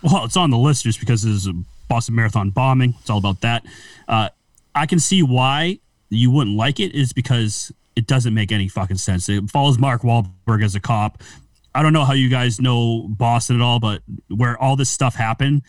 Well, 0.04 0.26
it's 0.26 0.38
on 0.38 0.52
the 0.52 0.60
list 0.60 0.84
just 0.84 1.00
because 1.00 1.26
it 1.26 1.32
is 1.32 1.48
a 1.48 1.54
Boston 1.88 2.14
Marathon 2.14 2.52
bombing. 2.52 2.94
It's 3.02 3.10
all 3.10 3.18
about 3.18 3.42
that. 3.42 3.66
Uh, 4.08 4.30
I 4.76 4.86
can 4.86 5.00
see 5.00 5.24
why 5.24 5.80
you 6.10 6.30
wouldn't 6.30 6.56
like 6.56 6.80
it 6.80 6.94
is 6.94 7.14
because 7.14 7.74
it 7.98 8.06
doesn't 8.06 8.36
make 8.36 8.52
any 8.52 8.68
fucking 8.68 8.98
sense. 8.98 9.28
It 9.28 9.49
follows 9.49 9.80
Mark 9.80 10.03
Wahlberg 10.03 10.64
as 10.64 10.76
a 10.76 10.80
cop. 10.80 11.24
I 11.74 11.82
don't 11.82 11.94
know 11.94 12.06
how 12.06 12.14
you 12.14 12.30
guys 12.30 12.61
know 12.61 13.07
Boston 13.10 13.56
at 13.56 13.61
all, 13.64 13.80
but 13.80 14.03
where 14.30 14.56
all 14.57 14.76
this 14.76 14.90
stuff 14.90 15.15
happened 15.15 15.64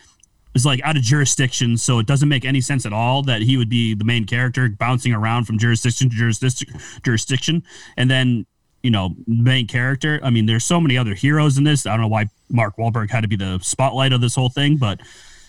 is 0.54 0.66
like 0.66 0.82
out 0.84 0.98
of 0.98 1.02
jurisdiction, 1.02 1.78
so 1.78 1.98
it 1.98 2.06
doesn't 2.06 2.28
make 2.28 2.44
any 2.44 2.60
sense 2.60 2.84
at 2.84 2.92
all 2.92 3.22
that 3.22 3.40
he 3.40 3.56
would 3.56 3.70
be 3.70 3.94
the 3.94 4.04
main 4.04 4.26
character 4.26 4.68
bouncing 4.68 5.14
around 5.14 5.46
from 5.46 5.58
jurisdiction 5.58 6.10
to 6.10 6.16
jurisdiction, 6.16 6.68
jurisdiction, 7.02 7.62
and 7.96 8.10
then 8.10 8.44
you 8.82 8.90
know 8.90 9.14
main 9.26 9.66
character. 9.66 10.20
I 10.22 10.28
mean, 10.28 10.44
there's 10.44 10.64
so 10.64 10.82
many 10.82 10.98
other 10.98 11.14
heroes 11.14 11.56
in 11.56 11.64
this. 11.64 11.86
I 11.86 11.92
don't 11.92 12.02
know 12.02 12.08
why 12.08 12.26
Mark 12.50 12.76
Wahlberg 12.76 13.10
had 13.10 13.22
to 13.22 13.28
be 13.28 13.36
the 13.36 13.58
spotlight 13.62 14.12
of 14.12 14.20
this 14.20 14.34
whole 14.34 14.50
thing, 14.50 14.76
but 14.76 15.00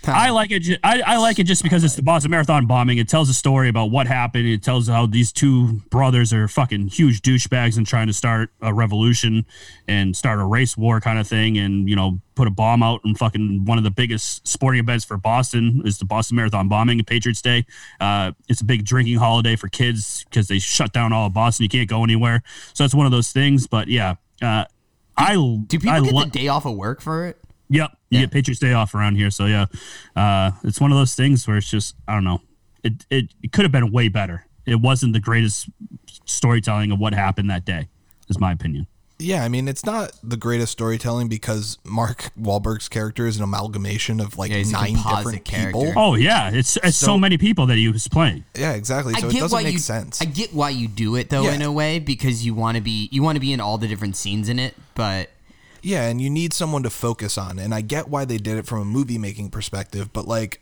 I 0.08 0.30
like 0.30 0.52
it. 0.52 0.80
I, 0.84 1.02
I 1.02 1.18
like 1.18 1.40
it 1.40 1.44
just 1.44 1.62
because 1.62 1.84
it's 1.84 1.96
the 1.96 2.02
Boston 2.02 2.32
Marathon 2.32 2.66
bombing. 2.66 2.98
It 2.98 3.10
tells 3.10 3.30
a 3.30 3.34
story 3.34 3.70
about 3.70 3.92
what 3.92 4.08
happened. 4.08 4.48
It 4.48 4.64
tells 4.64 4.88
how 4.88 5.06
these 5.06 5.32
two 5.32 5.82
brothers 5.90 6.32
are 6.34 6.48
fucking 6.48 6.88
huge 6.88 7.22
douchebags 7.22 7.78
and 7.78 7.86
trying 7.86 8.08
to 8.08 8.14
start 8.14 8.52
a 8.62 8.74
revolution 8.74 9.46
and 9.88 10.16
start 10.16 10.40
a 10.40 10.46
race 10.46 10.78
war 10.78 11.02
kind 11.02 11.20
of 11.20 11.28
thing, 11.28 11.58
and 11.58 11.90
you 11.90 11.96
know 11.96 12.20
put 12.36 12.48
a 12.48 12.52
bomb 12.52 12.82
out 12.82 13.02
and 13.04 13.18
fucking 13.18 13.66
one 13.66 13.78
of 13.78 13.84
the 13.84 13.92
biggest 13.92 14.48
sporting 14.48 14.80
events 14.80 15.04
for 15.04 15.18
Boston 15.18 15.82
is 15.84 15.98
the 15.98 16.06
Boston 16.06 16.38
Marathon 16.38 16.70
bombing, 16.70 17.04
Patriots 17.04 17.42
Day. 17.42 17.66
Uh, 18.00 18.32
it's 18.48 18.62
a 18.62 18.66
big 18.66 18.86
drinking 18.86 19.18
holiday 19.18 19.56
for 19.56 19.68
kids 19.68 20.24
because 20.30 20.48
they 20.48 20.60
shut 20.60 20.94
down 20.94 21.12
all 21.12 21.28
of 21.28 21.34
Boston. 21.34 21.64
You 21.64 21.70
can't 21.70 21.90
go 21.90 22.04
anywhere, 22.04 22.42
so 22.74 22.86
it's 22.86 22.96
one 22.96 23.06
of 23.06 23.12
those 23.12 23.32
things. 23.32 23.68
But 23.68 23.90
yeah, 23.90 24.16
uh, 24.42 24.66
I 25.18 25.34
Do 25.34 25.66
people 25.68 25.90
I 25.90 26.00
get 26.00 26.14
lo- 26.14 26.24
the 26.24 26.30
day 26.30 26.48
off 26.48 26.66
of 26.66 26.76
work 26.76 27.02
for 27.02 27.26
it? 27.26 27.39
Yep. 27.70 27.92
You 28.10 28.18
Yeah. 28.20 28.26
get 28.26 28.32
Patriots 28.32 28.60
Day 28.60 28.74
off 28.74 28.94
around 28.96 29.16
here. 29.16 29.30
So 29.32 29.46
yeah. 29.46 29.66
Uh 30.16 30.52
it's 30.64 30.80
one 30.82 30.92
of 30.92 30.98
those 30.98 31.16
things 31.16 31.48
where 31.48 31.58
it's 31.58 31.70
just 31.70 31.96
I 32.08 32.14
don't 32.14 32.24
know. 32.24 32.42
It 32.84 33.06
it, 33.10 33.34
it 33.44 33.52
could 33.52 33.64
have 33.66 33.72
been 33.72 33.92
way 33.92 34.08
better. 34.10 34.46
It 34.66 34.76
wasn't 34.82 35.14
the 35.14 35.20
greatest 35.20 35.70
storytelling 36.26 36.92
of 36.92 37.00
what 37.00 37.14
happened 37.14 37.50
that 37.50 37.66
day, 37.66 37.88
is 38.30 38.40
my 38.40 38.52
opinion. 38.52 38.88
Yeah, 39.22 39.44
I 39.44 39.50
mean, 39.50 39.68
it's 39.68 39.86
not 39.86 40.14
the 40.24 40.38
greatest 40.38 40.72
storytelling 40.72 41.28
because 41.28 41.78
Mark 41.84 42.32
Wahlberg's 42.40 42.88
character 42.88 43.28
is 43.28 43.36
an 43.36 43.44
amalgamation 43.44 44.22
of 44.22 44.38
like 44.38 44.50
Yeah, 44.50 44.64
nine 44.72 44.96
composite 44.96 45.44
different 45.44 45.66
people. 45.76 45.94
Oh 45.98 46.16
yeah. 46.16 46.52
It's 46.52 46.78
it's 46.78 46.96
so, 46.96 47.08
So- 47.08 47.18
many 47.18 47.38
people 47.38 47.66
that 47.66 47.78
he 47.78 47.90
was 47.90 48.08
playing. 48.08 48.46
Yeah, 48.56 48.74
exactly. 48.74 49.14
So 49.16 49.26
I 49.26 49.30
it 49.30 49.34
get 49.34 49.40
doesn't 49.42 49.58
why 49.58 49.64
make 49.64 49.74
you. 49.74 49.80
sense. 49.80 50.22
I 50.22 50.26
get 50.26 50.54
why 50.54 50.70
you 50.70 50.88
do 50.88 51.16
it 51.18 51.30
though 51.30 51.44
Yeah. 51.44 51.56
in 51.56 51.62
a 51.62 51.72
way 51.72 52.00
because 52.00 52.46
you 52.46 52.54
want 52.54 52.76
to 52.78 52.82
be 52.82 53.10
you 53.12 53.22
want 53.22 53.36
to 53.36 53.42
be 53.42 53.52
in 53.52 53.60
all 53.60 53.78
the 53.78 53.90
different 53.90 54.16
scenes 54.16 54.48
in 54.48 54.58
it, 54.58 54.74
but 54.96 55.30
Yeah, 55.82 56.08
and 56.08 56.22
you 56.22 56.30
need 56.30 56.54
someone 56.54 56.84
to 56.84 56.90
focus 56.90 57.38
on. 57.38 57.60
And 57.60 57.74
I 57.74 57.82
get 57.82 58.10
why 58.10 58.26
they 58.26 58.38
did 58.38 58.58
it 58.58 58.66
from 58.66 58.82
a 58.82 58.86
movie 58.86 59.18
making 59.18 59.50
perspective, 59.52 60.12
but 60.14 60.28
like, 60.28 60.62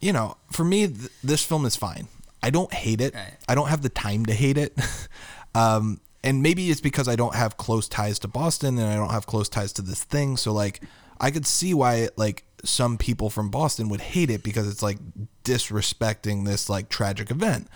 you 0.00 0.12
know, 0.12 0.36
for 0.52 0.64
me, 0.64 0.86
th- 0.86 1.10
this 1.22 1.44
film 1.44 1.64
is 1.64 1.76
fine. 1.76 2.08
I 2.42 2.50
don't 2.50 2.72
hate 2.72 3.00
it. 3.00 3.14
Right. 3.14 3.34
I 3.48 3.54
don't 3.54 3.68
have 3.68 3.82
the 3.82 3.88
time 3.88 4.26
to 4.26 4.34
hate 4.34 4.58
it. 4.58 4.78
um, 5.54 6.00
and 6.22 6.42
maybe 6.42 6.70
it's 6.70 6.80
because 6.80 7.08
I 7.08 7.16
don't 7.16 7.34
have 7.34 7.56
close 7.56 7.88
ties 7.88 8.18
to 8.20 8.28
Boston 8.28 8.78
and 8.78 8.88
I 8.88 8.96
don't 8.96 9.10
have 9.10 9.26
close 9.26 9.48
ties 9.48 9.72
to 9.74 9.82
this 9.82 10.04
thing. 10.04 10.36
So 10.36 10.52
like, 10.52 10.82
I 11.20 11.30
could 11.30 11.46
see 11.46 11.74
why 11.74 12.08
like 12.16 12.44
some 12.64 12.98
people 12.98 13.30
from 13.30 13.50
Boston 13.50 13.88
would 13.88 14.00
hate 14.00 14.30
it 14.30 14.42
because 14.42 14.68
it's 14.68 14.82
like 14.82 14.98
disrespecting 15.44 16.44
this 16.44 16.68
like 16.68 16.88
tragic 16.88 17.30
event. 17.30 17.68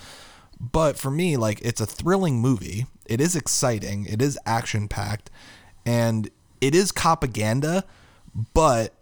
But 0.61 0.97
for 0.97 1.11
me, 1.11 1.37
like 1.37 1.61
it's 1.63 1.81
a 1.81 1.87
thrilling 1.87 2.41
movie. 2.41 2.87
It 3.07 3.21
is 3.21 3.35
exciting. 3.35 4.07
It 4.07 4.23
is 4.23 4.39
action 4.47 4.87
packed, 4.87 5.29
and 5.85 6.31
it 6.63 6.75
is 6.75 6.93
propaganda. 6.93 7.85
But 8.55 8.95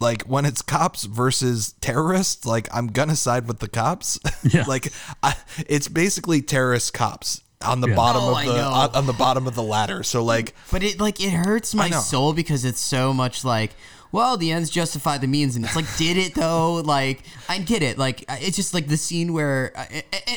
like 0.00 0.22
when 0.22 0.44
it's 0.46 0.62
cops 0.62 1.04
versus 1.04 1.74
terrorists, 1.80 2.46
like 2.46 2.68
I'm 2.74 2.86
gonna 2.86 3.16
side 3.16 3.46
with 3.46 3.58
the 3.58 3.68
cops. 3.68 4.18
Yeah. 4.44 4.64
like 4.68 4.92
I, 5.22 5.34
it's 5.68 5.88
basically 5.88 6.42
terrorist 6.42 6.92
cops 6.94 7.42
on 7.64 7.80
the 7.80 7.88
Yeah. 7.88 7.94
bottom 7.96 8.22
Oh, 8.22 8.38
of 8.38 8.44
the 8.44 8.60
on, 8.62 8.90
on 8.94 9.06
the 9.06 9.12
bottom 9.14 9.46
of 9.46 9.54
the 9.54 9.62
ladder. 9.62 10.02
So 10.02 10.22
like 10.22 10.54
but 10.70 10.82
it 10.82 11.00
like 11.00 11.20
it 11.22 11.30
hurts 11.30 11.74
my 11.74 11.90
soul 11.90 12.32
because 12.34 12.64
it's 12.64 12.80
so 12.80 13.12
much 13.14 13.44
like 13.44 13.72
well 14.12 14.36
the 14.36 14.52
ends 14.52 14.68
justify 14.70 15.16
the 15.18 15.26
means 15.26 15.56
and 15.56 15.64
it's 15.64 15.74
like 15.74 15.86
did 15.96 16.16
it 16.16 16.34
though 16.36 16.74
like 16.74 17.22
i 17.48 17.58
get 17.58 17.82
it 17.82 17.98
like 17.98 18.24
it's 18.28 18.54
just 18.54 18.72
like 18.72 18.86
the 18.86 18.96
scene 18.96 19.32
where 19.32 19.72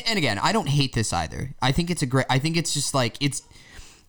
and 0.08 0.18
again 0.18 0.36
i 0.42 0.50
don't 0.50 0.68
hate 0.68 0.92
this 0.94 1.12
either 1.12 1.54
i 1.62 1.70
think 1.70 1.88
it's 1.88 2.02
a 2.02 2.06
great 2.06 2.26
i 2.28 2.40
think 2.40 2.56
it's 2.56 2.74
just 2.74 2.92
like 2.92 3.14
it's 3.20 3.42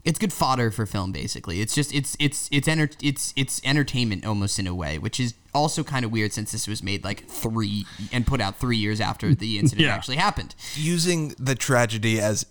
it's 0.06 0.18
good 0.18 0.32
fodder 0.34 0.72
for 0.72 0.86
film 0.86 1.12
basically 1.12 1.60
it's 1.62 1.76
just 1.76 1.94
it's 1.94 2.16
it's 2.20 2.48
it's 2.52 2.68
enter, 2.68 2.90
it's 3.02 3.34
it's 3.36 3.62
entertainment 3.66 4.26
almost 4.26 4.58
in 4.60 4.66
a 4.68 4.74
way 4.74 4.98
which 4.98 5.20
is 5.20 5.34
also 5.54 5.84
kind 5.84 6.06
of 6.06 6.12
weird 6.12 6.32
since 6.32 6.52
this 6.52 6.68
was 6.68 6.82
made 6.82 7.04
like 7.04 7.26
three 7.28 7.86
and 8.14 8.26
put 8.26 8.40
out 8.40 8.56
three 8.58 8.78
years 8.78 9.02
after 9.02 9.36
the 9.36 9.60
incident 9.60 9.86
Yeah. 9.88 9.94
actually 9.96 10.16
happened 10.18 10.56
using 10.76 11.36
the 11.38 11.56
tragedy 11.56 12.20
as 12.22 12.46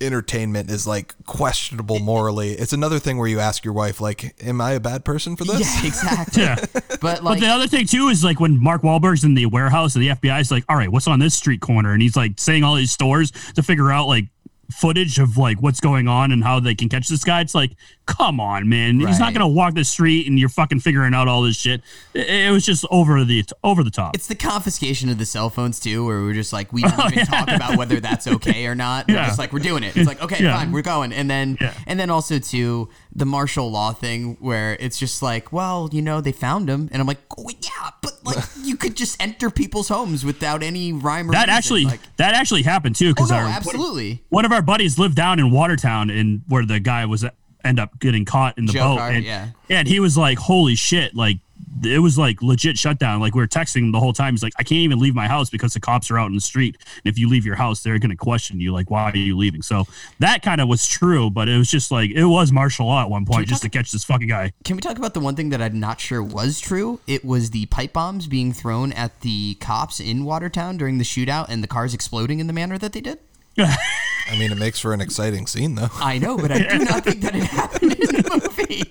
entertainment 0.00 0.70
is 0.70 0.86
like 0.86 1.14
questionable 1.24 1.98
morally. 1.98 2.50
It's 2.52 2.74
another 2.74 2.98
thing 2.98 3.16
where 3.16 3.28
you 3.28 3.40
ask 3.40 3.64
your 3.64 3.72
wife, 3.72 3.98
like, 3.98 4.34
"Am 4.44 4.60
I 4.60 4.72
a 4.72 4.80
bad 4.80 5.06
person 5.06 5.36
for 5.36 5.44
this?" 5.44 5.60
yeah 5.60 5.86
exactly 5.88 6.42
Yeah. 6.42 6.56
but 7.00 7.22
But 7.24 7.40
the 7.40 7.46
other 7.46 7.66
thing 7.66 7.86
too 7.86 8.08
is 8.08 8.22
like 8.22 8.38
when 8.38 8.62
Mark 8.62 8.82
Wahlberg's 8.82 9.24
in 9.24 9.32
the 9.34 9.46
warehouse 9.46 9.94
and 9.96 10.04
the 10.04 10.08
FBI 10.08 10.40
is 10.40 10.50
like, 10.50 10.64
all 10.68 10.76
right, 10.76 10.92
what's 10.92 11.06
on 11.08 11.18
this 11.18 11.34
street 11.34 11.60
corner? 11.62 11.92
And 11.92 12.02
he's 12.02 12.14
like 12.14 12.32
saying 12.38 12.62
all 12.62 12.74
these 12.74 12.92
stores 12.92 13.30
to 13.54 13.62
figure 13.62 13.90
out 13.90 14.06
like 14.06 14.26
footage 14.70 15.18
of 15.18 15.36
like 15.36 15.60
what's 15.62 15.80
going 15.80 16.08
on 16.08 16.32
and 16.32 16.42
how 16.44 16.60
they 16.60 16.74
can 16.74 16.88
catch 16.88 17.08
this 17.08 17.24
guy. 17.24 17.40
It's 17.40 17.54
like, 17.54 17.72
come 18.06 18.40
on, 18.40 18.68
man. 18.68 19.00
He's 19.00 19.18
not 19.18 19.32
gonna 19.34 19.48
walk 19.48 19.74
the 19.74 19.84
street 19.84 20.26
and 20.26 20.38
you're 20.38 20.48
fucking 20.48 20.80
figuring 20.80 21.12
out 21.14 21.28
all 21.28 21.42
this 21.42 21.56
shit. 21.56 21.82
It, 22.14 22.28
it 22.28 22.50
was 22.52 22.64
just 22.64 22.84
over 22.90 23.24
the 23.24 23.44
over 23.62 23.82
the 23.82 23.90
top. 23.90 24.14
It's 24.14 24.26
the 24.26 24.34
confiscation 24.34 25.08
of 25.08 25.18
the 25.18 25.26
cell 25.26 25.50
phones 25.50 25.78
too, 25.80 26.04
where 26.06 26.20
we're 26.22 26.32
just 26.34 26.52
like 26.52 26.72
we 26.72 26.82
oh, 26.86 26.88
don't 26.88 27.12
even 27.12 27.26
talk 27.26 27.48
about 27.48 27.76
whether 27.76 28.00
that's 28.00 28.26
okay 28.26 28.66
or 28.66 28.74
not. 28.74 29.08
We're 29.08 29.16
just 29.16 29.38
like 29.38 29.52
we're 29.52 29.58
doing 29.58 29.82
it. 29.82 29.96
It's 29.96 30.06
like 30.06 30.22
okay, 30.22 30.42
Yeah. 30.42 30.56
fine, 30.56 30.72
we're 30.72 30.82
going. 30.82 31.12
And 31.12 31.28
then 31.30 31.58
Yeah. 31.60 31.74
and 31.86 31.98
then 32.00 32.10
also 32.10 32.38
too 32.38 32.88
the 33.14 33.26
martial 33.26 33.70
law 33.70 33.92
thing 33.92 34.36
where 34.40 34.76
it's 34.78 34.98
just 34.98 35.22
like, 35.22 35.52
well, 35.52 35.88
you 35.90 36.02
know, 36.02 36.20
they 36.20 36.32
found 36.32 36.68
him, 36.68 36.88
and 36.92 37.00
I'm 37.00 37.06
like, 37.08 37.20
oh, 37.38 37.48
yeah, 37.62 37.90
but 38.02 38.12
like 38.24 38.44
you 38.62 38.76
could 38.76 38.94
just 38.94 39.20
enter 39.22 39.50
people's 39.50 39.88
homes 39.88 40.24
without 40.24 40.62
any 40.62 40.92
rhyme 40.92 41.28
or 41.30 41.32
that 41.32 41.42
reason. 41.46 41.50
actually 41.54 41.84
like, 41.86 42.00
that 42.16 42.34
actually 42.34 42.62
happened 42.62 42.94
too 42.96 43.08
oh 43.08 43.14
because 43.14 43.30
no, 43.30 43.36
our 43.36 43.44
absolutely. 43.46 44.22
one 44.28 44.44
of 44.44 44.52
our 44.52 44.62
buddies 44.62 44.98
lived 44.98 45.14
down 45.16 45.38
in 45.38 45.50
Watertown 45.50 46.10
and 46.10 46.42
where 46.48 46.64
the 46.66 46.78
guy 46.80 47.06
was 47.06 47.24
end 47.66 47.80
up 47.80 47.98
getting 47.98 48.24
caught 48.24 48.56
in 48.58 48.66
the 48.66 48.72
Joe 48.72 48.94
boat 48.94 48.98
Cart, 48.98 49.14
and, 49.14 49.24
yeah. 49.24 49.48
and 49.68 49.88
he 49.88 50.00
was 50.00 50.16
like 50.16 50.38
holy 50.38 50.74
shit 50.74 51.14
like 51.14 51.38
it 51.84 51.98
was 51.98 52.16
like 52.16 52.42
legit 52.42 52.78
shutdown 52.78 53.20
like 53.20 53.34
we 53.34 53.40
were 53.40 53.46
texting 53.46 53.78
him 53.78 53.92
the 53.92 54.00
whole 54.00 54.12
time 54.12 54.34
he's 54.34 54.42
like 54.42 54.52
I 54.58 54.62
can't 54.62 54.78
even 54.78 54.98
leave 54.98 55.14
my 55.14 55.26
house 55.26 55.50
because 55.50 55.74
the 55.74 55.80
cops 55.80 56.10
are 56.10 56.18
out 56.18 56.28
in 56.28 56.34
the 56.34 56.40
street 56.40 56.76
and 56.78 57.10
if 57.10 57.18
you 57.18 57.28
leave 57.28 57.44
your 57.44 57.56
house 57.56 57.82
they're 57.82 57.98
going 57.98 58.10
to 58.10 58.16
question 58.16 58.60
you 58.60 58.72
like 58.72 58.90
why 58.90 59.10
are 59.10 59.16
you 59.16 59.36
leaving 59.36 59.62
so 59.62 59.84
that 60.18 60.42
kind 60.42 60.60
of 60.60 60.68
was 60.68 60.86
true 60.86 61.30
but 61.30 61.48
it 61.48 61.58
was 61.58 61.70
just 61.70 61.90
like 61.90 62.10
it 62.10 62.24
was 62.24 62.52
martial 62.52 62.86
law 62.86 63.02
at 63.02 63.10
one 63.10 63.24
point 63.26 63.46
just 63.46 63.62
to 63.62 63.68
catch 63.68 63.90
this 63.92 64.04
fucking 64.04 64.28
guy 64.28 64.52
Can 64.64 64.76
we 64.76 64.82
talk 64.82 64.96
about 64.98 65.14
the 65.14 65.20
one 65.20 65.36
thing 65.36 65.50
that 65.50 65.60
I'm 65.60 65.78
not 65.78 66.00
sure 66.00 66.22
was 66.22 66.60
true? 66.60 67.00
It 67.06 67.24
was 67.24 67.50
the 67.50 67.66
pipe 67.66 67.92
bombs 67.92 68.26
being 68.26 68.52
thrown 68.52 68.92
at 68.92 69.20
the 69.20 69.54
cops 69.60 70.00
in 70.00 70.24
Watertown 70.24 70.76
during 70.76 70.98
the 70.98 71.04
shootout 71.04 71.46
and 71.48 71.62
the 71.62 71.68
cars 71.68 71.94
exploding 71.94 72.38
in 72.38 72.46
the 72.46 72.52
manner 72.52 72.78
that 72.78 72.92
they 72.92 73.00
did. 73.00 73.18
I 74.30 74.36
mean, 74.38 74.50
it 74.52 74.58
makes 74.58 74.78
for 74.80 74.92
an 74.92 75.00
exciting 75.00 75.46
scene, 75.46 75.76
though. 75.76 75.88
I 75.94 76.18
know, 76.18 76.36
but 76.36 76.50
I 76.50 76.58
do 76.58 76.78
not 76.84 77.04
think 77.04 77.20
that 77.22 77.34
it 77.36 77.44
happened 77.44 77.92
in 77.92 77.98
the 78.22 78.40
movie. 78.42 78.82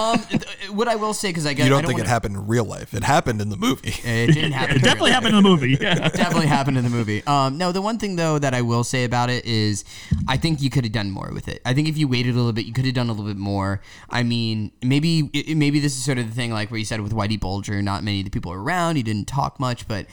Um, 0.00 0.18
th- 0.24 0.70
what 0.70 0.88
I 0.88 0.96
will 0.96 1.14
say, 1.14 1.28
because 1.28 1.46
I 1.46 1.52
guess 1.54 1.64
You 1.64 1.70
don't 1.70 1.84
I 1.84 1.86
think 1.86 1.98
it 1.98 2.02
wanna- 2.02 2.08
happened 2.08 2.34
in 2.34 2.46
real 2.48 2.64
life? 2.64 2.92
It 2.92 3.04
happened 3.04 3.40
in 3.40 3.48
the 3.50 3.56
movie. 3.56 3.90
It 4.04 4.34
didn't 4.34 4.52
happen. 4.52 4.76
it 4.78 4.82
definitely 4.82 5.12
happened 5.12 5.36
in 5.36 5.42
the 5.42 5.48
movie 5.48 5.78
yeah 5.80 5.94
definitely 6.08 6.46
happened 6.48 6.78
in 6.78 6.84
the 6.84 6.90
movie. 6.90 7.22
Um, 7.26 7.58
no, 7.58 7.70
the 7.70 7.80
one 7.82 7.98
thing 7.98 8.16
though 8.16 8.38
that 8.40 8.54
I 8.54 8.62
will 8.62 8.82
say 8.82 9.04
about 9.04 9.30
it 9.30 9.44
is, 9.44 9.84
I 10.26 10.36
think 10.36 10.60
you 10.60 10.70
could 10.70 10.84
have 10.84 10.92
done 10.92 11.10
more 11.10 11.30
with 11.32 11.46
it. 11.46 11.62
I 11.64 11.74
think 11.74 11.88
if 11.88 11.96
you 11.96 12.08
waited 12.08 12.34
a 12.34 12.38
little 12.38 12.52
bit, 12.52 12.66
you 12.66 12.72
could 12.72 12.84
have 12.86 12.94
done 12.94 13.08
a 13.08 13.12
little 13.12 13.26
bit 13.26 13.36
more. 13.36 13.80
I 14.10 14.22
mean, 14.24 14.72
maybe 14.82 15.30
it- 15.32 15.56
maybe 15.56 15.78
this 15.78 15.96
is 15.96 16.04
sort 16.04 16.18
of 16.18 16.26
the 16.28 16.34
thing 16.34 16.50
like 16.52 16.70
where 16.72 16.78
you 16.78 16.84
said 16.86 17.00
with 17.00 17.12
Whitey 17.12 17.38
Bulger, 17.38 17.80
not 17.82 18.02
many 18.02 18.20
of 18.20 18.24
the 18.24 18.30
people 18.30 18.50
were 18.50 18.62
around. 18.62 18.96
He 18.96 19.02
didn't 19.04 19.28
talk 19.28 19.60
much, 19.60 19.86
but 19.86 20.06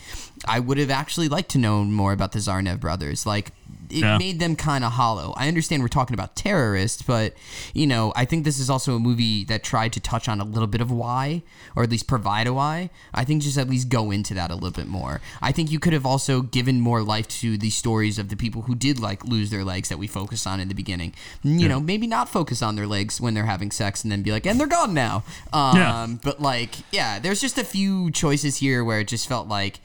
I 0.46 0.60
would 0.60 0.78
have 0.78 0.90
actually 0.90 1.28
liked 1.28 1.50
to 1.52 1.58
know 1.58 1.82
more 1.84 2.12
about 2.12 2.32
the 2.32 2.38
Tsarnaev 2.38 2.78
brothers. 2.80 3.26
Like. 3.26 3.50
It 3.88 3.98
Yeah. 3.98 4.18
made 4.18 4.38
them 4.38 4.54
kind 4.60 4.84
of 4.84 4.92
hollow. 4.92 5.34
I 5.36 5.48
understand 5.48 5.82
we're 5.82 5.88
talking 5.88 6.14
about 6.14 6.36
terrorists, 6.36 7.02
but 7.02 7.34
you 7.74 7.86
know, 7.86 8.12
I 8.14 8.24
think 8.24 8.44
this 8.44 8.60
is 8.60 8.70
also 8.70 8.94
a 8.94 9.00
movie 9.00 9.44
that 9.46 9.64
tried 9.64 9.92
to 9.94 10.00
touch 10.00 10.28
on 10.28 10.40
a 10.40 10.44
little 10.44 10.68
bit 10.68 10.80
of 10.80 10.90
why, 10.90 11.42
or 11.74 11.82
at 11.82 11.90
least 11.90 12.06
provide 12.06 12.46
a 12.46 12.52
why. 12.52 12.90
I 13.12 13.24
think 13.24 13.42
just 13.42 13.58
at 13.58 13.68
least 13.68 13.88
go 13.88 14.10
into 14.10 14.34
that 14.34 14.50
a 14.50 14.54
little 14.54 14.70
bit 14.70 14.86
more. 14.86 15.20
I 15.40 15.50
think 15.50 15.70
you 15.72 15.80
could 15.80 15.94
have 15.94 16.06
also 16.06 16.42
given 16.42 16.80
more 16.80 17.02
life 17.02 17.26
to 17.40 17.56
the 17.58 17.70
stories 17.70 18.18
of 18.18 18.28
the 18.28 18.36
people 18.36 18.62
who 18.62 18.74
did 18.74 19.00
like 19.00 19.24
lose 19.24 19.50
their 19.50 19.64
legs 19.64 19.88
that 19.88 19.98
we 19.98 20.06
focused 20.06 20.46
on 20.46 20.60
in 20.60 20.68
the 20.68 20.74
beginning. 20.74 21.14
You 21.42 21.68
know, 21.68 21.80
maybe 21.80 22.06
not 22.06 22.28
focus 22.28 22.62
on 22.62 22.76
their 22.76 22.86
legs 22.86 23.20
when 23.20 23.34
they're 23.34 23.46
having 23.46 23.70
sex 23.70 24.02
and 24.04 24.12
then 24.12 24.22
be 24.22 24.30
like, 24.30 24.46
and 24.46 24.60
they're 24.60 24.66
gone 24.66 24.92
now. 24.94 25.24
Um, 25.52 25.76
Yeah. 25.76 26.06
But 26.22 26.40
like, 26.40 26.74
yeah, 26.92 27.18
there's 27.18 27.40
just 27.40 27.56
a 27.58 27.64
few 27.64 28.10
choices 28.10 28.58
here 28.58 28.84
where 28.84 29.00
it 29.00 29.08
just 29.08 29.26
felt 29.26 29.48
like. 29.48 29.80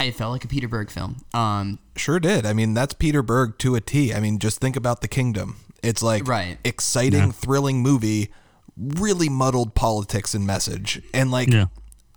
It 0.00 0.12
felt 0.14 0.32
like 0.32 0.44
a 0.44 0.48
Peter 0.48 0.68
Berg 0.68 0.90
film. 0.90 1.24
Um, 1.34 1.78
Sure 1.96 2.20
did. 2.20 2.46
I 2.46 2.52
mean, 2.52 2.72
that's 2.74 2.94
Peter 2.94 3.22
Berg 3.22 3.58
to 3.58 3.74
a 3.74 3.80
T. 3.80 4.14
I 4.14 4.20
mean, 4.20 4.38
just 4.38 4.60
think 4.60 4.76
about 4.76 5.00
The 5.00 5.08
Kingdom. 5.08 5.56
It's 5.82 6.02
like 6.02 6.26
Right. 6.26 6.58
exciting, 6.64 7.32
thrilling 7.32 7.82
movie, 7.82 8.30
really 8.76 9.28
muddled 9.28 9.74
politics 9.74 10.34
and 10.34 10.46
message. 10.46 11.02
And 11.12 11.30
like, 11.30 11.52
Yeah. 11.52 11.66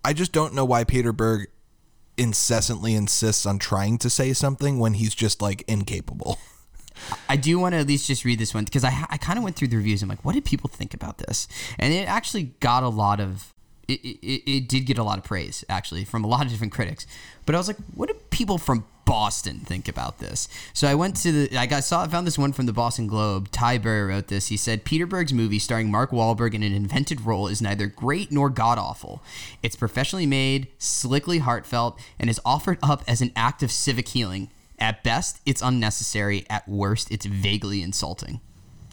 I 0.06 0.14
just 0.14 0.32
don't 0.32 0.54
know 0.54 0.66
why 0.66 0.84
Peter 0.84 1.12
Berg 1.12 1.48
incessantly 2.18 2.94
insists 2.94 3.46
on 3.46 3.58
trying 3.58 3.98
to 4.00 4.10
say 4.10 4.34
something 4.34 4.78
when 4.80 4.94
he's 4.96 5.16
just 5.16 5.42
like 5.42 5.64
incapable. 5.68 6.38
I 7.30 7.36
do 7.36 7.58
want 7.58 7.74
to 7.74 7.80
at 7.80 7.88
least 7.88 8.06
just 8.06 8.26
read 8.26 8.38
this 8.38 8.54
one 8.54 8.66
because 8.66 8.84
I, 8.84 9.06
I 9.10 9.18
kind 9.18 9.38
of 9.40 9.44
went 9.44 9.56
through 9.56 9.70
the 9.70 9.78
reviews. 9.78 10.04
I'm 10.04 10.10
like, 10.10 10.24
what 10.24 10.36
did 10.36 10.46
people 10.46 10.70
think 10.70 10.94
about 10.94 11.18
this? 11.18 11.48
And 11.80 11.94
it 11.94 12.08
actually 12.08 12.44
got 12.60 12.84
a 12.84 12.90
lot 12.90 13.20
of. 13.20 13.54
It, 13.94 14.20
it, 14.26 14.52
it 14.52 14.70
did 14.70 14.86
get 14.86 14.98
a 14.98 15.04
lot 15.04 15.18
of 15.18 15.24
praise 15.24 15.64
actually 15.70 16.06
from 16.06 16.24
a 16.24 16.28
lot 16.28 16.46
of 16.46 16.52
different 16.52 16.74
critics, 16.74 17.06
but 17.46 17.56
I 17.56 17.58
was 17.58 17.68
like, 17.68 17.78
what 17.96 18.10
do 18.10 18.16
people 18.30 18.58
from 18.58 18.86
Boston 19.06 19.60
think 19.60 19.88
about 19.88 20.20
this? 20.20 20.48
So 20.74 20.88
I 20.88 20.96
went 20.96 21.16
to 21.18 21.32
the 21.32 21.58
I 21.58 21.66
got 21.66 21.84
saw 21.84 22.04
I 22.04 22.08
found 22.08 22.26
this 22.26 22.38
one 22.38 22.54
from 22.54 22.66
the 22.66 22.74
Boston 22.74 23.08
Globe. 23.08 23.52
Ty 23.52 23.80
Burr 23.80 24.08
wrote 24.08 24.28
this. 24.28 24.48
He 24.48 24.58
said 24.58 24.86
Peter 24.86 25.06
Berg's 25.06 25.34
movie 25.34 25.60
starring 25.60 25.92
Mark 25.92 26.12
Wahlberg 26.12 26.54
in 26.54 26.64
an 26.64 26.74
invented 26.74 27.22
role 27.22 27.48
is 27.48 27.62
neither 27.62 27.88
great 27.88 28.32
nor 28.32 28.50
god 28.50 28.78
awful. 28.78 29.22
It's 29.62 29.76
professionally 29.76 30.26
made, 30.26 30.68
slickly 30.78 31.40
heartfelt, 31.40 32.00
and 32.20 32.30
is 32.30 32.40
offered 32.46 32.78
up 32.82 33.04
as 33.08 33.22
an 33.22 33.32
act 33.36 33.64
of 33.64 33.72
civic 33.72 34.10
healing. 34.10 34.50
At 34.80 35.04
best, 35.04 35.42
it's 35.46 35.62
unnecessary. 35.62 36.46
At 36.50 36.68
worst, 36.68 37.12
it's 37.12 37.26
vaguely 37.26 37.84
insulting. 37.84 38.42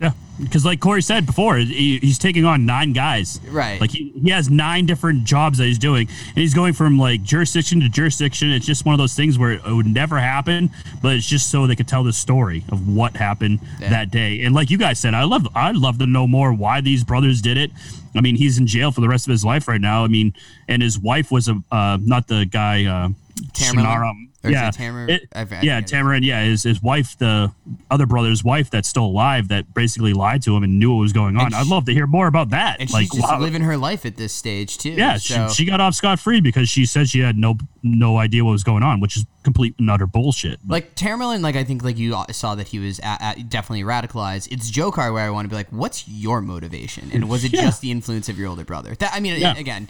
Yeah, 0.01 0.13
because 0.41 0.65
like 0.65 0.79
Corey 0.79 1.03
said 1.03 1.27
before, 1.27 1.57
he, 1.57 1.99
he's 1.99 2.19
taking 2.19 2.45
on 2.45 2.65
nine 2.67 2.93
guys. 2.93 3.41
Right. 3.49 3.81
Like 3.81 3.91
he, 3.91 4.11
he 4.11 4.31
has 4.31 4.49
nine 4.49 4.87
different 4.87 5.25
jobs 5.25 5.59
that 5.59 5.65
he's 5.65 5.79
doing, 5.79 6.07
and 6.29 6.37
he's 6.37 6.55
going 6.55 6.73
from 6.75 6.99
like 7.01 7.23
jurisdiction 7.25 7.81
to 7.81 7.89
jurisdiction. 7.89 8.53
It's 8.53 8.65
just 8.65 8.85
one 8.85 8.93
of 8.95 8.99
those 8.99 9.15
things 9.15 9.39
where 9.39 9.53
it 9.53 9.63
would 9.67 9.87
never 9.89 10.19
happen, 10.21 10.71
but 11.03 11.17
it's 11.17 11.27
just 11.27 11.51
so 11.51 11.67
they 11.67 11.75
could 11.75 11.89
tell 11.89 12.05
the 12.05 12.13
story 12.13 12.63
of 12.71 12.89
what 12.89 13.17
happened 13.17 13.59
Yeah. 13.81 13.91
that 13.91 14.11
day. 14.13 14.43
And 14.45 14.55
like 14.55 14.71
you 14.71 14.79
guys 14.79 15.01
said, 15.01 15.15
I 15.15 15.25
love 15.25 15.49
I'd 15.57 15.77
love 15.77 15.99
to 15.99 16.07
know 16.07 16.29
more 16.29 16.53
why 16.53 16.81
these 16.81 17.03
brothers 17.03 17.43
did 17.43 17.57
it. 17.57 17.73
I 18.15 18.21
mean, 18.21 18.37
he's 18.37 18.57
in 18.59 18.67
jail 18.69 18.93
for 18.93 19.01
the 19.01 19.09
rest 19.09 19.27
of 19.27 19.33
his 19.33 19.45
life 19.45 19.67
right 19.67 19.81
now. 19.81 20.05
I 20.05 20.09
mean, 20.09 20.33
and 20.69 20.81
his 20.81 20.97
wife 20.99 21.33
was 21.33 21.49
a 21.49 21.61
uh, 21.73 21.99
not 22.01 22.29
the 22.29 22.47
guy. 22.47 22.85
Uh? 22.85 23.09
Shinaram. 23.53 24.28
Or 24.45 24.51
yeah, 24.51 24.71
it 24.71 25.29
I- 25.35 25.41
I 25.41 25.61
yeah. 25.63 25.81
Tamerlan. 25.81 26.25
Yeah, 26.25 26.45
his 26.45 26.63
his 26.63 26.81
wife, 26.81 27.19
the 27.19 27.53
other 27.91 28.07
brother's 28.07 28.45
wife, 28.45 28.71
that's 28.71 28.89
still 28.89 29.07
alive, 29.07 29.49
that 29.49 29.75
basically 29.75 30.13
lied 30.13 30.43
to 30.43 30.57
him 30.57 30.63
and 30.63 30.79
knew 30.79 30.93
what 30.93 31.01
was 31.01 31.13
going 31.13 31.37
on. 31.37 31.47
And 31.47 31.55
I'd 31.57 31.65
she- 31.65 31.71
love 31.71 31.87
to 31.87 31.93
hear 31.93 32.07
more 32.07 32.29
about 32.29 32.51
that. 32.51 32.77
And 32.81 32.89
like, 32.93 33.03
she's 33.11 33.21
just 33.21 33.33
wow. 33.33 33.41
living 33.41 33.63
her 33.63 33.77
life 33.77 34.07
at 34.07 34.17
this 34.17 34.33
stage 34.33 34.79
too. 34.79 34.91
yeah, 34.91 35.17
so. 35.17 35.49
she, 35.49 35.55
she 35.55 35.65
got 35.65 35.81
off 35.81 35.95
scot 35.95 36.21
free 36.21 36.41
because 36.41 36.69
she 36.69 36.87
said 36.87 37.09
she 37.09 37.19
had 37.19 37.37
no 37.37 37.57
no 37.83 38.17
idea 38.19 38.45
what 38.45 38.53
was 38.53 38.63
going 38.65 38.85
on, 38.85 39.01
which 39.01 39.17
is 39.17 39.27
complete 39.43 39.75
and 39.79 39.91
utter 39.91 40.07
bullshit. 40.07 40.61
like 40.69 40.95
Tamerlan, 40.95 41.41
like 41.41 41.57
I 41.57 41.65
think 41.65 41.83
like 41.83 41.99
you 41.99 42.15
saw 42.31 42.55
that 42.55 42.69
he 42.69 42.79
was 42.79 43.01
a 43.01 43.35
a 43.39 43.43
definitely 43.43 43.83
radicalized. 43.83 44.53
It's 44.53 44.71
Dzhokhar 44.71 45.13
where 45.13 45.25
I 45.27 45.31
want 45.31 45.47
to 45.47 45.49
be 45.49 45.57
like, 45.57 45.69
what's 45.71 46.07
your 46.07 46.41
motivation, 46.41 47.11
and 47.13 47.29
was 47.29 47.45
it 47.45 47.53
Yeah. 47.59 47.63
just 47.63 47.81
the 47.81 47.91
influence 47.91 48.29
of 48.29 48.39
your 48.39 48.49
older 48.49 48.65
brother? 48.65 48.95
That 48.95 49.13
I 49.13 49.19
mean, 49.19 49.41
Yeah. 49.41 49.57
again, 49.57 49.89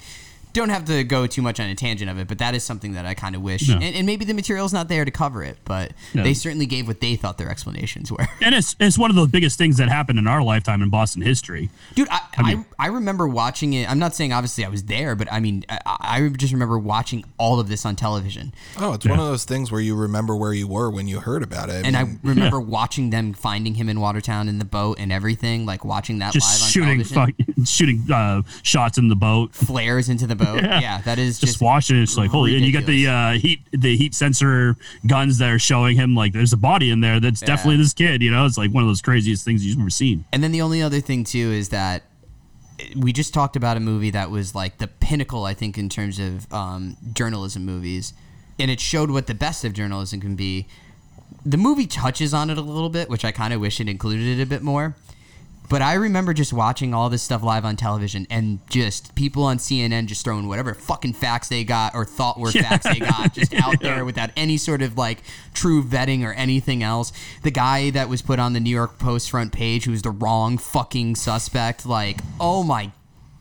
don't 0.59 0.68
have 0.70 0.85
to 0.86 1.05
go 1.05 1.26
too 1.26 1.43
much 1.43 1.59
on 1.60 1.68
a 1.68 1.74
tangent 1.74 2.10
of 2.10 2.18
it, 2.18 2.28
but 2.28 2.39
that 2.39 2.55
is 2.55 2.62
something 2.64 2.93
that 2.93 3.06
I 3.06 3.14
kind 3.14 3.35
of 3.35 3.43
wish, 3.43 3.68
Yeah. 3.68 3.76
and, 3.76 3.94
and 3.94 4.06
maybe 4.06 4.24
the 4.24 4.35
material's 4.35 4.72
not 4.72 4.89
there 4.89 5.05
to 5.05 5.10
cover 5.10 5.43
it, 5.43 5.59
but 5.64 5.93
Yeah. 6.12 6.22
they 6.24 6.35
certainly 6.35 6.66
gave 6.66 6.86
what 6.86 7.01
they 7.01 7.16
thought 7.16 7.39
their 7.39 7.51
explanations 7.51 8.10
were. 8.12 8.26
and 8.43 8.55
it's 8.55 8.76
it's 8.80 8.98
one 8.98 9.10
of 9.10 9.16
the 9.16 9.26
biggest 9.26 9.56
things 9.59 9.76
that 9.78 9.89
happened 9.89 10.18
in 10.18 10.26
our 10.26 10.43
lifetime 10.43 10.82
in 10.82 10.90
Boston 10.90 11.22
history. 11.22 11.70
Dude, 11.94 12.09
I, 12.10 12.20
I, 12.36 12.43
mean- 12.55 12.66
I, 12.78 12.86
remember 12.89 13.26
watching 13.28 13.72
it. 13.74 13.90
I'm 13.90 13.98
not 13.98 14.14
saying 14.14 14.32
obviously 14.32 14.64
I 14.64 14.68
was 14.68 14.85
there, 14.85 15.14
but 15.14 15.32
I 15.32 15.40
mean, 15.40 15.64
I, 15.68 15.78
I 15.86 16.28
just 16.28 16.52
remember 16.52 16.78
watching 16.78 17.24
all 17.39 17.60
of 17.60 17.68
this 17.68 17.86
on 17.86 17.97
television. 17.97 18.52
Oh, 18.78 18.93
it's 18.94 19.06
one 19.06 19.18
of 19.18 19.26
those 19.26 19.44
things 19.44 19.70
where 19.72 19.80
you 19.80 19.94
remember 19.94 20.35
where 20.36 20.52
you 20.52 20.66
were 20.68 20.90
when 20.90 21.09
you 21.09 21.20
heard 21.20 21.43
about 21.43 21.68
it. 21.70 21.86
And 21.86 21.97
I 21.97 22.05
mean, 22.05 22.20
remember 22.22 22.60
watching 22.60 23.10
them 23.10 23.32
finding 23.32 23.74
him 23.74 23.89
in 23.89 24.01
Watertown 24.01 24.48
in 24.48 24.59
the 24.59 24.64
boat 24.64 24.98
and 24.98 25.12
everything, 25.12 25.66
like 25.66 25.85
watching 25.85 26.18
that 26.20 26.32
Just 26.32 26.47
live 26.51 26.62
on 26.62 26.68
shooting 26.98 27.05
television. 27.05 27.44
fuck, 27.55 27.57
shooting 27.64 28.05
uh, 28.12 28.43
shots 28.62 28.98
in 28.98 29.09
the 29.09 29.16
boat. 29.16 29.55
flares 29.55 30.09
into 30.09 30.26
the 30.26 30.36
boat. 30.36 30.62
Yeah. 30.68 30.80
Yeah, 30.80 31.01
that 31.02 31.18
is 31.18 31.39
just, 31.39 31.55
just, 31.55 31.62
watching 31.62 31.97
it, 31.97 32.02
it's 32.02 32.16
like 32.16 32.30
holy 32.30 32.56
and 32.56 32.64
you 32.64 32.72
got 32.72 32.85
the 32.85 33.06
uh, 33.06 33.32
heat 33.32 33.60
the 33.72 33.97
heat 33.97 34.14
sensor 34.14 34.76
guns 35.06 35.39
that 35.39 35.51
are 35.51 35.59
showing 35.59 35.97
him 35.97 36.14
like 36.14 36.32
there's 36.32 36.52
a 36.52 36.56
body 36.56 36.90
in 36.90 37.01
there 37.01 37.20
that's 37.20 37.40
definitely 37.40 37.76
this 37.76 37.94
kid 37.94 38.22
you 38.22 38.30
know 38.30 38.44
it's 38.44 38.59
like 38.59 38.70
one 38.72 38.82
of 38.82 38.89
those 38.89 39.01
craziest 39.01 39.44
things 39.44 39.64
you've 39.64 39.78
ever 39.78 39.89
seen 39.89 40.24
And 40.32 40.43
then 40.43 40.52
the 40.52 40.60
only 40.60 40.82
other 40.82 41.01
thing 41.01 41.24
too 41.24 41.52
is 41.52 41.70
that 41.70 42.02
we 42.97 43.12
just 43.12 43.35
talked 43.35 43.56
about 43.56 43.76
a 43.76 43.80
movie 43.80 44.10
that 44.10 44.30
was 44.30 44.55
like 44.55 44.78
the 44.78 44.86
pinnacle, 44.86 45.44
I 45.44 45.55
think, 45.55 45.78
in 45.78 45.89
terms 45.89 46.18
of 46.18 46.51
um, 46.52 46.97
journalism 47.12 47.64
movies, 47.64 48.12
and 48.59 48.70
it 48.70 48.80
showed 48.80 49.10
what 49.10 49.26
the 49.26 49.35
best 49.35 49.64
of 49.64 49.72
journalism 49.72 50.20
can 50.20 50.36
be. 50.36 50.66
The 51.44 51.56
movie 51.56 51.86
touches 51.86 52.32
on 52.32 52.51
it 52.51 52.59
a 52.59 52.62
little 52.62 52.89
bit, 52.89 53.09
which 53.09 53.24
I 53.24 53.32
kind 53.32 53.52
of 53.52 53.60
wish 53.60 53.80
it 53.80 53.89
included 53.89 54.39
it 54.39 54.43
a 54.43 54.47
bit 54.47 54.62
more. 54.62 54.97
But 55.69 55.82
I 55.82 55.95
remember 55.95 56.32
just 56.32 56.53
watching 56.53 56.95
all 56.95 57.11
this 57.11 57.23
stuff 57.23 57.43
live 57.43 57.65
on 57.65 57.77
television 57.77 58.27
and 58.31 58.61
just 58.70 59.15
people 59.15 59.43
on 59.45 59.59
CNN 59.59 60.07
just 60.07 60.24
throwing 60.24 60.49
whatever 60.49 60.74
fucking 60.74 61.12
facts 61.12 61.49
they 61.49 61.62
got 61.62 61.95
or 61.95 62.05
thought 62.05 62.39
were 62.39 62.51
facts 62.51 62.86
they 62.86 62.99
got 62.99 63.35
just 63.35 63.55
out 63.62 63.81
there 63.81 64.05
without 64.05 64.31
any 64.36 64.57
sort 64.57 64.81
of 64.81 64.97
like 64.97 65.19
true 65.53 65.82
vetting 65.82 66.24
or 66.24 66.32
anything 66.32 66.82
else. 66.82 67.12
The 67.43 67.51
guy 67.51 67.90
that 67.90 68.09
was 68.09 68.23
put 68.23 68.39
on 68.39 68.55
the 68.55 68.61
New 68.61 68.70
York 68.70 68.99
Post 68.99 69.31
front 69.31 69.53
page 69.53 69.85
who 69.85 69.90
was 69.90 70.03
the 70.03 70.11
wrong 70.11 70.57
fucking 70.57 71.16
suspect, 71.16 71.85
like, 71.85 72.20
oh 72.40 72.62
my 72.62 72.93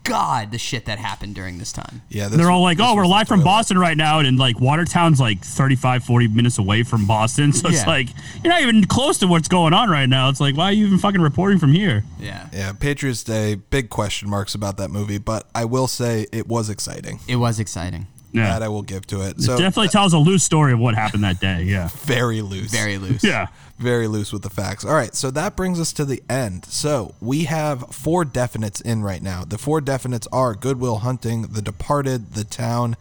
god, 0.04 0.50
the 0.52 0.58
shit 0.58 0.86
that 0.86 0.98
happened 0.98 1.34
during 1.34 1.58
this 1.58 1.72
time. 1.72 2.00
yeah, 2.08 2.28
this 2.28 2.38
they're 2.38 2.50
all 2.50 2.62
like 2.62 2.78
this 2.78 2.86
oh 2.88 2.94
we're 2.94 3.04
live 3.06 3.28
from 3.28 3.40
toilet. 3.40 3.44
boston 3.44 3.78
right 3.78 3.96
now 3.96 4.20
and 4.20 4.38
like 4.38 4.58
watertown's 4.58 5.20
like 5.20 5.40
35 5.44 6.02
40 6.04 6.28
minutes 6.28 6.58
away 6.58 6.82
from 6.82 7.06
boston 7.06 7.52
so 7.52 7.68
it's 7.68 7.82
Yeah. 7.82 7.86
like 7.86 8.08
you're 8.42 8.52
not 8.52 8.62
even 8.62 8.84
close 8.86 9.18
to 9.18 9.26
what's 9.26 9.48
going 9.48 9.74
on 9.74 9.90
right 9.90 10.08
now 10.08 10.28
it's 10.30 10.40
like 10.40 10.56
why 10.56 10.64
are 10.66 10.72
you 10.72 10.86
even 10.86 10.98
fucking 10.98 11.20
reporting 11.20 11.58
from 11.58 11.72
here 11.72 12.04
Yeah. 12.18 12.48
Yeah, 12.52 12.72
Patriots 12.72 13.22
Day, 13.22 13.56
big 13.56 13.90
question 13.90 14.30
marks 14.30 14.54
about 14.54 14.78
that 14.78 14.90
movie, 14.90 15.18
but 15.18 15.46
I 15.54 15.64
will 15.66 15.86
say 15.86 16.26
it 16.32 16.46
was 16.48 16.70
exciting. 16.70 17.20
It 17.28 17.36
was 17.36 17.60
exciting. 17.60 18.06
Yeah 18.32 18.46
That 18.58 18.62
I 18.62 18.68
will 18.68 18.82
give 18.82 19.06
to 19.08 19.22
it. 19.22 19.40
So 19.40 19.54
it 19.54 19.58
definitely 19.58 19.88
uh, 19.88 19.92
tells 19.92 20.12
a 20.12 20.18
loose 20.18 20.44
story 20.44 20.72
of 20.72 20.78
what 20.78 20.94
happened 20.94 21.24
that 21.24 21.40
day 21.40 21.62
yeah 21.62 21.88
very 21.92 22.42
loose. 22.42 22.70
Very 22.70 22.98
loose. 23.06 23.24
yeah 23.24 23.48
very 23.78 24.08
loose 24.08 24.32
with 24.32 24.42
the 24.42 24.50
facts. 24.50 24.84
All 24.84 24.94
right, 24.94 25.14
so 25.14 25.30
that 25.30 25.56
brings 25.56 25.78
us 25.80 25.92
to 25.94 26.04
the 26.04 26.22
end. 26.28 26.64
So 26.66 27.14
we 27.20 27.44
have 27.44 27.82
four 27.94 28.24
definites 28.24 28.82
in 28.82 29.02
right 29.02 29.22
now. 29.22 29.44
The 29.44 29.56
four 29.56 29.80
definites 29.80 30.26
are 30.32 30.54
Good 30.54 30.80
Will 30.80 30.98
Hunting, 30.98 31.42
The 31.42 31.62
Departed, 31.62 32.32
The 32.34 32.44
Town, 32.44 32.96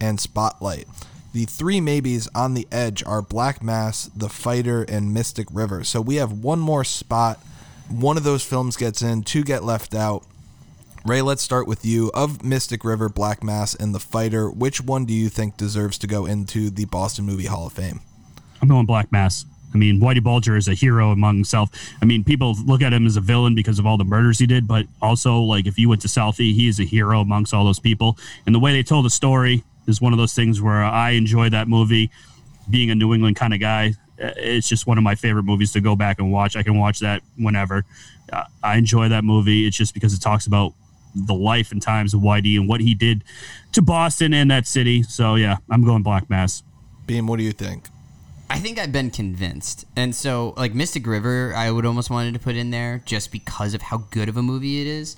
and 0.00 0.20
Spotlight. 0.20 0.86
The 1.32 1.44
three 1.44 1.80
maybes 1.80 2.28
on 2.34 2.54
the 2.54 2.66
edge 2.72 3.04
are 3.04 3.22
Black 3.22 3.62
Mass, 3.62 4.10
The 4.16 4.28
Fighter, 4.28 4.82
and 4.84 5.14
Mystic 5.14 5.46
River. 5.52 5.84
So 5.84 6.00
we 6.00 6.16
have 6.16 6.32
one 6.32 6.58
more 6.60 6.84
spot. 6.84 7.38
One 7.88 8.16
of 8.16 8.24
those 8.24 8.44
films 8.44 8.76
gets 8.76 9.02
in, 9.02 9.22
two 9.22 9.42
get 9.44 9.64
left 9.64 9.94
out. 9.94 10.24
Ray, 11.06 11.22
let's 11.22 11.42
start 11.42 11.66
with 11.66 11.84
you. 11.84 12.10
Of 12.12 12.44
Mystic 12.44 12.84
River, 12.84 13.08
Black 13.08 13.42
Mass, 13.42 13.74
and 13.74 13.94
The 13.94 13.98
Fighter, 13.98 14.50
which 14.50 14.82
one 14.82 15.06
do 15.06 15.14
you 15.14 15.30
think 15.30 15.56
deserves 15.56 15.96
to 15.98 16.06
go 16.06 16.26
into 16.26 16.68
the 16.68 16.84
Boston 16.84 17.24
Movie 17.24 17.46
Hall 17.46 17.66
of 17.66 17.72
Fame? 17.72 18.00
I'm 18.60 18.68
going 18.68 18.84
Black 18.84 19.10
Mass. 19.10 19.46
I 19.72 19.78
mean, 19.78 19.98
Whitey 19.98 20.22
Bulger 20.22 20.56
is 20.56 20.68
a 20.68 20.74
hero 20.74 21.10
among 21.10 21.36
himself. 21.36 21.70
I 22.02 22.04
mean, 22.04 22.22
people 22.22 22.54
look 22.66 22.82
at 22.82 22.92
him 22.92 23.06
as 23.06 23.16
a 23.16 23.20
villain 23.20 23.54
because 23.54 23.78
of 23.78 23.86
all 23.86 23.96
the 23.96 24.04
murders 24.04 24.38
he 24.38 24.46
did, 24.46 24.68
but 24.68 24.84
also, 25.00 25.38
like, 25.38 25.66
if 25.66 25.78
you 25.78 25.88
went 25.88 26.02
to 26.02 26.08
Southie, 26.08 26.54
he 26.54 26.68
is 26.68 26.80
a 26.80 26.84
hero 26.84 27.20
amongst 27.20 27.54
all 27.54 27.64
those 27.64 27.78
people. 27.78 28.18
And 28.44 28.54
the 28.54 28.58
way 28.58 28.72
they 28.72 28.82
told 28.82 29.06
the 29.06 29.10
story 29.10 29.64
is 29.86 30.02
one 30.02 30.12
of 30.12 30.18
those 30.18 30.34
things 30.34 30.60
where 30.60 30.84
I 30.84 31.10
enjoy 31.12 31.48
that 31.48 31.66
movie. 31.66 32.10
Being 32.68 32.90
a 32.90 32.94
New 32.94 33.14
England 33.14 33.36
kind 33.36 33.54
of 33.54 33.60
guy, 33.60 33.94
uh, 34.22 34.32
it's 34.36 34.68
just 34.68 34.86
one 34.86 34.98
of 34.98 35.02
my 35.02 35.14
favorite 35.14 35.44
movies 35.44 35.72
to 35.72 35.80
go 35.80 35.96
back 35.96 36.18
and 36.18 36.30
watch. 36.30 36.56
I 36.56 36.62
can 36.62 36.78
watch 36.78 36.98
that 36.98 37.22
whenever. 37.36 37.86
I 38.62 38.76
enjoy 38.76 39.08
that 39.08 39.24
movie. 39.24 39.66
It's 39.66 39.76
just 39.76 39.94
because 39.94 40.12
it 40.14 40.20
talks 40.20 40.46
about 40.46 40.74
the 41.14 41.34
life 41.34 41.72
and 41.72 41.82
times 41.82 42.14
of 42.14 42.20
Whitey 42.20 42.56
and 42.56 42.68
what 42.68 42.80
he 42.80 42.94
did 42.94 43.24
to 43.72 43.82
Boston 43.82 44.34
and 44.34 44.50
that 44.50 44.66
city. 44.66 45.02
So, 45.02 45.34
yeah, 45.34 45.58
I'm 45.70 45.84
going 45.84 46.02
Black 46.02 46.28
Mass. 46.30 46.62
Beam, 47.06 47.26
what 47.26 47.38
do 47.38 47.44
you 47.44 47.52
think? 47.52 47.84
I 48.48 48.58
think 48.58 48.80
I've 48.80 48.90
been 48.90 49.10
convinced. 49.10 49.84
And 49.94 50.14
so, 50.14 50.54
like 50.56 50.74
Mystic 50.74 51.06
River, 51.06 51.52
I 51.54 51.70
would 51.70 51.86
almost 51.86 52.10
wanted 52.10 52.34
to 52.34 52.40
put 52.40 52.56
in 52.56 52.70
there 52.70 53.00
just 53.04 53.30
because 53.30 53.74
of 53.74 53.82
how 53.82 53.98
good 54.10 54.28
of 54.28 54.36
a 54.36 54.42
movie 54.42 54.80
it 54.80 54.88
is. 54.88 55.16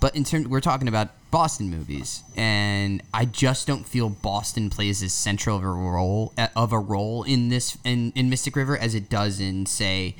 But 0.00 0.14
in 0.14 0.22
terms, 0.22 0.46
we're 0.46 0.60
talking 0.60 0.86
about 0.86 1.08
Boston 1.32 1.70
movies, 1.70 2.22
and 2.36 3.02
I 3.12 3.24
just 3.24 3.66
don't 3.66 3.84
feel 3.84 4.08
Boston 4.08 4.70
plays 4.70 5.02
as 5.02 5.12
central 5.12 5.56
of 5.56 5.64
a 5.64 5.68
role 5.68 6.32
of 6.54 6.72
a 6.72 6.78
role 6.78 7.24
in 7.24 7.48
this 7.48 7.76
in, 7.84 8.12
in 8.14 8.30
Mystic 8.30 8.54
River 8.54 8.78
as 8.78 8.94
it 8.94 9.10
does 9.10 9.40
in, 9.40 9.66
say, 9.66 10.14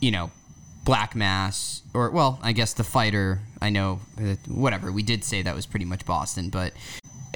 you 0.00 0.10
know, 0.10 0.32
Black 0.84 1.14
Mass 1.14 1.82
or 1.94 2.10
well, 2.10 2.38
I 2.42 2.52
guess 2.52 2.72
the 2.72 2.84
Fighter. 2.84 3.40
I 3.60 3.70
know, 3.70 4.00
uh, 4.18 4.34
whatever 4.48 4.90
we 4.90 5.02
did 5.02 5.24
say 5.24 5.42
that 5.42 5.54
was 5.54 5.66
pretty 5.66 5.84
much 5.84 6.04
Boston, 6.04 6.50
but 6.50 6.72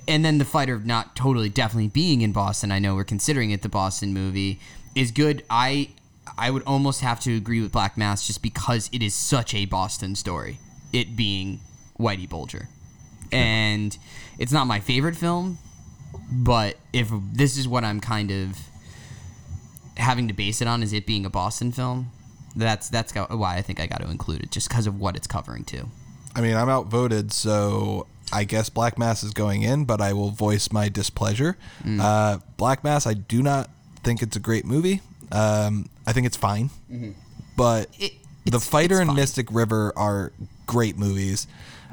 and 0.09 0.25
then 0.25 0.39
the 0.39 0.45
fighter 0.45 0.79
not 0.79 1.17
totally 1.17 1.49
definitely 1.49 1.89
being 1.89 2.21
in 2.21 2.33
Boston, 2.33 2.71
I 2.71 2.79
know 2.79 2.95
we're 2.95 3.05
considering 3.05 3.51
it 3.51 3.63
the 3.63 3.69
Boston 3.69 4.15
movie 4.15 4.61
is 4.95 5.11
good. 5.11 5.45
I 5.51 5.91
I 6.37 6.51
would 6.51 6.63
almost 6.65 7.01
have 7.01 7.21
to 7.21 7.37
agree 7.37 7.61
with 7.61 7.73
Black 7.73 7.97
Mass 7.97 8.27
just 8.27 8.43
because 8.43 8.91
it 8.93 9.03
is 9.03 9.15
such 9.15 9.55
a 9.55 9.65
Boston 9.67 10.15
story. 10.17 10.59
It 10.93 11.17
being 11.17 11.61
Whitey 11.99 12.29
Bulger. 12.29 12.69
And 13.33 13.97
it's 14.39 14.53
not 14.53 14.67
my 14.67 14.81
favorite 14.81 15.17
film, 15.17 15.59
but 16.31 16.77
if 16.93 17.11
this 17.33 17.57
is 17.57 17.67
what 17.67 17.85
I'm 17.85 18.01
kind 18.01 18.31
of 18.31 18.59
having 19.97 20.29
to 20.29 20.35
base 20.35 20.61
it 20.61 20.69
on 20.69 20.83
is 20.83 20.93
it 20.93 21.07
being 21.07 21.25
a 21.25 21.31
Boston 21.31 21.73
film, 21.73 22.11
that's 22.57 22.89
that's 22.89 23.13
why 23.15 23.57
I 23.57 23.63
think 23.63 23.79
I 23.81 23.87
got 23.87 24.01
to 24.01 24.11
include 24.11 24.43
it 24.43 24.51
just 24.51 24.69
because 24.69 24.87
of 24.87 24.99
what 24.99 25.17
it's 25.17 25.27
covering 25.27 25.65
too. 25.65 25.89
I 26.35 26.41
mean, 26.41 26.57
I'm 26.57 26.69
outvoted, 26.69 27.33
so 27.33 28.07
I 28.33 28.45
guess 28.45 28.69
Black 28.69 28.99
Mass 28.99 29.23
is 29.23 29.33
going 29.33 29.63
in, 29.63 29.85
but 29.85 30.01
I 30.01 30.13
will 30.13 30.31
voice 30.31 30.73
my 30.73 30.89
displeasure. 30.89 31.57
Uh, 32.01 32.39
Black 32.57 32.83
Mass, 32.85 33.07
I 33.07 33.15
do 33.15 33.43
not 33.43 33.71
think 34.03 34.23
it's 34.23 34.37
a 34.37 34.41
great 34.41 34.65
movie. 34.65 35.01
Um, 35.33 35.89
I 36.07 36.13
think 36.13 36.27
it's 36.27 36.37
fine, 36.37 36.71
but 37.57 37.89
It- 37.99 38.15
The 38.45 38.61
Fighter 38.61 39.01
and 39.01 39.09
fine. 39.09 39.17
Mystic 39.17 39.49
River 39.51 39.93
are 39.97 40.33
great 40.67 40.97
movies. 40.99 41.47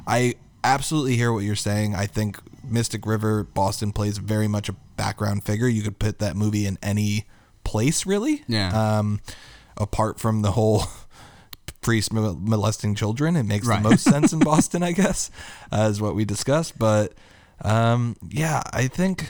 I 0.06 0.36
absolutely 0.64 1.16
hear 1.16 1.32
what 1.34 1.40
you're 1.44 1.56
saying. 1.56 1.96
I 1.96 2.06
think 2.06 2.40
Mystic 2.64 3.06
River, 3.06 3.44
Boston 3.44 3.92
plays 3.92 4.18
very 4.18 4.48
much 4.48 4.70
a 4.70 4.74
background 4.98 5.44
figure. 5.46 5.68
You 5.68 5.82
could 5.82 6.00
put 6.00 6.20
that 6.20 6.36
movie 6.36 6.66
in 6.66 6.78
any 6.84 7.26
place, 7.64 8.06
really. 8.06 8.44
Yeah. 8.48 8.98
Um, 9.00 9.22
apart 9.78 10.20
from 10.20 10.42
the 10.42 10.52
whole 10.52 10.84
priest 11.82 12.14
molesting 12.14 12.96
children, 12.96 13.36
it 13.36 13.44
makes 13.44 13.68
Right. 13.68 13.82
the 13.82 13.90
most 13.90 14.04
sense 14.04 14.32
in 14.34 14.40
Boston, 14.52 14.84
I 14.84 14.92
guess, 14.94 15.30
uh, 15.72 15.88
is 15.92 16.02
what 16.02 16.16
we 16.16 16.26
discussed. 16.26 16.78
But 16.80 17.14
um, 17.62 18.16
yeah, 18.30 18.62
I 18.72 18.88
think 18.88 19.28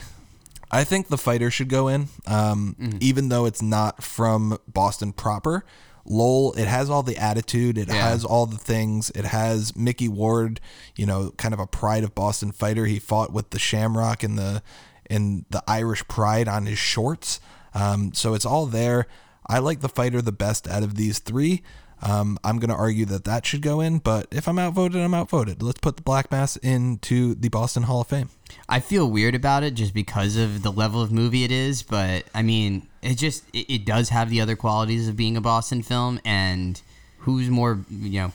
I 0.70 0.82
think 0.84 1.08
the 1.08 1.18
fighter 1.18 1.50
should 1.50 1.68
go 1.68 1.88
in, 1.88 2.08
um, 2.26 2.76
Mm-hmm. 2.80 2.98
even 3.00 3.28
though 3.28 3.44
it's 3.46 3.62
not 3.62 4.02
from 4.02 4.58
Boston 4.72 5.12
proper. 5.12 5.64
Lowell, 6.06 6.52
it 6.58 6.66
has 6.66 6.90
all 6.90 7.02
the 7.02 7.16
attitude, 7.16 7.78
it 7.78 7.88
Yeah. 7.88 7.94
has 8.10 8.24
all 8.26 8.44
the 8.46 8.58
things. 8.58 9.10
It 9.14 9.24
has 9.24 9.74
Micky 9.74 10.06
Ward, 10.08 10.60
you 10.96 11.06
know, 11.06 11.30
kind 11.38 11.54
of 11.54 11.60
a 11.60 11.66
pride 11.66 12.04
of 12.04 12.14
Boston 12.14 12.52
fighter. 12.52 12.84
He 12.86 12.98
fought 12.98 13.32
with 13.32 13.50
the 13.50 13.58
Shamrock 13.58 14.22
and 14.22 14.38
the 14.38 14.62
and 15.08 15.44
the 15.50 15.62
Irish 15.68 16.06
pride 16.08 16.46
on 16.48 16.66
his 16.66 16.78
shorts. 16.78 17.40
Um, 17.74 18.12
so 18.14 18.34
it's 18.34 18.44
all 18.46 18.66
there. 18.66 19.06
I 19.46 19.58
like 19.58 19.80
the 19.80 19.88
fighter 19.88 20.22
the 20.22 20.32
best 20.32 20.68
out 20.68 20.82
of 20.82 20.94
these 20.96 21.18
three. 21.18 21.62
Um, 22.02 22.38
I'm 22.44 22.58
going 22.58 22.70
to 22.70 22.76
argue 22.76 23.06
that 23.06 23.24
that 23.24 23.46
should 23.46 23.62
go 23.62 23.80
in, 23.80 23.98
but 23.98 24.26
if 24.30 24.46
I'm 24.46 24.58
outvoted, 24.58 25.00
I'm 25.00 25.14
outvoted. 25.14 25.62
Let's 25.62 25.80
put 25.80 25.96
the 25.96 26.02
Black 26.02 26.30
Mass 26.30 26.56
into 26.56 27.34
the 27.34 27.48
Boston 27.48 27.84
Hall 27.84 28.02
of 28.02 28.08
Fame. 28.08 28.28
I 28.68 28.80
feel 28.80 29.10
weird 29.10 29.34
about 29.34 29.62
it 29.62 29.72
just 29.74 29.94
because 29.94 30.36
of 30.36 30.62
the 30.62 30.70
level 30.70 31.00
of 31.00 31.10
movie 31.10 31.44
it 31.44 31.50
is, 31.50 31.82
but 31.82 32.24
I 32.34 32.42
mean, 32.42 32.88
it 33.00 33.16
just 33.16 33.44
it, 33.54 33.72
it 33.72 33.84
does 33.86 34.10
have 34.10 34.28
the 34.28 34.40
other 34.40 34.56
qualities 34.56 35.08
of 35.08 35.16
being 35.16 35.36
a 35.36 35.40
Boston 35.40 35.82
film, 35.82 36.20
and 36.26 36.80
who's 37.18 37.48
more, 37.48 37.80
you 37.88 38.20
know, 38.20 38.32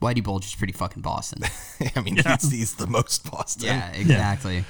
Whitey 0.00 0.22
Bulge 0.22 0.46
is 0.46 0.54
pretty 0.54 0.72
fucking 0.72 1.02
Boston. 1.02 1.42
I 1.96 2.00
mean, 2.00 2.16
he's 2.16 2.40
sees 2.40 2.74
the 2.74 2.86
most 2.86 3.30
Boston. 3.30 3.66
yeah, 3.66 3.90
exactly. 3.92 4.64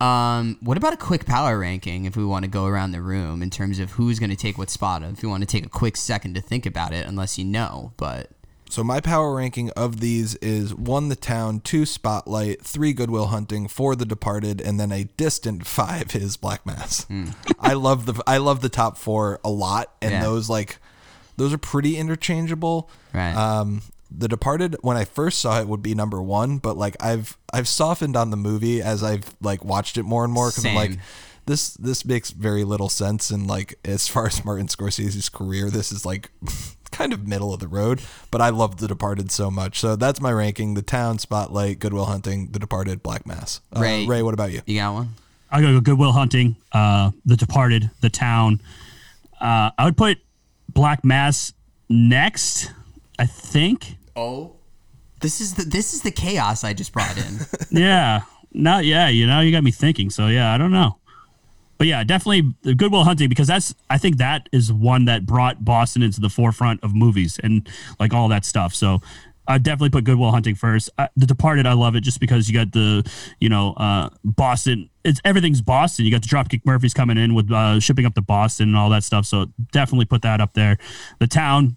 Um, 0.00 0.58
what 0.60 0.76
about 0.76 0.92
a 0.92 0.96
quick 0.98 1.24
power 1.24 1.58
ranking 1.58 2.04
if 2.04 2.16
we 2.16 2.24
want 2.24 2.44
to 2.44 2.50
go 2.50 2.66
around 2.66 2.92
the 2.92 3.00
room 3.00 3.42
in 3.42 3.48
terms 3.50 3.78
of 3.78 3.92
who's 3.92 4.18
going 4.18 4.30
to 4.30 4.36
take 4.36 4.58
what 4.58 4.68
spot? 4.70 5.02
If 5.02 5.22
you 5.22 5.28
want 5.30 5.42
to 5.42 5.46
take 5.46 5.64
a 5.64 5.70
quick 5.70 5.96
second 5.96 6.34
to 6.34 6.40
think 6.40 6.66
about 6.66 6.92
it, 6.92 7.06
unless 7.06 7.38
you 7.38 7.44
know, 7.46 7.92
but 7.96 8.30
So 8.68 8.84
my 8.84 9.00
power 9.00 9.34
ranking 9.34 9.70
of 9.70 10.00
these 10.00 10.34
is 10.36 10.74
one 10.74 11.08
the 11.08 11.16
town, 11.16 11.60
two 11.60 11.86
spotlight, 11.86 12.62
three 12.62 12.92
Good 12.92 13.10
Will 13.10 13.28
Hunting, 13.28 13.68
four 13.68 13.96
the 13.96 14.04
Departed, 14.04 14.60
and 14.60 14.78
then 14.78 14.92
a 14.92 15.04
distant 15.16 15.66
five 15.78 16.14
is 16.14 16.36
Black 16.36 16.66
Mass. 16.66 17.04
Hmm. 17.04 17.28
I 17.58 17.72
love 17.72 18.04
the 18.04 18.22
I 18.26 18.36
love 18.36 18.60
the 18.60 18.68
top 18.68 18.98
four 18.98 19.40
a 19.44 19.50
lot, 19.50 19.94
and 20.02 20.10
Yeah. 20.12 20.22
those 20.22 20.50
like 20.50 20.78
those 21.38 21.52
are 21.54 21.58
pretty 21.58 21.96
interchangeable. 21.96 22.90
Right. 23.14 23.34
Um, 23.34 23.80
the 24.10 24.28
Departed, 24.28 24.76
when 24.82 24.96
I 24.96 25.04
first 25.04 25.38
saw 25.38 25.60
it, 25.60 25.68
would 25.68 25.82
be 25.82 25.94
number 25.94 26.22
one, 26.22 26.58
but 26.58 26.76
like 26.76 26.96
I've 27.00 27.36
I've 27.52 27.68
softened 27.68 28.16
on 28.16 28.30
the 28.30 28.36
movie 28.36 28.80
as 28.82 29.02
I've 29.02 29.34
like 29.40 29.64
watched 29.64 29.96
it 29.96 30.04
more 30.04 30.24
and 30.24 30.32
more 30.32 30.50
because 30.50 30.64
I'm 30.64 30.74
like 30.74 30.98
this 31.46 31.74
this 31.74 32.04
makes 32.04 32.30
very 32.30 32.64
little 32.64 32.88
sense 32.88 33.30
and 33.30 33.46
like 33.46 33.78
as 33.84 34.08
far 34.08 34.26
as 34.26 34.44
Martin 34.44 34.68
Scorsese's 34.68 35.28
career, 35.28 35.70
this 35.70 35.90
is 35.92 36.04
like 36.04 36.30
kind 36.90 37.12
of 37.12 37.26
middle 37.26 37.52
of 37.52 37.60
the 37.60 37.68
road. 37.68 38.00
But 38.30 38.40
I 38.40 38.50
love 38.50 38.76
The 38.78 38.88
Departed 38.88 39.30
so 39.30 39.50
much, 39.50 39.80
so 39.80 39.96
that's 39.96 40.20
my 40.20 40.32
ranking: 40.32 40.74
The 40.74 40.82
Town, 40.82 41.18
Spotlight, 41.18 41.78
Good 41.78 41.92
Will 41.92 42.06
Hunting, 42.06 42.48
The 42.52 42.58
Departed, 42.58 43.02
Black 43.02 43.26
Mass. 43.26 43.60
Uh, 43.74 43.80
Ray. 43.80 44.06
Ray, 44.06 44.22
what 44.22 44.34
about 44.34 44.52
you? 44.52 44.62
you 44.66 44.78
got 44.78 44.94
one? 44.94 45.08
I 45.50 45.60
gotta 45.60 45.74
go 45.74 45.80
Good 45.80 45.98
Will 45.98 46.12
Hunting, 46.12 46.56
uh, 46.72 47.12
The 47.24 47.36
Departed, 47.36 47.90
The 48.00 48.10
Town. 48.10 48.60
Uh, 49.40 49.70
I 49.78 49.84
would 49.84 49.96
put 49.96 50.18
Black 50.68 51.04
Mass 51.04 51.52
next. 51.88 52.72
I 53.18 53.26
think. 53.26 53.95
Oh, 54.16 54.56
this 55.20 55.40
is 55.40 55.54
the 55.54 55.64
this 55.64 55.94
is 55.94 56.02
the 56.02 56.10
chaos 56.10 56.64
I 56.64 56.72
just 56.72 56.92
brought 56.92 57.16
in. 57.16 57.38
yeah. 57.70 58.22
Not 58.52 58.84
yeah. 58.84 59.08
You 59.08 59.26
know, 59.26 59.40
you 59.40 59.52
got 59.52 59.62
me 59.62 59.70
thinking. 59.70 60.10
So 60.10 60.28
yeah, 60.28 60.52
I 60.52 60.58
don't 60.58 60.72
know. 60.72 60.98
But 61.78 61.88
yeah, 61.88 62.04
definitely 62.04 62.54
Good 62.74 62.90
Will 62.90 63.04
Hunting 63.04 63.28
because 63.28 63.46
that's 63.46 63.74
I 63.90 63.98
think 63.98 64.16
that 64.16 64.48
is 64.52 64.72
one 64.72 65.04
that 65.04 65.26
brought 65.26 65.64
Boston 65.64 66.02
into 66.02 66.20
the 66.20 66.30
forefront 66.30 66.82
of 66.82 66.94
movies 66.94 67.38
and 67.42 67.68
like 68.00 68.14
all 68.14 68.28
that 68.28 68.44
stuff. 68.46 68.74
So 68.74 69.02
I 69.48 69.58
definitely 69.58 69.90
put 69.90 70.04
Good 70.04 70.18
Will 70.18 70.30
Hunting 70.30 70.54
first. 70.54 70.90
Uh, 70.98 71.08
the 71.16 71.26
Departed, 71.26 71.66
I 71.66 71.74
love 71.74 71.94
it 71.94 72.00
just 72.00 72.18
because 72.18 72.48
you 72.48 72.54
got 72.54 72.72
the 72.72 73.08
you 73.40 73.48
know 73.48 73.74
uh, 73.74 74.08
Boston. 74.24 74.88
It's 75.04 75.20
everything's 75.24 75.60
Boston. 75.60 76.04
You 76.04 76.10
got 76.10 76.22
the 76.22 76.28
Dropkick 76.28 76.64
Murphys 76.64 76.94
coming 76.94 77.18
in 77.18 77.34
with 77.34 77.50
uh, 77.50 77.78
shipping 77.78 78.06
up 78.06 78.14
to 78.14 78.22
Boston 78.22 78.68
and 78.68 78.76
all 78.76 78.90
that 78.90 79.04
stuff. 79.04 79.26
So 79.26 79.46
definitely 79.72 80.06
put 80.06 80.22
that 80.22 80.40
up 80.40 80.54
there. 80.54 80.78
The 81.20 81.26
town, 81.26 81.76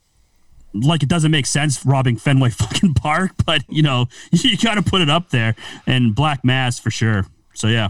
like 0.73 1.03
it 1.03 1.09
doesn't 1.09 1.31
make 1.31 1.45
sense 1.45 1.85
robbing 1.85 2.17
Fenway 2.17 2.49
fucking 2.51 2.93
Park, 2.95 3.31
but 3.45 3.63
you 3.69 3.81
know 3.83 4.07
you 4.31 4.57
got 4.57 4.75
to 4.75 4.81
put 4.81 5.01
it 5.01 5.09
up 5.09 5.29
there. 5.29 5.55
And 5.87 6.13
Black 6.15 6.43
Mass 6.45 6.79
for 6.79 6.91
sure. 6.91 7.25
So 7.53 7.67
yeah, 7.67 7.89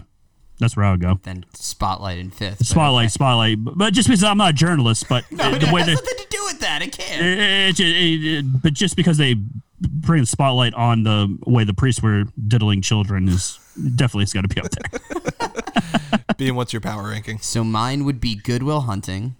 that's 0.58 0.76
where 0.76 0.84
I 0.86 0.90
would 0.92 1.00
go. 1.00 1.18
then 1.22 1.44
spotlight 1.54 2.18
in 2.18 2.30
fifth. 2.30 2.66
Spotlight, 2.66 3.04
okay. 3.04 3.10
spotlight. 3.10 3.64
But- 3.64 3.78
But 3.78 3.92
just 3.94 4.08
because 4.08 4.24
I'm 4.24 4.38
not 4.38 4.50
a 4.50 4.54
journalist, 4.54 5.06
but 5.08 5.24
No, 5.32 5.50
it 5.52 5.60
the 5.60 5.72
way 5.72 5.80
has 5.82 5.88
nothing 5.88 6.16
to 6.18 6.26
do 6.30 6.44
with 6.44 6.60
that. 6.60 6.82
It 6.82 6.92
can't. 6.92 7.20
it, 7.22 7.80
it, 7.80 7.86
it- 7.86 8.38
it- 8.38 8.62
but 8.62 8.72
just 8.72 8.96
because 8.96 9.16
they 9.18 9.36
bring 9.80 10.20
the 10.22 10.26
spotlight 10.26 10.74
on 10.74 11.04
the 11.04 11.38
way 11.46 11.64
the 11.64 11.72
priests 11.72 12.02
were 12.02 12.24
diddling 12.48 12.82
children 12.82 13.28
is 13.28 13.58
definitely 13.94 14.24
it's 14.24 14.32
got 14.34 14.42
to 14.42 14.48
be 14.48 14.60
up 14.60 14.70
there. 14.70 16.34
Being 16.36 16.54
what's 16.54 16.72
your 16.72 16.80
power 16.80 17.08
ranking? 17.08 17.38
So 17.38 17.62
mine 17.64 18.04
would 18.04 18.20
be 18.20 18.34
Good 18.34 18.62
Will 18.62 18.82
Hunting, 18.82 19.36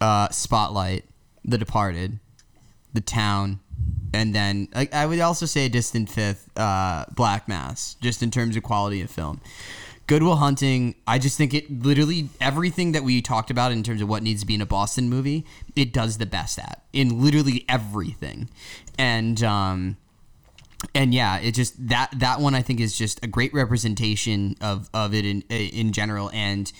uh, 0.00 0.28
Spotlight, 0.30 1.04
The 1.44 1.58
Departed, 1.58 2.18
The 2.96 3.00
Town, 3.02 3.60
and 4.12 4.34
then 4.34 4.68
I, 4.74 4.88
I 4.92 5.06
would 5.06 5.20
also 5.20 5.46
say 5.46 5.66
a 5.66 5.68
distant 5.68 6.08
fifth, 6.08 6.48
uh, 6.58 7.04
Black 7.14 7.46
Mass, 7.46 7.94
just 8.00 8.22
in 8.22 8.30
terms 8.30 8.56
of 8.56 8.62
quality 8.62 9.00
of 9.02 9.10
film. 9.10 9.40
Good 10.06 10.22
Will 10.22 10.36
Hunting, 10.36 10.94
I 11.06 11.18
just 11.18 11.36
think 11.36 11.52
it 11.52 11.70
literally 11.70 12.28
everything 12.40 12.92
that 12.92 13.02
we 13.02 13.20
talked 13.20 13.50
about 13.50 13.72
in 13.72 13.82
terms 13.82 14.00
of 14.00 14.08
what 14.08 14.22
needs 14.22 14.40
to 14.40 14.46
be 14.46 14.54
in 14.54 14.60
a 14.60 14.66
Boston 14.66 15.08
movie, 15.08 15.44
it 15.74 15.92
does 15.92 16.18
the 16.18 16.26
best 16.26 16.58
at 16.58 16.82
in 16.92 17.22
literally 17.22 17.64
everything, 17.68 18.48
and 18.98 19.42
um, 19.42 19.96
and 20.94 21.12
yeah, 21.12 21.38
it 21.38 21.52
just 21.52 21.88
that 21.88 22.10
that 22.16 22.40
one 22.40 22.54
I 22.54 22.62
think 22.62 22.80
is 22.80 22.96
just 22.96 23.22
a 23.24 23.26
great 23.26 23.52
representation 23.52 24.56
of 24.60 24.88
of 24.94 25.12
it 25.12 25.26
in 25.26 25.42
in 25.42 25.92
general 25.92 26.30
and 26.32 26.72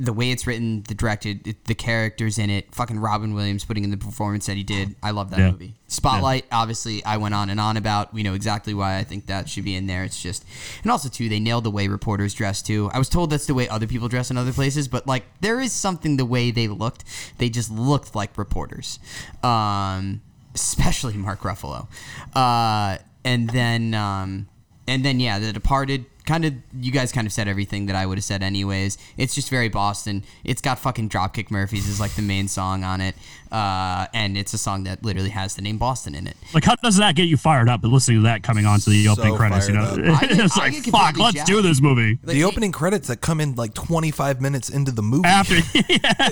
the 0.00 0.12
way 0.12 0.32
it's 0.32 0.44
written, 0.44 0.82
the 0.88 0.94
directed, 0.94 1.46
it- 1.46 1.64
the 1.66 1.74
characters 1.74 2.36
in 2.36 2.50
it, 2.50 2.74
fucking 2.74 2.98
Robin 2.98 3.32
Williams 3.32 3.64
putting 3.64 3.84
in 3.84 3.90
the 3.90 3.96
performance 3.96 4.46
that 4.46 4.56
he 4.56 4.64
did. 4.64 4.96
I 5.02 5.12
love 5.12 5.30
that 5.30 5.38
Yeah. 5.38 5.50
movie. 5.52 5.74
Spotlight, 5.86 6.46
obviously, 6.50 7.04
I 7.04 7.16
went 7.16 7.32
on 7.34 7.48
and 7.48 7.60
on 7.60 7.76
about. 7.76 8.12
We 8.12 8.24
know 8.24 8.34
exactly 8.34 8.74
why 8.74 8.96
I 8.98 9.04
think 9.04 9.26
that 9.26 9.48
should 9.48 9.64
be 9.64 9.76
in 9.76 9.86
there. 9.86 10.02
It's 10.02 10.20
just, 10.20 10.44
and 10.82 10.90
also 10.90 11.08
too, 11.08 11.28
they 11.28 11.38
nailed 11.38 11.62
the 11.62 11.70
way 11.70 11.86
reporters 11.86 12.34
dress 12.34 12.60
too. 12.60 12.90
I 12.92 12.98
was 12.98 13.08
told 13.08 13.30
that's 13.30 13.46
the 13.46 13.54
way 13.54 13.68
other 13.68 13.86
people 13.86 14.08
dress 14.08 14.32
in 14.32 14.36
other 14.36 14.52
places, 14.52 14.88
but 14.88 15.06
like 15.06 15.26
there 15.40 15.60
is 15.60 15.72
something 15.72 16.16
the 16.16 16.26
way 16.26 16.50
they 16.50 16.66
looked. 16.66 17.04
They 17.38 17.48
just 17.48 17.70
looked 17.70 18.16
like 18.16 18.36
reporters, 18.36 18.98
um, 19.44 20.22
especially 20.56 21.14
Mark 21.14 21.42
Ruffalo, 21.42 21.86
uh, 22.34 22.98
and 23.24 23.48
then. 23.50 23.94
Um, 23.94 24.48
and 24.86 25.02
then 25.02 25.18
yeah, 25.18 25.38
The 25.38 25.50
Departed 25.50 26.04
kind 26.26 26.44
of 26.44 26.54
you 26.80 26.90
guys 26.90 27.12
kind 27.12 27.26
of 27.26 27.32
said 27.32 27.48
everything 27.48 27.86
that 27.86 27.96
I 27.96 28.06
would 28.06 28.16
have 28.18 28.24
said 28.24 28.42
anyways. 28.42 28.96
It's 29.16 29.34
just 29.34 29.50
very 29.50 29.68
Boston. 29.68 30.24
It's 30.42 30.60
got 30.62 30.78
fucking 30.78 31.08
Dropkick 31.10 31.50
Murphys 31.50 31.86
is 31.88 32.00
like 32.00 32.12
the 32.14 32.22
main 32.22 32.48
song 32.48 32.82
on 32.84 33.00
it. 33.00 33.14
Uh, 33.52 34.06
and 34.14 34.36
it's 34.36 34.52
a 34.52 34.58
song 34.58 34.82
that 34.82 35.04
literally 35.04 35.28
has 35.30 35.54
the 35.54 35.62
name 35.62 35.78
Boston 35.78 36.14
in 36.16 36.26
it. 36.26 36.36
like, 36.52 36.64
how 36.64 36.74
does 36.76 36.96
that 36.96 37.14
get 37.14 37.24
you 37.28 37.36
fired 37.36 37.68
up? 37.68 37.82
But 37.82 37.88
listening 37.92 38.18
to 38.18 38.22
that 38.24 38.42
coming 38.42 38.66
on 38.66 38.80
to 38.80 38.90
the 38.90 39.06
opening 39.06 39.36
credits, 39.36 39.68
you 39.68 39.74
know, 39.74 39.84
fired 39.84 40.08
up. 40.08 40.22
I 40.22 40.26
get- 40.26 40.38
it's 40.44 40.56
like 40.56 40.74
fuck, 40.86 41.16
let's 41.18 41.34
jacked. 41.36 41.46
do 41.46 41.62
this 41.62 41.80
movie. 41.80 42.18
Like, 42.24 42.34
the 42.34 42.40
it- 42.40 42.44
opening 42.44 42.72
credits 42.72 43.06
that 43.08 43.20
come 43.20 43.40
in 43.40 43.54
like 43.54 43.72
25 43.74 44.40
minutes 44.40 44.70
into 44.70 44.90
the 44.90 45.02
movie. 45.02 45.28
After, 45.28 45.54
yeah, 45.74 45.82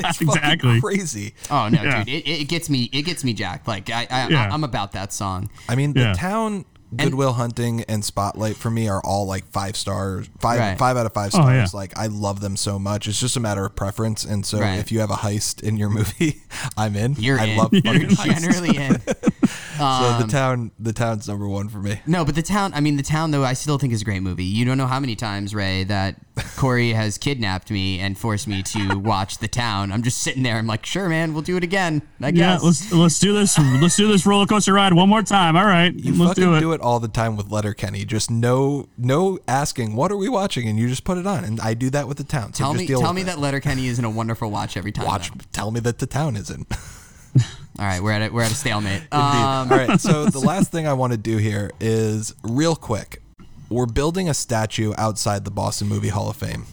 It's 0.09 0.21
exactly. 0.21 0.81
crazy. 0.81 1.35
Oh 1.49 1.69
no, 1.69 1.81
Yeah. 1.83 2.03
dude! 2.03 2.09
It, 2.15 2.29
it 2.29 2.49
gets 2.49 2.69
me. 2.69 2.89
It 2.93 3.03
gets 3.03 3.23
me 3.23 3.35
jacked. 3.35 3.69
Like 3.69 3.89
I, 3.91 4.07
I, 4.11 4.29
Yeah. 4.29 4.49
I'm 4.53 4.65
about 4.65 4.93
that 4.93 5.13
song. 5.13 5.49
I 5.69 5.77
mean, 5.77 5.93
Yeah. 5.95 6.13
the 6.13 6.19
town, 6.19 6.65
Good 6.97 7.15
Will 7.15 7.33
Hunting, 7.33 7.85
and 7.89 8.05
Spotlight 8.05 8.57
for 8.57 8.71
me 8.71 8.89
are 8.89 9.01
all 9.05 9.27
like 9.27 9.47
five 9.51 9.77
stars, 9.77 10.29
five 10.41 10.59
Right. 10.61 10.79
five 10.79 10.97
out 10.97 11.07
of 11.07 11.13
five 11.15 11.31
oh, 11.35 11.41
stars. 11.41 11.73
yeah. 11.73 11.79
Like 11.79 11.97
I 11.97 12.07
love 12.07 12.41
them 12.41 12.57
so 12.57 12.79
much. 12.79 13.09
It's 13.09 13.19
just 13.19 13.37
a 13.37 13.41
matter 13.41 13.65
of 13.65 13.75
preference. 13.75 14.25
And 14.25 14.45
so 14.45 14.61
Right. 14.61 14.79
if 14.79 14.93
you 14.93 15.01
have 15.01 15.11
a 15.11 15.15
heist 15.17 15.63
in 15.63 15.77
your 15.77 15.89
movie, 15.99 16.43
I'm 16.77 16.95
in. 16.97 17.15
You're 17.19 17.39
I 17.41 17.45
in. 17.47 17.57
love 17.57 17.71
fucking 17.85 18.01
You're 18.01 18.11
heists. 18.11 18.41
generally 18.41 18.77
in. 18.77 19.01
So 19.83 20.07
Um, 20.15 20.23
the 20.23 20.29
town, 20.29 20.71
the 20.79 20.93
town's 20.93 21.29
number 21.29 21.49
one 21.49 21.69
for 21.69 21.79
me. 21.79 22.01
No, 22.07 22.25
but 22.25 22.35
the 22.35 22.43
town. 22.43 22.73
I 22.75 22.81
mean, 22.81 22.97
the 22.97 23.03
town 23.03 23.31
though. 23.31 23.45
I 23.45 23.53
still 23.55 23.79
think 23.79 23.93
is 23.93 24.03
a 24.03 24.05
great 24.05 24.23
movie. 24.23 24.45
You 24.45 24.65
don't 24.65 24.79
know 24.79 24.87
how 24.87 25.01
many 25.01 25.17
times 25.17 25.55
Ray 25.55 25.85
that 25.85 26.17
Corey 26.57 26.93
has 26.93 27.19
kidnapped 27.19 27.71
me 27.71 27.99
and 28.01 28.17
forced 28.17 28.47
me 28.49 28.63
to 28.63 28.99
watch 28.99 29.39
the 29.39 29.49
town. 29.49 29.93
I'm 29.93 30.03
just 30.03 30.19
sitting 30.19 30.43
there. 30.43 30.57
I'm 30.57 30.67
like, 30.67 30.87
sure, 30.87 31.09
man, 31.09 31.33
we'll 31.35 31.43
do 31.43 31.57
it 31.57 31.65
again. 31.65 32.03
I 32.21 32.29
Yeah, 32.29 32.33
guess. 32.55 32.63
let's 32.63 32.93
let's 32.93 33.19
do 33.19 33.33
this. 33.35 33.59
Let's 33.59 33.97
do 33.97 34.09
this 34.09 34.25
roller 34.25 34.47
coaster 34.47 34.73
ride 34.73 34.93
one 34.95 35.09
more 35.09 35.23
time. 35.23 35.57
All 35.57 35.67
right, 35.67 35.93
You 35.95 36.13
let's 36.15 36.39
fucking 36.39 36.61
do 36.61 36.73
it. 36.73 36.81
all 36.81 37.01
the 37.01 37.09
time 37.09 37.37
with 37.37 37.51
Letterkenny. 37.51 38.05
Just 38.05 38.31
no, 38.31 38.89
no 38.97 39.39
asking, 39.49 39.97
what 39.97 40.13
are 40.13 40.17
we 40.17 40.29
watching? 40.29 40.69
And 40.69 40.79
you 40.79 40.89
just 40.89 41.05
put 41.05 41.19
it 41.19 41.27
on. 41.27 41.45
And 41.45 41.61
I 41.61 41.75
do 41.75 41.91
that 41.91 42.07
with 42.09 42.17
the 42.19 42.25
town. 42.25 42.53
So 42.55 42.65
tell 42.65 42.73
just 42.73 42.81
me, 42.83 42.87
deal 42.87 43.01
tell 43.01 43.11
with 43.11 43.17
me 43.17 43.23
it. 43.23 43.27
that 43.27 43.39
Letterkenny 43.39 43.87
isn't 43.89 44.05
a 44.05 44.11
wonderful 44.11 44.51
watch 44.51 44.77
every 44.77 44.93
time. 44.93 45.07
Watch. 45.07 45.31
though. 45.31 45.41
Tell 45.53 45.71
me 45.71 45.81
that 45.81 45.99
the 45.99 46.07
town 46.07 46.37
isn't. 46.37 46.67
All 47.79 47.87
right, 47.87 48.03
we're 48.03 48.13
at 48.13 48.31
a, 48.31 48.33
we're 48.33 48.43
at 48.43 48.51
a 48.51 48.55
stalemate. 48.55 49.03
Indeed. 49.13 49.13
Um, 49.15 49.73
All 49.73 49.79
right. 49.79 50.01
So 50.01 50.27
the 50.27 50.41
last 50.41 50.71
thing 50.71 50.87
I 50.87 50.93
want 50.93 51.13
to 51.13 51.17
do 51.17 51.39
here 51.39 51.71
is 51.81 52.35
real 52.43 52.77
quick. 52.77 53.23
We're 53.71 53.87
building 53.87 54.29
a 54.29 54.35
statue 54.35 54.93
outside 54.99 55.45
the 55.47 55.51
Boston 55.51 55.89
Movie 55.89 56.11
Hall 56.11 56.29
of 56.29 56.37
Fame. 56.37 56.67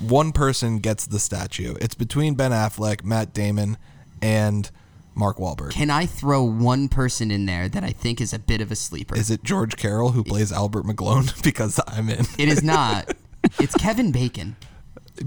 one 0.00 0.32
person 0.32 0.80
gets 0.80 1.06
the 1.06 1.18
statue. 1.18 1.74
It's 1.80 1.94
between 1.94 2.34
Ben 2.34 2.50
Affleck, 2.50 3.02
Matt 3.02 3.32
Damon, 3.32 3.78
and 4.20 4.70
Mark 5.14 5.38
Wahlberg. 5.38 5.70
Can 5.70 5.90
I 5.90 6.04
throw 6.06 6.42
one 6.42 6.88
person 6.88 7.30
in 7.30 7.46
there 7.46 7.68
that 7.68 7.82
I 7.84 7.90
think 7.90 8.20
is 8.20 8.32
a 8.34 8.38
bit 8.38 8.60
of 8.60 8.70
a 8.70 8.76
sleeper? 8.76 9.16
Is 9.16 9.30
it 9.30 9.42
George 9.42 9.76
Carroll 9.76 10.10
who 10.10 10.22
plays 10.22 10.52
Albert 10.52 10.84
Magloan? 10.84 11.26
because 11.42 11.80
I'm 11.86 12.10
in. 12.10 12.26
it 12.38 12.48
is 12.48 12.62
not. 12.62 13.12
it's 13.58 13.74
Kevin 13.76 14.12
Bacon. 14.12 14.56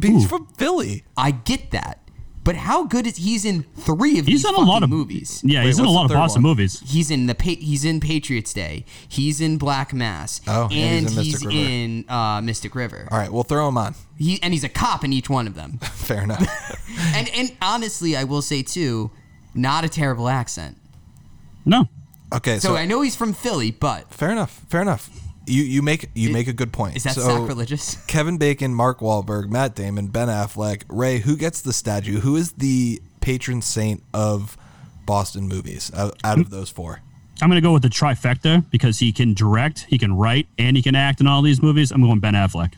He's 0.02 0.28
from 0.28 0.48
Philly. 0.58 1.04
I 1.18 1.32
get 1.32 1.72
that. 1.72 2.00
But 2.46 2.56
how 2.56 2.86
good 2.86 3.06
is 3.06 3.18
he's 3.18 3.44
in 3.44 3.64
three 3.76 4.20
of 4.20 4.26
He's 4.28 4.44
these 4.44 4.50
in 4.50 4.56
a 4.56 4.60
lot 4.66 4.84
of 4.84 4.90
movies? 4.90 5.42
Yeah, 5.44 5.60
Wait, 5.62 5.66
he's 5.66 5.80
in 5.80 5.86
a 5.86 5.90
lot 5.92 6.10
of 6.10 6.16
awesome 6.16 6.44
one? 6.44 6.52
movies. 6.52 6.80
He's 6.86 7.12
in 7.12 7.26
the 7.26 7.36
pa- 7.36 7.60
he's 7.60 7.84
in 7.84 8.00
Patriots 8.00 8.54
Day. 8.54 8.86
He's 9.08 9.42
in 9.42 9.58
Black 9.58 9.94
Mass. 9.94 10.40
Oh, 10.48 10.70
and 10.72 11.08
and 11.08 11.10
he's 11.10 11.18
in 11.18 11.24
he's 11.24 11.34
Mystic 11.34 11.50
River. 11.50 11.60
in 11.60 12.06
uh, 12.08 12.42
Mystic 12.42 12.76
River. 12.76 13.08
All 13.12 13.18
right, 13.18 13.32
we'll 13.32 13.44
throw 13.44 13.68
him 13.68 13.78
on. 13.78 13.96
He 14.18 14.40
and 14.42 14.54
he's 14.54 14.64
a 14.64 14.70
cop 14.70 15.04
in 15.04 15.12
each 15.12 15.30
one 15.30 15.48
of 15.48 15.56
them. 15.56 15.78
Fair 15.82 16.24
enough. 16.24 16.42
and 17.16 17.28
and 17.36 17.52
honestly, 17.62 18.16
I 18.16 18.24
will 18.24 18.42
say 18.42 18.62
too, 18.64 19.12
not 19.54 19.84
a 19.84 19.90
terrible 19.90 20.30
accent. 20.30 20.78
No, 21.66 21.90
Okay, 22.32 22.60
So, 22.60 22.70
so, 22.70 22.76
I 22.76 22.86
know 22.86 23.02
he's 23.02 23.16
from 23.16 23.34
Philly, 23.34 23.72
but 23.72 24.14
fair 24.14 24.30
enough. 24.32 24.62
Fair 24.70 24.82
enough. 24.84 25.10
You 25.48 25.64
you 25.64 25.82
make 25.82 26.10
you 26.16 26.32
make 26.32 26.48
a 26.48 26.54
good 26.54 26.72
point. 26.72 26.96
is 26.96 27.04
that 27.04 27.16
so, 27.16 27.22
sacrilegious? 27.22 28.04
Kevin 28.08 28.38
Bacon, 28.38 28.74
Mark 28.74 29.00
Wahlberg, 29.00 29.50
Matt 29.50 29.76
Damon, 29.76 30.08
Ben 30.08 30.28
Affleck, 30.28 30.84
Ray. 30.90 31.20
Who 31.20 31.38
gets 31.38 31.62
the 31.62 31.74
statue? 31.74 32.20
Who 32.20 32.36
is 32.36 32.54
the 32.54 33.02
patron 33.22 33.62
saint 33.62 34.02
of 34.14 34.58
Boston 35.06 35.48
movies 35.48 35.92
out, 35.96 36.18
out 36.24 36.40
of 36.40 36.50
those 36.50 36.70
four? 36.70 37.02
I'm 37.42 37.50
gonna 37.50 37.62
go 37.62 37.74
with 37.74 37.84
the 37.84 37.90
trifecta 37.90 38.64
because 38.72 39.00
he 39.00 39.12
can 39.12 39.34
direct, 39.34 39.86
he 39.90 39.98
can 39.98 40.16
write, 40.16 40.48
and 40.58 40.76
he 40.78 40.82
can 40.82 40.96
act 40.96 41.20
in 41.20 41.28
all 41.28 41.42
these 41.42 41.62
movies. 41.62 41.92
I'm 41.92 42.02
going 42.02 42.20
Ben 42.20 42.34
Affleck. 42.34 42.74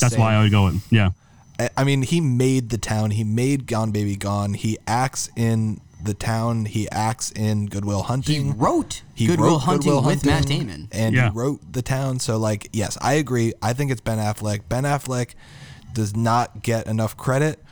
That's 0.00 0.14
Same. 0.14 0.20
why 0.20 0.34
I 0.34 0.42
would 0.42 0.50
go 0.50 0.64
with 0.64 0.84
yeah. 0.90 1.10
I- 1.58 1.70
I 1.76 1.84
mean, 1.84 2.02
he 2.02 2.20
made 2.20 2.70
the 2.70 2.78
town. 2.78 3.12
He 3.12 3.24
made 3.24 3.66
Gone 3.66 3.90
Baby 3.90 4.16
Gone. 4.16 4.54
He 4.54 4.76
acts 4.86 5.30
in 5.36 5.80
the 6.06 6.14
town. 6.14 6.64
He 6.64 6.88
acts 6.90 7.30
in 7.32 7.66
Good 7.66 7.84
Will 7.84 8.02
Hunting. 8.02 8.46
He 8.46 8.50
wrote 8.52 9.02
He 9.14 9.26
Goodwill 9.26 9.50
wrote 9.50 9.58
Hunting 9.58 9.90
Good 9.92 9.96
Will 9.96 10.02
with 10.04 10.24
Matt 10.24 10.46
Damon. 10.46 10.88
and 10.92 11.14
Yeah. 11.14 11.30
he 11.30 11.36
wrote 11.36 11.72
the 11.72 11.82
town. 11.82 12.18
So, 12.20 12.36
like, 12.38 12.68
yes, 12.72 12.96
I 13.00 13.14
agree. 13.14 13.52
I 13.62 13.72
think 13.72 13.90
it's 13.90 14.00
Ben 14.00 14.18
Affleck. 14.18 14.62
Ben 14.68 14.84
Affleck 14.84 15.30
does 15.92 16.16
not 16.16 16.62
get 16.62 16.86
enough 16.86 17.16
credit. 17.16 17.62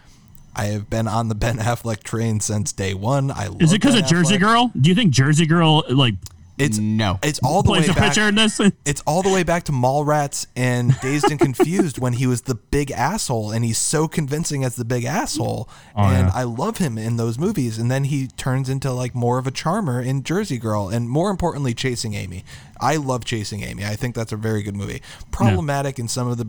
I 0.56 0.66
have 0.66 0.88
been 0.88 1.08
on 1.08 1.28
the 1.28 1.34
Ben 1.34 1.56
Affleck 1.58 2.02
train 2.04 2.38
since 2.40 2.72
day 2.72 2.94
one. 2.94 3.30
I 3.30 3.48
love 3.48 3.60
Is 3.60 3.72
it 3.72 3.80
because 3.80 3.96
of 3.96 4.06
Jersey 4.06 4.38
Girl? 4.38 4.70
Do 4.80 4.88
you 4.88 4.94
think 4.94 5.10
Jersey 5.12 5.46
Girl 5.46 5.82
like 5.90 6.14
It's 6.56 6.78
No. 6.78 7.18
It's 7.22 7.40
all 7.42 7.62
the 7.62 7.68
plays 7.70 7.88
way 7.88 7.94
back. 7.94 8.14
pitcher 8.14 8.28
in? 8.28 8.72
It's 8.84 9.02
all 9.06 9.22
the 9.22 9.32
way 9.32 9.42
back 9.42 9.64
to 9.64 9.72
Mallrats 9.72 10.46
and 10.54 10.98
Dazed 11.00 11.30
and 11.30 11.40
Confused 11.40 11.98
when 11.98 12.12
he 12.14 12.26
was 12.26 12.42
the 12.42 12.54
big 12.54 12.90
asshole, 12.92 13.50
and 13.50 13.64
he's 13.64 13.78
so 13.78 14.06
convincing 14.06 14.62
as 14.62 14.76
the 14.76 14.84
big 14.84 15.04
asshole. 15.04 15.68
Oh, 15.96 16.04
and 16.04 16.28
yeah. 16.28 16.32
I 16.32 16.44
love 16.44 16.78
him 16.78 16.96
in 16.96 17.16
those 17.16 17.38
movies. 17.38 17.78
And 17.78 17.90
then 17.90 18.04
he 18.04 18.28
turns 18.28 18.68
into 18.68 18.92
like 18.92 19.14
more 19.14 19.38
of 19.38 19.46
a 19.46 19.50
charmer 19.50 20.00
in 20.00 20.22
Jersey 20.22 20.58
Girl, 20.58 20.88
and 20.88 21.08
more 21.10 21.30
importantly, 21.30 21.74
Chasing 21.74 22.14
Amy. 22.14 22.44
I 22.80 22.96
love 22.96 23.24
Chasing 23.24 23.62
Amy. 23.62 23.84
I 23.84 23.96
think 23.96 24.14
that's 24.14 24.32
a 24.32 24.36
very 24.36 24.62
good 24.62 24.76
movie. 24.76 25.00
Problematic 25.32 25.98
in 25.98 26.06
some 26.08 26.28
of 26.28 26.38
the 26.38 26.46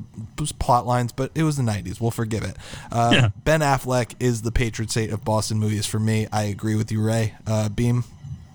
plot 0.60 0.86
lines, 0.86 1.12
but 1.14 1.32
it 1.34 1.44
was 1.44 1.58
the 1.58 1.64
'90s. 1.64 2.00
We'll 2.00 2.12
forgive 2.12 2.44
it. 2.44 2.58
Uh, 2.92 3.10
Yeah. 3.14 3.30
Ben 3.44 3.62
Affleck 3.62 4.16
is 4.20 4.42
the 4.44 4.52
patron 4.52 4.88
saint 4.88 5.12
of 5.12 5.24
Boston 5.24 5.58
movies 5.58 5.86
for 5.86 6.00
me. 6.00 6.28
I 6.32 6.44
agree 6.44 6.76
with 6.76 6.92
you, 6.92 7.02
Ray. 7.02 7.34
Uh, 7.48 7.70
Beam, 7.70 8.04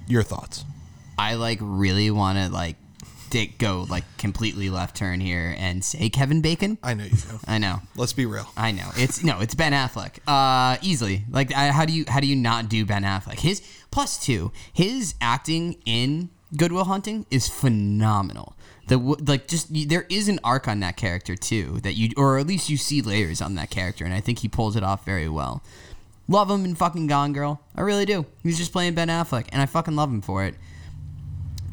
your 0.06 0.22
thoughts? 0.22 0.64
I 1.21 1.35
like 1.35 1.59
really 1.61 2.11
want 2.11 2.39
to 2.39 2.49
like 2.49 2.77
dig, 3.29 3.59
go 3.59 3.87
like 3.91 4.05
completely 4.17 4.71
left 4.71 4.97
turn 4.97 5.21
here 5.21 5.55
and 5.59 5.85
say 5.85 6.09
Kevin 6.09 6.41
Bacon. 6.41 6.79
I 6.83 6.95
know 6.95 7.05
you 7.05 7.11
do. 7.11 7.39
I 7.47 7.59
know. 7.59 7.83
Let's 7.95 8.15
be 8.15 8.25
real. 8.25 8.47
I 8.57 8.73
know. 8.73 8.89
It's 8.97 9.23
no, 9.23 9.41
it's 9.41 9.55
Ben 9.55 9.73
Affleck. 9.73 10.19
Uh, 10.27 10.79
easily. 10.81 11.27
Like, 11.31 11.55
I, 11.55 11.73
how 11.73 11.85
do 11.85 11.93
you 11.93 12.07
how 12.09 12.21
do 12.21 12.27
you 12.27 12.37
not 12.37 12.71
do 12.71 12.87
Ben 12.87 13.03
Affleck? 13.03 13.41
His 13.41 13.61
plus 13.91 14.19
two, 14.19 14.51
his 14.73 15.15
acting 15.21 15.77
in 15.85 16.31
Good 16.57 16.73
Will 16.73 16.85
Hunting 16.85 17.27
is 17.31 17.49
phenomenal. 17.49 18.57
The 18.87 18.97
like 18.97 19.47
just 19.47 19.69
there 19.91 20.07
is 20.09 20.27
an 20.31 20.41
arc 20.43 20.69
on 20.69 20.81
that 20.81 20.97
character 20.97 21.37
too 21.37 21.81
that 21.83 21.93
you 21.93 22.13
or 22.17 22.39
at 22.39 22.47
least 22.47 22.71
you 22.71 22.79
see 22.79 23.03
layers 23.03 23.43
on 23.43 23.57
that 23.57 23.69
character, 23.69 24.07
and 24.07 24.15
I 24.15 24.21
think 24.21 24.39
he 24.39 24.49
pulls 24.49 24.75
it 24.75 24.83
off 24.83 25.05
very 25.05 25.29
well. 25.29 25.63
Love 26.29 26.51
him 26.51 26.65
in 26.65 26.75
fucking 26.75 27.09
Gone 27.09 27.35
Girl. 27.35 27.61
I 27.77 27.83
really 27.83 28.07
do. 28.07 28.25
He's 28.43 28.57
just 28.57 28.73
playing 28.73 28.95
Ben 28.95 29.09
Affleck, 29.09 29.49
and 29.53 29.61
I 29.61 29.67
fucking 29.67 29.97
love 29.97 30.09
him 30.09 30.23
for 30.23 30.47
it. 30.47 30.55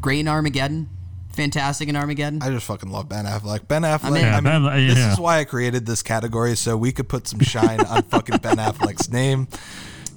Great 0.02 0.20
in 0.20 0.28
Armageddon. 0.28 0.90
Fantastic 1.34 1.88
in 1.90 1.96
Armageddon. 1.96 2.42
I 2.42 2.50
just 2.50 2.66
fucking 2.66 2.90
love 2.90 3.10
Ben 3.10 3.26
Affleck. 3.26 3.68
Ben 3.68 3.84
Affleck. 3.84 4.08
in. 4.10 4.16
I 4.16 4.20
Yeah, 4.20 4.40
mean, 4.40 4.64
Ben- 4.66 4.88
this 4.88 4.98
is 5.14 5.20
why 5.20 5.40
I 5.40 5.44
created 5.44 5.86
this 5.86 6.02
category 6.02 6.56
so 6.56 6.76
we 6.76 6.92
could 6.92 7.08
put 7.08 7.28
some 7.28 7.40
shine 7.42 7.80
on 7.82 8.02
fucking 8.10 8.38
Ben 8.38 8.58
Affleck's 8.58 9.12
name. 9.12 9.48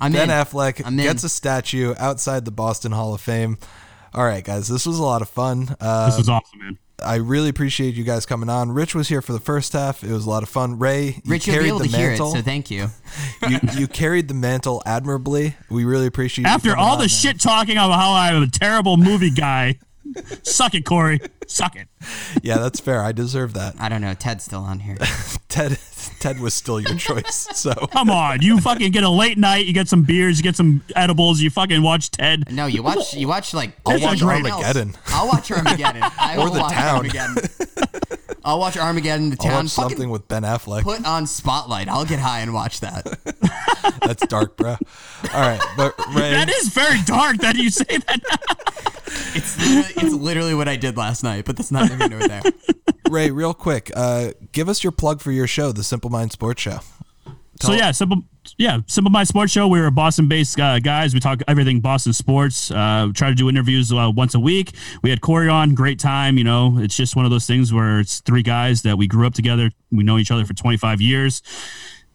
I'm 0.00 0.12
ben 0.12 0.30
in. 0.30 0.30
Affleck 0.30 0.80
I'm 0.86 0.98
in. 0.98 1.04
gets 1.04 1.22
a 1.24 1.28
statue 1.28 1.94
outside 1.98 2.46
the 2.46 2.50
Boston 2.50 2.92
Hall 2.92 3.12
of 3.12 3.20
Fame. 3.20 3.58
All 4.14 4.24
right, 4.24 4.42
guys, 4.42 4.66
this 4.66 4.86
was 4.86 4.98
a 4.98 5.02
lot 5.02 5.20
of 5.22 5.28
fun. 5.28 5.76
Uh, 5.78 6.06
This 6.08 6.18
was 6.18 6.28
awesome, 6.30 6.58
man. 6.58 6.78
I 7.04 7.16
really 7.16 7.48
appreciate 7.48 7.94
you 7.94 8.04
guys 8.04 8.26
coming 8.26 8.48
on. 8.48 8.72
Rich 8.72 8.94
was 8.94 9.08
here 9.08 9.22
for 9.22 9.32
the 9.32 9.40
first 9.40 9.72
half. 9.72 10.02
It 10.04 10.12
was 10.12 10.26
a 10.26 10.30
lot 10.30 10.42
of 10.42 10.48
fun. 10.48 10.78
Ray, 10.78 11.06
you 11.06 11.22
Rich, 11.26 11.46
you'll 11.46 11.54
carried 11.54 11.64
be 11.64 11.68
able 11.68 11.78
the 11.80 11.88
to 11.88 11.96
hear 11.96 12.06
it, 12.06 12.10
mantle. 12.10 12.32
so 12.34 12.42
thank 12.42 12.70
you. 12.70 12.88
you, 13.48 13.58
you 13.76 13.86
carried 13.88 14.28
the 14.28 14.34
mantle 14.34 14.82
admirably. 14.86 15.56
We 15.68 15.84
really 15.84 16.06
appreciate 16.06 16.44
you 16.44 16.50
After 16.50 16.76
all 16.76 16.92
on, 16.92 16.98
the 16.98 17.02
man. 17.02 17.08
shit 17.08 17.40
talking 17.40 17.76
about 17.76 17.92
how 17.98 18.12
I'm 18.14 18.42
a 18.42 18.46
terrible 18.48 18.96
movie 18.96 19.30
guy, 19.30 19.78
suck 20.42 20.74
it, 20.74 20.84
Corey. 20.84 21.20
Suck 21.46 21.76
it. 21.76 21.88
Yeah, 22.42 22.58
that's 22.58 22.80
fair. 22.80 23.02
I 23.02 23.12
deserve 23.12 23.54
that. 23.54 23.74
I 23.80 23.88
don't 23.88 24.00
know. 24.00 24.14
Ted's 24.14 24.44
still 24.44 24.60
on 24.60 24.80
here. 24.80 24.96
Ted, 25.48 25.78
Ted 26.20 26.38
was 26.40 26.54
still 26.54 26.80
your 26.80 26.96
choice. 26.96 27.48
So 27.54 27.72
Come 27.92 28.08
on, 28.10 28.40
you 28.42 28.60
fucking 28.60 28.92
get 28.92 29.02
a 29.04 29.08
late 29.10 29.36
night, 29.36 29.66
you 29.66 29.72
get 29.72 29.88
some 29.88 30.04
beers, 30.04 30.38
you 30.38 30.42
get 30.44 30.54
some 30.56 30.82
edibles, 30.94 31.40
you 31.40 31.50
fucking 31.50 31.82
watch 31.82 32.10
Ted. 32.10 32.50
No, 32.52 32.66
you 32.66 32.82
watch. 32.82 33.14
You 33.14 33.26
watch 33.28 33.52
like. 33.54 33.72
I'll 33.86 34.00
watch 34.00 34.22
everything 34.22 34.46
else. 34.46 34.62
Armageddon. 34.64 34.96
I'll 35.08 35.26
watch 35.28 35.50
Armageddon. 35.50 36.02
I 36.18 36.36
Or 36.36 36.44
will 36.44 36.52
The 36.52 36.60
watch 36.60 36.72
Town. 36.72 36.96
Armageddon. 36.96 37.36
I'll 38.44 38.58
watch 38.58 38.76
Armageddon. 38.76 39.30
The 39.30 39.36
I'll 39.40 39.46
town. 39.50 39.64
watch 39.64 39.74
Fucking 39.74 39.90
something 39.90 40.10
with 40.10 40.28
Ben 40.28 40.42
Affleck. 40.42 40.82
put 40.82 41.04
on 41.06 41.26
Spotlight. 41.26 41.88
I'll 41.88 42.04
get 42.04 42.18
high 42.18 42.40
and 42.40 42.52
watch 42.54 42.80
that. 42.80 43.04
That's 44.02 44.26
dark, 44.26 44.56
bro. 44.56 44.70
All 45.32 45.40
right, 45.40 45.60
but 45.76 45.94
Ray, 46.14 46.30
That 46.30 46.48
is 46.50 46.68
very 46.68 46.98
dark 47.04 47.38
that 47.38 47.56
you 47.56 47.70
say 47.70 47.84
that. 47.98 48.20
It's 49.32 49.58
literally, 49.58 50.06
it's 50.06 50.14
literally 50.14 50.54
what 50.54 50.68
I 50.68 50.76
did 50.76 50.96
last 50.96 51.24
night, 51.24 51.44
but 51.44 51.56
that's 51.56 51.72
not 51.72 51.88
here 51.88 52.08
nor 52.08 52.20
there. 52.20 52.42
Ray, 53.10 53.30
real 53.32 53.52
quick, 53.54 53.90
uh, 53.96 54.30
give 54.52 54.68
us 54.68 54.84
your 54.84 54.92
plug 54.92 55.20
for 55.20 55.32
your 55.32 55.48
show, 55.48 55.72
the 55.72 55.82
Simple 55.82 56.10
Mind 56.10 56.30
Sports 56.30 56.62
Show. 56.62 56.78
So 57.60 57.72
yeah, 57.72 57.90
simple. 57.90 58.22
Yeah, 58.60 58.80
simple 58.86 59.10
my 59.10 59.24
sports 59.24 59.52
show. 59.52 59.68
We're 59.68 59.90
Boston-based 59.90 60.60
uh, 60.60 60.80
guys. 60.80 61.14
We 61.14 61.20
talk 61.20 61.40
everything 61.48 61.80
Boston 61.80 62.12
sports. 62.12 62.70
Uh, 62.70 63.08
try 63.14 63.30
to 63.30 63.34
do 63.34 63.48
interviews 63.48 63.90
uh, 63.90 64.12
once 64.14 64.34
a 64.34 64.38
week. 64.38 64.74
We 65.02 65.08
had 65.08 65.22
Corey 65.22 65.48
on. 65.48 65.74
Great 65.74 65.98
time. 65.98 66.36
You 66.36 66.44
know, 66.44 66.76
it's 66.76 66.94
just 66.94 67.16
one 67.16 67.24
of 67.24 67.30
those 67.30 67.46
things 67.46 67.72
where 67.72 68.00
it's 68.00 68.20
three 68.20 68.42
guys 68.42 68.82
that 68.82 68.98
we 68.98 69.08
grew 69.08 69.26
up 69.26 69.32
together. 69.32 69.70
We 69.90 70.04
know 70.04 70.18
each 70.18 70.30
other 70.30 70.44
for 70.44 70.52
25 70.52 71.00
years. 71.00 71.40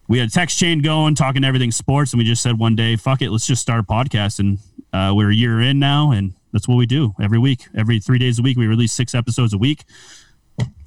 We 0.08 0.20
had 0.20 0.28
a 0.28 0.32
text 0.32 0.60
chain 0.60 0.84
going, 0.84 1.16
talking 1.16 1.44
everything 1.44 1.72
sports, 1.72 2.14
and 2.14 2.20
we 2.20 2.26
just 2.26 2.44
said 2.44 2.60
one 2.60 2.76
day, 2.76 2.96
"Fuck 2.96 3.24
it, 3.24 3.32
let's 3.32 3.48
just 3.48 3.64
start 3.64 3.80
a 3.80 3.84
podcast." 3.84 4.38
And 4.38 4.60
uh, 4.94 5.16
we're 5.16 5.32
a 5.32 5.36
year 5.36 5.60
in 5.60 5.80
now, 5.80 6.12
and 6.12 6.34
that's 6.54 6.68
what 6.68 6.76
we 6.76 6.86
do 6.86 7.16
every 7.20 7.40
week. 7.40 7.66
Every 7.76 8.00
three 8.00 8.20
days 8.20 8.38
a 8.38 8.44
week, 8.44 8.56
we 8.56 8.68
release 8.68 8.92
six 8.92 9.16
episodes 9.16 9.56
a 9.56 9.58
week. 9.58 9.84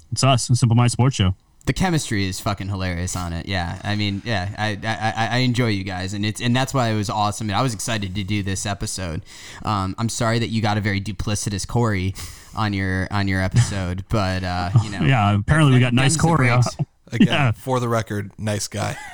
It's 0.09 0.23
us, 0.23 0.47
Simple 0.57 0.77
Mind 0.77 0.93
Sports 0.93 1.17
Show. 1.17 1.35
The 1.65 1.73
chemistry 1.73 2.27
is 2.27 2.39
fucking 2.39 2.67
hilarious 2.69 3.15
on 3.15 3.31
it. 3.31 3.45
Yeah, 3.45 3.79
I 3.83 3.95
mean, 3.95 4.21
yeah, 4.25 4.49
I, 4.57 4.69
I, 4.83 5.13
I- 5.15 5.27
I 5.35 5.37
enjoy 5.39 5.67
you 5.67 5.83
guys, 5.83 6.13
and 6.13 6.25
it's 6.25 6.41
and 6.41 6.55
that's 6.55 6.73
why 6.73 6.89
it 6.89 6.95
was 6.95 7.09
awesome. 7.11 7.49
And 7.49 7.55
I 7.57 7.61
was 7.61 7.73
excited 7.75 8.15
to 8.15 8.23
do 8.23 8.41
this 8.41 8.65
episode. 8.65 9.21
Um, 9.63 9.93
I'm 9.99 10.09
sorry 10.09 10.39
that 10.39 10.47
you 10.47 10.61
got 10.63 10.77
a 10.77 10.81
very 10.81 10.99
duplicitous 10.99 11.67
Corey 11.67 12.15
on 12.55 12.73
your 12.73 13.07
on 13.11 13.27
your 13.27 13.41
episode, 13.43 14.03
but 14.09 14.43
uh, 14.43 14.71
you 14.83 14.89
know, 14.89 15.01
Yeah, 15.05 15.35
apparently 15.35 15.73
we 15.73 15.79
got 15.79 15.93
nice 15.93 16.17
Corey. 16.17 16.47
breaks. 16.47 16.75
Again, 17.11 17.27
Yeah. 17.27 17.51
for 17.51 17.79
the 17.79 17.89
record, 17.89 18.31
nice 18.39 18.67
guy. 18.67 18.95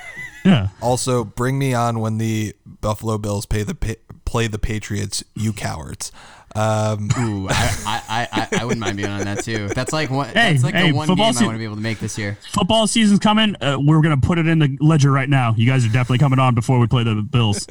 Yeah. 0.46 0.68
Also, 0.80 1.24
bring 1.24 1.58
me 1.58 1.74
on 1.74 2.00
when 2.02 2.20
the 2.20 2.56
Buffalo 2.68 3.18
Bills 3.18 3.48
pay 3.48 3.64
the 3.64 3.74
pa- 3.74 3.96
play 4.26 4.46
the 4.46 4.60
Patriots. 4.60 5.24
You 5.34 5.52
cowards. 5.54 6.12
Um, 6.56 7.10
Ooh, 7.20 7.48
I, 7.50 7.74
I, 7.86 8.28
I, 8.32 8.60
I 8.62 8.66
wouldn't 8.66 8.80
mind 8.80 8.98
being 8.98 9.10
on 9.10 9.26
that 9.26 9.44
too. 9.44 9.68
That's 9.70 9.92
like 9.92 10.10
one. 10.10 10.28
Hey, 10.28 10.54
that's 10.54 10.64
like 10.64 10.74
hey, 10.74 10.92
the 10.92 10.96
one 10.96 11.08
football 11.08 11.28
game 11.28 11.34
se- 11.34 11.44
I 11.44 11.48
want 11.48 11.56
to 11.56 11.60
be 11.60 11.66
able 11.66 11.76
to 11.76 11.82
make 11.82 12.00
this 12.00 12.18
year. 12.18 12.38
football 12.52 12.88
season's 12.88 13.20
coming. 13.20 13.56
Uh, 13.62 13.78
we're 13.80 14.02
gonna 14.02 14.18
put 14.18 14.38
it 14.38 14.48
in 14.48 14.60
the 14.60 14.78
ledger 14.80 15.12
right 15.12 15.30
now. 15.30 15.54
You 15.58 15.68
guys 15.68 15.86
are 15.86 15.90
definitely 15.90 16.20
coming 16.20 16.40
on 16.40 16.56
before 16.56 16.80
we 16.80 16.88
play 16.88 17.04
the 17.04 17.16
Bills. 17.16 17.68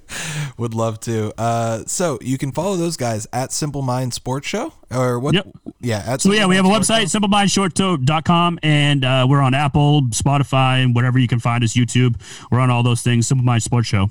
would 0.56 0.74
love 0.74 1.00
to. 1.00 1.32
Uh, 1.40 1.84
so 1.86 2.18
you 2.20 2.38
can 2.38 2.52
follow 2.52 2.76
those 2.76 2.96
guys 2.96 3.26
at 3.32 3.52
Simple 3.52 3.82
Mind 3.82 4.14
Sports 4.14 4.46
Show 4.46 4.72
or 4.92 5.18
what? 5.18 5.34
Yep. 5.34 5.48
Yeah. 5.80 6.04
At 6.06 6.20
So 6.20 6.32
yeah, 6.32 6.46
we 6.46 6.56
have 6.56 6.64
a 6.64 6.68
Simple 6.68 6.70
Mind 6.70 7.08
website, 7.08 7.48
Sports 7.48 7.74
simplemindshorttoe.com, 7.76 8.58
and 8.62 9.04
uh, 9.04 9.26
we're 9.28 9.40
on 9.40 9.54
Apple, 9.54 10.02
Spotify, 10.10 10.84
and 10.84 10.94
whatever 10.94 11.18
you 11.18 11.28
can 11.28 11.40
find 11.40 11.64
us. 11.64 11.74
YouTube. 11.74 12.20
We're 12.50 12.60
on 12.60 12.70
all 12.70 12.82
those 12.82 13.02
things. 13.02 13.26
Simple 13.26 13.44
Mind 13.44 13.62
Sports 13.62 13.88
Show. 13.88 14.10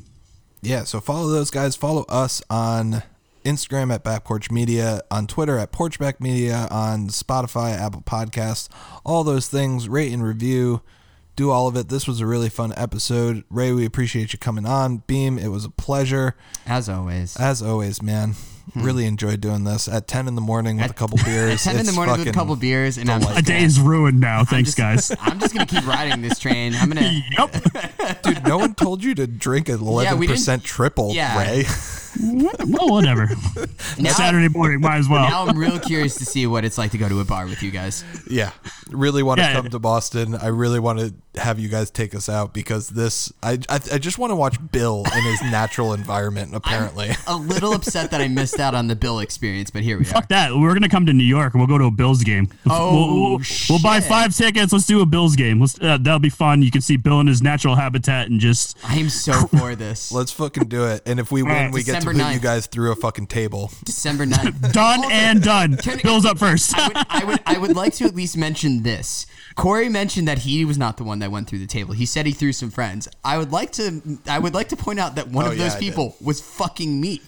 Yeah, 0.62 0.84
so 0.84 1.00
follow 1.00 1.30
those 1.30 1.52
guys. 1.52 1.76
Follow 1.76 2.04
us 2.10 2.41
on 2.50 3.04
Instagram 3.50 3.94
at 3.94 4.04
Back 4.04 4.24
Porch 4.24 4.52
Media, 4.52 5.02
on 5.12 5.28
Twitter 5.28 5.58
at 5.58 5.72
Porchback 5.72 6.20
Media, 6.20 6.68
on 6.72 7.08
Spotify, 7.10 7.78
Apple 7.78 8.02
Podcasts, 8.02 8.70
all 9.06 9.24
those 9.24 9.48
things. 9.48 9.90
Rate 9.90 10.14
and 10.14 10.24
review. 10.24 10.82
do 11.36 11.52
all 11.52 11.68
of 11.70 11.76
it. 11.78 11.88
This 11.88 12.06
was 12.08 12.20
a 12.20 12.26
really 12.26 12.50
fun 12.50 12.74
episode. 12.76 13.44
Ray, 13.50 13.72
we 13.72 13.86
appreciate 13.86 14.34
you 14.34 14.40
coming 14.40 14.66
on. 14.66 15.04
Beam, 15.08 15.40
it 15.40 15.48
was 15.48 15.64
a 15.66 15.70
pleasure. 15.70 16.36
As 16.66 16.90
always. 16.90 17.38
As 17.38 17.62
always, 17.62 18.02
man. 18.02 18.36
Hmm. 18.74 18.84
Really 18.84 19.06
enjoyed 19.06 19.40
doing 19.42 19.64
this 19.64 19.88
at 19.88 20.08
10 20.08 20.28
in 20.28 20.36
the 20.36 20.42
morning 20.42 20.76
with 20.76 20.86
At- 20.86 20.92
a 20.92 20.94
couple 20.94 21.18
beers. 21.26 21.66
At 21.66 21.72
10 21.72 21.80
in 21.80 21.86
the 21.88 21.92
morning 21.94 22.20
with 22.20 22.28
a 22.28 22.32
couple 22.34 22.56
beers, 22.58 22.98
and 23.00 23.10
I'm 23.10 23.22
just 23.22 23.40
A 23.40 23.42
day 23.42 23.64
is 23.64 23.80
ruined 23.80 24.20
now. 24.20 24.44
Thanks, 24.44 24.76
just- 24.76 24.78
guys. 24.78 25.12
I'm 25.22 25.40
just 25.40 25.54
gonna 25.56 25.66
keep 25.66 25.88
riding 25.88 26.22
this 26.22 26.38
train. 26.38 26.76
I'm 26.76 26.90
gonna. 26.90 27.10
yep. 27.38 28.22
Dude, 28.22 28.44
no 28.46 28.58
one 28.60 28.76
told 28.76 29.02
you 29.04 29.16
to 29.16 29.26
drink 29.26 29.68
11% 29.68 30.18
we 30.20 30.28
didn't- 30.28 30.64
triple, 30.64 31.14
Yeah. 31.16 31.40
Ray. 31.40 31.64
Well, 32.19 32.90
whatever. 32.91 33.30
Now, 33.98 34.11
Saturday 34.11 34.48
morning, 34.49 34.80
might 34.81 34.98
as 34.98 35.10
well. 35.10 35.27
now 35.30 35.45
I'm 35.48 35.57
real 35.57 35.80
curious 35.80 36.15
to 36.15 36.26
see 36.26 36.48
what 36.48 36.64
it's 36.64 36.77
like 36.77 36.91
to 36.91 36.98
go 36.98 37.10
to 37.10 37.19
a 37.19 37.26
bar 37.26 37.45
with 37.45 37.61
you 37.64 37.72
guys. 37.72 38.03
Yeah, 38.30 38.52
really 38.90 39.23
want 39.23 39.40
to 39.40 39.44
Yeah. 39.45 39.53
come 39.53 39.69
to 39.69 39.80
Boston. 39.80 40.36
I 40.36 40.48
really 40.48 40.80
want 40.80 40.99
to 40.99 41.14
have 41.41 41.60
you 41.60 41.68
guys 41.69 41.90
take 41.91 42.14
us 42.15 42.30
out 42.30 42.53
because 42.53 42.90
this. 42.90 43.31
I 43.44 43.53
I, 43.68 43.80
I 43.94 43.98
just 43.98 44.18
want 44.18 44.31
to 44.31 44.36
watch 44.36 44.57
Bill 44.72 45.03
in 45.14 45.23
his 45.23 45.41
natural 45.52 45.94
environment. 45.94 46.56
Apparently, 46.56 47.10
A 47.27 47.36
little 47.36 47.73
upset 47.73 48.11
that 48.11 48.22
I 48.22 48.27
missed 48.30 48.60
out 48.60 48.73
on 48.76 48.88
the 48.88 48.95
Bill 48.95 49.19
experience, 49.19 49.69
but 49.69 49.81
here 49.81 49.98
we 49.98 50.03
are. 50.03 50.10
Fuck 50.10 50.30
that. 50.30 50.56
We're 50.56 50.73
gonna 50.73 50.88
come 50.90 51.06
to 51.07 51.14
New 51.14 51.23
York 51.26 51.53
and 51.53 51.60
we'll 51.61 51.68
go 51.68 51.77
to 51.77 51.86
a 51.86 51.91
Bills 51.91 52.23
game. 52.23 52.48
Oh, 52.69 52.94
we'll, 52.94 53.30
we'll, 53.31 53.40
we'll 53.69 53.81
buy 53.81 53.99
five 53.99 54.34
tickets. 54.36 54.72
Let's 54.72 54.86
do 54.86 55.02
a 55.02 55.06
Bills 55.06 55.36
game. 55.36 55.60
Let's, 55.60 55.80
uh, 55.81 55.98
that'll 55.99 56.19
be 56.19 56.30
fun. 56.30 56.61
You 56.61 56.72
can 56.72 56.81
see 56.81 56.95
Bill 56.95 57.19
in 57.19 57.27
his 57.27 57.41
natural 57.41 57.76
habitat 57.76 58.30
and 58.30 58.40
just 58.40 58.77
I 58.86 58.95
am 58.98 59.10
so 59.10 59.34
for 59.48 59.76
this. 59.76 60.11
let's 60.11 60.31
fucking 60.31 60.65
do 60.69 60.86
it. 60.86 61.02
And 61.06 61.19
if 61.19 61.31
we 61.31 61.44
win, 61.44 61.52
Alright, 61.52 61.73
we 61.73 61.84
get 61.84 61.99
to 62.02 62.06
December 62.08 62.24
put 62.26 62.34
you 62.34 62.40
guys 62.40 62.68
through 62.68 62.92
a 62.92 62.96
fucking 62.96 63.28
table. 63.28 63.72
December 63.86 64.26
9th. 64.26 64.72
done 64.74 65.00
Also, 65.00 65.10
and 65.12 65.42
done. 65.44 65.78
can- 65.78 66.00
Bill's 66.04 66.26
up 66.26 66.38
first. 66.40 66.74
I 66.78 66.88
would, 66.88 66.98
I 67.10 67.24
would, 67.26 67.40
I 67.46 67.58
would 67.58 67.76
like 67.76 67.94
to 67.96 68.06
at 68.06 68.16
least 68.16 68.38
mention 68.38 68.84
this. 68.84 69.26
Corey 69.56 69.90
mentioned 69.90 70.28
that 70.28 70.40
he 70.40 70.64
was 70.66 70.78
not 70.78 70.98
the 70.98 71.04
one 71.04 71.20
that 71.20 71.32
went 71.32 71.48
through 71.50 71.60
the 71.60 71.68
table. 71.68 71.94
He 71.94 72.06
said 72.06 72.26
he 72.26 72.32
threw 72.32 72.54
some 72.54 72.70
friends. 72.72 73.08
I 73.26 73.38
would 73.38 73.52
like 73.52 73.72
to, 73.74 74.02
I 74.28 74.40
would 74.40 74.54
like 74.54 74.70
to 74.70 74.76
point 74.76 75.00
out 75.00 75.16
that 75.16 75.28
one 75.30 75.46
Oh, 75.46 75.52
of 75.52 75.58
yeah, 75.58 75.64
those 75.66 75.76
I 75.76 75.80
did. 75.80 75.86
people 75.90 76.16
was 76.22 76.40
fucking 76.42 77.00
me. 77.00 77.22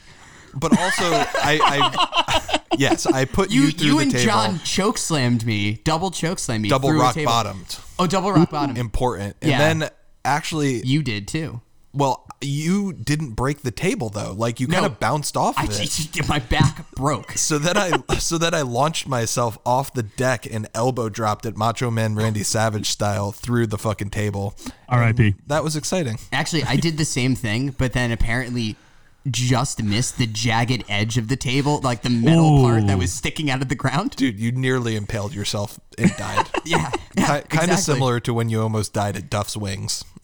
But 0.54 0.78
also, 0.78 1.04
I, 1.06 1.60
I 1.64 2.60
yes, 2.78 3.06
I 3.06 3.24
put 3.26 3.52
you, 3.52 3.62
You, 3.64 3.72
through 3.72 3.88
you 3.88 3.96
the 3.96 4.02
and 4.02 4.12
table. 4.12 4.26
John 4.26 4.60
choke 4.60 4.98
slammed 4.98 5.46
me, 5.46 5.80
double 5.86 6.12
choke 6.12 6.40
slammed 6.40 6.64
me, 6.64 6.70
double 6.70 6.90
through 6.90 7.00
a 7.00 7.04
rock 7.04 7.14
table. 7.16 7.32
bottomed. 7.32 7.78
Oh, 7.98 8.06
double 8.06 8.34
rock 8.34 8.50
bottom. 8.50 8.76
Important. 8.76 9.38
And 9.42 9.52
Yeah. 9.52 9.58
then 9.60 9.90
actually, 10.26 10.82
You 10.86 11.04
did 11.04 11.28
too. 11.30 11.62
well, 11.94 12.28
you 12.42 12.94
didn't 12.94 13.32
break 13.32 13.62
the 13.62 13.72
table 13.72 14.10
though. 14.10 14.34
Like 14.34 14.60
you 14.60 14.68
kind 14.68 14.86
of 14.86 15.00
bounced 15.00 15.38
off 15.38 15.56
I 15.58 15.68
it. 15.70 16.28
my 16.28 16.40
back 16.40 16.90
broke. 16.92 17.34
So 17.34 17.58
then 17.58 17.78
I 17.78 17.92
so 18.20 18.38
then 18.38 18.54
I 18.54 18.62
launched 18.62 19.08
myself 19.08 19.58
off 19.66 19.94
the 19.94 20.04
deck 20.04 20.46
and 20.52 20.68
elbow 20.74 21.10
dropped 21.10 21.46
it 21.46 21.58
Macho 21.58 21.92
Man 21.92 22.16
Randy 22.16 22.44
Savage 22.44 22.90
style 22.90 23.32
through 23.32 23.68
the 23.68 23.78
fucking 23.78 24.10
table. 24.10 24.56
R.I.P. 24.90 25.36
That 25.48 25.64
was 25.64 25.76
exciting. 25.76 26.18
Actually, 26.32 26.64
I 26.64 26.76
did 26.76 26.98
the 26.98 27.06
same 27.06 27.36
thing, 27.36 27.70
but 27.78 27.94
then 27.94 28.12
apparently 28.12 28.76
just 29.30 29.84
missed 29.84 30.18
the 30.18 30.26
jagged 30.26 30.84
edge 30.90 31.18
of 31.18 31.28
the 31.28 31.36
table, 31.36 31.80
like 31.82 32.02
the 32.02 32.10
metal 32.10 32.64
part 32.64 32.88
that 32.88 32.98
was 32.98 33.14
sticking 33.14 33.52
out 33.52 33.62
of 33.62 33.70
the 33.70 33.76
ground. 33.76 34.16
Dude, 34.16 34.40
you 34.40 34.52
nearly 34.52 34.96
impaled 34.96 35.34
yourself 35.34 35.80
and 35.98 36.16
died. 36.18 36.48
Yeah, 36.64 36.92
yeah 37.18 37.26
kind 37.26 37.40
of 37.40 37.46
exactly. 37.54 37.78
similar 37.78 38.20
to 38.22 38.34
when 38.36 38.50
you 38.50 38.62
almost 38.62 38.94
died 38.94 39.18
at 39.18 39.32
Duff's 39.32 39.58
Wings. 39.58 40.04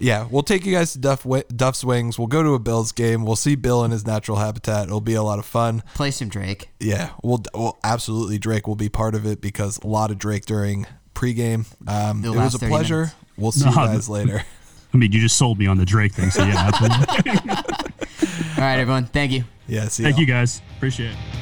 Yeah, 0.00 0.26
we'll 0.30 0.42
take 0.42 0.64
you 0.64 0.72
guys 0.74 0.94
to 0.94 0.98
Duff, 0.98 1.26
Duff's 1.54 1.84
Wings. 1.84 2.18
We'll 2.18 2.26
go 2.26 2.42
to 2.42 2.54
a 2.54 2.58
Bills 2.58 2.90
game. 2.90 3.24
We'll 3.24 3.36
see 3.36 3.54
Bill 3.54 3.84
in 3.84 3.90
his 3.90 4.06
natural 4.06 4.38
habitat. 4.38 4.84
It'll 4.86 5.02
be 5.02 5.14
a 5.14 5.22
lot 5.22 5.38
of 5.38 5.44
fun. 5.44 5.82
Play 5.94 6.10
some 6.10 6.28
Drake. 6.28 6.70
Yeah, 6.80 7.10
we'll, 7.22 7.42
we'll 7.54 7.78
absolutely 7.84 8.38
Drake 8.38 8.66
will 8.66 8.76
be 8.76 8.88
part 8.88 9.14
of 9.14 9.26
it 9.26 9.40
because 9.42 9.78
a 9.78 9.86
lot 9.86 10.10
of 10.10 10.18
Drake 10.18 10.46
during 10.46 10.86
pregame. 11.14 11.66
Um, 11.86 12.24
it 12.24 12.30
was 12.30 12.54
a 12.54 12.58
pleasure. 12.58 12.96
minutes. 12.96 13.14
We'll 13.36 13.52
see 13.52 13.68
you 13.68 13.70
No, 13.76 13.86
guys 13.86 14.08
later. 14.08 14.42
I 14.92 14.96
mean, 14.96 15.12
you 15.12 15.20
just 15.20 15.36
sold 15.36 15.58
me 15.58 15.66
on 15.66 15.76
the 15.76 15.84
Drake 15.84 16.14
thing. 16.14 16.30
So 16.30 16.44
yeah. 16.44 16.70
All 18.56 18.66
right, 18.66 18.78
everyone. 18.78 19.06
Thank 19.06 19.32
you. 19.32 19.44
Yeah, 19.68 19.86
see 19.88 20.02
Thank 20.02 20.14
y'all. 20.14 20.20
you 20.20 20.26
guys. 20.26 20.62
Appreciate 20.76 21.12
it. 21.12 21.39